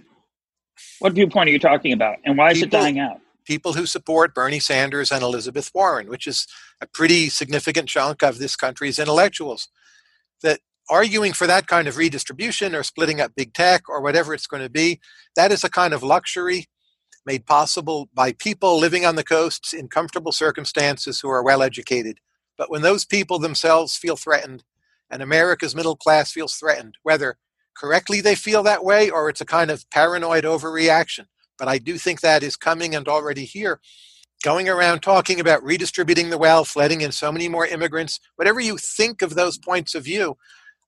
What 0.99 1.13
viewpoint 1.13 1.49
are 1.49 1.51
you 1.51 1.59
talking 1.59 1.93
about, 1.93 2.17
and 2.25 2.37
why 2.37 2.51
is 2.51 2.59
People- 2.59 2.79
it 2.79 2.81
dying 2.81 2.99
out? 2.99 3.19
people 3.43 3.73
who 3.73 3.85
support 3.85 4.33
Bernie 4.33 4.59
Sanders 4.59 5.11
and 5.11 5.23
Elizabeth 5.23 5.71
Warren, 5.73 6.07
which 6.07 6.27
is 6.27 6.47
a 6.79 6.87
pretty 6.87 7.27
significant 7.29 7.89
chunk 7.89 8.21
of 8.21 8.37
this 8.37 8.55
country's 8.55 8.99
intellectuals, 8.99 9.67
that 10.43 10.59
arguing 10.89 11.33
for 11.33 11.47
that 11.47 11.67
kind 11.67 11.87
of 11.87 11.97
redistribution 11.97 12.75
or 12.75 12.83
splitting 12.83 13.21
up 13.21 13.31
big 13.35 13.53
tech 13.53 13.87
or 13.87 14.01
whatever 14.01 14.33
it's 14.33 14.47
going 14.47 14.63
to 14.63 14.69
be, 14.69 14.99
that 15.35 15.51
is 15.51 15.63
a 15.63 15.69
kind 15.69 15.93
of 15.93 16.03
luxury 16.03 16.65
made 17.25 17.45
possible 17.45 18.09
by 18.13 18.33
people 18.33 18.79
living 18.79 19.05
on 19.05 19.15
the 19.15 19.23
coasts 19.23 19.73
in 19.73 19.87
comfortable 19.87 20.31
circumstances 20.31 21.19
who 21.19 21.29
are 21.29 21.43
well 21.43 21.61
educated. 21.61 22.17
But 22.57 22.69
when 22.69 22.81
those 22.81 23.05
people 23.05 23.39
themselves 23.39 23.95
feel 23.95 24.15
threatened 24.15 24.63
and 25.09 25.21
America's 25.21 25.75
middle 25.75 25.95
class 25.95 26.31
feels 26.31 26.55
threatened, 26.55 26.97
whether 27.03 27.37
correctly 27.75 28.21
they 28.21 28.35
feel 28.35 28.63
that 28.63 28.83
way 28.83 29.09
or 29.09 29.29
it's 29.29 29.41
a 29.41 29.45
kind 29.45 29.71
of 29.71 29.89
paranoid 29.89 30.43
overreaction, 30.43 31.27
but 31.57 31.67
I 31.67 31.77
do 31.77 31.97
think 31.97 32.21
that 32.21 32.43
is 32.43 32.55
coming 32.55 32.95
and 32.95 33.07
already 33.07 33.45
here. 33.45 33.79
Going 34.43 34.67
around 34.67 35.01
talking 35.01 35.39
about 35.39 35.63
redistributing 35.63 36.31
the 36.31 36.37
wealth, 36.37 36.75
letting 36.75 37.01
in 37.01 37.11
so 37.11 37.31
many 37.31 37.47
more 37.47 37.67
immigrants, 37.67 38.19
whatever 38.37 38.59
you 38.59 38.77
think 38.77 39.21
of 39.21 39.35
those 39.35 39.57
points 39.57 39.93
of 39.93 40.03
view, 40.03 40.35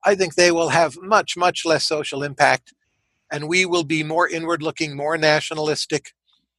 I 0.03 0.15
think 0.15 0.33
they 0.33 0.51
will 0.51 0.69
have 0.69 0.97
much, 1.01 1.37
much 1.37 1.65
less 1.65 1.85
social 1.85 2.23
impact. 2.23 2.73
And 3.31 3.47
we 3.47 3.65
will 3.65 3.83
be 3.83 4.03
more 4.03 4.27
inward 4.27 4.63
looking, 4.63 4.95
more 4.95 5.17
nationalistic, 5.17 6.13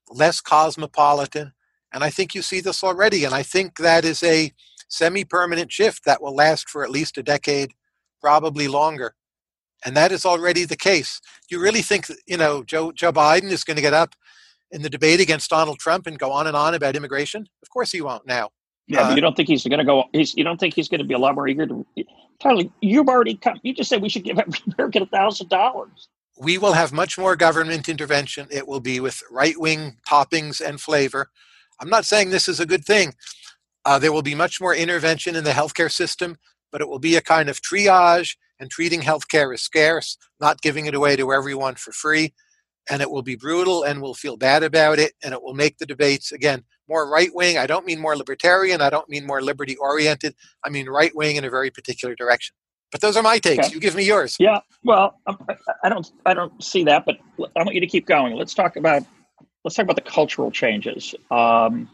less 0.09 0.41
cosmopolitan. 0.41 1.53
And 1.93 2.05
I 2.05 2.11
think 2.11 2.35
you 2.35 2.43
see 2.43 2.61
this 2.61 2.85
already. 2.85 3.25
And 3.25 3.35
I 3.35 3.43
think 3.43 3.77
that 3.79 4.05
is 4.05 4.23
a 4.23 4.53
semi 4.89 5.25
permanent 5.25 5.73
shift 5.73 6.05
that 6.05 6.23
will 6.23 6.35
last 6.35 6.69
for 6.69 6.85
at 6.85 6.91
least 6.91 7.19
a 7.19 7.23
decade, 7.23 7.73
probably 8.21 8.69
longer. 8.69 9.15
And 9.85 9.97
that 9.97 10.13
is 10.13 10.25
already 10.25 10.65
the 10.65 10.77
case. 10.77 11.21
Do 11.49 11.57
you 11.57 11.63
really 11.63 11.83
think, 11.83 12.07
you 12.27 12.37
know, 12.37 12.63
Joe, 12.63 12.93
Joe 12.93 13.13
Biden 13.13 13.51
is 13.51 13.65
going 13.65 13.77
to 13.77 13.83
get 13.83 13.93
up 13.95 14.15
in 14.71 14.83
the 14.83 14.91
debate 14.91 15.21
against 15.21 15.51
Donald 15.51 15.79
Trump 15.79 16.07
and 16.07 16.19
go 16.19 16.33
on 16.33 16.47
and 16.47 16.57
on 16.57 16.75
about 16.75 16.97
immigration? 16.97 17.47
Of 17.63 17.71
course 17.71 17.93
he 17.93 18.01
won't 18.01 18.27
now. 18.27 18.51
Yeah, 18.87 19.09
Uh, 19.09 19.15
you 19.15 19.21
don't 19.21 19.35
think 19.37 19.49
he's 19.49 19.65
going 19.65 19.79
to 19.79 19.85
go? 19.85 20.05
He's, 20.13 20.35
you 20.35 20.45
don't 20.45 20.59
think 20.59 20.75
he's 20.75 20.89
going 20.89 21.01
to 21.01 21.07
be 21.07 21.15
a 21.15 21.19
lot 21.19 21.35
more 21.35 21.49
eager 21.49 21.67
to? 21.67 21.87
Tyler, 22.41 22.65
you've 22.81 23.09
already 23.09 23.35
come. 23.37 23.59
You 23.63 23.73
just 23.75 23.89
said 23.89 24.03
we 24.03 24.09
should 24.09 24.25
give 24.25 24.39
every 24.41 24.59
American 24.77 25.03
a 25.03 25.07
thousand 25.07 25.49
dollars. 25.49 26.09
we 26.39 26.59
will 26.59 26.73
have 26.73 26.93
much 26.93 27.17
more 27.17 27.37
government 27.37 27.89
intervention. 27.89 28.47
It 28.51 28.67
will 28.69 28.81
be 28.81 29.01
with 29.01 29.23
right 29.31 29.59
wing 29.59 29.97
toppings 30.09 30.61
and 30.61 30.81
flavor. 30.81 31.31
I'm 31.81 31.89
not 31.89 32.05
saying 32.05 32.31
this 32.31 32.49
is 32.49 32.61
a 32.61 32.67
good 32.67 32.85
thing. 32.85 33.15
Uh, 33.85 33.99
there 33.99 34.13
will 34.13 34.23
be 34.23 34.35
much 34.35 34.61
more 34.61 34.75
intervention 34.75 35.37
in 35.37 35.45
the 35.45 35.51
healthcare 35.51 35.91
system, 35.91 36.37
but 36.73 36.81
it 36.81 36.89
will 36.89 36.99
be 36.99 37.17
a 37.17 37.21
kind 37.21 37.49
of 37.49 37.61
triage 37.63 38.37
and 38.61 38.71
treating 38.71 39.01
healthcare 39.03 39.53
as 39.55 39.63
scarce, 39.63 40.17
not 40.41 40.61
giving 40.63 40.87
it 40.87 40.95
away 40.95 41.17
to 41.17 41.33
everyone 41.33 41.75
for 41.75 41.93
free. 41.93 42.33
And 42.91 43.01
it 43.01 43.11
will 43.11 43.23
be 43.23 43.35
brutal 43.37 43.83
and 43.85 44.03
we'll 44.03 44.15
feel 44.15 44.37
bad 44.37 44.63
about 44.63 44.99
it. 44.99 45.13
And 45.23 45.33
it 45.33 45.43
will 45.43 45.55
make 45.55 45.79
the 45.79 45.87
debates, 45.87 46.33
again, 46.33 46.65
more 46.89 47.09
right 47.11 47.31
wing. 47.35 47.57
I 47.57 47.67
don't 47.67 47.87
mean 47.87 47.99
more 48.01 48.17
libertarian. 48.17 48.81
I 48.83 48.91
don't 48.91 49.09
mean 49.09 49.27
more 49.27 49.41
liberty 49.41 49.77
oriented. 49.77 50.35
I 50.65 50.69
mean 50.69 50.87
right 50.89 51.15
wing 51.17 51.37
in 51.37 51.45
a 51.45 51.51
very 51.51 51.71
particular 51.71 52.15
direction. 52.15 52.55
But 52.93 53.01
those 53.01 53.17
are 53.17 53.23
my 53.23 53.39
takes. 53.39 53.67
Okay. 53.67 53.75
You 53.75 53.81
give 53.81 53.95
me 53.97 54.05
yours. 54.05 54.37
Yeah. 54.39 54.61
Well, 54.85 55.19
um, 55.27 55.39
I- 55.49 55.55
I 55.85 55.89
don't. 55.89 56.11
I 56.27 56.35
don't 56.35 56.63
see 56.63 56.85
that, 56.85 57.05
but 57.05 57.17
I 57.41 57.63
want 57.65 57.75
you 57.75 57.81
to 57.81 57.87
keep 57.89 58.07
going. 58.07 58.35
Let's 58.37 58.55
talk 58.55 58.77
about. 58.77 59.03
Let's 59.65 59.75
talk 59.75 59.85
about 59.85 59.97
the 59.97 60.03
cultural 60.09 60.51
changes. 60.53 61.15
Um, 61.31 61.89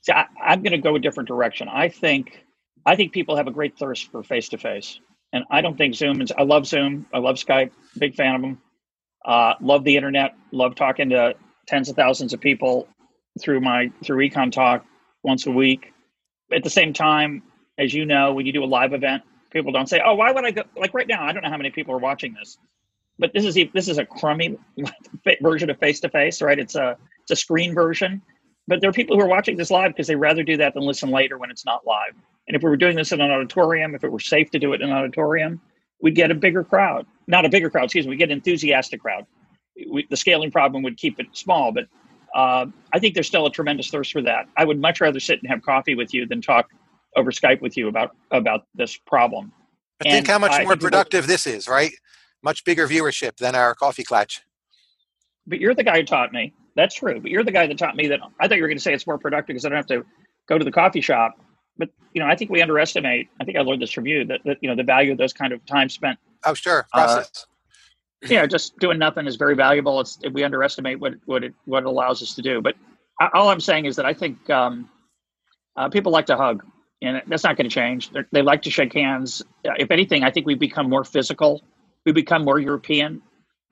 see, 0.00 0.12
I, 0.12 0.26
I'm 0.42 0.62
going 0.62 0.72
to 0.72 0.78
go 0.78 0.96
a 0.96 0.98
different 0.98 1.28
direction. 1.28 1.68
I 1.68 1.88
think. 1.88 2.44
I 2.84 2.96
think 2.96 3.12
people 3.12 3.36
have 3.36 3.46
a 3.46 3.52
great 3.52 3.78
thirst 3.78 4.10
for 4.10 4.24
face 4.24 4.48
to 4.48 4.58
face, 4.58 4.98
and 5.32 5.44
I 5.50 5.60
don't 5.60 5.78
think 5.78 5.94
Zoom 5.94 6.20
is. 6.20 6.32
I 6.36 6.42
love 6.42 6.66
Zoom. 6.66 7.06
I 7.14 7.18
love 7.18 7.36
Skype. 7.36 7.70
Big 7.96 8.16
fan 8.16 8.34
of 8.34 8.42
them. 8.42 8.60
Uh, 9.24 9.54
love 9.60 9.84
the 9.84 9.96
internet. 9.96 10.34
Love 10.50 10.74
talking 10.74 11.10
to 11.10 11.34
tens 11.66 11.88
of 11.88 11.96
thousands 11.96 12.32
of 12.32 12.40
people 12.40 12.88
through 13.40 13.60
my 13.60 13.90
through 14.04 14.28
EconTalk 14.28 14.82
once 15.22 15.46
a 15.46 15.50
week. 15.50 15.92
At 16.52 16.64
the 16.64 16.70
same 16.70 16.92
time, 16.92 17.42
as 17.78 17.94
you 17.94 18.04
know, 18.04 18.34
when 18.34 18.46
you 18.46 18.52
do 18.52 18.64
a 18.64 18.66
live 18.66 18.92
event, 18.92 19.22
people 19.50 19.72
don't 19.72 19.88
say, 19.88 20.00
"Oh, 20.04 20.14
why 20.14 20.32
would 20.32 20.44
I 20.44 20.50
go?" 20.50 20.62
Like 20.76 20.94
right 20.94 21.06
now, 21.06 21.24
I 21.24 21.32
don't 21.32 21.42
know 21.42 21.50
how 21.50 21.56
many 21.56 21.70
people 21.70 21.94
are 21.94 21.98
watching 21.98 22.34
this, 22.34 22.58
but 23.18 23.32
this 23.32 23.44
is 23.44 23.56
this 23.72 23.88
is 23.88 23.98
a 23.98 24.04
crummy 24.04 24.58
version 25.40 25.70
of 25.70 25.78
face 25.78 26.00
to 26.00 26.08
face, 26.08 26.42
right? 26.42 26.58
It's 26.58 26.74
a 26.74 26.96
it's 27.22 27.30
a 27.30 27.36
screen 27.36 27.74
version, 27.74 28.20
but 28.66 28.80
there 28.80 28.90
are 28.90 28.92
people 28.92 29.16
who 29.16 29.22
are 29.22 29.28
watching 29.28 29.56
this 29.56 29.70
live 29.70 29.92
because 29.92 30.06
they 30.06 30.16
rather 30.16 30.42
do 30.42 30.56
that 30.58 30.74
than 30.74 30.82
listen 30.82 31.10
later 31.10 31.38
when 31.38 31.50
it's 31.50 31.64
not 31.64 31.86
live. 31.86 32.14
And 32.48 32.56
if 32.56 32.62
we 32.62 32.70
were 32.70 32.76
doing 32.76 32.96
this 32.96 33.12
in 33.12 33.20
an 33.20 33.30
auditorium, 33.30 33.94
if 33.94 34.04
it 34.04 34.10
were 34.10 34.20
safe 34.20 34.50
to 34.50 34.58
do 34.58 34.72
it 34.72 34.82
in 34.82 34.90
an 34.90 34.96
auditorium, 34.96 35.60
we'd 36.02 36.14
get 36.14 36.30
a 36.30 36.34
bigger 36.34 36.62
crowd. 36.62 37.06
Not 37.26 37.46
a 37.46 37.48
bigger 37.48 37.70
crowd, 37.70 37.84
excuse 37.84 38.04
me. 38.04 38.10
We 38.10 38.16
get 38.16 38.30
an 38.30 38.36
enthusiastic 38.36 39.00
crowd. 39.00 39.24
We, 39.90 40.06
the 40.10 40.16
scaling 40.16 40.50
problem 40.50 40.82
would 40.82 40.98
keep 40.98 41.18
it 41.18 41.26
small, 41.32 41.72
but 41.72 41.84
uh, 42.34 42.66
I 42.92 42.98
think 42.98 43.14
there's 43.14 43.26
still 43.26 43.46
a 43.46 43.50
tremendous 43.50 43.88
thirst 43.88 44.12
for 44.12 44.20
that. 44.22 44.48
I 44.56 44.64
would 44.64 44.80
much 44.80 45.00
rather 45.00 45.20
sit 45.20 45.40
and 45.40 45.50
have 45.50 45.62
coffee 45.62 45.94
with 45.94 46.12
you 46.12 46.26
than 46.26 46.42
talk 46.42 46.68
over 47.16 47.30
Skype 47.30 47.60
with 47.60 47.76
you 47.76 47.88
about 47.88 48.16
about 48.30 48.66
this 48.74 48.96
problem. 48.96 49.52
But 49.98 50.10
think 50.10 50.26
how 50.26 50.38
much 50.38 50.52
I 50.52 50.64
more 50.64 50.76
productive 50.76 51.26
this 51.26 51.46
is, 51.46 51.68
right? 51.68 51.92
Much 52.42 52.64
bigger 52.64 52.88
viewership 52.88 53.36
than 53.36 53.54
our 53.54 53.74
coffee 53.74 54.02
clutch. 54.02 54.42
But 55.46 55.60
you're 55.60 55.74
the 55.74 55.84
guy 55.84 55.98
who 55.98 56.04
taught 56.04 56.32
me. 56.32 56.54
That's 56.74 56.94
true. 56.94 57.20
But 57.20 57.30
you're 57.30 57.44
the 57.44 57.52
guy 57.52 57.66
that 57.66 57.78
taught 57.78 57.96
me 57.96 58.08
that. 58.08 58.20
I 58.40 58.48
thought 58.48 58.56
you 58.56 58.62
were 58.62 58.68
going 58.68 58.78
to 58.78 58.82
say 58.82 58.94
it's 58.94 59.06
more 59.06 59.18
productive 59.18 59.48
because 59.48 59.64
I 59.64 59.68
don't 59.68 59.76
have 59.76 59.86
to 59.86 60.04
go 60.48 60.58
to 60.58 60.64
the 60.64 60.72
coffee 60.72 61.00
shop. 61.00 61.38
But 61.78 61.88
you 62.12 62.20
know, 62.22 62.28
I 62.28 62.36
think 62.36 62.50
we 62.50 62.60
underestimate. 62.62 63.28
I 63.40 63.44
think 63.44 63.56
I 63.58 63.62
learned 63.62 63.82
this 63.82 63.90
from 63.92 64.06
you 64.06 64.24
that, 64.26 64.40
that 64.44 64.58
you 64.60 64.68
know 64.68 64.76
the 64.76 64.82
value 64.82 65.12
of 65.12 65.18
those 65.18 65.32
kind 65.32 65.52
of 65.52 65.64
time 65.66 65.88
spent. 65.88 66.18
Oh, 66.44 66.54
sure, 66.54 66.86
Uh, 66.92 67.04
process. 67.04 67.46
You 68.22 68.36
know, 68.36 68.46
just 68.46 68.78
doing 68.78 68.98
nothing 68.98 69.26
is 69.26 69.34
very 69.36 69.56
valuable. 69.56 70.00
It's 70.00 70.18
we 70.32 70.44
underestimate 70.44 71.00
what 71.00 71.14
what 71.24 71.42
it 71.44 71.54
what 71.64 71.80
it 71.84 71.86
allows 71.86 72.22
us 72.22 72.34
to 72.34 72.42
do. 72.42 72.60
But 72.60 72.76
I- 73.20 73.30
all 73.34 73.48
I'm 73.48 73.60
saying 73.60 73.86
is 73.86 73.96
that 73.96 74.06
I 74.06 74.14
think 74.14 74.48
um, 74.50 74.88
uh, 75.76 75.88
people 75.88 76.12
like 76.12 76.26
to 76.26 76.36
hug, 76.36 76.64
and 77.00 77.20
that's 77.26 77.42
not 77.42 77.56
going 77.56 77.68
to 77.68 77.74
change. 77.74 78.10
They're, 78.10 78.28
they 78.30 78.42
like 78.42 78.62
to 78.62 78.70
shake 78.70 78.92
hands. 78.92 79.42
Uh, 79.66 79.72
If 79.78 79.90
anything, 79.90 80.22
I 80.22 80.30
think 80.30 80.46
we 80.46 80.54
become 80.54 80.88
more 80.88 81.04
physical. 81.04 81.62
We 82.04 82.12
become 82.12 82.44
more 82.44 82.58
European. 82.60 83.22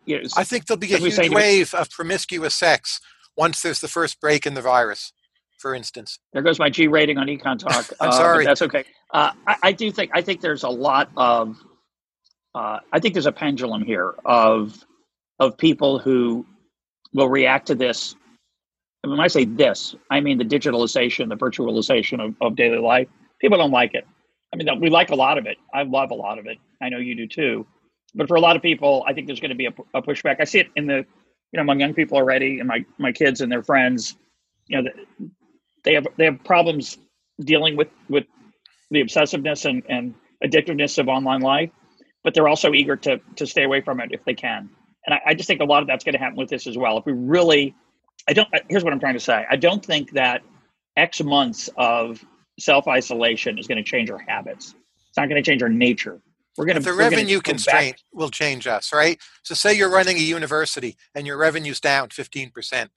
You 0.07 0.22
know, 0.22 0.28
I 0.36 0.44
think 0.44 0.66
there'll 0.66 0.78
be 0.80 0.92
a 0.92 0.96
as 0.96 1.03
we 1.03 1.11
say 1.11 1.24
huge 1.24 1.34
wave 1.34 1.74
of 1.74 1.90
promiscuous 1.90 2.55
sex 2.55 3.01
once 3.36 3.62
there's 3.62 3.80
the 3.80 3.88
first 3.88 4.20
break 4.20 4.46
in 4.46 4.55
the 4.55 4.62
virus, 4.62 5.12
for 5.61 5.74
instance. 5.74 6.18
There 6.32 6.42
goes 6.42 6.58
my 6.58 6.70
G 6.70 6.88
rating 6.88 7.18
on 7.18 7.26
EconTalk. 7.26 7.92
I'm 8.00 8.08
Uh, 8.08 8.12
sorry. 8.12 8.44
that's 8.44 8.62
okay. 8.62 8.84
Uh, 9.12 9.32
I, 9.46 9.56
I 9.64 9.72
do 9.72 9.90
think 9.92 10.11
I 10.14 10.22
think 10.22 10.40
there's 10.40 10.64
a 10.64 10.68
lot 10.68 11.11
of 11.16 11.56
uh, 12.54 12.78
I 12.92 12.98
think 12.98 13.14
there's 13.14 13.26
a 13.26 13.32
pendulum 13.32 13.82
here 13.84 14.14
of 14.24 14.84
of 15.38 15.56
people 15.56 15.98
who 15.98 16.44
will 17.14 17.28
react 17.28 17.66
to 17.68 17.74
this. 17.74 18.14
And 19.02 19.11
when 19.11 19.20
I 19.20 19.28
say 19.28 19.44
this, 19.44 19.94
I 20.11 20.20
mean 20.20 20.38
the 20.38 20.44
digitalization, 20.44 21.28
the 21.28 21.36
virtualization 21.36 22.24
of, 22.24 22.34
of 22.40 22.56
daily 22.56 22.78
life. 22.78 23.08
People 23.40 23.56
don't 23.58 23.70
like 23.70 23.94
it. 23.94 24.06
I 24.52 24.56
mean, 24.56 24.80
we 24.80 24.90
like 24.90 25.11
a 25.11 25.14
lot 25.14 25.38
of 25.38 25.46
it. 25.46 25.56
I 25.72 25.84
love 25.84 26.11
a 26.11 26.14
lot 26.14 26.38
of 26.38 26.46
it. 26.46 26.58
I 26.82 26.88
know 26.88 26.98
you 26.98 27.14
do 27.14 27.26
too. 27.26 27.66
But 28.14 28.26
for 28.28 28.34
a 28.36 28.40
lot 28.40 28.56
of 28.56 28.62
people, 28.62 29.04
I 29.06 29.12
think 29.14 29.26
there's 29.28 29.40
going 29.40 29.50
to 29.50 29.56
be 29.56 29.66
a, 29.66 29.72
a 29.94 30.02
pushback. 30.02 30.36
I 30.40 30.44
see 30.44 30.58
it 30.58 30.68
in 30.76 30.86
the, 30.86 30.96
you 30.96 31.06
know, 31.54 31.62
among 31.62 31.78
young 31.80 31.94
people 31.94 32.18
already, 32.18 32.58
and 32.58 32.66
my 32.68 32.84
my 32.98 33.12
kids 33.12 33.40
and 33.40 33.50
their 33.50 33.62
friends. 33.62 34.16
You 34.66 34.82
know, 34.82 34.90
they 35.84 35.94
have 35.94 36.06
they 36.16 36.24
have 36.24 36.42
problems 36.44 36.98
dealing 37.40 37.76
with 37.76 37.88
with 38.08 38.24
the 38.90 39.02
obsessiveness 39.02 39.64
and 39.68 39.82
and 39.88 40.14
addictiveness 40.44 40.98
of 40.98 41.08
online 41.08 41.40
life, 41.40 41.70
but 42.24 42.34
they're 42.34 42.48
also 42.48 42.72
eager 42.72 42.96
to 42.96 43.20
to 43.36 43.46
stay 43.46 43.64
away 43.64 43.80
from 43.80 44.00
it 44.00 44.10
if 44.12 44.24
they 44.24 44.34
can. 44.34 44.70
And 45.06 45.14
I, 45.14 45.20
I 45.28 45.34
just 45.34 45.46
think 45.46 45.60
a 45.60 45.64
lot 45.64 45.82
of 45.82 45.88
that's 45.88 46.04
going 46.04 46.12
to 46.12 46.18
happen 46.18 46.36
with 46.36 46.50
this 46.50 46.66
as 46.66 46.76
well. 46.76 46.98
If 46.98 47.06
we 47.06 47.12
really, 47.12 47.74
I 48.28 48.32
don't. 48.32 48.48
Here's 48.68 48.84
what 48.84 48.92
I'm 48.92 49.00
trying 49.00 49.14
to 49.14 49.20
say. 49.20 49.46
I 49.50 49.56
don't 49.56 49.84
think 49.84 50.12
that 50.12 50.42
X 50.96 51.22
months 51.22 51.70
of 51.76 52.24
self 52.58 52.86
isolation 52.86 53.58
is 53.58 53.66
going 53.66 53.82
to 53.82 53.84
change 53.84 54.10
our 54.10 54.18
habits. 54.18 54.74
It's 55.08 55.16
not 55.16 55.28
going 55.28 55.42
to 55.42 55.50
change 55.50 55.62
our 55.62 55.68
nature. 55.68 56.20
We're 56.56 56.66
going 56.66 56.76
to 56.76 56.82
the 56.82 56.92
revenue 56.92 57.40
constraint 57.40 57.96
back. 57.96 58.04
will 58.12 58.28
change 58.28 58.66
us, 58.66 58.92
right? 58.92 59.18
So, 59.42 59.54
say 59.54 59.72
you're 59.72 59.90
running 59.90 60.16
a 60.16 60.20
university 60.20 60.96
and 61.14 61.26
your 61.26 61.36
revenue's 61.36 61.80
down 61.80 62.08
15%, 62.08 62.88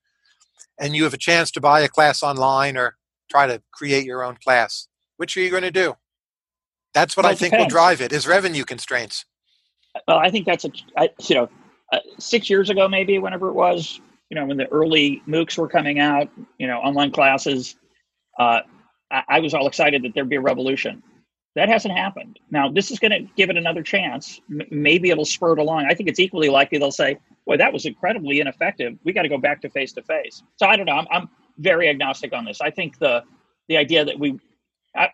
and 0.80 0.96
you 0.96 1.04
have 1.04 1.14
a 1.14 1.18
chance 1.18 1.52
to 1.52 1.62
buy 1.62 1.82
a 1.82 1.88
class 1.88 2.24
online 2.24 2.78
or 2.78 2.98
try 3.30 3.48
to 3.48 3.62
create 3.72 4.06
your 4.06 4.24
own 4.24 4.38
class. 4.44 4.88
Which 5.18 5.38
are 5.38 5.42
you 5.42 5.50
going 5.50 5.64
to 5.64 5.72
do? 5.72 5.96
That's 6.94 7.18
what 7.18 7.24
well, 7.24 7.32
I 7.32 7.36
think 7.36 7.52
depends. 7.52 7.74
will 7.74 7.78
drive 7.78 8.02
it 8.02 8.12
is 8.12 8.28
revenue 8.28 8.64
constraints. 8.64 9.26
Well, 10.08 10.18
I 10.18 10.30
think 10.30 10.46
that's 10.46 10.66
a 10.66 10.72
I, 10.98 11.10
you 11.28 11.36
know 11.36 11.50
uh, 11.92 12.00
six 12.20 12.50
years 12.50 12.70
ago 12.70 12.88
maybe 12.88 13.20
whenever 13.20 13.50
it 13.50 13.54
was 13.54 14.02
you 14.30 14.36
know 14.36 14.46
when 14.46 14.58
the 14.58 14.68
early 14.68 15.22
MOOCs 15.28 15.58
were 15.58 15.68
coming 15.68 16.00
out, 16.00 16.30
you 16.58 16.68
know 16.68 16.78
online 16.78 17.12
classes. 17.12 17.76
Uh, 18.40 18.62
I, 19.12 19.24
I 19.30 19.40
was 19.40 19.54
all 19.54 19.68
excited 19.68 20.04
that 20.04 20.14
there'd 20.14 20.30
be 20.30 20.36
a 20.36 20.42
revolution. 20.42 21.04
That 21.56 21.70
hasn't 21.70 21.96
happened. 21.96 22.40
Now, 22.50 22.70
this 22.70 22.90
is 22.90 22.98
going 22.98 23.12
to 23.12 23.32
give 23.36 23.50
it 23.50 23.58
another 23.58 23.84
chance. 23.84 24.42
M- 24.50 24.68
maybe 24.72 25.12
it'll 25.12 25.26
spur 25.26 25.54
it 25.54 25.60
along. 25.60 25.86
I 25.90 25.94
think 25.94 26.10
it's 26.10 26.20
equally 26.20 26.50
likely 26.50 26.80
they'll 26.80 26.92
say, 26.92 27.18
"Boy, 27.46 27.58
that 27.58 27.72
was 27.72 27.86
incredibly 27.86 28.40
ineffective. 28.40 28.98
We 29.04 29.14
got 29.14 29.22
to 29.24 29.30
go 29.30 29.38
back 29.38 29.62
to 29.62 29.70
face 29.70 29.94
to 29.94 30.02
face." 30.02 30.42
So 30.56 30.66
I 30.66 30.76
don't 30.76 30.86
know. 30.86 30.94
I'm, 30.94 31.08
I'm, 31.12 31.30
very 31.60 31.88
agnostic 31.88 32.34
on 32.34 32.46
this. 32.46 32.62
I 32.62 32.72
think 32.72 32.98
the 32.98 33.24
the 33.68 33.78
idea 33.78 34.04
that 34.06 34.18
we, 34.18 34.40
I, 34.96 35.10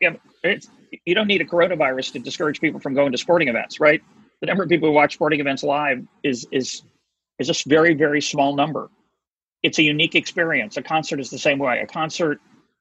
you 1.05 1.13
don't 1.13 1.27
need 1.27 1.41
a 1.41 1.45
coronavirus 1.45 2.13
to 2.13 2.19
discourage 2.19 2.61
people 2.61 2.79
from 2.79 2.93
going 2.93 3.11
to 3.11 3.17
sporting 3.17 3.49
events, 3.49 3.81
right? 3.81 4.01
The 4.39 4.47
number 4.47 4.63
of 4.63 4.69
people 4.69 4.87
who 4.87 4.93
watch 4.93 5.15
sporting 5.15 5.41
events 5.41 5.63
live 5.63 6.07
is 6.23 6.47
is 6.49 6.81
is 7.39 7.49
a 7.49 7.69
very 7.69 7.93
very 7.93 8.21
small 8.21 8.55
number. 8.55 8.89
It's 9.63 9.79
a 9.79 9.83
unique 9.83 10.15
experience. 10.15 10.77
A 10.77 10.81
concert 10.81 11.19
is 11.19 11.29
the 11.29 11.37
same 11.37 11.59
way. 11.59 11.81
A 11.81 11.87
concert 11.87 12.39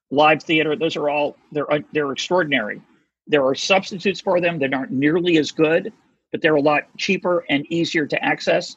live 0.09 0.41
theater 0.41 0.77
those 0.77 0.95
are 0.95 1.09
all 1.09 1.35
they're 1.51 1.67
they're 1.91 2.13
extraordinary 2.13 2.81
there 3.29 3.45
are 3.45 3.55
substitutes 3.55 4.19
for 4.19 4.41
them 4.41 4.59
that 4.59 4.73
aren't 4.73 4.91
nearly 4.91 5.37
as 5.37 5.51
good 5.51 5.93
but 6.31 6.41
they're 6.41 6.55
a 6.55 6.61
lot 6.61 6.83
cheaper 6.97 7.45
and 7.49 7.65
easier 7.71 8.05
to 8.05 8.21
access 8.23 8.75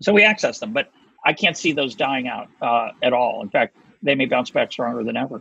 so 0.00 0.12
we 0.12 0.22
access 0.22 0.58
them 0.58 0.72
but 0.72 0.90
i 1.24 1.32
can't 1.32 1.56
see 1.56 1.72
those 1.72 1.94
dying 1.94 2.26
out 2.26 2.48
uh, 2.62 2.88
at 3.02 3.12
all 3.12 3.42
in 3.42 3.48
fact 3.48 3.76
they 4.02 4.14
may 4.14 4.26
bounce 4.26 4.50
back 4.50 4.72
stronger 4.72 5.04
than 5.04 5.16
ever 5.16 5.40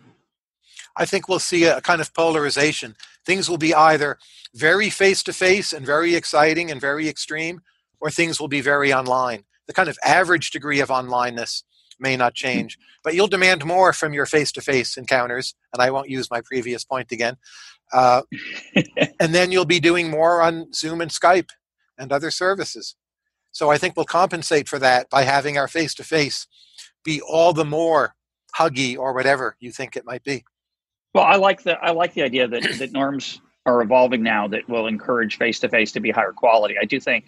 i 0.96 1.06
think 1.06 1.28
we'll 1.28 1.40
see 1.40 1.64
a 1.64 1.82
kind 1.82 2.02
of 2.02 2.14
polarization 2.14 2.96
things 3.26 3.50
will 3.50 3.58
be 3.58 3.74
either 3.74 4.18
very 4.54 4.90
face 4.90 5.24
to 5.24 5.34
face 5.34 5.74
and 5.74 5.86
very 5.86 6.16
exciting 6.16 6.70
and 6.70 6.80
very 6.80 7.10
extreme 7.10 7.62
or 8.00 8.12
things 8.12 8.40
will 8.40 8.48
be 8.48 8.62
very 8.62 8.94
online 8.94 9.44
the 9.68 9.74
kind 9.74 9.90
of 9.90 9.98
average 10.04 10.52
degree 10.52 10.80
of 10.80 10.90
onlineness 10.90 11.64
may 12.00 12.18
not 12.18 12.34
change. 12.34 12.78
But 13.04 13.16
you'll 13.16 13.28
demand 13.28 13.66
more 13.66 13.94
from 13.94 14.14
your 14.14 14.26
face 14.26 14.52
to 14.54 14.62
face 14.62 14.98
encounters, 14.98 15.56
and 15.74 15.82
I 15.82 15.92
won't 15.92 16.10
use 16.10 16.30
my 16.32 16.42
previous 16.42 16.84
point 16.84 17.12
again. 17.12 17.38
Uh, 17.94 18.24
and 19.20 19.34
then 19.34 19.52
you'll 19.52 19.66
be 19.66 19.80
doing 19.80 20.10
more 20.10 20.42
on 20.42 20.72
Zoom 20.74 21.02
and 21.02 21.12
Skype 21.12 21.50
and 21.98 22.12
other 22.12 22.32
services. 22.32 22.96
So 23.52 23.70
I 23.70 23.78
think 23.78 23.96
we'll 23.96 24.06
compensate 24.06 24.68
for 24.68 24.80
that 24.80 25.10
by 25.10 25.24
having 25.24 25.58
our 25.58 25.68
face 25.68 25.94
to 25.96 26.04
face 26.04 26.48
be 27.04 27.22
all 27.22 27.54
the 27.54 27.64
more 27.64 28.16
huggy 28.58 28.98
or 28.98 29.14
whatever 29.14 29.56
you 29.60 29.72
think 29.72 29.96
it 29.96 30.06
might 30.06 30.24
be. 30.24 30.44
Well, 31.14 31.24
I 31.24 31.38
like 31.38 31.64
the 31.64 31.78
I 31.82 31.92
like 31.92 32.14
the 32.14 32.24
idea 32.24 32.48
that, 32.48 32.64
that 32.80 32.92
norms 32.94 33.40
are 33.66 33.82
evolving 33.82 34.22
now 34.22 34.48
that 34.50 34.68
will 34.68 34.88
encourage 34.88 35.38
face 35.38 35.60
to 35.60 35.70
face 35.70 35.92
to 35.94 36.00
be 36.00 36.12
higher 36.12 36.34
quality. 36.34 36.76
I 36.80 36.86
do 36.86 37.00
think, 37.00 37.26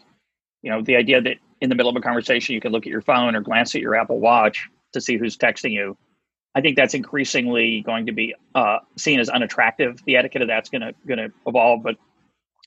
you 0.62 0.70
know, 0.70 0.82
the 0.82 0.95
idea 0.95 1.22
that 1.22 1.38
in 1.62 1.70
the 1.70 1.76
middle 1.76 1.89
of 1.89 1.95
a 1.95 2.01
conversation, 2.01 2.53
you 2.53 2.62
can 2.62 2.72
look 2.72 2.86
at 2.86 2.91
your 2.91 3.01
phone 3.01 3.36
or 3.36 3.41
glance 3.41 3.74
at 3.74 3.82
your 3.82 3.95
Apple 3.95 4.20
Watch 4.20 4.70
to 4.93 5.01
see 5.01 5.18
who's 5.18 5.38
texting 5.38 5.72
you. 5.72 5.97
I 6.58 6.62
think 6.62 6.76
that's 6.76 6.95
increasingly 6.95 7.82
going 7.82 8.08
to 8.08 8.12
be 8.12 8.34
uh, 8.55 8.80
seen 8.97 9.20
as 9.20 9.30
unattractive. 9.30 10.03
The 10.05 10.18
etiquette 10.18 10.41
of 10.41 10.47
that's 10.47 10.70
going 10.70 10.82
to 10.82 10.93
going 11.05 11.20
to 11.20 11.32
evolve, 11.45 11.84
but 11.84 11.97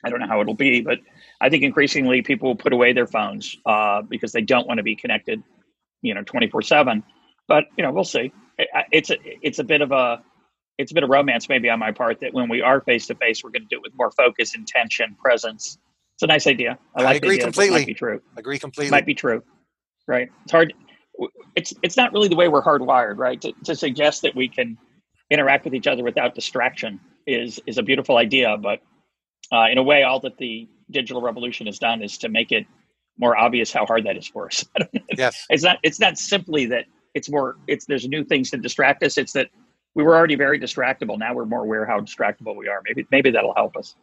I 0.04 0.10
don't 0.10 0.20
know 0.20 0.28
how 0.28 0.40
it'll 0.40 0.54
be. 0.54 0.80
But 0.80 1.00
I 1.40 1.48
think 1.48 1.64
increasingly 1.64 2.22
people 2.22 2.50
will 2.50 2.56
put 2.56 2.72
away 2.72 2.92
their 2.92 3.08
phones 3.08 3.56
uh, 3.66 4.02
because 4.02 4.30
they 4.30 4.42
don't 4.42 4.68
want 4.68 4.78
to 4.78 4.84
be 4.84 4.94
connected, 4.94 5.42
you 6.02 6.14
know, 6.14 6.22
twenty 6.22 6.48
four 6.48 6.62
seven. 6.62 7.02
But 7.48 7.64
you 7.76 7.82
know, 7.82 7.90
we'll 7.90 8.04
see. 8.04 8.32
It's 8.92 9.10
a 9.10 9.16
it's 9.42 9.58
a 9.58 9.64
bit 9.64 9.80
of 9.80 9.90
a 9.90 10.22
it's 10.78 10.92
a 10.92 10.94
bit 10.94 11.02
of 11.02 11.10
romance 11.10 11.48
maybe 11.48 11.68
on 11.68 11.80
my 11.80 11.90
part 11.90 12.20
that 12.20 12.32
when 12.32 12.48
we 12.48 12.62
are 12.62 12.80
face 12.82 13.08
to 13.08 13.16
face, 13.16 13.42
we're 13.42 13.50
going 13.50 13.62
to 13.62 13.68
do 13.68 13.78
it 13.78 13.82
with 13.82 13.92
more 13.96 14.12
focus, 14.12 14.54
intention, 14.54 15.16
presence, 15.20 15.78
it's 16.20 16.22
a 16.22 16.26
nice 16.26 16.46
idea. 16.46 16.78
I, 16.94 17.02
like 17.02 17.14
I 17.14 17.16
agree 17.16 17.38
completely. 17.38 17.78
Might 17.78 17.86
be 17.86 17.94
true. 17.94 18.20
Agree 18.36 18.58
completely. 18.58 18.90
Might 18.90 19.06
be 19.06 19.14
true. 19.14 19.42
Right. 20.06 20.28
It's 20.44 20.52
hard. 20.52 20.74
It's 21.56 21.74
it's 21.82 21.96
not 21.96 22.12
really 22.12 22.28
the 22.28 22.36
way 22.36 22.48
we're 22.48 22.62
hardwired, 22.62 23.18
right? 23.18 23.40
To, 23.42 23.52
to 23.64 23.74
suggest 23.74 24.22
that 24.22 24.34
we 24.34 24.48
can 24.48 24.78
interact 25.30 25.64
with 25.64 25.74
each 25.74 25.86
other 25.86 26.02
without 26.02 26.34
distraction 26.34 27.00
is 27.26 27.60
is 27.66 27.78
a 27.78 27.82
beautiful 27.82 28.16
idea, 28.16 28.56
but 28.56 28.80
uh, 29.52 29.66
in 29.70 29.78
a 29.78 29.82
way, 29.82 30.02
all 30.02 30.20
that 30.20 30.36
the 30.38 30.68
digital 30.90 31.22
revolution 31.22 31.66
has 31.66 31.78
done 31.78 32.02
is 32.02 32.18
to 32.18 32.28
make 32.28 32.52
it 32.52 32.66
more 33.18 33.36
obvious 33.36 33.72
how 33.72 33.84
hard 33.86 34.04
that 34.06 34.16
is 34.16 34.26
for 34.26 34.46
us. 34.46 34.64
yes. 35.16 35.46
It's 35.50 35.62
not. 35.62 35.78
It's 35.82 36.00
not 36.00 36.18
simply 36.18 36.66
that 36.66 36.86
it's 37.14 37.28
more. 37.28 37.56
It's 37.66 37.86
there's 37.86 38.06
new 38.08 38.24
things 38.24 38.50
to 38.50 38.56
distract 38.56 39.02
us. 39.02 39.18
It's 39.18 39.32
that 39.32 39.48
we 39.94 40.02
were 40.04 40.16
already 40.16 40.36
very 40.36 40.58
distractible. 40.58 41.18
Now 41.18 41.34
we're 41.34 41.46
more 41.46 41.62
aware 41.62 41.84
how 41.84 42.00
distractible 42.00 42.56
we 42.56 42.68
are. 42.68 42.82
Maybe 42.86 43.06
maybe 43.10 43.30
that'll 43.30 43.54
help 43.54 43.76
us. 43.76 43.94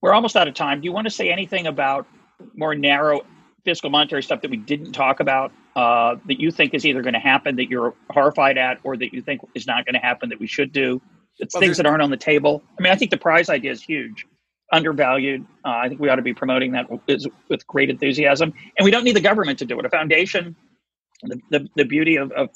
We're 0.00 0.12
almost 0.12 0.36
out 0.36 0.48
of 0.48 0.54
time. 0.54 0.80
Do 0.80 0.86
you 0.86 0.92
want 0.92 1.06
to 1.06 1.10
say 1.10 1.30
anything 1.30 1.66
about 1.66 2.06
more 2.54 2.74
narrow 2.74 3.22
fiscal 3.64 3.90
monetary 3.90 4.22
stuff 4.22 4.40
that 4.42 4.50
we 4.50 4.56
didn't 4.56 4.92
talk 4.92 5.20
about 5.20 5.52
uh, 5.76 6.16
that 6.26 6.40
you 6.40 6.50
think 6.50 6.74
is 6.74 6.84
either 6.84 7.02
going 7.02 7.14
to 7.14 7.20
happen 7.20 7.56
that 7.56 7.68
you're 7.68 7.94
horrified 8.10 8.58
at 8.58 8.78
or 8.84 8.96
that 8.96 9.12
you 9.12 9.22
think 9.22 9.40
is 9.54 9.66
not 9.66 9.84
going 9.84 9.94
to 9.94 10.00
happen 10.00 10.28
that 10.28 10.38
we 10.38 10.46
should 10.46 10.72
do? 10.72 11.00
It's 11.38 11.54
well, 11.54 11.60
things 11.60 11.76
that 11.78 11.86
aren't 11.86 12.02
on 12.02 12.10
the 12.10 12.16
table. 12.16 12.62
I 12.78 12.82
mean, 12.82 12.92
I 12.92 12.96
think 12.96 13.10
the 13.10 13.16
prize 13.16 13.48
idea 13.48 13.72
is 13.72 13.82
huge, 13.82 14.26
undervalued. 14.72 15.44
Uh, 15.64 15.70
I 15.70 15.88
think 15.88 16.00
we 16.00 16.08
ought 16.08 16.16
to 16.16 16.22
be 16.22 16.34
promoting 16.34 16.72
that 16.72 16.88
with, 16.90 17.26
with 17.48 17.66
great 17.66 17.90
enthusiasm. 17.90 18.52
And 18.78 18.84
we 18.84 18.90
don't 18.90 19.04
need 19.04 19.16
the 19.16 19.20
government 19.20 19.58
to 19.60 19.64
do 19.64 19.78
it. 19.78 19.86
A 19.86 19.90
foundation, 19.90 20.54
the, 21.22 21.40
the, 21.50 21.68
the 21.76 21.84
beauty 21.84 22.16
of, 22.16 22.30
of, 22.32 22.50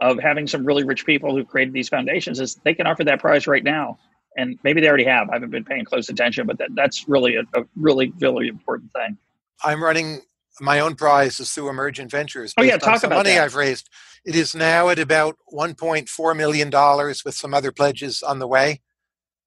of 0.00 0.18
having 0.18 0.46
some 0.46 0.64
really 0.64 0.84
rich 0.84 1.06
people 1.06 1.34
who 1.34 1.44
created 1.44 1.72
these 1.72 1.88
foundations 1.88 2.38
is 2.40 2.56
they 2.64 2.74
can 2.74 2.86
offer 2.86 3.04
that 3.04 3.20
prize 3.20 3.46
right 3.46 3.64
now 3.64 3.98
and 4.38 4.58
maybe 4.62 4.80
they 4.80 4.88
already 4.88 5.04
have. 5.04 5.28
I 5.28 5.34
haven't 5.34 5.50
been 5.50 5.64
paying 5.64 5.84
close 5.84 6.08
attention, 6.08 6.46
but 6.46 6.58
that, 6.58 6.68
that's 6.74 7.08
really 7.08 7.34
a, 7.34 7.42
a 7.58 7.64
really, 7.76 8.12
really 8.20 8.48
important 8.48 8.92
thing. 8.92 9.18
I'm 9.64 9.82
running 9.82 10.20
my 10.60 10.80
own 10.80 10.94
prize 10.94 11.40
is 11.40 11.50
through 11.52 11.68
Emergent 11.68 12.10
Ventures. 12.10 12.54
Oh 12.56 12.62
yeah, 12.62 12.76
talk 12.76 13.02
about 13.02 13.16
money 13.16 13.30
that. 13.30 13.44
I've 13.44 13.54
raised. 13.54 13.88
It 14.24 14.34
is 14.34 14.54
now 14.54 14.88
at 14.88 14.98
about 14.98 15.36
1.4 15.52 16.36
million 16.36 16.70
dollars, 16.70 17.24
with 17.24 17.34
some 17.34 17.54
other 17.54 17.72
pledges 17.72 18.22
on 18.22 18.38
the 18.38 18.46
way, 18.46 18.80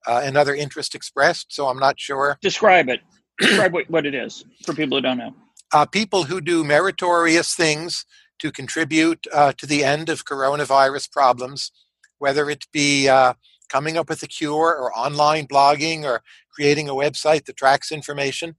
uh, 0.07 0.21
and 0.23 0.37
other 0.37 0.55
interest 0.55 0.95
expressed. 0.95 1.53
So 1.53 1.67
I'm 1.67 1.79
not 1.79 1.99
sure. 1.99 2.37
Describe 2.41 2.89
it. 2.89 3.01
Describe 3.39 3.73
what, 3.73 3.89
what 3.89 4.05
it 4.05 4.15
is 4.15 4.45
for 4.65 4.73
people 4.73 4.97
who 4.97 5.01
don't 5.01 5.17
know. 5.17 5.33
Uh, 5.73 5.85
people 5.85 6.23
who 6.23 6.41
do 6.41 6.63
meritorious 6.63 7.53
things 7.55 8.05
to 8.39 8.51
contribute 8.51 9.25
uh, 9.33 9.53
to 9.53 9.65
the 9.65 9.83
end 9.83 10.09
of 10.09 10.25
coronavirus 10.25 11.11
problems, 11.11 11.71
whether 12.19 12.49
it 12.49 12.65
be 12.73 13.07
uh, 13.07 13.33
coming 13.69 13.97
up 13.97 14.09
with 14.09 14.21
a 14.23 14.27
cure 14.27 14.75
or 14.75 14.91
online 14.97 15.47
blogging 15.47 16.03
or 16.03 16.21
creating 16.53 16.89
a 16.89 16.93
website 16.93 17.45
that 17.45 17.55
tracks 17.55 17.91
information, 17.91 18.55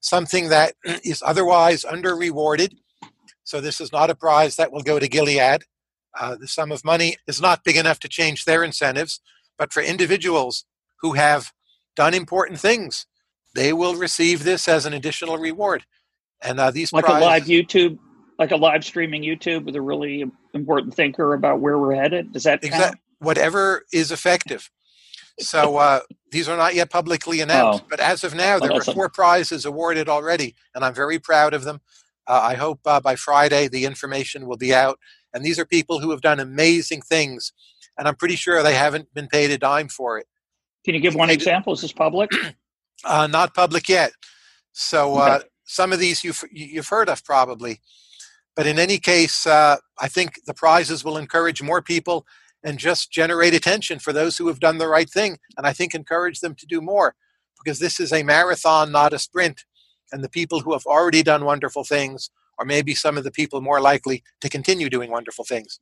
something 0.00 0.48
that 0.48 0.74
is 1.04 1.22
otherwise 1.24 1.84
under 1.84 2.16
rewarded. 2.16 2.74
So, 3.44 3.60
this 3.60 3.80
is 3.80 3.92
not 3.92 4.10
a 4.10 4.14
prize 4.14 4.56
that 4.56 4.72
will 4.72 4.82
go 4.82 4.98
to 4.98 5.08
Gilead. 5.08 5.62
Uh, 6.18 6.36
the 6.36 6.48
sum 6.48 6.72
of 6.72 6.84
money 6.84 7.16
is 7.26 7.40
not 7.40 7.64
big 7.64 7.76
enough 7.76 8.00
to 8.00 8.08
change 8.08 8.44
their 8.44 8.64
incentives, 8.64 9.20
but 9.58 9.72
for 9.72 9.82
individuals 9.82 10.64
who 11.00 11.12
have 11.12 11.52
done 11.96 12.14
important 12.14 12.58
things, 12.58 13.06
they 13.54 13.72
will 13.72 13.94
receive 13.94 14.44
this 14.44 14.68
as 14.68 14.86
an 14.86 14.92
additional 14.92 15.38
reward. 15.38 15.84
And 16.42 16.58
uh, 16.58 16.70
these 16.70 16.92
like 16.92 17.04
prizes, 17.04 17.22
a 17.22 17.26
live 17.26 17.44
YouTube, 17.44 17.98
like 18.38 18.50
a 18.50 18.56
live 18.56 18.84
streaming 18.84 19.22
YouTube 19.22 19.64
with 19.64 19.76
a 19.76 19.80
really 19.80 20.24
important 20.54 20.94
thinker 20.94 21.34
about 21.34 21.60
where 21.60 21.78
we're 21.78 21.94
headed. 21.94 22.32
Does 22.32 22.44
that 22.44 22.64
exactly 22.64 23.00
whatever 23.20 23.84
is 23.92 24.10
effective. 24.10 24.70
So 25.40 25.78
uh, 25.78 26.00
these 26.30 26.48
are 26.48 26.56
not 26.56 26.74
yet 26.74 26.90
publicly 26.90 27.40
announced, 27.40 27.82
oh. 27.84 27.86
but 27.88 28.00
as 28.00 28.24
of 28.24 28.34
now, 28.34 28.58
there 28.58 28.72
oh, 28.72 28.76
are 28.76 28.84
four 28.84 29.08
prizes 29.08 29.64
awarded 29.64 30.08
already, 30.08 30.54
and 30.74 30.84
I'm 30.84 30.94
very 30.94 31.18
proud 31.18 31.54
of 31.54 31.64
them. 31.64 31.80
Uh, 32.26 32.40
I 32.42 32.54
hope 32.54 32.80
uh, 32.86 33.00
by 33.00 33.16
Friday 33.16 33.68
the 33.68 33.84
information 33.84 34.46
will 34.46 34.56
be 34.56 34.74
out. 34.74 34.98
And 35.32 35.44
these 35.44 35.58
are 35.58 35.64
people 35.64 36.00
who 36.00 36.10
have 36.10 36.20
done 36.20 36.40
amazing 36.40 37.02
things, 37.02 37.52
and 37.96 38.06
I'm 38.06 38.16
pretty 38.16 38.36
sure 38.36 38.62
they 38.62 38.74
haven't 38.74 39.12
been 39.14 39.28
paid 39.28 39.50
a 39.50 39.58
dime 39.58 39.88
for 39.88 40.18
it. 40.18 40.26
Can 40.84 40.94
you 40.94 41.00
give 41.00 41.14
one 41.14 41.30
example? 41.30 41.72
Is 41.72 41.82
this 41.82 41.92
public? 41.92 42.30
Uh, 43.02 43.26
not 43.26 43.54
public 43.54 43.88
yet. 43.88 44.12
So 44.72 45.16
uh, 45.16 45.36
okay. 45.38 45.48
some 45.64 45.90
of 45.90 45.98
these 45.98 46.22
you've 46.22 46.44
you've 46.52 46.88
heard 46.88 47.08
of 47.08 47.24
probably, 47.24 47.80
but 48.54 48.66
in 48.66 48.78
any 48.78 48.98
case, 48.98 49.46
uh, 49.46 49.78
I 49.98 50.08
think 50.08 50.34
the 50.44 50.52
prizes 50.52 51.02
will 51.02 51.16
encourage 51.16 51.62
more 51.62 51.80
people 51.80 52.26
and 52.64 52.78
just 52.78 53.10
generate 53.10 53.54
attention 53.54 53.98
for 53.98 54.12
those 54.12 54.36
who 54.36 54.48
have 54.48 54.60
done 54.60 54.78
the 54.78 54.88
right 54.88 55.08
thing, 55.08 55.38
and 55.56 55.66
I 55.66 55.72
think 55.72 55.94
encourage 55.94 56.40
them 56.40 56.54
to 56.56 56.66
do 56.66 56.80
more 56.80 57.14
because 57.62 57.78
this 57.78 58.00
is 58.00 58.12
a 58.12 58.22
marathon, 58.22 58.92
not 58.92 59.12
a 59.12 59.18
sprint. 59.18 59.64
And 60.12 60.24
the 60.24 60.28
people 60.28 60.60
who 60.60 60.72
have 60.72 60.86
already 60.86 61.22
done 61.22 61.44
wonderful 61.44 61.84
things 61.84 62.30
are 62.58 62.64
maybe 62.64 62.94
some 62.94 63.16
of 63.16 63.24
the 63.24 63.30
people 63.30 63.60
more 63.60 63.80
likely 63.80 64.22
to 64.40 64.48
continue 64.48 64.90
doing 64.90 65.10
wonderful 65.10 65.44
things. 65.44 65.78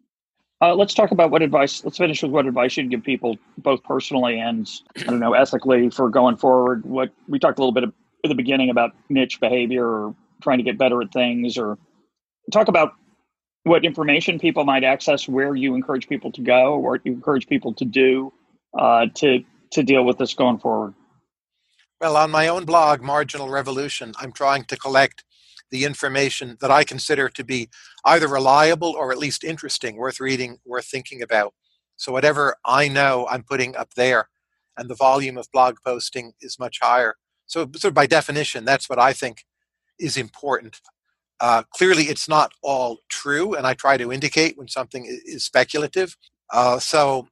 Uh, 0.60 0.74
let's 0.74 0.92
talk 0.92 1.12
about 1.12 1.30
what 1.30 1.40
advice. 1.40 1.84
Let's 1.84 1.98
finish 1.98 2.22
with 2.22 2.32
what 2.32 2.46
advice 2.46 2.76
you'd 2.76 2.90
give 2.90 3.04
people, 3.04 3.38
both 3.58 3.82
personally 3.84 4.40
and 4.40 4.68
I 4.96 5.04
don't 5.04 5.20
know, 5.20 5.34
ethically, 5.34 5.88
for 5.90 6.08
going 6.10 6.36
forward. 6.36 6.84
What 6.84 7.10
we 7.28 7.38
talked 7.38 7.58
a 7.58 7.62
little 7.62 7.72
bit 7.72 7.84
at 7.84 7.92
the 8.24 8.34
beginning 8.34 8.70
about 8.70 8.92
niche 9.08 9.38
behavior 9.40 9.86
or 9.86 10.14
trying 10.42 10.58
to 10.58 10.64
get 10.64 10.76
better 10.76 11.00
at 11.00 11.12
things, 11.12 11.56
or 11.56 11.78
talk 12.52 12.68
about 12.68 12.92
what 13.64 13.84
information 13.84 14.38
people 14.38 14.64
might 14.64 14.84
access, 14.84 15.28
where 15.28 15.54
you 15.54 15.74
encourage 15.74 16.08
people 16.08 16.32
to 16.32 16.40
go, 16.40 16.74
or 16.74 16.92
what 16.92 17.00
you 17.04 17.12
encourage 17.12 17.46
people 17.46 17.74
to 17.74 17.84
do 17.84 18.32
uh, 18.78 19.06
to 19.14 19.44
to 19.70 19.82
deal 19.82 20.04
with 20.04 20.18
this 20.18 20.34
going 20.34 20.58
forward. 20.58 20.94
Well, 22.00 22.16
on 22.16 22.30
my 22.30 22.48
own 22.48 22.64
blog, 22.64 23.02
Marginal 23.02 23.48
Revolution, 23.50 24.14
I'm 24.18 24.32
trying 24.32 24.64
to 24.64 24.76
collect 24.76 25.24
the 25.70 25.84
information 25.84 26.56
that 26.60 26.70
I 26.70 26.84
consider 26.84 27.28
to 27.28 27.44
be 27.44 27.68
either 28.04 28.28
reliable 28.28 28.94
or 28.96 29.12
at 29.12 29.18
least 29.18 29.44
interesting, 29.44 29.96
worth 29.96 30.20
reading, 30.20 30.58
worth 30.64 30.86
thinking 30.86 31.20
about. 31.20 31.54
So 31.96 32.12
whatever 32.12 32.56
I 32.64 32.88
know, 32.88 33.26
I'm 33.28 33.42
putting 33.42 33.76
up 33.76 33.94
there, 33.94 34.28
and 34.76 34.88
the 34.88 34.94
volume 34.94 35.36
of 35.36 35.50
blog 35.52 35.76
posting 35.84 36.32
is 36.40 36.58
much 36.58 36.78
higher. 36.80 37.16
So, 37.46 37.68
sort 37.76 37.90
of 37.90 37.94
by 37.94 38.06
definition, 38.06 38.64
that's 38.64 38.88
what 38.88 38.98
I 38.98 39.12
think 39.12 39.44
is 39.98 40.16
important. 40.16 40.80
Uh, 41.40 41.62
clearly, 41.74 42.04
it's 42.04 42.28
not 42.28 42.52
all 42.62 42.98
true, 43.08 43.54
and 43.54 43.66
I 43.66 43.74
try 43.74 43.96
to 43.96 44.12
indicate 44.12 44.58
when 44.58 44.68
something 44.68 45.06
is 45.06 45.44
speculative. 45.44 46.16
Uh, 46.52 46.78
so, 46.78 47.28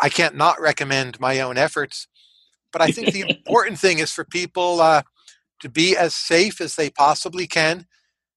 I 0.00 0.08
can't 0.08 0.36
not 0.36 0.60
recommend 0.60 1.18
my 1.18 1.40
own 1.40 1.58
efforts. 1.58 2.06
But 2.72 2.82
I 2.82 2.90
think 2.90 3.12
the 3.12 3.20
important 3.28 3.78
thing 3.78 3.98
is 3.98 4.10
for 4.10 4.24
people 4.24 4.80
uh, 4.80 5.02
to 5.60 5.68
be 5.68 5.96
as 5.96 6.14
safe 6.14 6.60
as 6.60 6.76
they 6.76 6.90
possibly 6.90 7.46
can 7.46 7.86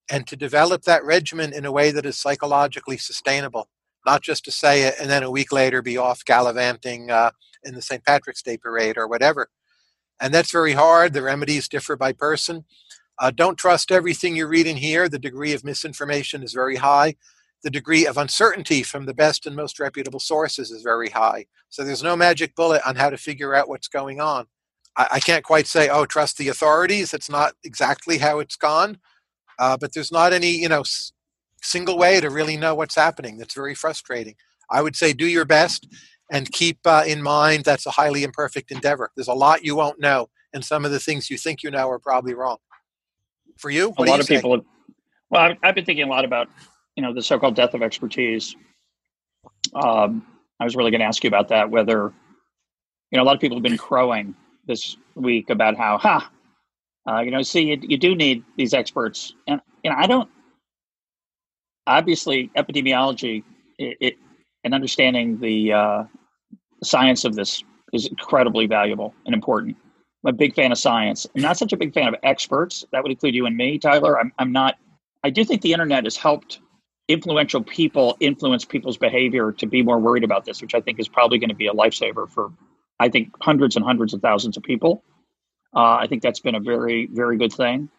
and 0.10 0.28
to 0.28 0.36
develop 0.36 0.84
that 0.84 1.04
regimen 1.04 1.54
in 1.54 1.66
a 1.66 1.72
way 1.72 1.92
that 1.92 2.06
is 2.06 2.18
psychologically 2.18 2.98
sustainable, 2.98 3.70
not 4.06 4.22
just 4.22 4.46
to 4.46 4.52
say 4.52 4.84
it 4.84 4.96
and 5.00 5.10
then 5.10 5.24
a 5.24 5.32
week 5.32 5.52
later 5.52 5.82
be 5.82 5.98
off 5.98 6.24
gallivanting 6.26 7.10
uh, 7.10 7.32
in 7.64 7.74
the 7.74 7.82
St. 7.82 8.04
Patrick's 8.06 8.44
Day 8.44 8.58
parade 8.58 8.98
or 8.98 9.08
whatever. 9.08 9.50
And 10.22 10.34
that's 10.34 10.52
very 10.52 10.74
hard. 10.74 11.14
The 11.14 11.24
remedies 11.24 11.68
differ 11.68 11.96
by 11.96 12.14
person. 12.14 12.66
Uh, 13.20 13.32
don't 13.32 13.58
trust 13.58 13.92
everything 13.92 14.36
you 14.36 14.48
read 14.48 14.68
in 14.68 14.78
here. 14.78 15.08
The 15.08 15.20
degree 15.20 15.54
of 15.54 15.64
misinformation 15.64 16.44
is 16.44 16.54
very 16.54 16.76
high. 16.78 17.16
The 17.64 17.70
degree 17.70 18.06
of 18.06 18.18
uncertainty 18.18 18.84
from 18.84 19.06
the 19.06 19.14
best 19.14 19.46
and 19.46 19.56
most 19.56 19.80
reputable 19.80 20.20
sources 20.20 20.72
is 20.72 20.84
very 20.84 21.10
high. 21.10 21.46
So 21.70 21.84
there's 21.84 22.04
no 22.04 22.16
magic 22.16 22.56
bullet 22.56 22.82
on 22.86 22.96
how 22.96 23.10
to 23.10 23.18
figure 23.18 23.56
out 23.56 23.70
what's 23.70 23.88
going 23.88 24.20
on. 24.22 24.48
I, 24.98 25.08
I 25.14 25.20
can't 25.20 25.44
quite 25.44 25.68
say, 25.68 25.90
oh, 25.90 26.06
trust 26.06 26.38
the 26.38 26.50
authorities. 26.50 27.14
It's 27.14 27.30
not 27.30 27.54
exactly 27.64 28.18
how 28.20 28.40
it's 28.40 28.56
gone, 28.58 29.00
uh, 29.60 29.78
but 29.78 29.94
there's 29.94 30.12
not 30.12 30.34
any, 30.34 30.52
you 30.52 30.70
know, 30.70 30.82
s- 30.82 31.14
single 31.62 31.98
way 31.98 32.22
to 32.22 32.30
really 32.30 32.58
know 32.58 32.76
what's 32.76 32.96
happening. 32.96 33.38
That's 33.38 33.56
very 33.56 33.76
frustrating. 33.76 34.36
I 34.72 34.82
would 34.82 34.96
say 34.96 35.14
do 35.14 35.28
your 35.28 35.46
best 35.46 35.88
and 36.32 36.52
keep 36.52 36.80
uh, 36.86 37.04
in 37.08 37.24
mind 37.24 37.66
that's 37.66 37.86
a 37.86 37.92
highly 37.92 38.24
imperfect 38.24 38.72
endeavor. 38.72 39.12
There's 39.16 39.28
a 39.28 39.34
lot 39.34 39.64
you 39.66 39.76
won't 39.76 40.00
know, 40.02 40.30
and 40.54 40.66
some 40.66 40.86
of 40.86 40.92
the 40.92 41.00
things 41.00 41.30
you 41.30 41.38
think 41.38 41.64
you 41.64 41.72
know 41.72 41.90
are 41.90 42.00
probably 42.00 42.34
wrong. 42.34 42.58
For 43.58 43.70
you, 43.70 43.94
a 43.98 44.04
lot 44.04 44.20
of 44.20 44.26
say? 44.26 44.36
people. 44.36 44.52
Have, 44.54 44.66
well, 45.30 45.42
I've, 45.42 45.58
I've, 45.64 45.76
been 45.76 45.86
thinking 45.86 46.06
a 46.06 46.10
lot 46.10 46.26
about 46.26 46.50
you 46.96 47.04
know 47.04 47.14
the 47.14 47.22
so-called 47.22 47.56
death 47.56 47.74
of 47.74 47.82
expertise. 47.82 48.56
Um, 49.74 50.26
I 50.60 50.64
was 50.64 50.76
really 50.76 50.92
going 50.92 51.02
to 51.02 51.08
ask 51.08 51.24
you 51.24 51.28
about 51.28 51.50
that. 51.50 51.70
Whether 51.70 52.14
you 53.12 53.18
know 53.18 53.24
a 53.24 53.26
lot 53.26 53.36
of 53.36 53.42
people 53.42 53.58
have 53.58 53.64
been 53.64 53.78
crowing 53.78 54.36
this 54.68 54.98
week 55.16 55.50
about 55.50 55.78
how, 55.78 55.98
ha, 55.98 56.32
uh, 57.08 57.20
you 57.20 57.32
know, 57.32 57.42
see, 57.44 57.62
you, 57.62 57.78
you 57.82 57.98
do 57.98 58.16
need 58.16 58.44
these 58.58 58.74
experts, 58.74 59.34
and 59.48 59.62
you 59.84 59.92
know, 59.92 59.98
I 59.98 60.08
don't. 60.08 60.30
Obviously, 61.88 62.50
epidemiology 62.58 63.44
it, 63.78 63.98
it 64.02 64.18
and 64.64 64.74
understanding 64.74 65.40
the 65.40 65.72
uh, 65.72 66.04
science 66.84 67.24
of 67.24 67.36
this 67.36 67.64
is 67.94 68.08
incredibly 68.08 68.66
valuable 68.66 69.14
and 69.26 69.34
important. 69.34 69.78
I'm 70.26 70.34
a 70.34 70.38
big 70.38 70.56
fan 70.56 70.72
of 70.72 70.78
science. 70.78 71.28
I'm 71.36 71.42
not 71.42 71.58
such 71.58 71.72
a 71.72 71.78
big 71.78 71.94
fan 71.94 72.08
of 72.08 72.16
experts. 72.24 72.84
That 72.92 73.04
would 73.04 73.12
include 73.12 73.36
you 73.36 73.46
and 73.46 73.56
me, 73.56 73.78
Tyler. 73.78 74.20
I'm, 74.20 74.32
I'm 74.40 74.52
not. 74.52 74.76
I 75.24 75.30
do 75.30 75.46
think 75.46 75.62
the 75.62 75.74
internet 75.74 76.04
has 76.06 76.18
helped 76.18 76.60
influential 77.08 77.64
people 77.64 78.18
influence 78.20 78.66
people's 78.66 78.98
behavior 78.98 79.52
to 79.52 79.68
be 79.68 79.84
more 79.84 80.00
worried 80.00 80.24
about 80.24 80.44
this, 80.44 80.62
which 80.62 80.74
I 80.74 80.82
think 80.82 81.00
is 81.00 81.08
probably 81.08 81.38
going 81.38 81.50
to 81.50 81.56
be 81.56 81.68
a 81.68 81.74
lifesaver 81.74 82.28
for 82.30 82.52
I 83.00 83.10
think 83.10 83.34
hundreds 83.40 83.76
and 83.76 83.86
hundreds 83.86 84.14
of 84.16 84.22
thousands 84.22 84.58
of 84.58 84.64
people. 84.64 85.04
Uh, 85.76 85.98
I 86.02 86.08
think 86.08 86.24
that's 86.24 86.40
been 86.40 86.56
a 86.56 86.60
very, 86.60 87.08
very 87.12 87.38
good 87.38 87.54
thing. 87.54 87.90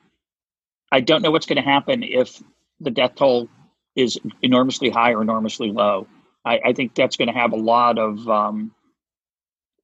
I 0.91 1.01
don't 1.01 1.23
know 1.23 1.31
what's 1.31 1.47
going 1.47 1.63
to 1.63 1.69
happen 1.69 2.03
if 2.03 2.43
the 2.81 2.91
death 2.91 3.15
toll 3.15 3.49
is 3.95 4.19
enormously 4.43 4.91
high 4.91 5.13
or 5.13 5.23
enormously 5.23 5.71
low. 5.71 6.09
I, 6.45 6.61
I 6.67 6.73
think 6.73 6.95
that's 6.95 7.17
going 7.17 7.29
to 7.29 7.35
have 7.35 7.53
a 7.53 7.57
lot 7.57 7.99
of 7.99 8.29
um, 8.29 8.73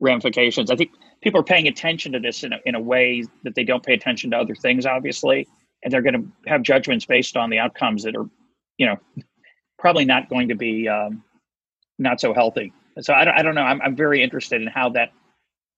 ramifications. 0.00 0.70
I 0.70 0.76
think 0.76 0.92
people 1.22 1.40
are 1.40 1.44
paying 1.44 1.68
attention 1.68 2.12
to 2.12 2.20
this 2.20 2.44
in 2.44 2.52
a, 2.52 2.58
in 2.66 2.74
a 2.74 2.80
way 2.80 3.24
that 3.44 3.54
they 3.54 3.64
don't 3.64 3.84
pay 3.84 3.94
attention 3.94 4.30
to 4.32 4.36
other 4.36 4.54
things, 4.54 4.84
obviously, 4.86 5.48
and 5.82 5.92
they're 5.92 6.02
going 6.02 6.14
to 6.14 6.50
have 6.50 6.62
judgments 6.62 7.04
based 7.04 7.36
on 7.36 7.48
the 7.48 7.58
outcomes 7.58 8.02
that 8.02 8.16
are, 8.16 8.28
you 8.76 8.86
know, 8.86 8.96
probably 9.78 10.04
not 10.04 10.28
going 10.28 10.48
to 10.48 10.54
be 10.54 10.88
um, 10.88 11.22
not 11.98 12.20
so 12.20 12.34
healthy. 12.34 12.72
So 13.00 13.14
I 13.14 13.24
don't, 13.24 13.34
I 13.38 13.42
don't 13.42 13.54
know. 13.54 13.62
I'm, 13.62 13.80
I'm 13.80 13.96
very 13.96 14.22
interested 14.22 14.60
in 14.60 14.68
how 14.68 14.90
that, 14.90 15.12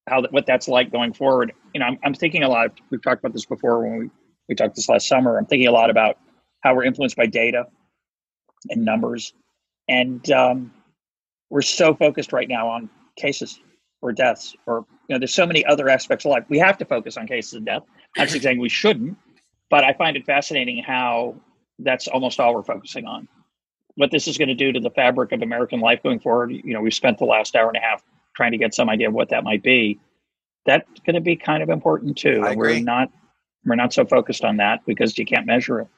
how 0.09 0.21
that, 0.23 0.33
what 0.33 0.47
that's 0.47 0.69
like 0.69 0.91
going 0.91 1.13
forward. 1.13 1.53
You 1.73 1.81
know, 1.81 1.87
I'm, 1.87 1.99
I'm 2.05 2.15
thinking 2.15 2.43
a 2.43 2.49
lot. 2.49 2.67
Of, 2.67 2.73
we've 2.91 3.03
talked 3.03 3.21
about 3.21 3.33
this 3.33 3.47
before 3.47 3.83
when 3.83 3.99
we, 3.99 4.11
we 4.49 4.55
talked 4.55 4.75
this 4.75 4.89
last 4.89 5.09
summer. 5.09 5.39
I'm 5.39 5.47
thinking 5.47 5.69
a 5.69 5.73
lot 5.73 5.91
about 5.91 6.19
how 6.63 6.75
we're 6.75 6.85
influenced 6.85 7.17
by 7.17 7.27
data 7.27 7.67
and 8.71 8.85
numbers, 8.85 9.33
and 9.89 10.29
um, 10.31 10.73
we're 11.51 11.63
so 11.63 11.95
focused 11.95 12.33
right 12.33 12.49
now 12.49 12.69
on 12.69 12.89
cases 13.17 13.61
or 14.03 14.13
deaths, 14.13 14.55
or 14.67 14.87
you 15.09 15.15
know, 15.15 15.19
there's 15.19 15.35
so 15.35 15.47
many 15.47 15.65
other 15.67 15.89
aspects 15.89 16.25
of 16.25 16.31
life. 16.31 16.45
We 16.49 16.59
have 16.59 16.79
to 16.79 16.85
focus 16.85 17.17
on 17.17 17.27
cases 17.27 17.55
of 17.55 17.65
death. 17.65 17.83
I'm 18.17 18.27
not 18.27 18.31
saying 18.31 18.59
we 18.59 18.69
shouldn't, 18.69 19.17
but 19.71 19.85
I 19.85 19.93
find 19.93 20.17
it 20.17 20.25
fascinating 20.25 20.83
how 20.83 21.37
that's 21.79 22.09
almost 22.09 22.41
all 22.41 22.55
we're 22.55 22.63
focusing 22.63 23.07
on 23.07 23.29
what 23.97 24.11
this 24.11 24.27
is 24.27 24.39
going 24.39 24.49
to 24.49 24.55
do 24.55 24.73
to 24.73 24.81
the 24.81 24.91
fabric 24.91 25.33
of 25.33 25.43
American 25.43 25.81
life 25.81 26.03
going 26.03 26.21
forward. 26.21 26.53
You 26.53 26.75
know, 26.75 26.81
we've 26.81 26.95
spent 26.95 27.19
the 27.19 27.25
last 27.25 27.55
hour 27.55 27.69
and 27.69 27.77
a 27.77 27.81
half 27.81 28.03
trying 28.35 28.53
to 28.53 28.59
get 28.59 28.75
some 28.75 28.89
idea 28.89 29.09
of 29.09 29.15
what 29.15 29.31
that 29.31 29.45
might 29.45 29.63
be. 29.63 30.01
That's 30.67 30.89
going 31.07 31.15
to 31.15 31.21
be 31.21 31.37
kind 31.37 31.63
of 31.63 31.69
important 31.69 32.17
too. 32.17 32.43
I 32.45 32.53
agree. 32.53 32.79
We're 32.79 32.85
not 32.85 33.11
we're 33.65 33.77
not 33.77 33.93
so 33.93 34.05
focused 34.05 34.45
on 34.45 34.59
that 34.59 34.85
because 34.87 35.17
you 35.17 35.25
can't 35.25 35.47
measure 35.47 35.81
it. 35.81 35.89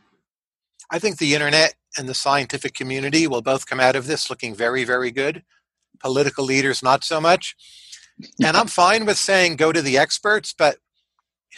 I 0.90 0.98
think 0.98 1.18
the 1.18 1.34
internet 1.34 1.74
and 1.98 2.08
the 2.08 2.14
scientific 2.14 2.74
community 2.74 3.26
will 3.26 3.42
both 3.42 3.66
come 3.66 3.80
out 3.80 3.96
of 3.96 4.06
this 4.06 4.30
looking 4.30 4.54
very, 4.54 4.84
very 4.84 5.10
good. 5.10 5.42
Political 6.00 6.44
leaders, 6.44 6.82
not 6.82 7.02
so 7.02 7.20
much. 7.20 7.56
And 8.42 8.56
I'm 8.56 8.68
fine 8.68 9.04
with 9.04 9.18
saying 9.18 9.56
go 9.56 9.72
to 9.72 9.82
the 9.82 9.98
experts, 9.98 10.54
but 10.56 10.78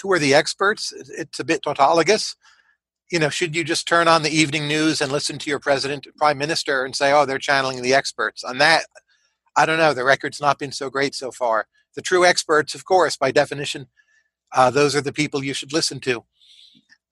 who 0.02 0.12
are 0.12 0.18
the 0.18 0.34
experts? 0.34 0.92
It's 1.16 1.40
a 1.40 1.44
bit 1.44 1.62
tautologous 1.62 2.34
you 3.10 3.18
know, 3.18 3.28
should 3.30 3.56
you 3.56 3.64
just 3.64 3.88
turn 3.88 4.06
on 4.06 4.22
the 4.22 4.30
evening 4.30 4.68
news 4.68 5.00
and 5.00 5.10
listen 5.10 5.38
to 5.38 5.50
your 5.50 5.58
president, 5.58 6.06
prime 6.16 6.38
minister, 6.38 6.84
and 6.84 6.94
say, 6.94 7.12
"Oh, 7.12 7.24
they're 7.24 7.38
channeling 7.38 7.82
the 7.82 7.94
experts"? 7.94 8.44
On 8.44 8.58
that, 8.58 8.84
I 9.56 9.66
don't 9.66 9.78
know. 9.78 9.94
The 9.94 10.04
record's 10.04 10.40
not 10.40 10.58
been 10.58 10.72
so 10.72 10.90
great 10.90 11.14
so 11.14 11.30
far. 11.30 11.68
The 11.94 12.02
true 12.02 12.24
experts, 12.24 12.74
of 12.74 12.84
course, 12.84 13.16
by 13.16 13.30
definition, 13.30 13.88
uh, 14.52 14.70
those 14.70 14.94
are 14.94 15.00
the 15.00 15.12
people 15.12 15.42
you 15.42 15.54
should 15.54 15.72
listen 15.72 16.00
to. 16.00 16.24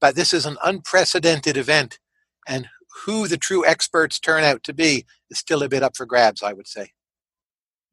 But 0.01 0.15
this 0.15 0.33
is 0.35 0.45
an 0.45 0.59
unprecedented 0.63 1.57
event, 1.57 1.99
and 2.47 2.69
who 3.05 3.27
the 3.27 3.39
true 3.39 3.65
experts 3.67 4.21
turn 4.21 4.45
out 4.45 4.63
to 4.65 4.75
be 4.75 5.07
is 5.31 5.39
still 5.39 5.63
a 5.63 5.69
bit 5.69 5.83
up 5.83 5.97
for 5.97 6.07
grabs, 6.07 6.43
I 6.43 6.53
would 6.53 6.69
say. 6.69 6.93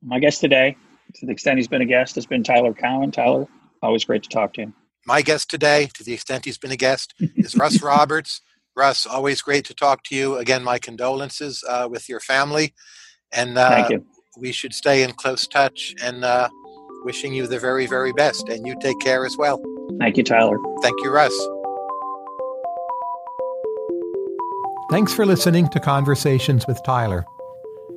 My 0.01 0.19
guest 0.19 0.41
today, 0.41 0.75
to 1.15 1.25
the 1.25 1.31
extent 1.31 1.57
he's 1.57 1.67
been 1.67 1.81
a 1.81 1.85
guest, 1.85 2.15
has 2.15 2.25
been 2.25 2.43
Tyler 2.43 2.73
Cowen. 2.73 3.11
Tyler, 3.11 3.47
always 3.81 4.03
great 4.05 4.23
to 4.23 4.29
talk 4.29 4.53
to 4.53 4.61
you. 4.61 4.73
My 5.05 5.21
guest 5.21 5.49
today, 5.49 5.89
to 5.95 6.03
the 6.03 6.13
extent 6.13 6.45
he's 6.45 6.57
been 6.57 6.71
a 6.71 6.77
guest, 6.77 7.13
is 7.19 7.55
Russ 7.55 7.81
Roberts. 7.83 8.41
Russ, 8.75 9.05
always 9.05 9.41
great 9.41 9.65
to 9.65 9.73
talk 9.73 10.03
to 10.05 10.15
you. 10.15 10.37
Again, 10.37 10.63
my 10.63 10.79
condolences 10.79 11.63
uh, 11.67 11.87
with 11.89 12.09
your 12.09 12.19
family. 12.19 12.73
And 13.31 13.57
uh, 13.57 13.69
Thank 13.69 13.89
you. 13.91 14.05
we 14.37 14.51
should 14.51 14.73
stay 14.73 15.03
in 15.03 15.11
close 15.11 15.47
touch 15.47 15.93
and 16.01 16.23
uh, 16.23 16.49
wishing 17.03 17.33
you 17.33 17.45
the 17.47 17.59
very, 17.59 17.85
very 17.85 18.13
best. 18.13 18.49
And 18.49 18.65
you 18.65 18.75
take 18.81 18.99
care 18.99 19.25
as 19.25 19.37
well. 19.37 19.61
Thank 19.99 20.17
you, 20.17 20.23
Tyler. 20.23 20.57
Thank 20.81 20.95
you, 21.03 21.11
Russ. 21.11 21.33
Thanks 24.89 25.13
for 25.13 25.25
listening 25.25 25.69
to 25.69 25.79
Conversations 25.79 26.65
with 26.67 26.81
Tyler. 26.83 27.25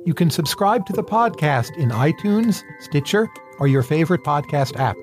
You 0.05 0.13
can 0.13 0.29
subscribe 0.29 0.85
to 0.85 0.93
the 0.93 1.03
podcast 1.03 1.75
in 1.77 1.89
iTunes, 1.89 2.63
Stitcher, 2.79 3.27
or 3.59 3.67
your 3.67 3.83
favorite 3.83 4.23
podcast 4.23 4.79
app. 4.79 4.97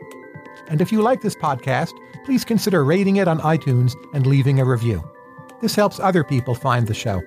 And 0.69 0.81
if 0.81 0.91
you 0.91 1.03
like 1.03 1.21
this 1.21 1.35
podcast, 1.35 1.93
please 2.25 2.45
consider 2.45 2.85
rating 2.85 3.17
it 3.17 3.29
on 3.29 3.39
iTunes 3.41 3.95
and 4.15 4.27
leaving 4.27 4.61
a 4.61 4.65
review. 4.65 5.03
This 5.61 5.75
helps 5.75 6.01
other 6.01 6.25
people 6.25 6.55
find 6.55 6.87
the 6.87 6.95
show. 6.95 7.23